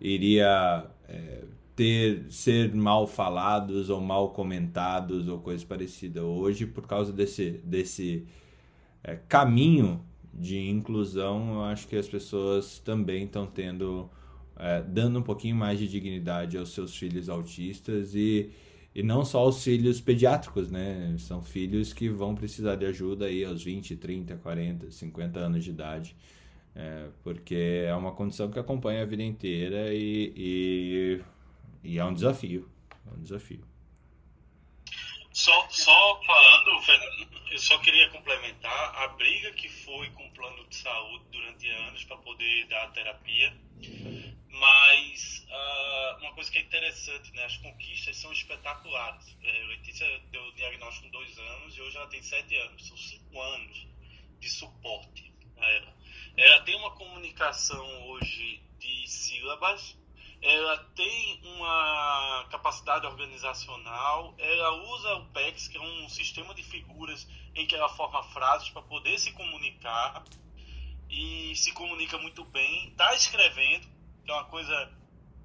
iria 0.00 0.84
é, 1.12 1.44
ter 1.76 2.26
ser 2.30 2.74
mal 2.74 3.06
falados 3.06 3.90
ou 3.90 4.00
mal 4.00 4.30
comentados 4.30 5.28
ou 5.28 5.38
coisa 5.38 5.64
parecida. 5.66 6.24
Hoje, 6.24 6.66
por 6.66 6.86
causa 6.86 7.12
desse, 7.12 7.60
desse 7.64 8.26
é, 9.04 9.16
caminho 9.28 10.02
de 10.32 10.58
inclusão, 10.58 11.54
eu 11.54 11.62
acho 11.64 11.86
que 11.86 11.96
as 11.96 12.08
pessoas 12.08 12.78
também 12.78 13.24
estão 13.24 13.46
tendo, 13.46 14.10
é, 14.56 14.82
dando 14.82 15.18
um 15.18 15.22
pouquinho 15.22 15.56
mais 15.56 15.78
de 15.78 15.86
dignidade 15.86 16.56
aos 16.56 16.72
seus 16.72 16.96
filhos 16.96 17.28
autistas 17.28 18.14
e, 18.14 18.50
e 18.94 19.02
não 19.02 19.24
só 19.24 19.40
aos 19.40 19.62
filhos 19.62 20.00
pediátricos, 20.00 20.70
né? 20.70 21.14
São 21.18 21.42
filhos 21.42 21.92
que 21.92 22.08
vão 22.08 22.34
precisar 22.34 22.76
de 22.76 22.86
ajuda 22.86 23.26
aí 23.26 23.44
aos 23.44 23.62
20, 23.62 23.96
30, 23.96 24.36
40, 24.36 24.90
50 24.90 25.38
anos 25.38 25.64
de 25.64 25.70
idade. 25.70 26.16
É, 26.74 27.10
porque 27.22 27.84
é 27.86 27.94
uma 27.94 28.12
condição 28.12 28.50
que 28.50 28.58
acompanha 28.58 29.02
a 29.02 29.06
vida 29.06 29.22
inteira 29.22 29.92
e, 29.92 30.32
e, 30.34 31.24
e, 31.84 31.98
é 31.98 32.04
um 32.04 32.14
desafio. 32.14 32.70
É 33.06 33.14
um 33.14 33.22
desafio. 33.22 33.64
Só, 35.32 35.68
só 35.70 36.20
falando, 36.24 36.70
eu 37.50 37.58
só 37.58 37.78
queria 37.78 38.08
complementar 38.10 38.94
a 38.96 39.08
briga 39.08 39.50
que 39.52 39.68
foi 39.68 40.08
com 40.10 40.26
o 40.26 40.30
plano 40.32 40.66
de 40.68 40.76
saúde 40.76 41.24
durante 41.30 41.68
anos 41.68 42.04
para 42.04 42.16
poder 42.18 42.66
dar 42.68 42.84
a 42.84 42.88
terapia. 42.88 43.54
Mas 44.48 45.46
uh, 45.48 46.18
uma 46.20 46.32
coisa 46.34 46.50
que 46.50 46.58
é 46.58 46.62
interessante, 46.62 47.32
né? 47.32 47.44
As 47.44 47.56
conquistas 47.56 48.16
são 48.16 48.32
espetaculares. 48.32 49.36
É, 49.42 49.64
Letícia 49.64 50.06
deu 50.30 50.42
o 50.42 50.52
diagnóstico 50.52 51.06
com 51.06 51.12
dois 51.12 51.36
anos 51.38 51.76
e 51.76 51.80
hoje 51.80 51.96
ela 51.96 52.06
tem 52.08 52.22
sete 52.22 52.54
anos. 52.56 52.86
São 52.86 52.96
cinco 52.96 53.40
anos 53.40 53.86
de 54.38 54.50
suporte 54.50 55.32
a 55.56 55.70
ela. 55.70 56.01
Ela 56.36 56.60
tem 56.62 56.76
uma 56.76 56.90
comunicação 56.92 57.84
hoje 58.08 58.62
de 58.78 59.06
sílabas, 59.08 59.96
ela 60.42 60.76
tem 60.96 61.40
uma 61.44 62.46
capacidade 62.50 63.06
organizacional, 63.06 64.34
ela 64.38 64.72
usa 64.94 65.14
o 65.14 65.26
PEX, 65.26 65.68
que 65.68 65.78
é 65.78 65.80
um 65.80 66.08
sistema 66.08 66.52
de 66.54 66.62
figuras 66.64 67.28
em 67.54 67.66
que 67.66 67.74
ela 67.74 67.88
forma 67.90 68.22
frases 68.24 68.68
para 68.70 68.82
poder 68.82 69.18
se 69.18 69.32
comunicar 69.32 70.24
e 71.08 71.54
se 71.54 71.72
comunica 71.72 72.18
muito 72.18 72.44
bem, 72.46 72.88
está 72.88 73.14
escrevendo, 73.14 73.86
que 74.24 74.30
é 74.30 74.34
uma 74.34 74.44
coisa. 74.44 74.90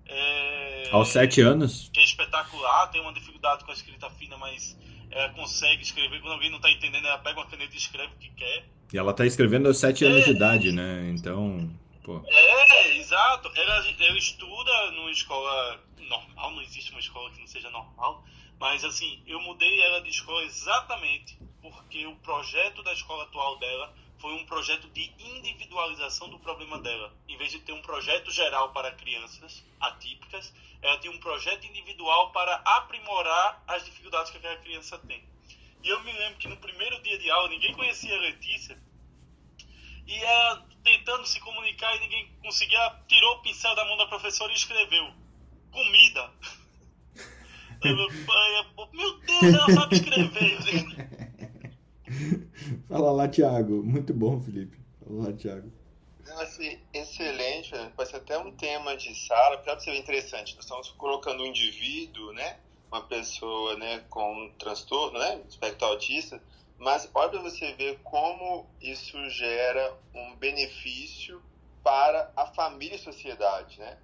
É, 0.05 0.89
Aos 0.91 1.09
sete 1.09 1.41
anos? 1.41 1.89
Que 1.93 1.99
é 1.99 2.03
espetacular, 2.03 2.87
tem 2.87 3.01
uma 3.01 3.13
dificuldade 3.13 3.65
com 3.65 3.71
a 3.71 3.73
escrita 3.73 4.09
fina, 4.11 4.37
mas 4.37 4.77
ela 5.11 5.29
consegue 5.33 5.83
escrever. 5.83 6.21
Quando 6.21 6.33
alguém 6.33 6.49
não 6.49 6.57
está 6.57 6.71
entendendo, 6.71 7.05
ela 7.05 7.17
pega 7.19 7.39
uma 7.39 7.47
caneta 7.47 7.73
e 7.73 7.77
escreve 7.77 8.13
o 8.13 8.17
que 8.17 8.29
quer. 8.31 8.69
E 8.91 8.97
ela 8.97 9.13
tá 9.13 9.25
escrevendo 9.25 9.67
aos 9.67 9.79
7 9.79 10.05
anos 10.05 10.25
de 10.25 10.31
idade, 10.31 10.71
né? 10.71 11.09
Então, 11.13 11.69
pô. 12.03 12.21
É, 12.27 12.97
exato. 12.97 13.51
Ela, 13.53 13.85
ela 13.99 14.17
estuda 14.17 14.91
numa 14.91 15.11
escola 15.11 15.79
normal, 15.99 16.51
não 16.51 16.61
existe 16.61 16.91
uma 16.91 16.99
escola 16.99 17.29
que 17.31 17.39
não 17.39 17.47
seja 17.47 17.69
normal. 17.69 18.23
Mas, 18.59 18.83
assim, 18.83 19.21
eu 19.27 19.39
mudei 19.41 19.81
ela 19.81 20.01
de 20.01 20.09
escola 20.09 20.43
exatamente 20.43 21.37
porque 21.61 22.05
o 22.05 22.15
projeto 22.17 22.81
da 22.81 22.93
escola 22.93 23.23
atual 23.23 23.59
dela 23.59 23.93
foi 24.19 24.33
um 24.33 24.45
projeto 24.45 24.87
de 24.89 25.11
individualização 25.19 26.29
do 26.29 26.39
problema 26.39 26.79
dela. 26.79 27.13
Em 27.27 27.37
vez 27.37 27.51
de 27.51 27.59
ter 27.59 27.73
um 27.73 27.81
projeto 27.81 28.31
geral 28.31 28.71
para 28.71 28.91
crianças 28.91 29.63
atípicas, 29.79 30.53
ela 30.81 30.97
tinha 30.99 31.13
um 31.13 31.19
projeto 31.19 31.65
individual 31.65 32.31
para 32.31 32.55
aprimorar 32.65 33.63
as 33.67 33.85
dificuldades 33.85 34.31
que 34.31 34.37
aquela 34.37 34.57
criança 34.57 34.97
tem. 34.99 35.23
E 35.83 35.89
eu 35.89 36.03
me 36.03 36.11
lembro 36.11 36.39
que 36.39 36.47
no 36.47 36.57
primeiro 36.57 37.01
dia 37.03 37.17
de 37.17 37.29
aula 37.29 37.49
ninguém 37.49 37.73
conhecia 37.73 38.15
a 38.15 38.19
Letícia. 38.19 38.77
E 40.05 40.15
ela 40.15 40.65
tentando 40.83 41.25
se 41.25 41.39
comunicar 41.39 41.95
e 41.97 41.99
ninguém 41.99 42.31
conseguia, 42.41 42.95
tirou 43.07 43.35
o 43.35 43.41
pincel 43.41 43.75
da 43.75 43.85
mão 43.85 43.97
da 43.97 44.07
professora 44.07 44.51
e 44.51 44.55
escreveu: 44.55 45.11
Comida. 45.71 46.31
meu 48.93 49.19
Deus, 49.19 49.53
ela 49.53 49.73
sabe 49.73 49.95
escrever. 49.95 50.57
Fala 52.87 53.11
lá, 53.11 53.27
Thiago. 53.27 53.83
Muito 53.83 54.13
bom, 54.13 54.39
Felipe. 54.39 54.77
Fala 55.03 55.27
lá, 55.27 55.33
Thiago. 55.33 55.71
Assim, 56.39 56.79
excelente, 56.93 57.71
pode 57.95 58.09
ser 58.09 58.17
até 58.17 58.37
um 58.37 58.51
tema 58.51 58.95
de 58.95 59.15
sala, 59.15 59.57
para 59.57 59.79
você 59.79 59.91
ver 59.91 59.97
interessante. 59.97 60.55
Nós 60.55 60.65
estamos 60.65 60.91
colocando 60.91 61.41
um 61.41 61.45
indivíduo, 61.47 62.31
né, 62.33 62.59
uma 62.91 63.01
pessoa, 63.01 63.75
né, 63.77 64.03
com 64.09 64.45
um 64.45 64.51
transtorno, 64.53 65.19
né, 65.19 65.41
espectro 65.47 65.87
autista, 65.87 66.41
mas 66.77 67.09
olha 67.13 67.29
para 67.29 67.41
você 67.41 67.73
ver 67.73 67.99
como 68.03 68.67
isso 68.81 69.29
gera 69.29 69.97
um 70.13 70.35
benefício 70.35 71.41
para 71.83 72.31
a 72.35 72.45
família 72.47 72.95
e 72.95 72.99
sociedade, 72.99 73.79
né? 73.79 73.97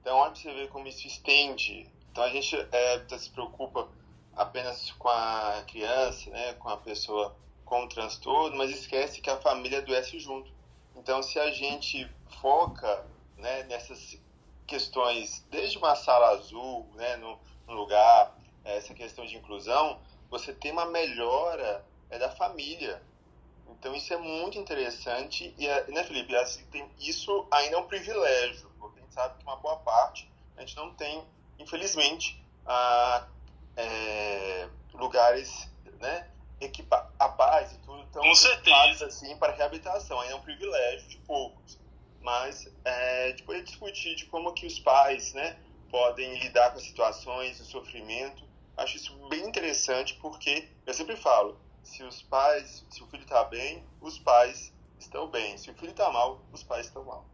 Então 0.00 0.16
olha 0.16 0.32
para 0.32 0.40
você 0.40 0.52
ver 0.52 0.68
como 0.68 0.88
isso 0.88 1.06
estende. 1.06 1.88
Então 2.10 2.24
a 2.24 2.30
gente 2.30 2.56
é, 2.72 3.18
se 3.18 3.30
preocupa 3.30 3.88
apenas 4.34 4.90
com 4.92 5.08
a 5.08 5.62
criança, 5.68 6.30
né, 6.30 6.54
com 6.54 6.68
a 6.68 6.76
pessoa 6.76 7.36
com 7.64 7.88
transtorno, 7.88 8.56
mas 8.56 8.70
esquece 8.70 9.20
que 9.20 9.28
a 9.28 9.36
família 9.36 9.78
adoece 9.78 10.18
junto. 10.18 10.50
Então, 10.94 11.22
se 11.22 11.38
a 11.38 11.50
gente 11.50 12.08
foca 12.40 13.04
né, 13.36 13.64
nessas 13.64 14.18
questões, 14.66 15.44
desde 15.50 15.76
uma 15.76 15.94
sala 15.94 16.30
azul, 16.30 16.88
né, 16.94 17.16
no 17.16 17.38
lugar, 17.74 18.36
essa 18.64 18.94
questão 18.94 19.24
de 19.26 19.36
inclusão, 19.36 20.00
você 20.28 20.52
tem 20.52 20.72
uma 20.72 20.86
melhora 20.86 21.84
é, 22.10 22.18
da 22.18 22.30
família. 22.30 23.02
Então, 23.68 23.94
isso 23.94 24.12
é 24.12 24.16
muito 24.16 24.58
interessante. 24.58 25.54
E, 25.58 25.66
é, 25.66 25.86
né, 25.88 26.04
Felipe, 26.04 26.34
assim, 26.36 26.64
tem, 26.66 26.88
isso 26.98 27.46
ainda 27.50 27.76
é 27.76 27.78
um 27.78 27.86
privilégio, 27.86 28.70
porque 28.78 28.98
a 28.98 29.02
gente 29.02 29.14
sabe 29.14 29.38
que 29.38 29.44
uma 29.44 29.56
boa 29.56 29.76
parte 29.76 30.30
a 30.56 30.60
gente 30.60 30.76
não 30.76 30.94
tem, 30.94 31.22
infelizmente, 31.58 32.42
a, 32.64 33.26
é, 33.76 34.68
lugares 34.94 35.68
né, 36.00 36.28
equipa 36.60 37.12
a 37.18 37.28
paz 37.28 37.72
e 37.72 37.78
tudo 37.78 38.04
tão 38.06 38.22
Com 38.22 38.34
certeza. 38.34 39.06
assim 39.06 39.36
para 39.36 39.52
reabilitação. 39.52 40.20
Aí 40.20 40.30
é 40.30 40.34
um 40.34 40.40
privilégio 40.40 41.08
de 41.08 41.18
poucos. 41.18 41.78
Mas 42.20 42.68
é, 42.84 43.32
depois 43.32 43.58
de 43.60 43.66
discutir 43.66 44.16
de 44.16 44.26
como 44.26 44.52
que 44.52 44.66
os 44.66 44.80
pais 44.80 45.32
né, 45.34 45.56
podem 45.90 46.38
lidar 46.38 46.72
com 46.72 46.78
situações, 46.78 47.60
o 47.60 47.64
sofrimento, 47.64 48.44
acho 48.76 48.96
isso 48.96 49.28
bem 49.28 49.46
interessante 49.46 50.14
porque 50.14 50.68
eu 50.86 50.94
sempre 50.94 51.16
falo, 51.16 51.58
se 51.82 52.02
os 52.02 52.22
pais, 52.22 52.84
se 52.90 53.02
o 53.02 53.06
filho 53.06 53.22
está 53.22 53.44
bem, 53.44 53.84
os 54.00 54.18
pais 54.18 54.74
estão 54.98 55.28
bem. 55.28 55.56
Se 55.56 55.70
o 55.70 55.74
filho 55.74 55.90
está 55.90 56.10
mal, 56.10 56.44
os 56.52 56.62
pais 56.62 56.86
estão 56.86 57.04
mal. 57.04 57.26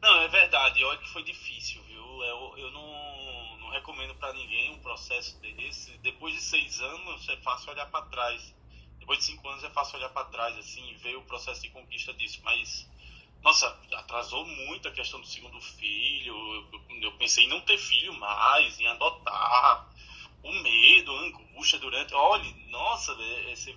Não, 0.00 0.20
é 0.22 0.28
verdade. 0.28 0.84
Olha 0.84 0.98
que 0.98 1.08
foi 1.08 1.22
difícil, 1.22 1.82
viu? 1.84 2.22
Eu, 2.22 2.58
eu 2.58 2.70
não, 2.70 3.56
não 3.58 3.70
recomendo 3.70 4.14
para 4.16 4.32
ninguém 4.32 4.72
um 4.72 4.78
processo 4.80 5.38
desse. 5.40 5.96
Depois 5.98 6.34
de 6.34 6.40
seis 6.40 6.80
anos, 6.80 7.28
é 7.28 7.36
fácil 7.38 7.70
olhar 7.70 7.86
para 7.86 8.04
trás. 8.06 8.54
Depois 8.98 9.18
de 9.20 9.24
cinco 9.24 9.48
anos, 9.48 9.64
é 9.64 9.70
fácil 9.70 9.98
olhar 9.98 10.10
para 10.10 10.26
trás 10.26 10.56
assim 10.58 10.90
e 10.90 10.94
ver 10.94 11.16
o 11.16 11.22
processo 11.22 11.62
de 11.62 11.70
conquista 11.70 12.12
disso. 12.14 12.40
Mas, 12.44 12.88
nossa, 13.42 13.68
atrasou 13.92 14.44
muito 14.44 14.88
a 14.88 14.92
questão 14.92 15.20
do 15.20 15.26
segundo 15.26 15.60
filho. 15.60 16.68
Pensei 17.26 17.42
em 17.42 17.48
não 17.48 17.60
ter 17.62 17.76
filho 17.76 18.14
mais, 18.14 18.78
em 18.78 18.86
adotar. 18.86 19.92
O 20.44 20.52
medo, 20.62 21.10
a 21.10 21.22
angústia 21.22 21.76
durante. 21.80 22.14
Olha, 22.14 22.44
nossa, 22.68 23.10
é, 23.20 23.52
é, 23.52 23.76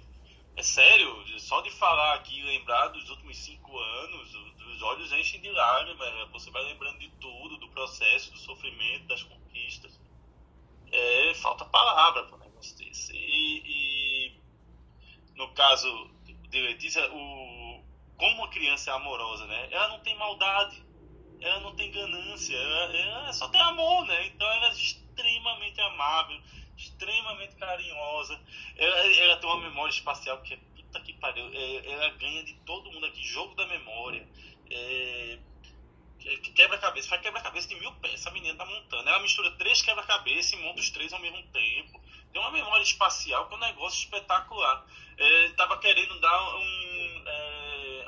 é 0.56 0.62
sério, 0.62 1.40
só 1.40 1.60
de 1.62 1.72
falar 1.72 2.14
aqui, 2.14 2.44
lembrar 2.44 2.90
dos 2.90 3.10
últimos 3.10 3.36
cinco 3.38 3.76
anos, 3.76 4.36
os 4.36 4.82
olhos 4.84 5.12
enchem 5.14 5.42
de 5.42 5.50
lágrimas, 5.50 6.30
você 6.30 6.52
vai 6.52 6.64
lembrando 6.66 7.00
de 7.00 7.10
tudo, 7.20 7.58
do 7.58 7.68
processo, 7.70 8.32
do 8.32 8.38
sofrimento, 8.38 9.08
das 9.08 9.24
conquistas. 9.24 10.00
É, 10.92 11.34
falta 11.34 11.66
palavra 11.66 12.26
para 12.26 12.36
um 12.36 12.40
negócio 12.42 12.78
desse. 12.78 13.14
E, 13.16 13.64
e, 13.66 14.40
no 15.34 15.52
caso 15.56 16.12
de 16.24 16.62
Letícia, 16.62 17.04
o, 17.12 17.84
como 18.16 18.36
uma 18.36 18.50
criança 18.50 18.92
é 18.92 18.94
amorosa, 18.94 19.48
né? 19.48 19.70
Ela 19.72 19.88
não 19.88 20.02
tem 20.02 20.16
maldade, 20.18 20.88
ela 21.42 21.60
não 21.62 21.76
tem 21.76 21.92
ganância, 21.92 22.56
ela, 22.56 22.98
ela 22.98 23.34
só 23.34 23.48
tem 23.50 23.62
amor, 23.62 24.06
né? 24.06 24.28
Então 24.28 24.48
ela 24.52 24.68
é 24.68 24.72
extremamente 24.72 25.80
amável, 25.82 26.40
extremamente 26.78 27.56
carinhosa. 27.56 28.40
Ela, 28.78 29.16
ela 29.18 29.38
tem 29.38 29.50
uma 29.50 29.62
memória 29.62 29.92
espacial 29.92 30.42
que 30.42 30.54
é 30.54 30.58
puta 30.58 31.00
que 31.02 31.14
pariu. 31.14 31.50
É, 31.54 31.92
ela 31.92 32.10
ganha 32.12 32.44
de 32.44 32.54
todo 32.66 32.92
mundo 32.92 33.06
aqui, 33.06 33.24
jogo 33.24 33.56
da 33.56 33.68
memória. 33.68 34.28
É, 34.72 35.40
quebra-cabeça, 36.56 37.10
faz 37.10 37.22
quebra-cabeça 37.22 37.68
de 37.68 37.76
mil 37.76 37.92
pés, 37.94 38.16
essa 38.16 38.32
menina 38.32 38.58
tá 38.58 38.66
montando. 38.66 39.08
Ela 39.08 39.20
mistura 39.20 39.52
três 39.52 39.82
quebra-cabeça 39.82 40.56
e 40.56 40.60
monta 40.60 40.80
os 40.80 40.90
três 40.90 41.14
ao 41.14 41.20
mesmo 41.20 41.42
tempo. 41.48 42.02
Tem 42.32 42.42
uma 42.42 42.52
memória 42.52 42.84
espacial 42.84 43.48
que 43.48 43.54
é 43.54 43.58
um 43.58 43.62
negócio 43.62 44.04
espetacular. 44.04 44.86
É, 45.18 45.50
tava 45.50 45.78
querendo 45.80 46.20
dar 46.20 46.56
um. 46.56 47.24
É, 47.26 47.49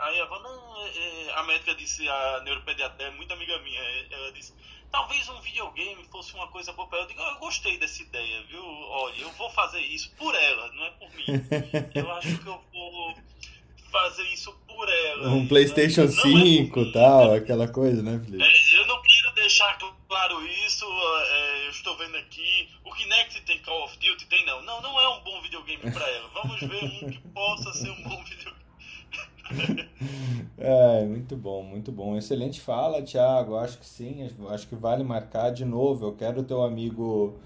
aí 0.01 0.19
a 0.19 0.25
não, 0.25 0.85
é, 0.85 1.33
a 1.35 1.43
médica 1.43 1.75
disse, 1.75 2.07
a 2.07 2.41
neuropediatra, 2.43 3.07
é 3.07 3.11
muito 3.11 3.33
amiga 3.33 3.57
minha, 3.59 3.79
é, 3.79 4.07
ela 4.11 4.31
disse, 4.31 4.53
talvez 4.91 5.27
um 5.29 5.39
videogame 5.41 6.03
fosse 6.11 6.33
uma 6.33 6.47
coisa 6.47 6.73
boa 6.73 6.87
pra 6.87 6.99
ela. 6.99 7.07
Eu 7.07 7.09
digo, 7.09 7.21
eu 7.21 7.39
gostei 7.39 7.77
dessa 7.77 8.01
ideia, 8.01 8.43
viu? 8.43 8.63
Olha, 8.63 9.21
eu 9.21 9.31
vou 9.31 9.49
fazer 9.51 9.81
isso 9.81 10.11
por 10.17 10.33
ela, 10.35 10.71
não 10.73 10.85
é 10.85 10.91
por 10.91 11.09
mim. 11.11 11.25
Eu 11.95 12.11
acho 12.13 12.37
que 12.37 12.47
eu 12.47 12.61
vou 12.73 13.15
fazer 13.91 14.23
isso 14.23 14.51
por 14.67 14.87
ela. 14.87 15.29
Um 15.29 15.47
PlayStation 15.47 16.07
5 16.07 16.79
e 16.79 16.89
é 16.89 16.91
tal, 16.91 17.33
aquela 17.33 17.67
coisa, 17.67 18.01
né, 18.01 18.19
Felipe? 18.23 18.43
É, 18.43 18.79
eu 18.79 18.87
não 18.87 19.01
quero 19.01 19.35
deixar 19.35 19.77
claro 20.07 20.45
isso. 20.47 20.85
É, 20.85 21.65
eu 21.65 21.71
estou 21.71 21.97
vendo 21.97 22.15
aqui. 22.17 22.69
O 22.85 22.93
Kinect 22.93 23.41
tem 23.41 23.59
Call 23.59 23.83
of 23.83 23.97
Duty? 23.97 24.25
Tem 24.27 24.45
não. 24.45 24.61
Não, 24.63 24.81
não 24.81 24.99
é 24.99 25.09
um 25.09 25.19
bom 25.21 25.41
videogame 25.41 25.91
para 25.91 26.09
ela. 26.09 26.29
Vamos 26.33 26.59
ver 26.61 26.83
um 26.83 27.09
que 27.11 27.19
possa 27.33 27.73
ser 27.73 27.89
um 27.89 28.03
bom 28.03 28.23
videogame. 28.23 28.60
é, 30.57 31.05
muito 31.05 31.35
bom, 31.35 31.63
muito 31.63 31.91
bom. 31.91 32.17
Excelente 32.17 32.59
fala, 32.59 33.01
Thiago. 33.01 33.55
Acho 33.55 33.77
que 33.77 33.85
sim, 33.85 34.29
acho 34.49 34.67
que 34.67 34.75
vale 34.75 35.03
marcar 35.03 35.51
de 35.51 35.65
novo. 35.65 36.05
Eu 36.05 36.15
quero 36.15 36.41
o 36.41 36.43
teu 36.43 36.63
amigo 36.63 37.39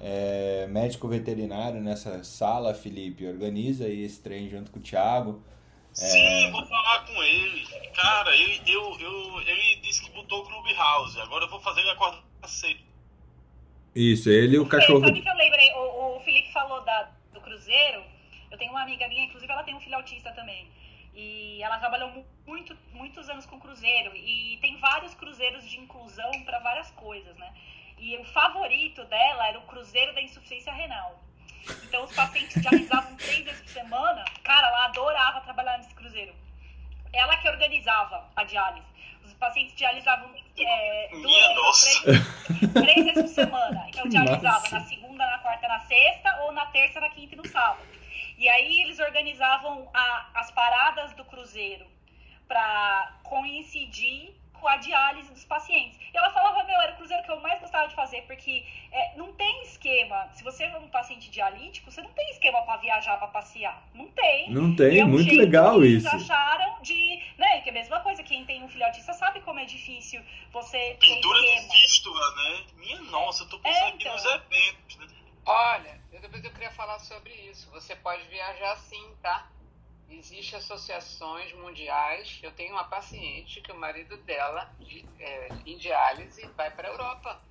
é, 0.00 0.66
médico 0.68 1.08
veterinário 1.08 1.80
nessa 1.80 2.24
sala, 2.24 2.74
Felipe. 2.74 3.26
Organiza 3.26 3.84
aí 3.84 4.02
esse 4.02 4.20
trem 4.20 4.48
junto 4.48 4.70
com 4.70 4.78
o 4.78 4.82
Thiago. 4.82 5.42
Sim, 5.92 6.46
é... 6.46 6.50
vou 6.50 6.64
falar 6.66 7.04
com 7.06 7.22
ele. 7.22 7.66
Cara, 7.94 8.34
ele, 8.34 8.60
eu, 8.66 8.98
eu, 9.00 9.40
ele 9.40 9.76
disse 9.82 10.02
que 10.02 10.10
botou 10.12 10.40
o 10.40 10.46
Clubhouse. 10.46 11.20
Agora 11.20 11.44
eu 11.44 11.50
vou 11.50 11.60
fazer 11.60 11.80
ele 11.80 11.90
acordar 11.90 12.22
cedo. 12.46 12.80
Isso, 13.94 14.30
ele 14.30 14.56
e 14.56 14.58
o 14.58 14.66
cachorro. 14.66 15.00
Sabe 15.00 15.20
que 15.20 15.28
eu 15.28 15.34
lembrei? 15.34 15.72
O, 15.74 16.16
o 16.16 16.20
Felipe 16.20 16.52
falou 16.52 16.80
da, 16.84 17.10
do 17.34 17.40
Cruzeiro. 17.40 18.02
Eu 18.50 18.58
tenho 18.58 18.70
uma 18.70 18.82
amiga 18.82 19.08
minha, 19.08 19.24
inclusive 19.24 19.52
ela 19.52 19.62
tem 19.62 19.74
um 19.74 19.80
filho 19.80 19.96
autista 19.96 20.30
também. 20.32 20.68
E 21.14 21.62
ela 21.62 21.78
trabalhou 21.78 22.24
muito, 22.46 22.76
muitos 22.92 23.28
anos 23.28 23.46
com 23.46 23.60
cruzeiro. 23.60 24.14
E 24.16 24.58
tem 24.60 24.78
vários 24.78 25.14
cruzeiros 25.14 25.68
de 25.68 25.78
inclusão 25.78 26.30
para 26.44 26.58
várias 26.60 26.90
coisas, 26.92 27.36
né? 27.36 27.52
E 27.98 28.16
o 28.16 28.24
favorito 28.24 29.04
dela 29.04 29.48
era 29.48 29.58
o 29.58 29.62
cruzeiro 29.62 30.14
da 30.14 30.22
insuficiência 30.22 30.72
renal. 30.72 31.20
Então 31.84 32.04
os 32.04 32.14
pacientes 32.14 32.60
dialisavam 32.62 33.14
três 33.16 33.44
vezes 33.44 33.60
por 33.60 33.68
semana. 33.68 34.24
Cara, 34.42 34.68
ela 34.68 34.84
adorava 34.86 35.40
trabalhar 35.42 35.78
nesse 35.78 35.94
cruzeiro. 35.94 36.34
Ela 37.12 37.36
que 37.36 37.48
organizava 37.48 38.28
a 38.36 38.44
diálise. 38.44 38.86
Os 39.24 39.34
pacientes 39.34 39.74
dialisavam 39.74 40.30
é, 40.56 41.10
duas 41.12 42.02
três, 42.02 42.72
três 42.72 43.04
vezes 43.04 43.22
por 43.22 43.28
semana. 43.28 43.84
Então 43.88 44.06
dialisava 44.08 44.60
Nossa. 44.60 44.78
na 44.78 44.84
segunda, 44.86 45.26
na 45.26 45.38
quarta, 45.38 45.68
na 45.68 45.80
sexta, 45.80 46.42
ou 46.42 46.52
na 46.52 46.66
terça, 46.66 47.00
na 47.00 47.10
quinta 47.10 47.34
e 47.34 47.38
no 47.38 47.46
sábado. 47.46 47.89
E 48.40 48.48
aí 48.48 48.80
eles 48.80 48.98
organizavam 48.98 49.86
a, 49.92 50.30
as 50.34 50.50
paradas 50.50 51.12
do 51.12 51.26
cruzeiro 51.26 51.86
para 52.48 53.18
coincidir 53.22 54.32
com 54.54 54.66
a 54.66 54.78
diálise 54.78 55.30
dos 55.30 55.44
pacientes. 55.44 55.98
E 56.12 56.16
ela 56.16 56.30
falava, 56.30 56.64
meu, 56.64 56.80
era 56.80 56.92
o 56.92 56.96
cruzeiro 56.96 57.22
que 57.22 57.30
eu 57.30 57.38
mais 57.40 57.60
gostava 57.60 57.86
de 57.88 57.94
fazer, 57.94 58.22
porque 58.22 58.64
é, 58.90 59.14
não 59.14 59.34
tem 59.34 59.62
esquema. 59.62 60.26
Se 60.32 60.42
você 60.42 60.64
é 60.64 60.78
um 60.78 60.88
paciente 60.88 61.30
dialítico, 61.30 61.90
você 61.90 62.00
não 62.00 62.10
tem 62.12 62.30
esquema 62.30 62.62
para 62.62 62.78
viajar, 62.78 63.18
para 63.18 63.28
passear. 63.28 63.86
Não 63.94 64.08
tem. 64.08 64.50
Não 64.50 64.74
tem, 64.74 65.00
é 65.00 65.04
um 65.04 65.08
muito 65.08 65.34
legal 65.34 65.84
isso. 65.84 66.08
Eles 66.08 66.22
acharam 66.22 66.80
de. 66.80 67.22
Né, 67.36 67.60
que 67.60 67.68
é 67.68 67.72
a 67.72 67.74
mesma 67.74 68.00
coisa, 68.00 68.22
quem 68.22 68.46
tem 68.46 68.62
um 68.62 68.68
filhotista 68.68 69.12
sabe 69.12 69.42
como 69.42 69.60
é 69.60 69.66
difícil 69.66 70.22
você. 70.50 70.96
Pintura 70.98 71.42
de 71.42 71.70
fístula, 71.70 72.34
né? 72.36 72.64
Minha 72.76 73.00
nossa, 73.02 73.42
eu 73.42 73.48
tô 73.50 73.58
pensando 73.58 73.84
é, 73.84 73.88
então... 73.88 74.14
aqui 74.14 74.24
nos 74.24 74.34
eventos, 74.34 74.96
né? 74.96 75.19
Olha, 75.44 76.00
depois 76.10 76.44
eu 76.44 76.52
queria 76.52 76.70
falar 76.70 76.98
sobre 77.00 77.32
isso. 77.50 77.70
Você 77.70 77.96
pode 77.96 78.26
viajar 78.28 78.76
sim, 78.76 79.16
tá? 79.22 79.50
Existem 80.08 80.58
associações 80.58 81.52
mundiais. 81.54 82.38
Eu 82.42 82.52
tenho 82.52 82.72
uma 82.72 82.84
paciente 82.84 83.60
que 83.60 83.72
o 83.72 83.76
marido 83.76 84.16
dela, 84.24 84.74
é, 85.18 85.54
em 85.66 85.76
diálise, 85.78 86.46
vai 86.56 86.70
para 86.70 86.88
a 86.88 86.90
Europa. 86.92 87.42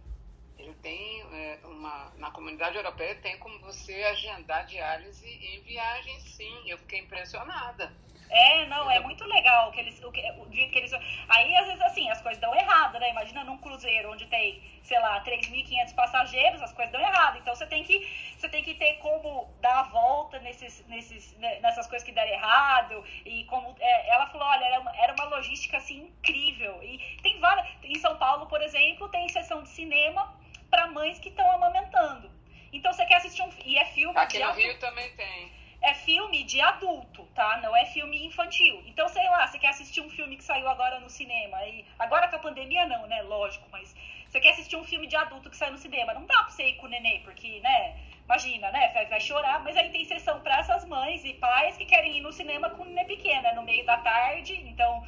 Ele 0.57 0.73
tem 0.75 1.21
é, 1.33 1.59
uma. 1.65 2.11
Na 2.17 2.31
comunidade 2.31 2.75
europeia 2.77 3.15
tem 3.15 3.37
como 3.39 3.59
você 3.61 3.93
agendar 4.03 4.65
diálise 4.65 5.25
em 5.27 5.61
viagem, 5.61 6.19
sim. 6.21 6.69
Eu 6.69 6.77
fiquei 6.79 6.99
impressionada. 6.99 7.93
É, 8.29 8.67
não, 8.67 8.89
é 8.91 8.99
muito 8.99 9.25
legal 9.25 9.71
que 9.71 9.79
eles, 9.79 10.01
o, 10.03 10.11
que, 10.11 10.21
o 10.31 10.53
jeito 10.53 10.71
que 10.71 10.77
eles. 10.77 10.93
Aí, 11.27 11.55
às 11.55 11.65
vezes, 11.65 11.81
assim, 11.81 12.09
as 12.09 12.21
coisas 12.21 12.39
dão 12.39 12.53
errado, 12.55 12.99
né? 12.99 13.09
Imagina 13.09 13.43
num 13.43 13.57
cruzeiro 13.57 14.11
onde 14.11 14.27
tem, 14.27 14.61
sei 14.83 14.99
lá, 14.99 15.23
3.500 15.23 15.95
passageiros, 15.95 16.61
as 16.61 16.71
coisas 16.71 16.91
dão 16.91 17.01
errado. 17.01 17.39
Então, 17.39 17.55
você 17.55 17.65
tem 17.65 17.83
que, 17.83 18.07
você 18.37 18.47
tem 18.47 18.63
que 18.63 18.75
ter 18.75 18.93
como 18.97 19.51
dar 19.61 19.79
a 19.79 19.83
volta 19.83 20.37
nesses, 20.39 20.85
nesses, 20.87 21.35
né, 21.37 21.59
nessas 21.59 21.87
coisas 21.87 22.05
que 22.05 22.11
deram 22.11 22.31
errado. 22.31 23.03
E 23.25 23.45
como 23.45 23.75
é, 23.79 24.09
ela 24.09 24.27
falou, 24.27 24.47
olha, 24.47 24.65
era 24.65 24.79
uma, 24.79 24.95
era 24.97 25.13
uma 25.13 25.25
logística 25.25 25.77
assim 25.77 26.01
incrível. 26.03 26.79
E 26.83 26.99
tem 27.23 27.39
várias. 27.39 27.67
Em 27.83 27.97
São 27.99 28.15
Paulo, 28.17 28.45
por 28.45 28.61
exemplo, 28.61 29.09
tem 29.09 29.27
sessão 29.29 29.63
de 29.63 29.69
cinema 29.69 30.31
para 30.69 30.87
mães 30.87 31.17
que 31.17 31.29
estão 31.29 31.49
amamentando. 31.51 32.29
Então 32.71 32.93
você 32.93 33.05
quer 33.05 33.15
assistir 33.15 33.41
um. 33.41 33.49
E 33.65 33.77
é 33.77 33.85
filme. 33.85 34.17
Aqui 34.17 34.37
no 34.37 34.45
adulto. 34.45 34.61
Rio 34.61 34.79
também 34.79 35.09
tem. 35.15 35.51
É 35.81 35.93
filme 35.93 36.43
de 36.43 36.59
adulto, 36.59 37.25
tá? 37.33 37.57
Não 37.63 37.75
é 37.75 37.85
filme 37.85 38.25
infantil. 38.25 38.83
Então, 38.85 39.07
sei 39.07 39.23
lá, 39.29 39.47
você 39.47 39.57
quer 39.57 39.69
assistir 39.69 40.01
um 40.01 40.09
filme 40.09 40.35
que 40.35 40.43
saiu 40.43 40.67
agora 40.67 40.99
no 40.99 41.09
cinema. 41.09 41.65
E 41.65 41.85
agora 41.97 42.27
com 42.27 42.35
a 42.35 42.39
pandemia, 42.39 42.85
não, 42.85 43.07
né? 43.07 43.21
Lógico, 43.21 43.65
mas 43.71 43.95
você 44.27 44.39
quer 44.39 44.51
assistir 44.51 44.75
um 44.75 44.83
filme 44.83 45.07
de 45.07 45.15
adulto 45.15 45.49
que 45.49 45.55
sai 45.55 45.71
no 45.71 45.77
cinema. 45.77 46.13
Não 46.13 46.25
dá 46.25 46.43
pra 46.43 46.49
você 46.49 46.67
ir 46.67 46.75
com 46.75 46.85
o 46.85 46.89
nenê, 46.89 47.19
porque, 47.23 47.61
né? 47.61 47.97
Imagina, 48.25 48.71
né? 48.71 48.89
Vai, 48.93 49.05
vai 49.05 49.21
chorar, 49.21 49.63
mas 49.63 49.75
aí 49.77 49.89
tem 49.89 50.03
sessão 50.05 50.41
pra 50.41 50.59
essas 50.59 50.85
mães 50.85 51.23
e 51.23 51.33
pais 51.33 51.77
que 51.77 51.85
querem 51.85 52.17
ir 52.17 52.21
no 52.21 52.31
cinema 52.31 52.69
com 52.71 52.83
o 52.83 52.85
nenê 52.85 53.05
pequeno, 53.05 53.47
é 53.47 53.55
no 53.55 53.63
meio 53.63 53.85
da 53.85 53.97
tarde. 53.97 54.53
Então, 54.67 55.03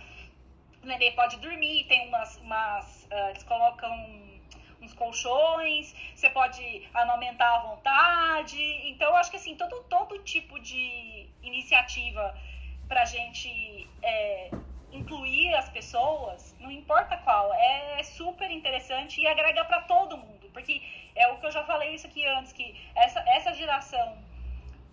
o 0.81 0.87
nenê 0.87 1.11
pode 1.11 1.37
dormir, 1.37 1.83
tem 1.83 2.07
umas. 2.07 2.37
umas 2.37 3.07
ah, 3.11 3.29
eles 3.29 3.43
colocam 3.43 4.30
uns 4.81 4.93
colchões, 4.93 5.95
você 6.15 6.29
pode 6.29 6.89
amamentar 6.93 7.59
à 7.59 7.59
vontade. 7.59 8.61
Então, 8.89 9.09
eu 9.09 9.15
acho 9.15 9.29
que 9.29 9.37
assim, 9.37 9.55
todo, 9.55 9.83
todo 9.83 10.17
tipo 10.19 10.59
de 10.59 11.29
iniciativa 11.43 12.35
pra 12.87 13.05
gente 13.05 13.87
é, 14.01 14.49
incluir 14.91 15.53
as 15.55 15.69
pessoas, 15.69 16.55
não 16.59 16.71
importa 16.71 17.15
qual, 17.17 17.53
é 17.53 18.03
super 18.03 18.49
interessante 18.49 19.21
e 19.21 19.27
agrega 19.27 19.63
pra 19.65 19.81
todo 19.81 20.17
mundo. 20.17 20.49
Porque 20.51 20.81
é 21.15 21.27
o 21.29 21.37
que 21.37 21.45
eu 21.45 21.51
já 21.51 21.63
falei 21.63 21.95
isso 21.95 22.07
aqui 22.07 22.25
antes, 22.25 22.51
que 22.51 22.75
essa, 22.95 23.19
essa 23.27 23.53
geração 23.53 24.17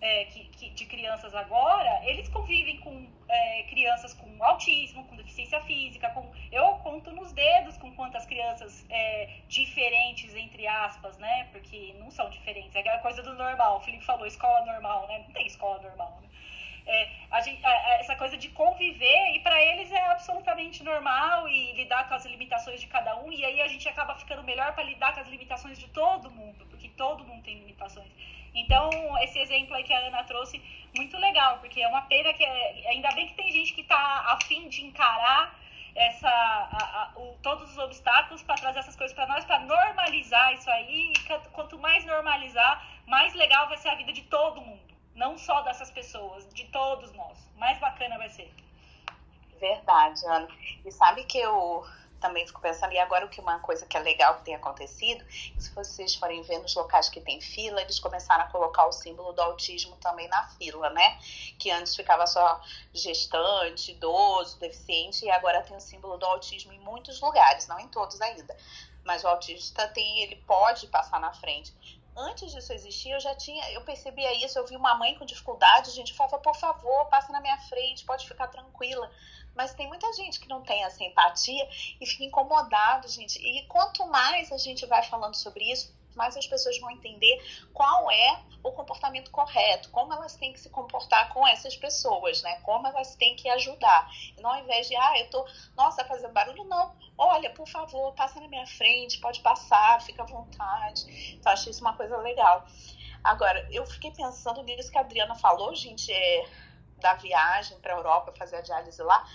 é, 0.01 0.25
que, 0.25 0.45
que- 0.45 0.69
de 0.71 0.85
crianças 0.85 1.33
agora, 1.35 2.01
eles 2.05 2.29
convivem 2.29 2.77
com 2.79 3.07
é, 3.27 3.63
crianças 3.63 4.13
com 4.13 4.43
autismo, 4.43 5.05
com 5.05 5.15
deficiência 5.15 5.59
física, 5.61 6.09
com 6.11 6.31
eu 6.51 6.65
conto 6.75 7.11
nos 7.11 7.31
dedos 7.33 7.77
com 7.77 7.93
quantas 7.95 8.25
crianças 8.25 8.85
é, 8.89 9.29
diferentes, 9.47 10.33
entre 10.35 10.65
aspas, 10.67 11.17
né? 11.17 11.47
Porque 11.51 11.93
não 11.99 12.09
são 12.11 12.29
diferentes, 12.29 12.75
é 12.75 12.79
aquela 12.79 12.99
coisa 12.99 13.21
do 13.21 13.33
normal. 13.35 13.77
O 13.77 13.81
Felipe 13.81 14.05
falou 14.05 14.25
escola 14.25 14.65
normal, 14.65 15.07
né? 15.07 15.19
Não 15.19 15.33
tem 15.33 15.45
escola 15.45 15.81
normal, 15.81 16.19
né? 16.21 16.29
É, 16.85 17.07
a 17.29 17.41
gente- 17.41 17.63
a- 17.63 17.69
a- 17.69 17.93
essa 17.99 18.15
coisa 18.15 18.35
de 18.37 18.49
conviver, 18.49 19.35
e 19.35 19.39
para 19.41 19.61
eles 19.61 19.91
é 19.91 20.01
absolutamente 20.07 20.83
normal 20.83 21.47
e 21.47 21.73
lidar 21.73 22.07
com 22.07 22.15
as 22.15 22.25
limitações 22.25 22.81
de 22.81 22.87
cada 22.87 23.15
um, 23.17 23.31
e 23.31 23.45
aí 23.45 23.61
a 23.61 23.67
gente 23.67 23.87
acaba 23.87 24.15
ficando 24.15 24.43
melhor 24.43 24.73
para 24.73 24.83
lidar 24.83 25.13
com 25.13 25.19
as 25.19 25.27
limitações 25.27 25.77
de 25.77 25.87
todo 25.89 26.31
mundo, 26.31 26.65
porque 26.67 26.89
todo 26.89 27.23
mundo 27.25 27.43
tem 27.43 27.59
limitações. 27.59 28.11
Então, 28.53 28.89
esse 29.21 29.39
exemplo 29.39 29.75
aí 29.75 29.83
que 29.83 29.93
a 29.93 29.99
Ana 29.99 30.23
trouxe, 30.23 30.61
muito 30.95 31.17
legal, 31.17 31.59
porque 31.59 31.81
é 31.81 31.87
uma 31.87 32.01
pena 32.03 32.33
que, 32.33 32.43
é- 32.43 32.89
ainda 32.89 33.11
bem 33.11 33.27
que 33.27 33.33
tem 33.35 33.51
gente 33.51 33.73
que 33.73 33.81
está 33.81 34.33
afim 34.33 34.67
de 34.69 34.85
encarar 34.85 35.57
essa, 35.95 36.29
a- 36.29 37.11
a- 37.15 37.19
o- 37.19 37.37
todos 37.43 37.71
os 37.71 37.77
obstáculos 37.77 38.41
para 38.43 38.55
trazer 38.55 38.79
essas 38.79 38.95
coisas 38.95 39.13
para 39.15 39.27
nós, 39.27 39.45
para 39.45 39.59
normalizar 39.59 40.53
isso 40.53 40.69
aí, 40.69 41.11
e 41.13 41.19
quanto- 41.27 41.49
quanto 41.49 41.77
mais 41.79 42.05
normalizar, 42.05 42.85
mais 43.05 43.33
legal 43.33 43.67
vai 43.67 43.77
ser 43.77 43.89
a 43.89 43.95
vida 43.95 44.11
de 44.13 44.21
todo 44.23 44.61
mundo. 44.61 44.79
Não 45.15 45.37
só 45.37 45.61
dessas 45.61 45.91
pessoas, 45.91 46.47
de 46.53 46.65
todos 46.65 47.11
nós. 47.13 47.51
Mais 47.57 47.77
bacana 47.79 48.17
vai 48.17 48.29
ser. 48.29 48.53
Verdade, 49.59 50.25
Ana. 50.27 50.47
E 50.85 50.91
sabe 50.91 51.23
que 51.25 51.37
eu 51.37 51.85
também 52.19 52.45
fico 52.45 52.61
pensando, 52.61 52.93
e 52.93 52.99
agora 52.99 53.25
o 53.25 53.29
que 53.29 53.39
uma 53.39 53.59
coisa 53.59 53.85
que 53.85 53.97
é 53.97 53.99
legal 53.99 54.35
que 54.35 54.43
tem 54.43 54.55
acontecido, 54.55 55.23
se 55.57 55.69
vocês 55.71 56.15
forem 56.15 56.41
ver 56.41 56.59
nos 56.59 56.75
locais 56.75 57.09
que 57.09 57.21
tem 57.21 57.41
fila, 57.41 57.81
eles 57.81 57.99
começaram 57.99 58.43
a 58.43 58.47
colocar 58.47 58.85
o 58.85 58.91
símbolo 58.91 59.33
do 59.33 59.41
autismo 59.41 59.95
também 59.97 60.27
na 60.27 60.47
fila, 60.49 60.89
né? 60.89 61.19
Que 61.57 61.71
antes 61.71 61.95
ficava 61.95 62.27
só 62.27 62.61
gestante, 62.93 63.91
idoso, 63.91 64.59
deficiente, 64.59 65.25
e 65.25 65.31
agora 65.31 65.61
tem 65.61 65.75
o 65.75 65.81
símbolo 65.81 66.17
do 66.17 66.25
autismo 66.25 66.73
em 66.73 66.79
muitos 66.79 67.19
lugares, 67.21 67.67
não 67.67 67.79
em 67.79 67.87
todos 67.87 68.19
ainda. 68.21 68.55
Mas 69.03 69.23
o 69.23 69.27
autista 69.27 69.87
tem, 69.87 70.21
ele 70.21 70.35
pode 70.47 70.87
passar 70.87 71.19
na 71.19 71.33
frente. 71.33 71.73
Antes 72.15 72.51
disso 72.51 72.73
existir, 72.73 73.11
eu 73.11 73.19
já 73.19 73.33
tinha, 73.33 73.71
eu 73.71 73.81
percebia 73.81 74.45
isso, 74.45 74.59
eu 74.59 74.67
vi 74.67 74.75
uma 74.75 74.93
mãe 74.95 75.15
com 75.15 75.25
dificuldade, 75.25 75.91
gente 75.91 76.13
falava, 76.13 76.37
por 76.39 76.55
favor, 76.55 77.05
passa 77.05 77.31
na 77.31 77.39
minha 77.39 77.57
frente, 77.59 78.03
pode 78.03 78.27
ficar 78.27 78.47
tranquila. 78.47 79.09
Mas 79.59 79.73
tem 79.73 79.89
muita 79.89 80.13
gente 80.13 80.39
que 80.39 80.47
não 80.47 80.61
tem 80.61 80.85
essa 80.85 81.03
empatia 81.03 81.67
e 81.99 82.05
fica 82.05 82.23
incomodado, 82.23 83.09
gente. 83.09 83.37
E 83.39 83.67
quanto 83.67 84.07
mais 84.07 84.53
a 84.53 84.57
gente 84.57 84.85
vai 84.85 85.03
falando 85.03 85.35
sobre 85.35 85.69
isso, 85.69 85.93
mais 86.15 86.37
as 86.37 86.47
pessoas 86.47 86.79
vão 86.79 86.89
entender 86.91 87.67
qual 87.73 88.09
é 88.09 88.41
o 88.63 88.71
comportamento 88.71 89.29
correto, 89.31 89.89
como 89.89 90.13
elas 90.13 90.37
têm 90.37 90.53
que 90.53 90.61
se 90.61 90.69
comportar 90.69 91.33
com 91.33 91.45
essas 91.45 91.75
pessoas, 91.75 92.41
né? 92.41 92.61
Como 92.61 92.87
elas 92.87 93.17
têm 93.17 93.35
que 93.35 93.49
ajudar. 93.49 94.09
E 94.37 94.41
não 94.41 94.49
ao 94.49 94.61
invés 94.61 94.87
de, 94.87 94.95
ah, 94.95 95.19
eu 95.19 95.29
tô, 95.29 95.45
nossa, 95.75 96.05
fazendo 96.05 96.31
barulho, 96.31 96.63
não. 96.63 96.95
Olha, 97.17 97.49
por 97.49 97.67
favor, 97.67 98.13
passa 98.13 98.39
na 98.39 98.47
minha 98.47 98.65
frente, 98.65 99.19
pode 99.19 99.41
passar, 99.41 100.01
fica 100.01 100.23
à 100.23 100.25
vontade. 100.25 101.35
Então, 101.35 101.51
acho 101.51 101.69
isso 101.69 101.81
uma 101.81 101.97
coisa 101.97 102.15
legal. 102.15 102.65
Agora, 103.21 103.67
eu 103.69 103.85
fiquei 103.85 104.11
pensando 104.11 104.63
nisso 104.63 104.89
que 104.89 104.97
a 104.97 105.01
Adriana 105.01 105.35
falou, 105.35 105.75
gente, 105.75 106.09
é, 106.13 106.45
da 106.99 107.13
viagem 107.15 107.79
para 107.79 107.93
a 107.93 107.97
Europa, 107.97 108.33
fazer 108.37 108.57
a 108.57 108.61
diálise 108.61 109.01
lá. 109.01 109.25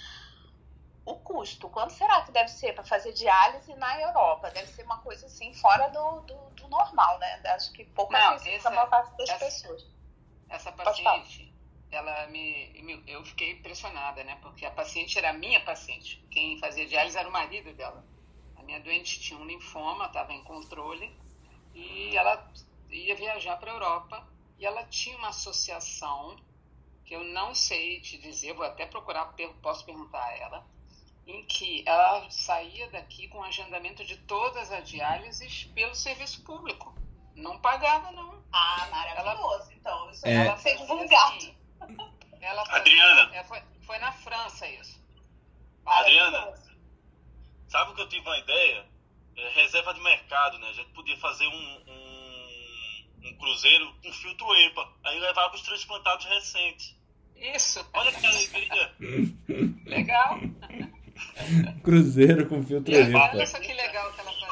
O 1.06 1.16
custo, 1.16 1.68
quanto 1.68 1.92
será 1.92 2.22
que 2.22 2.32
deve 2.32 2.48
ser 2.48 2.72
para 2.74 2.82
fazer 2.84 3.12
diálise 3.12 3.74
na 3.74 4.00
Europa? 4.00 4.50
Deve 4.50 4.68
ser 4.68 4.84
uma 4.84 4.98
coisa 4.98 5.26
assim, 5.26 5.52
fora 5.52 5.88
do, 5.88 6.20
do, 6.22 6.50
do 6.50 6.68
normal, 6.68 7.18
né? 7.18 7.42
Acho 7.46 7.72
que 7.74 7.84
pouco 7.84 8.12
Não, 8.12 8.34
essa- 8.34 8.68
a 8.68 8.72
maior 8.72 8.88
parte 8.88 9.14
das 9.18 9.28
essa- 9.28 9.44
pessoas. 9.44 9.82
Essa 10.48 10.72
paciente, 10.72 11.52
ela 11.90 12.26
me, 12.28 12.72
me- 12.82 13.04
Eu 13.06 13.22
fiquei 13.24 13.52
impressionada, 13.52 14.24
né? 14.24 14.38
Porque 14.40 14.64
a 14.64 14.70
paciente 14.70 15.18
era 15.18 15.30
a 15.30 15.32
minha 15.34 15.60
paciente. 15.60 16.24
Quem 16.30 16.58
fazia 16.58 16.86
diálise 16.86 17.18
era 17.18 17.28
o 17.28 17.32
marido 17.32 17.74
dela. 17.74 18.02
A 18.56 18.62
minha 18.62 18.80
doente 18.80 19.20
tinha 19.20 19.38
um 19.38 19.44
linfoma, 19.44 20.06
estava 20.06 20.32
em 20.32 20.42
controle, 20.44 21.14
e 21.74 22.16
ela 22.16 22.50
ia 22.88 23.14
viajar 23.14 23.56
para 23.58 23.70
a 23.70 23.74
Europa. 23.74 24.26
E 24.58 24.64
ela 24.64 24.84
tinha 24.84 25.18
uma 25.18 25.28
associação, 25.28 26.36
eu 27.14 27.24
não 27.24 27.54
sei 27.54 28.00
te 28.00 28.18
dizer, 28.18 28.52
vou 28.54 28.64
até 28.66 28.86
procurar, 28.86 29.34
posso 29.62 29.84
perguntar 29.84 30.22
a 30.22 30.36
ela, 30.36 30.66
em 31.26 31.44
que 31.46 31.82
ela 31.86 32.28
saía 32.30 32.90
daqui 32.90 33.28
com 33.28 33.42
agendamento 33.42 34.04
de 34.04 34.16
todas 34.18 34.70
as 34.70 34.88
diálises 34.88 35.64
pelo 35.74 35.94
serviço 35.94 36.42
público. 36.44 36.94
Não 37.34 37.58
pagava, 37.58 38.12
não. 38.12 38.42
Ah, 38.52 38.86
maravilhoso. 38.90 39.72
Então, 39.72 40.10
isso 40.10 40.26
É. 40.26 40.34
ela 40.46 40.56
ser 40.58 40.76
divulgado. 40.76 41.36
Assim, 41.36 41.56
ela 42.40 42.64
foi, 42.66 42.78
Adriana. 42.78 43.34
é, 43.36 43.44
foi, 43.44 43.62
foi 43.86 43.98
na 43.98 44.12
França 44.12 44.68
isso. 44.68 45.02
Adriana. 45.86 46.54
Sabe 47.68 47.90
o 47.90 47.94
que 47.94 48.02
eu 48.02 48.08
tive 48.08 48.26
uma 48.26 48.38
ideia? 48.38 48.86
É, 49.36 49.48
reserva 49.50 49.92
de 49.94 50.00
mercado, 50.00 50.58
né? 50.58 50.68
A 50.68 50.72
gente 50.74 50.90
podia 50.92 51.16
fazer 51.18 51.46
um, 51.48 51.84
um, 51.88 53.08
um 53.24 53.36
cruzeiro 53.38 53.92
com 54.02 54.12
filtro 54.12 54.54
EPA. 54.56 54.92
Aí 55.04 55.18
levava 55.18 55.54
os 55.54 55.62
transplantados 55.62 56.24
recentes. 56.26 56.94
Isso. 57.54 57.84
Olha 57.92 58.12
que 58.12 58.26
alegria. 58.26 58.90
Legal. 59.86 60.40
Cruzeiro 61.82 62.46
com 62.46 62.64
filtro 62.64 62.94
Olha 62.94 63.02
EPA. 63.04 63.46
só 63.46 63.58
que 63.58 63.72
legal 63.72 64.12
que 64.12 64.20
ela 64.20 64.32
faz. 64.32 64.44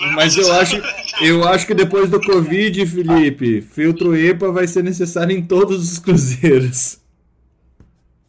Né? 0.00 0.10
Mas 0.14 0.36
eu 0.36 0.52
acho, 0.52 0.76
eu 1.22 1.48
acho 1.48 1.66
que 1.66 1.74
depois 1.74 2.10
do 2.10 2.20
Covid, 2.20 2.84
Felipe, 2.86 3.62
filtro 3.62 4.16
EPA 4.16 4.50
vai 4.50 4.66
ser 4.66 4.82
necessário 4.82 5.36
em 5.36 5.46
todos 5.46 5.92
os 5.92 5.98
cruzeiros. 5.98 6.98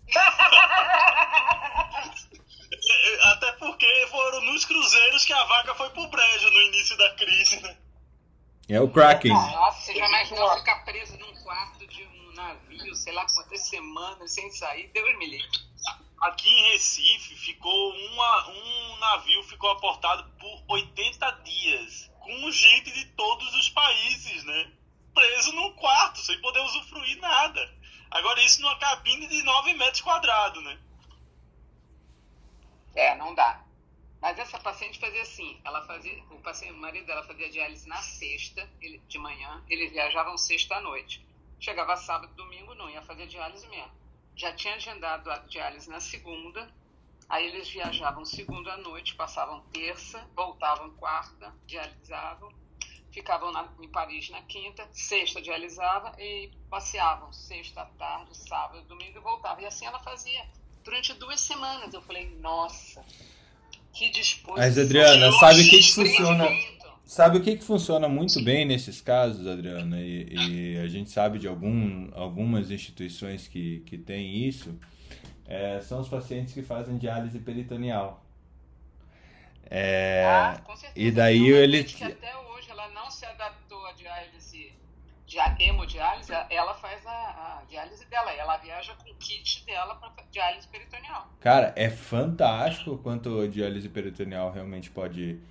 É, 0.07 0.19
Até 3.31 3.51
porque 3.53 3.85
foram 4.09 4.41
nos 4.45 4.65
cruzeiros 4.65 5.25
que 5.25 5.33
a 5.33 5.43
vaca 5.45 5.73
foi 5.75 5.89
pro 5.89 6.07
brejo 6.07 6.51
no 6.51 6.61
início 6.61 6.97
da 6.97 7.09
crise, 7.15 7.59
né? 7.61 7.75
É 8.69 8.79
o 8.79 8.87
Kraken. 8.87 9.31
Nossa, 9.33 9.81
você 9.81 9.95
já 9.95 10.07
imaginou 10.07 10.57
ficar 10.57 10.85
preso 10.85 11.17
navio, 12.91 12.95
sei 12.95 13.13
lá 13.13 13.25
quantas 13.25 13.61
semanas, 13.67 14.31
sem 14.31 14.51
sair? 14.51 14.87
Deus 14.89 15.17
me 15.17 15.27
livre. 15.27 15.59
Aqui 16.21 16.49
em 16.49 16.71
Recife 16.71 17.35
ficou 17.35 17.95
uma, 17.95 18.49
um 18.49 18.97
navio 18.97 19.43
ficou 19.43 19.71
aportado 19.71 20.29
por 20.39 20.63
80 20.67 21.31
dias, 21.43 22.11
com 22.19 22.51
gente 22.51 22.91
de 22.91 23.05
todos 23.13 23.53
os 23.55 23.69
países, 23.69 24.43
né? 24.43 24.71
Preso 25.13 25.51
num 25.53 25.73
quarto, 25.73 26.19
sem 26.19 26.39
poder 26.41 26.59
usufruir 26.59 27.19
nada. 27.19 27.73
Agora 28.11 28.41
isso 28.43 28.61
numa 28.61 28.77
cabine 28.77 29.27
de 29.27 29.41
9 29.41 29.73
metros 29.73 30.01
quadrados, 30.01 30.63
né? 30.63 30.79
É, 32.93 33.15
não 33.15 33.33
dá. 33.33 33.63
Mas 34.21 34.37
essa 34.37 34.59
paciente 34.59 34.99
fazia 34.99 35.23
assim, 35.23 35.59
ela 35.63 35.83
fazia, 35.87 36.23
o 36.29 36.39
paciente, 36.41 36.73
o 36.73 36.77
marido 36.77 37.07
dela 37.07 37.23
fazia 37.23 37.49
diálise 37.49 37.87
na 37.87 37.97
sexta, 37.97 38.69
ele, 38.79 38.99
de 39.07 39.17
manhã, 39.17 39.63
eles 39.67 39.91
viajavam 39.91 40.37
sexta 40.37 40.75
à 40.75 40.81
noite. 40.81 41.25
Chegava 41.61 41.95
sábado, 41.95 42.33
domingo, 42.33 42.73
não 42.73 42.89
ia 42.89 43.03
fazer 43.03 43.27
diálise 43.27 43.67
mesmo. 43.67 43.91
Já 44.35 44.51
tinha 44.53 44.73
agendado 44.73 45.29
a 45.29 45.37
diálise 45.37 45.87
na 45.87 45.99
segunda, 45.99 46.67
aí 47.29 47.45
eles 47.45 47.69
viajavam 47.69 48.25
segunda 48.25 48.73
à 48.73 48.77
noite, 48.77 49.13
passavam 49.13 49.61
terça, 49.71 50.27
voltavam 50.35 50.89
quarta, 50.95 51.53
dialisavam. 51.67 52.51
ficavam 53.11 53.51
na, 53.51 53.69
em 53.79 53.87
Paris 53.89 54.29
na 54.31 54.41
quinta, 54.41 54.89
sexta 54.91 55.39
dialisava 55.39 56.15
e 56.17 56.49
passeavam 56.67 57.31
sexta, 57.31 57.85
tarde, 57.99 58.35
sábado, 58.35 58.81
domingo 58.87 59.19
e 59.19 59.21
voltava. 59.21 59.61
E 59.61 59.65
assim 59.67 59.85
ela 59.85 59.99
fazia 59.99 60.43
durante 60.83 61.13
duas 61.13 61.39
semanas. 61.39 61.93
Eu 61.93 62.01
falei, 62.01 62.27
nossa, 62.39 63.05
que 63.93 64.09
disposição. 64.09 64.55
Mas, 64.57 64.79
Adriana, 64.79 65.31
sabe 65.33 65.61
o 65.61 65.69
que, 65.69 65.79
que 65.79 65.93
funciona? 65.93 66.47
Sabe 67.11 67.39
o 67.39 67.41
que, 67.41 67.57
que 67.57 67.63
funciona 67.65 68.07
muito 68.07 68.41
bem 68.41 68.63
nesses 68.63 69.01
casos, 69.01 69.45
Adriana? 69.45 69.99
E, 69.99 70.29
e 70.31 70.77
a 70.77 70.87
gente 70.87 71.09
sabe 71.09 71.39
de 71.39 71.45
algum, 71.45 72.09
algumas 72.13 72.71
instituições 72.71 73.49
que, 73.49 73.81
que 73.81 73.97
têm 73.97 74.47
isso. 74.47 74.79
É, 75.45 75.81
são 75.81 75.99
os 75.99 76.07
pacientes 76.07 76.53
que 76.53 76.63
fazem 76.63 76.97
diálise 76.97 77.37
peritoneal. 77.39 78.23
É, 79.69 80.23
ah, 80.25 80.61
com 80.63 80.73
certeza. 80.73 81.05
e 81.05 81.11
daí 81.11 81.49
ele. 81.49 81.83
que 81.83 82.01
até 82.01 82.33
hoje 82.37 82.71
ela 82.71 82.87
não 82.91 83.11
se 83.11 83.25
adaptou 83.25 83.85
à 83.87 83.91
diálise, 83.91 84.71
de 85.27 85.37
hemodiálise, 85.59 86.31
ela 86.49 86.73
faz 86.75 87.05
a, 87.05 87.11
a 87.11 87.63
diálise 87.67 88.05
dela. 88.05 88.31
Ela 88.31 88.55
viaja 88.55 88.95
com 88.95 89.11
o 89.11 89.15
kit 89.15 89.65
dela 89.65 89.95
para 89.95 90.13
diálise 90.31 90.65
peritoneal. 90.69 91.27
Cara, 91.41 91.73
é 91.75 91.89
fantástico 91.89 92.97
quanto 92.99 93.41
a 93.41 93.47
diálise 93.49 93.89
peritoneal 93.89 94.49
realmente 94.53 94.89
pode 94.89 95.41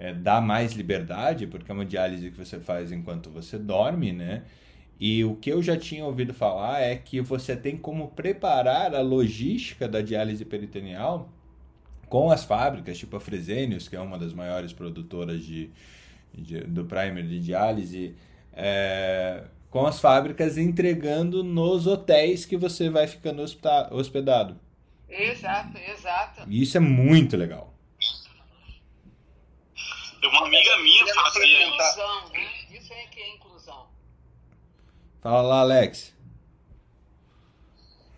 é, 0.00 0.14
dar 0.14 0.40
mais 0.40 0.72
liberdade, 0.72 1.46
porque 1.46 1.70
é 1.70 1.74
uma 1.74 1.84
diálise 1.84 2.30
que 2.30 2.38
você 2.38 2.58
faz 2.58 2.90
enquanto 2.90 3.28
você 3.28 3.58
dorme, 3.58 4.12
né? 4.12 4.44
E 4.98 5.22
o 5.24 5.36
que 5.36 5.50
eu 5.50 5.62
já 5.62 5.76
tinha 5.76 6.04
ouvido 6.06 6.32
falar 6.32 6.80
é 6.80 6.96
que 6.96 7.20
você 7.20 7.54
tem 7.54 7.76
como 7.76 8.08
preparar 8.08 8.94
a 8.94 9.02
logística 9.02 9.86
da 9.86 10.00
diálise 10.00 10.42
peritoneal 10.44 11.30
com 12.08 12.30
as 12.30 12.44
fábricas, 12.44 12.98
tipo 12.98 13.14
a 13.16 13.20
Fresenius, 13.20 13.88
que 13.88 13.96
é 13.96 14.00
uma 14.00 14.18
das 14.18 14.32
maiores 14.32 14.72
produtoras 14.72 15.44
de, 15.44 15.70
de 16.34 16.60
do 16.62 16.86
primer 16.86 17.26
de 17.26 17.38
diálise, 17.38 18.14
é, 18.54 19.44
com 19.68 19.86
as 19.86 20.00
fábricas 20.00 20.56
entregando 20.56 21.44
nos 21.44 21.86
hotéis 21.86 22.46
que 22.46 22.56
você 22.56 22.88
vai 22.88 23.06
ficando 23.06 23.42
hospedado. 23.90 24.58
Exato, 25.08 25.76
exato. 25.76 26.42
E 26.48 26.62
isso 26.62 26.76
é 26.78 26.80
muito 26.80 27.36
legal. 27.36 27.69
Uma 30.22 30.46
amiga 30.46 30.78
minha 30.78 31.14
fazia 31.14 31.44
isso. 31.44 31.74
Inclusão, 31.74 32.28
né? 32.28 32.66
Isso 32.70 32.92
é 32.92 33.06
que 33.06 33.20
é 33.20 33.34
inclusão. 33.34 33.88
Fala 35.22 35.42
lá, 35.42 35.60
Alex. 35.60 36.14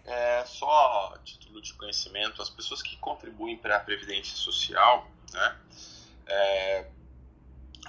É, 0.04 0.44
só 0.44 1.16
título 1.24 1.62
de 1.62 1.74
conhecimento, 1.74 2.42
as 2.42 2.50
pessoas 2.50 2.82
que 2.82 2.96
contribuem 2.96 3.56
para 3.56 3.76
a 3.76 3.80
Previdência 3.80 4.36
Social 4.36 5.08
né, 5.32 5.60
é, 6.26 6.86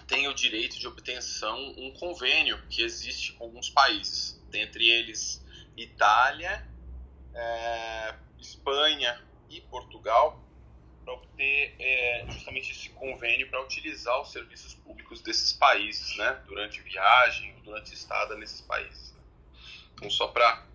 têm 0.07 0.27
o 0.27 0.33
direito 0.33 0.77
de 0.77 0.87
obtenção 0.87 1.57
um 1.77 1.91
convênio 1.91 2.61
que 2.69 2.83
existe 2.83 3.33
com 3.33 3.45
alguns 3.45 3.69
países, 3.69 4.39
dentre 4.49 4.87
eles 4.87 5.43
Itália, 5.75 6.67
é, 7.33 8.15
Espanha 8.39 9.19
e 9.49 9.61
Portugal, 9.61 10.42
para 11.03 11.13
obter 11.13 11.75
é, 11.79 12.25
justamente 12.29 12.71
esse 12.71 12.89
convênio 12.89 13.49
para 13.49 13.61
utilizar 13.61 14.21
os 14.21 14.31
serviços 14.31 14.73
públicos 14.75 15.21
desses 15.21 15.53
países, 15.53 16.17
né, 16.17 16.41
durante 16.47 16.81
viagem, 16.81 17.55
durante 17.63 17.93
estada 17.93 18.35
nesses 18.35 18.61
países. 18.61 19.13
né. 19.13 19.21
Então, 19.93 20.09
só 20.09 20.27
para 20.27 20.65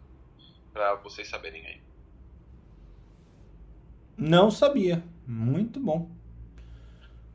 vocês 1.03 1.29
saberem 1.29 1.67
aí. 1.67 1.81
Não 4.17 4.51
sabia. 4.51 5.03
Muito 5.27 5.79
bom. 5.79 6.11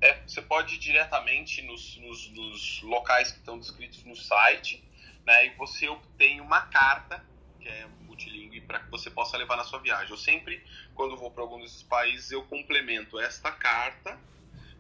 É, 0.02 0.22
você 0.28 0.42
pode 0.42 0.76
ir 0.76 0.80
diretamente 0.80 1.62
nos, 1.62 1.98
nos, 1.98 2.30
nos 2.32 2.82
locais 2.82 3.32
que 3.32 3.38
estão 3.38 3.58
descritos 3.58 4.04
no 4.04 4.16
site, 4.16 4.84
né? 5.26 5.48
E 5.48 5.50
você 5.52 5.88
obtém 5.88 6.42
uma 6.42 6.62
carta, 6.64 7.26
que 7.60 7.70
é 7.70 7.88
multilingüe, 8.14 8.62
para 8.62 8.80
que 8.80 8.92
você 8.92 9.10
possa 9.10 9.38
levar 9.38 9.58
na 9.58 9.64
sua 9.64 9.80
viagem. 9.80 10.10
Eu 10.10 10.18
sempre, 10.18 10.64
quando 10.96 11.18
vou 11.18 11.32
para 11.32 11.44
algum 11.44 11.60
desses 11.60 11.84
países, 11.84 12.32
eu 12.32 12.44
complemento 12.44 13.20
esta 13.20 13.52
carta, 13.52 14.20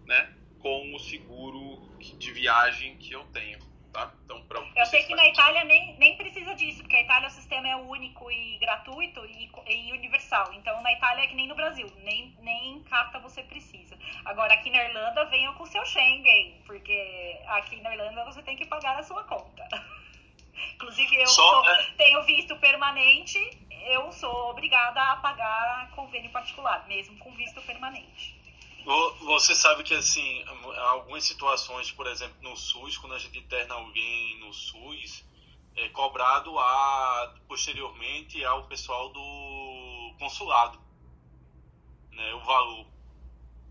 né? 0.05 0.34
Com 0.60 0.95
o 0.95 0.99
seguro 0.99 1.81
de 1.97 2.31
viagem 2.31 2.97
que 2.97 3.11
eu 3.11 3.23
tenho, 3.26 3.60
tá? 3.91 4.14
Então, 4.23 4.43
Eu 4.76 4.85
sei 4.85 5.03
que 5.03 5.15
na 5.15 5.27
Itália 5.27 5.64
nem, 5.65 5.97
nem 5.97 6.18
precisa 6.18 6.53
disso, 6.55 6.81
porque 6.81 6.95
a 6.95 7.01
Itália 7.01 7.27
o 7.27 7.31
sistema 7.31 7.68
é 7.68 7.76
único 7.76 8.31
e 8.31 8.57
gratuito 8.60 9.26
e, 9.26 9.49
e 9.68 9.91
universal. 9.93 10.53
Então 10.53 10.81
na 10.81 10.93
Itália 10.93 11.23
é 11.23 11.27
que 11.27 11.35
nem 11.35 11.47
no 11.47 11.55
Brasil, 11.55 11.88
nem, 12.03 12.35
nem 12.39 12.81
carta 12.84 13.19
você 13.19 13.43
precisa. 13.43 13.97
Agora 14.26 14.53
aqui 14.53 14.69
na 14.69 14.84
Irlanda 14.84 15.26
venham 15.26 15.53
com 15.55 15.65
seu 15.65 15.85
Schengen, 15.85 16.61
porque 16.65 17.39
aqui 17.47 17.81
na 17.81 17.93
Irlanda 17.93 18.26
você 18.26 18.41
tem 18.41 18.55
que 18.55 18.65
pagar 18.65 18.97
a 18.97 19.03
sua 19.03 19.23
conta. 19.23 19.68
Inclusive 20.75 21.15
eu 21.21 21.27
Só, 21.27 21.41
sou- 21.63 21.69
é. 21.69 21.91
tenho 21.97 22.23
visto 22.23 22.55
permanente, 22.57 23.38
eu 23.88 24.11
sou 24.11 24.49
obrigada 24.51 25.01
a 25.11 25.15
pagar 25.17 25.89
convênio 25.91 26.31
particular, 26.31 26.88
mesmo 26.88 27.17
com 27.19 27.31
visto 27.35 27.61
permanente. 27.63 28.39
Vo- 28.85 29.13
Você 29.25 29.55
sabe 29.55 29.84
que, 29.84 29.93
assim, 29.93 30.43
algumas 30.89 31.23
situações, 31.23 31.91
por 31.91 32.05
exemplo, 32.07 32.35
no 32.41 32.55
SUS, 32.55 32.97
quando 32.97 33.13
a 33.15 33.19
gente 33.19 33.38
interna 33.39 33.75
alguém 33.75 34.38
no 34.39 34.53
SUS, 34.53 35.25
é 35.75 35.89
cobrado 35.89 36.57
a, 36.59 37.34
posteriormente 37.47 38.43
ao 38.45 38.67
pessoal 38.67 39.09
do 39.09 40.15
consulado, 40.19 40.80
né, 42.11 42.34
o 42.35 42.39
valor. 42.41 42.92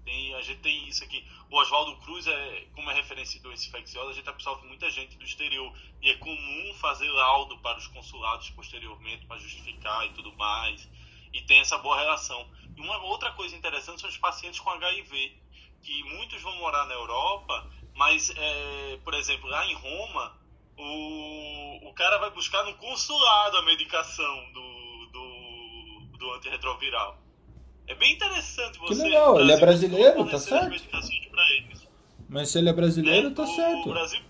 Tem, 0.05 0.35
a 0.35 0.43
gente 0.43 0.61
tem 0.61 0.89
isso 0.89 1.05
aqui. 1.05 1.25
O 1.51 1.57
Oswaldo 1.57 1.97
Cruz, 1.99 2.27
é, 2.27 2.67
como 2.75 2.91
é 2.91 2.95
referência 2.95 3.37
de 3.37 3.43
doença 3.43 3.69
infecciosa, 3.69 4.11
a 4.11 4.15
gente 4.15 4.29
absorve 4.29 4.67
muita 4.67 4.91
gente 4.91 5.17
do 5.17 5.25
exterior. 5.25 5.73
E 6.01 6.11
é 6.11 6.17
comum 6.17 6.75
fazer 6.75 7.09
laudo 7.09 7.59
para 7.59 7.79
os 7.79 7.87
consulados 7.87 8.51
posteriormente, 8.51 9.27
para 9.27 9.39
justificar 9.39 10.07
e 10.07 10.11
tudo 10.11 10.33
mais. 10.37 10.89
E 11.33 11.41
tem 11.43 11.61
essa 11.61 11.79
boa 11.79 11.99
relação. 11.99 12.51
E 12.77 12.81
uma 12.81 12.99
outra 13.05 13.33
coisa 13.33 13.57
interessante 13.57 14.01
são 14.01 14.11
os 14.11 14.19
pacientes 14.19 14.61
com 14.61 14.71
HIV, 14.71 15.37
que 15.83 16.03
muitos 16.05 16.41
vão 16.43 16.57
morar 16.57 16.87
na 16.87 16.95
Europa, 16.95 17.71
mas, 17.95 18.31
é, 18.31 18.99
por 19.05 19.15
exemplo, 19.15 19.49
lá 19.49 19.67
em 19.67 19.75
Roma, 19.75 20.39
o, 20.77 21.89
o 21.89 21.95
cara 21.95 22.19
vai 22.19 22.31
buscar 22.31 22.65
no 22.65 22.75
consulado 22.75 23.57
a 23.57 23.63
medicação 23.63 24.53
do, 24.53 25.07
do, 25.07 26.17
do 26.19 26.33
antirretroviral. 26.35 27.22
É 27.87 27.95
bem 27.95 28.15
interessante 28.15 28.79
Que 28.79 28.87
você. 28.87 29.03
legal, 29.03 29.41
ele 29.41 29.53
é 29.53 29.61
Brasil, 29.61 29.89
brasileiro, 29.89 30.31
tá 30.31 30.39
certo. 30.39 30.83
Mas 32.29 32.49
se 32.49 32.59
ele 32.59 32.69
é 32.69 32.73
brasileiro, 32.73 33.31
tá 33.33 33.43
O 33.43 33.47
certo. 33.55 33.91
Brasil 33.91 34.21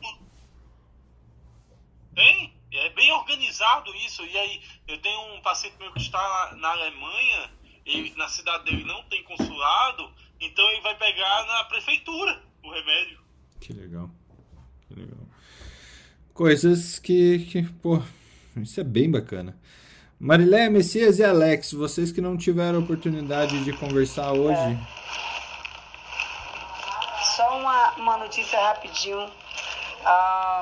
tem, 2.14 2.52
é 2.72 2.90
bem 2.90 3.10
organizado 3.12 3.94
isso. 3.96 4.22
E 4.24 4.36
aí, 4.36 4.60
eu 4.88 4.98
tenho 4.98 5.34
um 5.34 5.40
paciente 5.42 5.76
meu 5.78 5.92
que 5.92 6.00
está 6.00 6.54
na 6.58 6.68
Alemanha, 6.70 7.50
e 7.86 8.12
na 8.16 8.28
cidade 8.28 8.64
dele 8.64 8.84
não 8.84 9.02
tem 9.04 9.22
consulado, 9.24 10.10
então 10.40 10.64
ele 10.70 10.80
vai 10.82 10.96
pegar 10.96 11.46
na 11.46 11.64
prefeitura 11.64 12.42
o 12.62 12.70
remédio. 12.70 13.20
Que 13.60 13.72
legal. 13.72 14.10
Que 14.88 14.94
legal. 14.94 15.18
Coisas 16.34 16.98
que, 16.98 17.40
que, 17.50 17.62
pô, 17.62 18.02
isso 18.56 18.80
é 18.80 18.84
bem 18.84 19.10
bacana. 19.10 19.58
Marilé, 20.24 20.68
Messias 20.68 21.18
e 21.18 21.24
Alex, 21.24 21.72
vocês 21.72 22.12
que 22.12 22.20
não 22.20 22.36
tiveram 22.36 22.78
oportunidade 22.78 23.64
de 23.64 23.72
conversar 23.72 24.30
hoje, 24.30 24.78
Só 27.34 27.58
uma, 27.58 27.90
uma 27.96 28.16
notícia 28.18 28.56
rapidinho. 28.56 29.28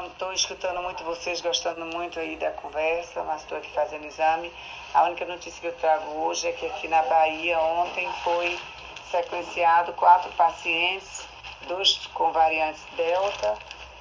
Estou 0.07 0.33
escutando 0.33 0.81
muito 0.81 1.05
vocês, 1.05 1.43
gostando 1.43 1.85
muito 1.85 2.19
aí 2.19 2.37
da 2.37 2.53
conversa, 2.53 3.23
mas 3.25 3.43
estou 3.43 3.59
aqui 3.59 3.71
fazendo 3.75 4.07
exame. 4.07 4.51
A 4.95 5.05
única 5.05 5.27
notícia 5.27 5.61
que 5.61 5.67
eu 5.67 5.75
trago 5.75 6.11
hoje 6.23 6.47
é 6.47 6.53
que 6.53 6.65
aqui 6.65 6.89
na 6.89 7.03
Bahia 7.03 7.61
ontem 7.61 8.09
foi 8.25 8.59
sequenciado 9.11 9.93
quatro 9.93 10.33
pacientes, 10.39 11.27
dois 11.69 12.01
com 12.15 12.33
variantes 12.33 12.83
Delta 12.97 13.59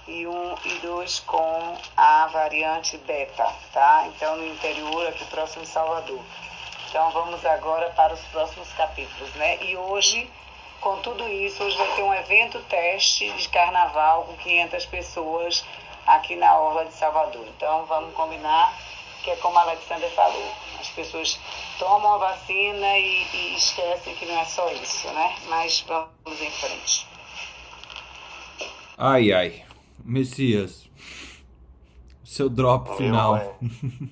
e 0.10 0.28
um 0.28 0.56
e 0.66 0.74
dois 0.80 1.20
com 1.20 1.78
a 1.96 2.28
variante 2.28 2.98
Beta, 2.98 3.48
tá? 3.72 4.06
Então 4.08 4.38
no 4.38 4.48
interior, 4.48 5.08
aqui 5.08 5.24
próximo 5.26 5.64
de 5.64 5.70
Salvador. 5.70 6.20
Então 6.90 7.12
vamos 7.12 7.46
agora 7.46 7.92
para 7.92 8.14
os 8.14 8.22
próximos 8.32 8.68
capítulos, 8.74 9.32
né? 9.36 9.64
E 9.64 9.78
hoje, 9.78 10.30
com 10.82 10.98
tudo 11.02 11.28
isso, 11.28 11.64
hoje 11.64 11.78
vai 11.78 11.96
ter 11.96 12.04
um 12.04 12.14
evento 12.14 12.60
teste 12.64 13.32
de 13.32 13.48
carnaval 13.50 14.24
com 14.24 14.36
500 14.38 14.86
pessoas 14.88 15.64
aqui 16.08 16.36
na 16.36 16.58
Orla 16.58 16.86
de 16.86 16.94
Salvador. 16.94 17.46
Então 17.48 17.86
vamos 17.86 18.14
combinar 18.16 18.74
que 19.24 19.32
é 19.32 19.36
como 19.36 19.58
a 19.58 19.62
Alexandra 19.62 20.10
falou, 20.12 20.52
as 20.80 20.88
pessoas 20.90 21.40
tomam 21.78 22.14
a 22.14 22.18
vacina 22.18 22.98
e, 22.98 23.28
e 23.34 23.56
esquecem 23.56 24.16
que 24.16 24.26
não 24.26 24.40
é 24.40 24.46
só 24.46 24.70
isso, 24.72 25.08
né? 25.12 25.36
Mas 25.48 25.82
vamos 25.82 26.42
em 26.42 26.52
frente. 26.52 27.06
ai 28.98 29.32
ai, 29.32 29.66
Messias, 30.10 30.90
seu 32.24 32.50
drop 32.50 32.98
final. 32.98 33.36
Meu, 33.36 33.44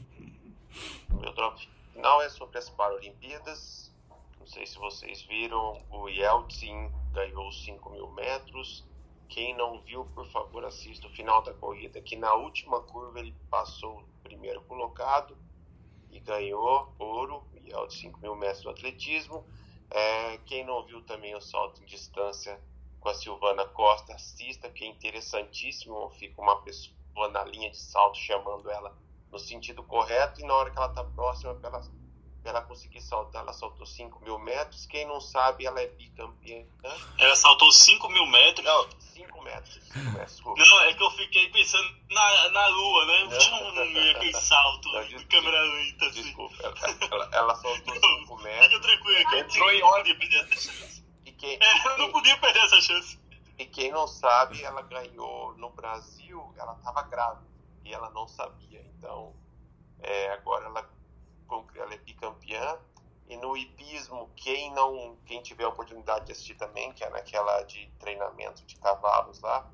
é- 1.10 1.22
meu 1.22 1.34
drop 1.34 1.68
final 1.91 2.22
é 2.22 2.30
sobre 2.30 2.60
as 2.60 2.69
Paralimpíadas. 2.69 3.91
Não 4.40 4.45
sei 4.45 4.68
se 4.68 4.78
vocês 4.78 5.24
viram, 5.24 5.84
o 5.90 6.07
Yeltsin 6.07 6.91
ganhou 7.11 7.48
os 7.49 7.64
5 7.65 7.90
mil 7.90 8.11
metros 8.11 8.86
Quem 9.28 9.57
não 9.57 9.82
viu, 9.82 10.06
por 10.14 10.26
favor, 10.28 10.64
assista 10.64 11.07
o 11.07 11.10
final 11.10 11.41
da 11.41 11.53
corrida, 11.56 11.99
que 11.99 12.15
na 12.15 12.32
última 12.36 12.80
curva 12.82 13.19
ele 13.19 13.36
passou 13.49 13.99
o 14.02 14.07
primeiro 14.24 14.61
colocado 14.61 15.36
e 16.11 16.19
ganhou 16.19 16.94
ouro, 16.99 17.44
e 17.64 17.72
é 17.72 17.78
o 17.78 17.88
de 17.88 17.95
5 17.95 18.19
mil 18.22 18.36
metros 18.36 18.61
do 18.61 18.69
atletismo. 18.69 19.44
É, 19.90 20.38
quem 20.45 20.64
não 20.64 20.86
viu 20.86 21.02
também 21.02 21.36
o 21.36 21.41
salto 21.41 21.82
em 21.82 21.86
distância 21.86 22.60
com 23.08 23.12
a 23.12 23.14
Silvana 23.14 23.66
Costa, 23.68 24.16
assista, 24.16 24.70
que 24.70 24.84
é 24.84 24.88
interessantíssimo. 24.88 26.10
Fica 26.20 26.42
uma 26.42 26.62
pessoa 26.62 27.30
na 27.32 27.42
linha 27.46 27.72
de 27.72 27.78
salto 27.78 28.18
chamando 28.18 28.70
ela 28.70 28.94
no 29.32 29.40
sentido 29.40 29.82
correto, 29.84 30.42
e 30.42 30.44
na 30.44 30.54
hora 30.54 30.72
que 30.72 30.78
ela 30.78 30.88
está 30.88 31.06
próxima, 31.06 31.58
ela 31.64 31.82
ela 32.44 32.62
conseguir 32.62 33.02
saltar, 33.02 33.42
ela 33.42 33.52
saltou 33.52 33.86
5 33.86 34.24
mil 34.24 34.40
metros. 34.40 34.86
Quem 34.86 35.06
não 35.06 35.20
sabe, 35.20 35.66
ela 35.66 35.82
é 35.82 35.88
bicampeã. 35.88 36.64
Ela 37.18 37.36
saltou 37.36 37.70
5 37.72 38.10
mil 38.10 38.26
metros? 38.28 38.66
Não, 38.66 38.90
5 39.00 39.44
metros. 39.44 39.74
5 39.74 40.50
metros 40.52 40.70
não, 40.70 40.82
é 40.82 40.94
que 40.94 41.04
eu 41.04 41.12
fiquei 41.12 41.50
pensando 41.50 41.94
na, 42.10 42.50
na 42.50 42.68
lua, 42.68 43.06
né? 43.06 43.24
Não, 43.26 44.12
aquele 44.12 44.34
salto 44.34 44.90
não, 44.94 45.04
de 45.06 45.26
câmera 45.26 45.62
lenta. 45.62 46.06
Assim. 46.06 46.22
Desculpa, 46.22 46.56
ela, 46.64 46.98
ela, 47.12 47.30
ela 47.34 47.56
saltou 47.56 47.94
5 47.96 48.38
metros. 48.38 48.68
Fica 48.68 48.82
tranquilo, 48.82 49.36
entrou 49.36 49.72
em 49.72 49.84
ordem. 49.84 50.18
Quem, 51.38 51.58
é, 51.62 51.88
eu 51.88 51.98
não 52.00 52.12
podia 52.12 52.38
perder 52.40 52.64
essa 52.64 52.82
chance. 52.82 53.20
E 53.58 53.66
quem 53.66 53.92
não 53.92 54.08
sabe, 54.08 54.64
ela 54.64 54.82
ganhou 54.84 55.56
no 55.58 55.70
Brasil, 55.72 56.54
ela 56.58 56.74
estava 56.74 57.02
grávida 57.04 57.48
e 57.84 57.94
ela 57.94 58.10
não 58.12 58.28
sabia. 58.28 58.82
Então, 58.98 59.34
é, 60.00 60.32
agora 60.32 60.66
ela 60.66 60.98
ela 61.76 61.94
é 61.94 61.98
bicampeã. 61.98 62.78
E 63.30 63.36
no 63.38 63.58
hipismo, 63.58 64.30
quem 64.36 64.72
não, 64.74 65.18
quem 65.26 65.42
tiver 65.42 65.66
a 65.66 65.70
oportunidade 65.70 66.26
de 66.26 66.32
assistir 66.32 66.56
também, 66.56 66.94
que 66.94 67.04
é 67.04 67.10
naquela 67.10 67.62
de 67.64 67.90
treinamento 68.00 68.66
de 68.66 68.78
cavalos 68.78 69.42
lá, 69.42 69.70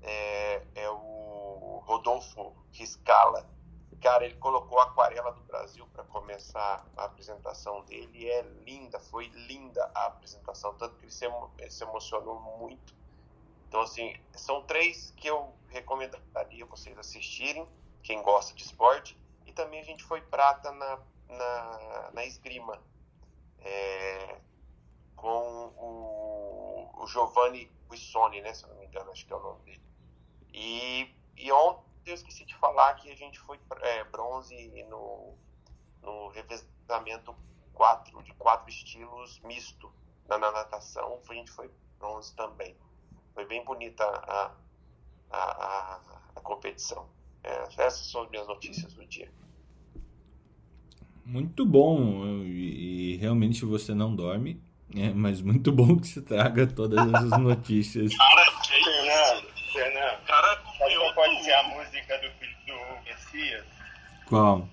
é, 0.00 0.62
é 0.74 0.90
o 0.90 1.82
Rodolfo 1.84 2.54
Riscala. 2.72 3.46
Cara, 4.04 4.26
ele 4.26 4.34
colocou 4.34 4.78
a 4.78 4.82
aquarela 4.82 5.32
do 5.32 5.40
Brasil 5.44 5.86
para 5.86 6.04
começar 6.04 6.86
a 6.94 7.04
apresentação 7.06 7.82
dele 7.86 8.18
e 8.18 8.28
é 8.28 8.42
linda, 8.66 9.00
foi 9.00 9.28
linda 9.28 9.90
a 9.94 10.04
apresentação, 10.08 10.74
tanto 10.74 10.94
que 10.96 11.06
ele 11.06 11.10
se, 11.10 11.24
ele 11.58 11.70
se 11.70 11.82
emocionou 11.82 12.38
muito. 12.58 12.94
Então, 13.66 13.80
assim, 13.80 14.14
são 14.34 14.62
três 14.64 15.10
que 15.16 15.26
eu 15.26 15.54
recomendaria 15.68 16.66
vocês 16.66 16.98
assistirem, 16.98 17.66
quem 18.02 18.22
gosta 18.22 18.54
de 18.54 18.62
esporte. 18.62 19.18
E 19.46 19.54
também 19.54 19.80
a 19.80 19.84
gente 19.84 20.04
foi 20.04 20.20
prata 20.20 20.70
na 20.70 21.00
na, 21.28 22.10
na 22.12 22.24
esgrima 22.26 22.78
é, 23.60 24.38
com 25.16 25.72
o, 25.78 26.90
o 27.02 27.06
Giovanni 27.06 27.70
Guissoni, 27.90 28.42
né, 28.42 28.52
se 28.52 28.66
não 28.66 28.76
me 28.76 28.84
engano, 28.84 29.10
acho 29.10 29.26
que 29.26 29.32
é 29.32 29.36
o 29.36 29.40
nome 29.40 29.62
dele. 29.62 29.82
E, 30.52 31.14
e 31.38 31.50
ontem 31.50 31.93
eu 32.06 32.14
esqueci 32.14 32.44
de 32.44 32.54
falar 32.56 32.94
que 32.94 33.10
a 33.10 33.16
gente 33.16 33.38
foi 33.40 33.58
é, 33.82 34.04
bronze 34.04 34.54
no, 34.88 35.34
no 36.02 36.28
revezamento 36.28 37.34
quatro, 37.72 38.22
de 38.22 38.32
quatro 38.34 38.68
estilos 38.70 39.40
misto 39.40 39.92
na, 40.28 40.38
na 40.38 40.50
natação, 40.50 41.20
a 41.28 41.34
gente 41.34 41.50
foi 41.50 41.70
bronze 41.98 42.34
também. 42.34 42.76
Foi 43.34 43.44
bem 43.46 43.64
bonita 43.64 44.04
a, 44.04 44.52
a, 45.30 45.38
a, 45.38 46.00
a 46.36 46.40
competição. 46.40 47.08
É, 47.42 47.64
essas 47.78 48.10
são 48.10 48.22
as 48.22 48.30
minhas 48.30 48.46
notícias 48.46 48.92
do 48.94 49.04
dia. 49.06 49.30
Muito 51.24 51.64
bom 51.64 52.26
e, 52.44 53.16
realmente 53.16 53.64
você 53.64 53.94
não 53.94 54.14
dorme, 54.14 54.62
é, 54.94 55.10
mas 55.10 55.40
muito 55.40 55.72
bom 55.72 55.98
que 55.98 56.06
você 56.06 56.20
traga 56.20 56.66
todas 56.66 57.00
essas 57.06 57.30
notícias. 57.40 58.14
Cara, 58.16 58.44
que 58.62 58.84
Fernando, 58.84 59.46
Fernando, 59.72 60.24
cara, 60.26 60.56
qual 60.78 60.90
pode 61.14 61.42
ser 61.44 61.52
a 61.52 61.62
música 61.64 62.18
do, 62.18 62.28
do 62.66 63.02
Messias? 63.04 63.64
Qual? 64.26 64.68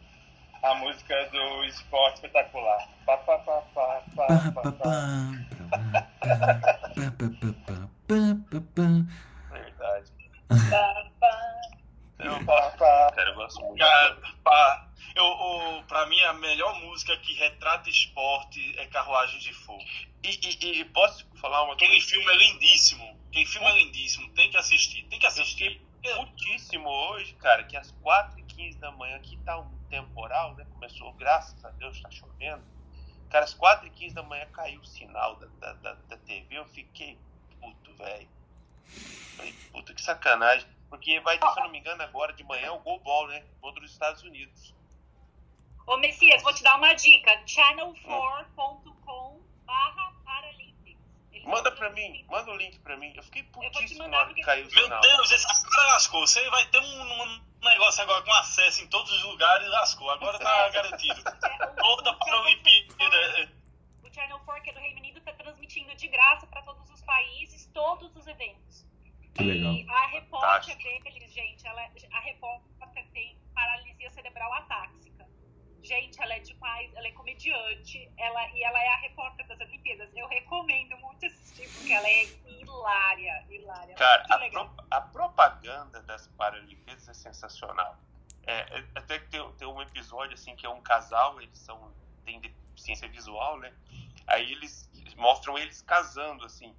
A 0.64 0.76
música 0.76 1.30
do 1.32 1.64
Esporte 1.66 2.16
Espetacular. 2.16 2.88
Pá, 3.06 3.18
pá, 3.18 3.38
pá, 3.40 3.62
pá, 3.74 4.04
pá, 4.16 4.52
pá, 4.52 4.72
pá. 4.72 4.92
Verdade. 9.52 10.12
Pá, 10.70 11.12
pá. 11.20 11.62
Eu, 12.20 12.46
pá, 12.46 12.70
pá. 12.78 13.12
Cara, 13.16 13.30
eu 13.30 13.36
gosto 13.36 13.60
muito. 13.62 13.84
Pá, 14.44 14.88
eu, 15.16 15.26
eu, 15.26 15.84
pra 15.88 16.06
mim, 16.06 16.22
a 16.24 16.34
melhor 16.34 16.80
música 16.82 17.18
que 17.18 17.34
retrata 17.34 17.90
esporte 17.90 18.78
é 18.78 18.86
Carruagens 18.88 19.42
de 19.44 19.54
Fogo. 19.54 19.84
E, 20.24 20.30
e, 20.30 20.82
e 20.82 20.86
posso 20.86 21.26
falar 21.38 21.64
uma 21.64 21.74
Aquele 21.74 21.92
coisa? 21.94 22.08
filme 22.08 22.32
é 22.32 22.38
lindíssimo. 22.38 23.20
Aquele 23.30 23.46
filme 23.48 23.68
é 23.68 23.84
lindíssimo. 23.84 24.30
Tem 24.34 24.52
que 24.52 24.58
assistir. 24.58 25.04
Tem 25.08 25.20
que 25.20 25.26
assistir. 25.26 25.82
Muitíssimo 26.04 26.90
hoje, 26.90 27.34
cara, 27.36 27.64
que 27.64 27.78
às 27.78 27.92
4h15 28.02 28.80
da 28.80 28.92
manhã, 28.92 29.18
aqui 29.18 29.38
tá 29.46 29.60
um 29.60 29.70
temporal, 29.90 30.56
né? 30.56 30.66
Começou, 30.74 31.14
graças 31.14 31.64
a 31.64 31.70
Deus, 31.72 32.02
tá 32.02 32.10
chovendo. 32.10 32.64
Cara, 33.30 33.46
às 33.46 33.54
4h15 33.54 34.14
da 34.14 34.24
manhã 34.24 34.46
caiu 34.48 34.82
o 34.82 34.86
sinal 34.86 35.36
da, 35.36 35.48
da, 35.60 35.74
da, 35.74 35.94
da 35.94 36.18
TV. 36.18 36.58
Eu 36.58 36.66
fiquei 36.66 37.20
puto, 37.60 37.94
velho. 37.94 38.28
Falei, 39.38 39.54
puta, 39.72 39.94
que 39.94 40.02
sacanagem. 40.02 40.68
Porque 40.90 41.20
vai 41.22 41.38
ter, 41.38 41.50
se 41.50 41.60
eu 41.60 41.64
não 41.64 41.72
me 41.72 41.80
engano, 41.80 42.04
agora 42.04 42.34
de 42.34 42.44
manhã 42.44 42.74
o 42.74 42.80
Gol 42.80 43.00
Ball, 43.00 43.28
né? 43.28 43.46
Contra 43.62 43.84
os 43.84 43.92
Estados 43.92 44.24
Unidos. 44.24 44.76
Ô, 45.88 45.98
Messias, 45.98 46.44
vou 46.44 46.54
te 46.54 46.64
dar 46.64 46.78
uma 46.78 46.94
dica. 46.94 47.32
channel4.com 47.46 49.42
barra 49.66 50.12
Paralympics. 50.12 50.21
Manda 51.46 51.72
pra 51.72 51.90
mim, 51.92 52.26
manda 52.30 52.52
o 52.52 52.56
link 52.56 52.80
pra 52.80 52.98
mim. 52.98 53.14
Eu 53.16 53.24
fiquei 53.24 53.44
putíssimo 53.44 54.08
na 54.08 54.20
hora 54.20 54.34
que 54.34 54.42
caiu 54.42 54.68
o 54.68 54.72
Meu 54.72 55.02
Deus, 55.02 55.32
esse 55.32 55.70
cara 55.70 55.88
lascou. 55.94 56.26
Você 56.26 56.50
vai 56.50 56.66
ter 56.68 56.80
um, 56.80 57.24
um, 57.24 57.42
negócio 57.62 58.04
agora 58.04 58.22
com 58.24 58.34
acesso 58.34 58.84
em 58.84 58.88
todos 58.88 59.12
os 59.12 59.24
lugares 59.24 59.68
lascou. 59.70 60.10
Agora 60.10 60.38
tá 60.40 60.70
garantido. 60.70 61.22
Toda 61.78 62.14
Paralimpíada. 62.14 63.52
O 64.04 64.14
Channel 64.14 64.40
4, 64.40 64.64
que 64.64 64.70
é 64.70 64.74
do 64.74 64.80
Reino 64.80 65.00
Unido, 65.00 65.22
tá 65.22 65.34
transmitindo 65.34 65.96
de 65.96 66.08
graça 66.08 66.46
pra 66.48 66.62
todos 66.64 66.90
os 66.90 67.02
países, 67.02 67.70
todos 67.74 68.16
os 68.16 68.28
eventos. 68.28 68.86
Que 69.34 69.44
legal. 69.44 69.74
E 69.74 69.90
a 69.90 70.08
repórter 70.08 70.78
deles, 70.78 71.32
gente, 71.32 71.66
ela, 71.66 71.82
a 71.82 72.20
repórter 72.20 73.08
tem 73.14 73.38
paralisia 73.54 74.10
cerebral 74.12 74.54
atáxica. 74.54 75.11
Gente, 75.84 76.22
ela 76.22 76.36
é 76.36 76.40
demais, 76.40 76.94
ela 76.96 77.08
é 77.08 77.12
comediante, 77.12 78.10
ela, 78.18 78.48
e 78.52 78.64
ela 78.64 78.84
é 78.84 78.90
a 78.90 78.98
repórter 78.98 79.48
das 79.48 79.60
Olimpíadas. 79.60 80.10
Eu 80.16 80.28
recomendo 80.28 80.96
muito 80.98 81.26
assistir, 81.26 81.68
porque 81.70 81.92
ela 81.92 82.08
é 82.08 82.26
hilária, 82.46 83.46
hilária. 83.50 83.96
Cara, 83.96 84.24
a, 84.30 84.50
pro, 84.50 84.70
a, 84.92 85.02
propaganda 85.02 86.02
das 86.04 86.28
Paralimpíadas 86.28 87.08
é 87.10 87.14
sensacional. 87.14 87.98
É, 88.44 88.80
é, 88.80 88.86
até 88.96 89.20
que 89.20 89.28
tem, 89.30 89.52
tem 89.54 89.68
um 89.68 89.82
episódio 89.82 90.34
assim 90.36 90.56
que 90.56 90.66
é 90.66 90.70
um 90.70 90.82
casal, 90.82 91.42
eles 91.42 91.58
são 91.58 91.92
têm 92.26 92.40
deficiência 92.40 93.08
visual, 93.08 93.60
né? 93.60 93.74
Aí 94.28 94.52
eles, 94.52 94.90
eles 94.96 95.16
mostram 95.16 95.58
eles 95.58 95.82
casando, 95.82 96.46
assim. 96.46 96.76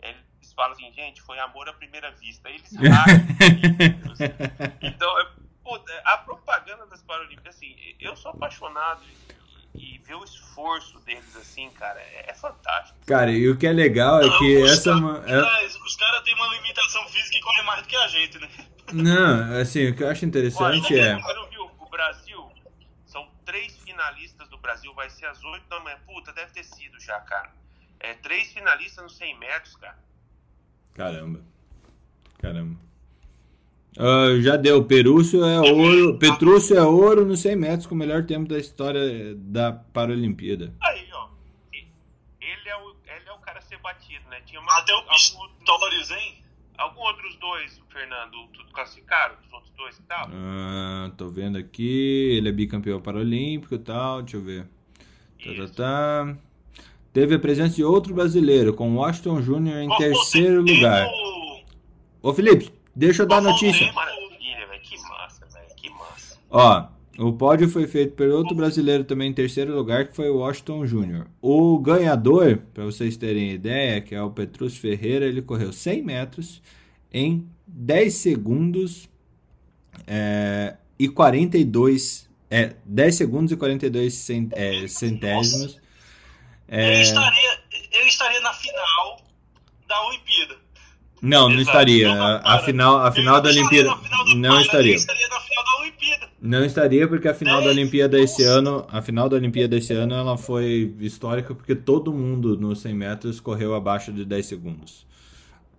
Eles 0.00 0.52
falam 0.54 0.72
assim, 0.72 0.92
gente, 0.92 1.20
foi 1.22 1.38
amor 1.38 1.68
à 1.68 1.72
primeira 1.72 2.10
vista. 2.12 2.48
Aí 2.48 2.56
eles 2.56 2.72
assim. 2.72 4.24
Então, 4.82 5.20
é 5.20 5.45
a 6.04 6.18
propaganda 6.18 6.86
das 6.86 7.02
Paralimpíadas, 7.02 7.56
assim, 7.56 7.74
eu 8.00 8.16
sou 8.16 8.30
apaixonado 8.30 9.02
e, 9.74 9.94
e 9.94 9.98
ver 9.98 10.14
o 10.14 10.24
esforço 10.24 10.98
deles, 11.00 11.36
assim, 11.36 11.70
cara, 11.70 12.00
é, 12.00 12.30
é 12.30 12.34
fantástico. 12.34 12.98
Cara, 13.06 13.30
e 13.30 13.48
o 13.48 13.56
que 13.56 13.66
é 13.66 13.72
legal 13.72 14.20
é 14.20 14.38
que 14.38 14.62
os 14.62 14.70
essa. 14.70 14.90
Cara, 14.92 15.62
é... 15.62 15.66
Os 15.66 15.96
caras 15.96 16.22
têm 16.22 16.34
uma 16.34 16.48
limitação 16.54 17.08
física 17.08 17.36
e 17.36 17.40
correm 17.40 17.64
mais 17.64 17.82
do 17.82 17.88
que 17.88 17.96
a 17.96 18.08
gente, 18.08 18.38
né? 18.38 18.48
Não, 18.92 19.60
assim, 19.60 19.88
o 19.88 19.96
que 19.96 20.02
eu 20.02 20.08
acho 20.08 20.24
interessante 20.24 20.94
Olha, 20.94 21.02
é. 21.02 21.20
Quando 21.20 21.50
viu 21.50 21.70
o 21.78 21.88
Brasil, 21.88 22.52
são 23.06 23.28
três 23.44 23.76
finalistas 23.78 24.48
do 24.48 24.58
Brasil, 24.58 24.92
vai 24.94 25.10
ser 25.10 25.26
às 25.26 25.42
oito 25.42 25.66
da 25.68 25.80
manhã. 25.80 25.98
Puta, 26.06 26.32
deve 26.32 26.52
ter 26.52 26.64
sido 26.64 27.00
já, 27.00 27.18
cara. 27.20 27.50
É, 27.98 28.14
três 28.14 28.52
finalistas 28.52 29.02
nos 29.02 29.16
100 29.16 29.38
metros, 29.38 29.76
cara. 29.76 29.98
Caramba. 30.94 31.40
Caramba. 32.38 32.78
Uh, 33.96 34.40
já 34.42 34.56
deu. 34.56 34.84
Perúcio 34.84 35.44
é 35.44 35.60
ouro. 35.60 36.18
Petrúcio 36.18 36.76
é 36.76 36.82
ouro 36.82 37.24
nos 37.24 37.40
100 37.40 37.56
metros 37.56 37.86
com 37.86 37.94
o 37.94 37.98
melhor 37.98 38.24
tempo 38.24 38.48
da 38.48 38.58
história 38.58 39.34
da 39.34 39.72
Paralimpíada. 39.72 40.72
Aí, 40.82 41.06
ó. 41.12 41.28
Ele 41.72 42.68
é 42.68 42.76
o, 42.76 42.90
ele 43.06 43.28
é 43.28 43.32
o 43.32 43.38
cara 43.38 43.58
a 43.58 43.62
ser 43.62 43.78
batido, 43.78 44.28
né? 44.30 44.38
Tinha 44.44 44.60
mais, 44.60 44.82
Até 44.82 44.94
o 44.94 45.02
Pistorius, 45.04 46.10
hein? 46.10 46.34
Algum 46.76 47.00
outros 47.00 47.36
dois, 47.36 47.80
Fernando, 47.90 48.48
tudo 48.52 48.70
classificaram? 48.70 49.34
Os 49.46 49.52
outros 49.52 49.72
dois 49.74 49.96
e 49.98 50.02
tal? 50.02 50.28
Ah, 50.30 51.10
tô 51.16 51.28
vendo 51.28 51.56
aqui. 51.56 52.36
Ele 52.36 52.50
é 52.50 52.52
bicampeão 52.52 53.00
paralímpico 53.00 53.74
e 53.74 53.78
tal. 53.78 54.20
Deixa 54.20 54.36
eu 54.36 54.42
ver. 54.42 54.66
Tá, 55.42 55.54
tá, 55.54 55.72
tá. 55.74 56.36
Teve 57.14 57.36
a 57.36 57.38
presença 57.38 57.76
de 57.76 57.82
outro 57.82 58.14
brasileiro, 58.14 58.74
com 58.74 58.94
Washington 58.96 59.40
Júnior 59.40 59.78
em 59.80 59.88
terceiro 59.96 60.60
lugar. 60.60 61.08
Ô, 62.20 62.34
Felipe, 62.34 62.70
Deixa 62.96 63.22
eu 63.22 63.26
dar 63.26 63.36
a 63.36 63.40
notícia. 63.42 63.92
Maravilha, 63.92 64.66
velho. 64.68 64.80
Que 64.82 64.98
massa, 65.02 65.46
velho. 65.52 65.76
Que 65.76 65.90
massa. 65.90 66.38
Ó, 66.48 66.86
o 67.18 67.32
pódio 67.34 67.68
foi 67.68 67.86
feito 67.86 68.14
por 68.14 68.26
outro 68.28 68.54
brasileiro 68.54 69.04
também 69.04 69.30
em 69.30 69.34
terceiro 69.34 69.74
lugar, 69.76 70.08
que 70.08 70.16
foi 70.16 70.30
o 70.30 70.38
Washington 70.38 70.86
Júnior. 70.86 71.26
O 71.42 71.78
ganhador, 71.78 72.58
para 72.72 72.84
vocês 72.84 73.18
terem 73.18 73.50
ideia, 73.52 74.00
que 74.00 74.14
é 74.14 74.22
o 74.22 74.30
Petrus 74.30 74.78
Ferreira, 74.78 75.26
ele 75.26 75.42
correu 75.42 75.74
100 75.74 76.02
metros 76.02 76.62
em 77.12 77.46
10 77.66 78.14
segundos 78.14 79.10
é, 80.06 80.76
e 80.98 81.06
42. 81.08 82.26
É, 82.48 82.76
10 82.84 83.14
segundos 83.14 83.52
e 83.52 83.56
42 83.56 84.14
cent, 84.14 84.52
é, 84.52 84.86
centésimos. 84.88 85.78
É... 86.66 86.98
Eu, 86.98 87.02
estaria, 87.02 87.60
eu 87.92 88.06
estaria 88.06 88.40
na 88.40 88.54
final 88.54 89.20
da 89.86 90.02
Olimpíada. 90.06 90.65
Não, 91.22 91.48
não 91.48 91.60
estaria. 91.60 92.12
A, 92.12 92.56
a 92.56 92.58
final, 92.60 92.98
a 92.98 93.10
final 93.10 93.40
da 93.40 93.48
Olimpíada. 93.48 93.90
Não 94.36 94.60
estaria. 94.60 94.96
Não 96.40 96.64
estaria 96.64 97.08
porque 97.08 97.26
a 97.26 97.34
final 97.34 97.62
da 97.62 97.68
Olimpíada 97.68 98.20
esse 98.20 98.44
ano, 98.44 98.86
a 98.90 99.00
final 99.02 99.28
da 99.28 99.36
Olimpíada 99.36 99.76
esse 99.76 99.92
ano, 99.92 100.14
ela 100.14 100.36
foi 100.36 100.94
histórica 101.00 101.54
porque 101.54 101.74
todo 101.74 102.12
mundo 102.12 102.56
nos 102.56 102.80
100 102.80 102.94
metros 102.94 103.40
correu 103.40 103.74
abaixo 103.74 104.12
de 104.12 104.24
10 104.24 104.46
segundos 104.46 105.06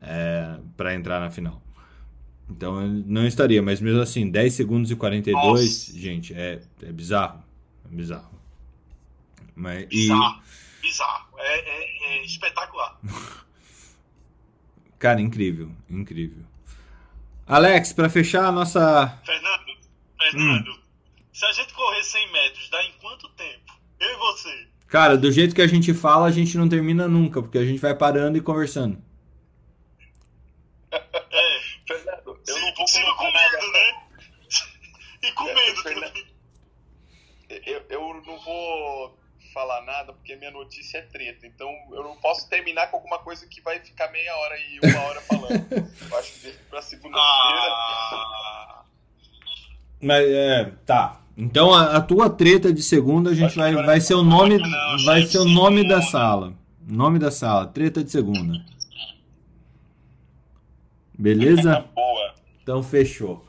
é, 0.02 0.58
para 0.76 0.94
entrar 0.94 1.20
na 1.20 1.30
final. 1.30 1.62
Então 2.50 2.82
não 3.06 3.26
estaria, 3.26 3.62
mas 3.62 3.80
mesmo 3.80 4.02
assim, 4.02 4.30
10 4.30 4.54
segundos 4.54 4.92
e 4.92 4.96
42, 4.96 5.34
Nossa. 5.34 6.00
gente, 6.00 6.34
é, 6.34 6.62
é 6.82 6.92
bizarro. 6.92 7.44
É 7.90 7.96
bizarro. 7.96 8.38
Mas, 9.56 9.88
bizarro, 9.88 10.42
e... 10.80 10.82
bizarro. 10.82 11.28
É, 11.38 11.60
é, 11.60 12.18
é 12.18 12.26
espetacular. 12.26 13.00
Cara, 15.00 15.22
incrível, 15.22 15.72
incrível. 15.90 16.44
Alex, 17.46 17.94
para 17.94 18.10
fechar 18.10 18.46
a 18.46 18.52
nossa. 18.52 19.22
Fernando, 19.26 19.66
Fernando, 20.20 20.72
hum. 20.72 20.80
se 21.32 21.46
a 21.46 21.52
gente 21.54 21.74
correr 21.74 22.04
100 22.04 22.32
metros, 22.32 22.70
dá 22.70 22.84
em 22.84 22.92
quanto 23.00 23.30
tempo? 23.30 23.74
Eu 24.00 24.10
e 24.10 24.16
você. 24.18 24.68
Cara, 24.88 25.18
do 25.18 25.32
jeito 25.32 25.54
que 25.54 25.62
a 25.62 25.68
gente 25.68 25.94
fala, 25.94 26.28
a 26.28 26.32
gente 26.32 26.58
não 26.58 26.68
termina 26.68 27.08
nunca, 27.08 27.42
porque 27.42 27.58
a 27.58 27.66
gente 27.66 27.80
vai 27.80 27.96
parando 27.96 28.38
e 28.38 28.42
conversando. 28.42 29.02
É, 30.92 31.00
Fernando, 31.88 32.40
eu 32.48 32.62
não 32.62 32.74
vou 32.76 32.86
colocar 32.86 33.32
nada. 33.32 33.58
né? 33.58 34.08
e 35.24 35.32
comendo 35.34 35.60
é, 35.60 35.84
também. 35.84 36.28
Eu, 37.66 37.86
eu 37.90 38.24
não 38.26 38.40
vou 38.40 39.18
falar 39.58 39.82
nada 39.86 40.14
porque 40.14 40.36
minha 40.36 40.52
notícia 40.52 41.00
é 41.00 41.02
treta. 41.02 41.48
Então 41.48 41.68
eu 41.92 42.04
não 42.04 42.16
posso 42.18 42.48
terminar 42.48 42.92
com 42.92 42.98
alguma 42.98 43.18
coisa 43.18 43.48
que 43.48 43.60
vai 43.60 43.80
ficar 43.80 44.12
meia 44.12 44.36
hora 44.38 44.56
e 44.60 44.80
uma 44.88 45.02
hora 45.02 45.22
falando. 45.22 45.66
eu 45.72 46.18
acho 46.20 46.34
que 46.34 46.40
deixa 46.44 46.60
pra 46.70 46.82
segunda-feira. 46.84 47.24
Ah. 47.24 48.84
Mas 50.00 50.30
é, 50.30 50.72
tá. 50.86 51.22
Então 51.36 51.74
a, 51.74 51.98
a, 51.98 52.02
tua 52.02 52.30
treta 52.30 52.72
de 52.72 52.84
segunda 52.84 53.32
a 53.32 53.34
gente 53.34 53.56
vai, 53.56 53.74
vai 53.74 54.00
ser 54.00 54.14
o 54.14 54.24
nome 54.24 54.60
não, 54.60 55.06
vai 55.06 55.24
ser 55.26 55.40
o 55.40 55.46
nome 55.46 55.88
da 55.88 56.04
sala. 56.04 56.54
Nome 56.88 57.18
da 57.18 57.32
sala, 57.32 57.66
treta 57.66 58.04
de 58.04 58.12
segunda. 58.12 58.64
Beleza? 61.18 61.84
Boa. 61.96 62.36
Então 62.62 62.84
fechou. 62.84 63.47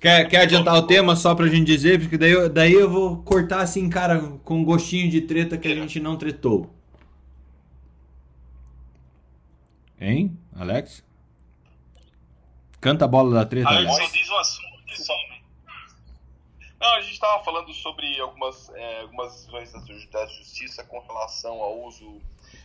Quer, 0.00 0.26
quer 0.28 0.40
adiantar 0.42 0.74
o 0.76 0.86
tema 0.86 1.14
só 1.14 1.34
pra 1.34 1.46
gente 1.46 1.66
dizer? 1.66 2.00
Porque 2.00 2.16
daí, 2.16 2.48
daí 2.48 2.72
eu 2.72 2.88
vou 2.88 3.22
cortar 3.22 3.60
assim, 3.60 3.90
cara, 3.90 4.18
com 4.42 4.64
gostinho 4.64 5.10
de 5.10 5.20
treta 5.20 5.58
que 5.58 5.68
a 5.68 5.74
gente 5.74 6.00
não 6.00 6.16
tretou. 6.16 6.70
Hein, 10.00 10.38
Alex? 10.56 11.04
Canta 12.80 13.04
a 13.04 13.08
bola 13.08 13.34
da 13.34 13.44
treta, 13.44 13.68
Alex. 13.68 13.94
Alex. 13.94 14.12
diz 14.12 14.30
o 14.30 14.36
assunto, 14.38 14.68
Não, 16.80 16.94
a 16.94 17.00
gente 17.02 17.12
estava 17.12 17.44
falando 17.44 17.70
sobre 17.74 18.18
algumas, 18.20 18.70
é, 18.70 19.00
algumas 19.02 19.34
decisões 19.34 19.70
da 20.10 20.26
justiça 20.28 20.82
com 20.82 20.98
relação 21.00 21.60
ao 21.60 21.78
uso 21.84 22.22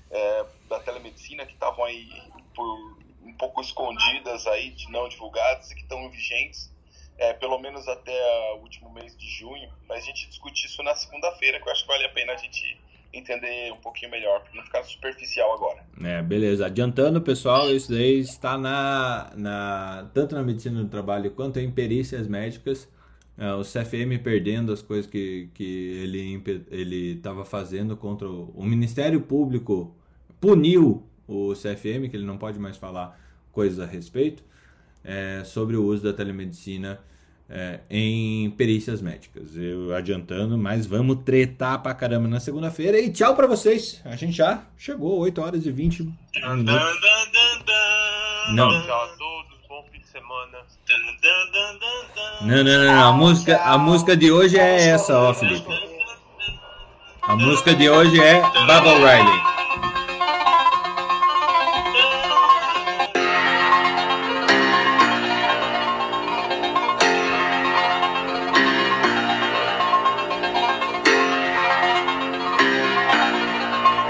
é, 0.10 0.46
da 0.70 0.80
telemedicina 0.80 1.46
que 1.46 1.54
estavam 1.54 1.84
aí 1.84 2.10
por 2.56 2.96
um 3.26 3.34
pouco 3.34 3.60
escondidas 3.60 4.48
aí, 4.48 4.72
de 4.72 4.90
não 4.90 5.10
divulgadas 5.10 5.70
e 5.70 5.76
que 5.76 5.82
estão 5.82 6.10
vigentes 6.10 6.74
é, 7.18 7.34
pelo 7.34 7.60
menos 7.60 7.88
até 7.88 8.54
o 8.58 8.62
último 8.62 8.92
mês 8.92 9.16
de 9.16 9.28
junho, 9.28 9.70
mas 9.88 10.04
a 10.04 10.06
gente 10.06 10.28
discute 10.28 10.66
isso 10.66 10.84
na 10.84 10.94
segunda-feira, 10.96 11.60
que 11.60 11.68
eu 11.68 11.72
acho 11.72 11.84
que 11.84 11.88
vale 11.88 12.06
a 12.06 12.10
pena 12.10 12.34
a 12.34 12.38
gente 12.38 12.78
entender 13.14 13.72
um 13.72 13.78
pouquinho 13.78 14.12
melhor, 14.12 14.42
para 14.42 14.54
não 14.54 14.64
ficar 14.64 14.84
superficial 14.84 15.54
agora. 15.54 15.86
É, 16.04 16.22
beleza. 16.22 16.66
Adiantando, 16.66 17.22
pessoal, 17.22 17.72
isso 17.72 17.90
daí 17.92 18.20
está 18.20 18.58
na, 18.58 19.32
na 19.36 20.10
tanto 20.14 20.36
na 20.36 20.44
medicina 20.44 20.84
do 20.84 20.90
trabalho 20.90 21.32
quanto 21.32 21.60
em 21.60 21.72
perícias 21.72 22.28
médicas. 22.28 22.90
É, 23.38 23.54
o 23.54 23.62
CFM 23.62 24.22
perdendo 24.22 24.72
as 24.72 24.82
coisas 24.82 25.10
que, 25.10 25.50
que 25.54 25.64
ele 26.04 27.14
estava 27.14 27.46
fazendo 27.46 27.96
contra 27.96 28.28
o, 28.28 28.52
o 28.56 28.66
Ministério 28.66 29.22
Público 29.22 29.96
puniu 30.40 31.04
o 31.28 31.54
CFM, 31.54 32.10
que 32.10 32.18
ele 32.18 32.26
não 32.26 32.38
pode 32.38 32.60
mais 32.60 32.76
falar 32.76 33.18
coisas 33.52 33.80
a 33.80 33.86
respeito 33.86 34.44
é, 35.06 35.44
sobre 35.46 35.76
o 35.76 35.84
uso 35.84 36.04
da 36.04 36.14
telemedicina 36.14 37.00
é, 37.50 37.80
em 37.90 38.50
perícias 38.52 39.02
médicas. 39.02 39.56
Eu 39.56 39.96
adiantando, 39.96 40.58
mas 40.58 40.86
vamos 40.86 41.20
tretar 41.24 41.82
pra 41.82 41.94
caramba 41.94 42.28
na 42.28 42.40
segunda-feira. 42.40 43.00
E 43.00 43.12
tchau 43.12 43.36
pra 43.36 43.48
vocês. 43.48 44.02
A 44.04 44.16
gente 44.16 44.34
já 44.36 44.64
chegou, 44.78 45.20
8 45.20 45.42
horas 45.42 45.66
e 45.66 45.72
20 45.72 46.04
minutos. 46.04 46.20
Não. 48.54 48.70
Tchau 48.70 49.04
a 49.04 49.08
todos, 49.18 49.60
bom 49.70 49.86
fim 49.92 50.00
de 50.00 50.08
semana. 50.08 50.58
Não, 52.42 52.64
não, 52.64 52.64
não, 52.64 52.86
não. 52.86 53.04
A 53.04 53.12
música, 53.14 53.58
a 53.62 53.78
música 53.78 54.18
de 54.18 54.32
hoje 54.32 54.58
é 54.58 54.90
essa, 54.90 55.18
ó, 55.18 55.34
Felipe. 55.34 55.68
A 57.22 57.36
música 57.36 57.74
de 57.74 57.90
hoje 57.90 58.20
é 58.20 58.42
Bubble 58.42 58.96
Riley. 58.98 59.55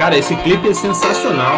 Cara, 0.06 0.20
esse 0.20 0.36
clipe 0.36 0.70
é 0.70 0.74
sensacional. 0.76 1.56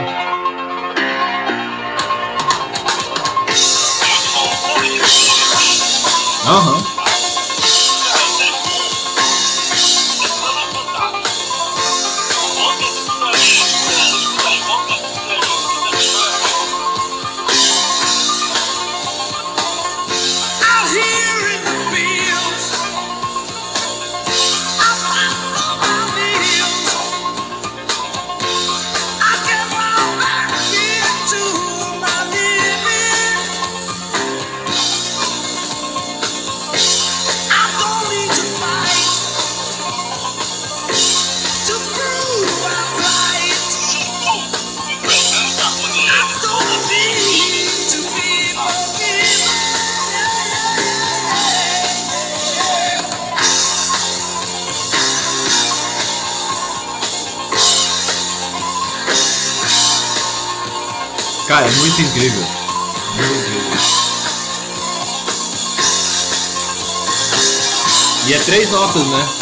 Aham. 6.45 6.77
Uhum. 6.77 6.96
E 68.57 68.59
é 68.59 68.63
três 68.63 68.71
notas, 68.71 69.36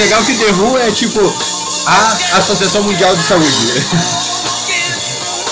legal 0.00 0.24
que 0.24 0.34
The 0.34 0.50
Who 0.52 0.78
é 0.78 0.90
tipo 0.92 1.20
a 1.86 2.38
Associação 2.38 2.82
Mundial 2.82 3.14
de 3.14 3.22
Saúde. 3.22 3.86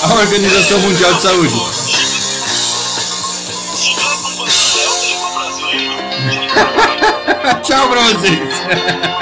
A 0.00 0.14
Organização 0.14 0.78
Mundial 0.78 1.12
de 1.14 1.22
Saúde. 1.22 1.62
Tchau 7.62 7.88
pra 7.88 8.02
vocês. 8.02 9.08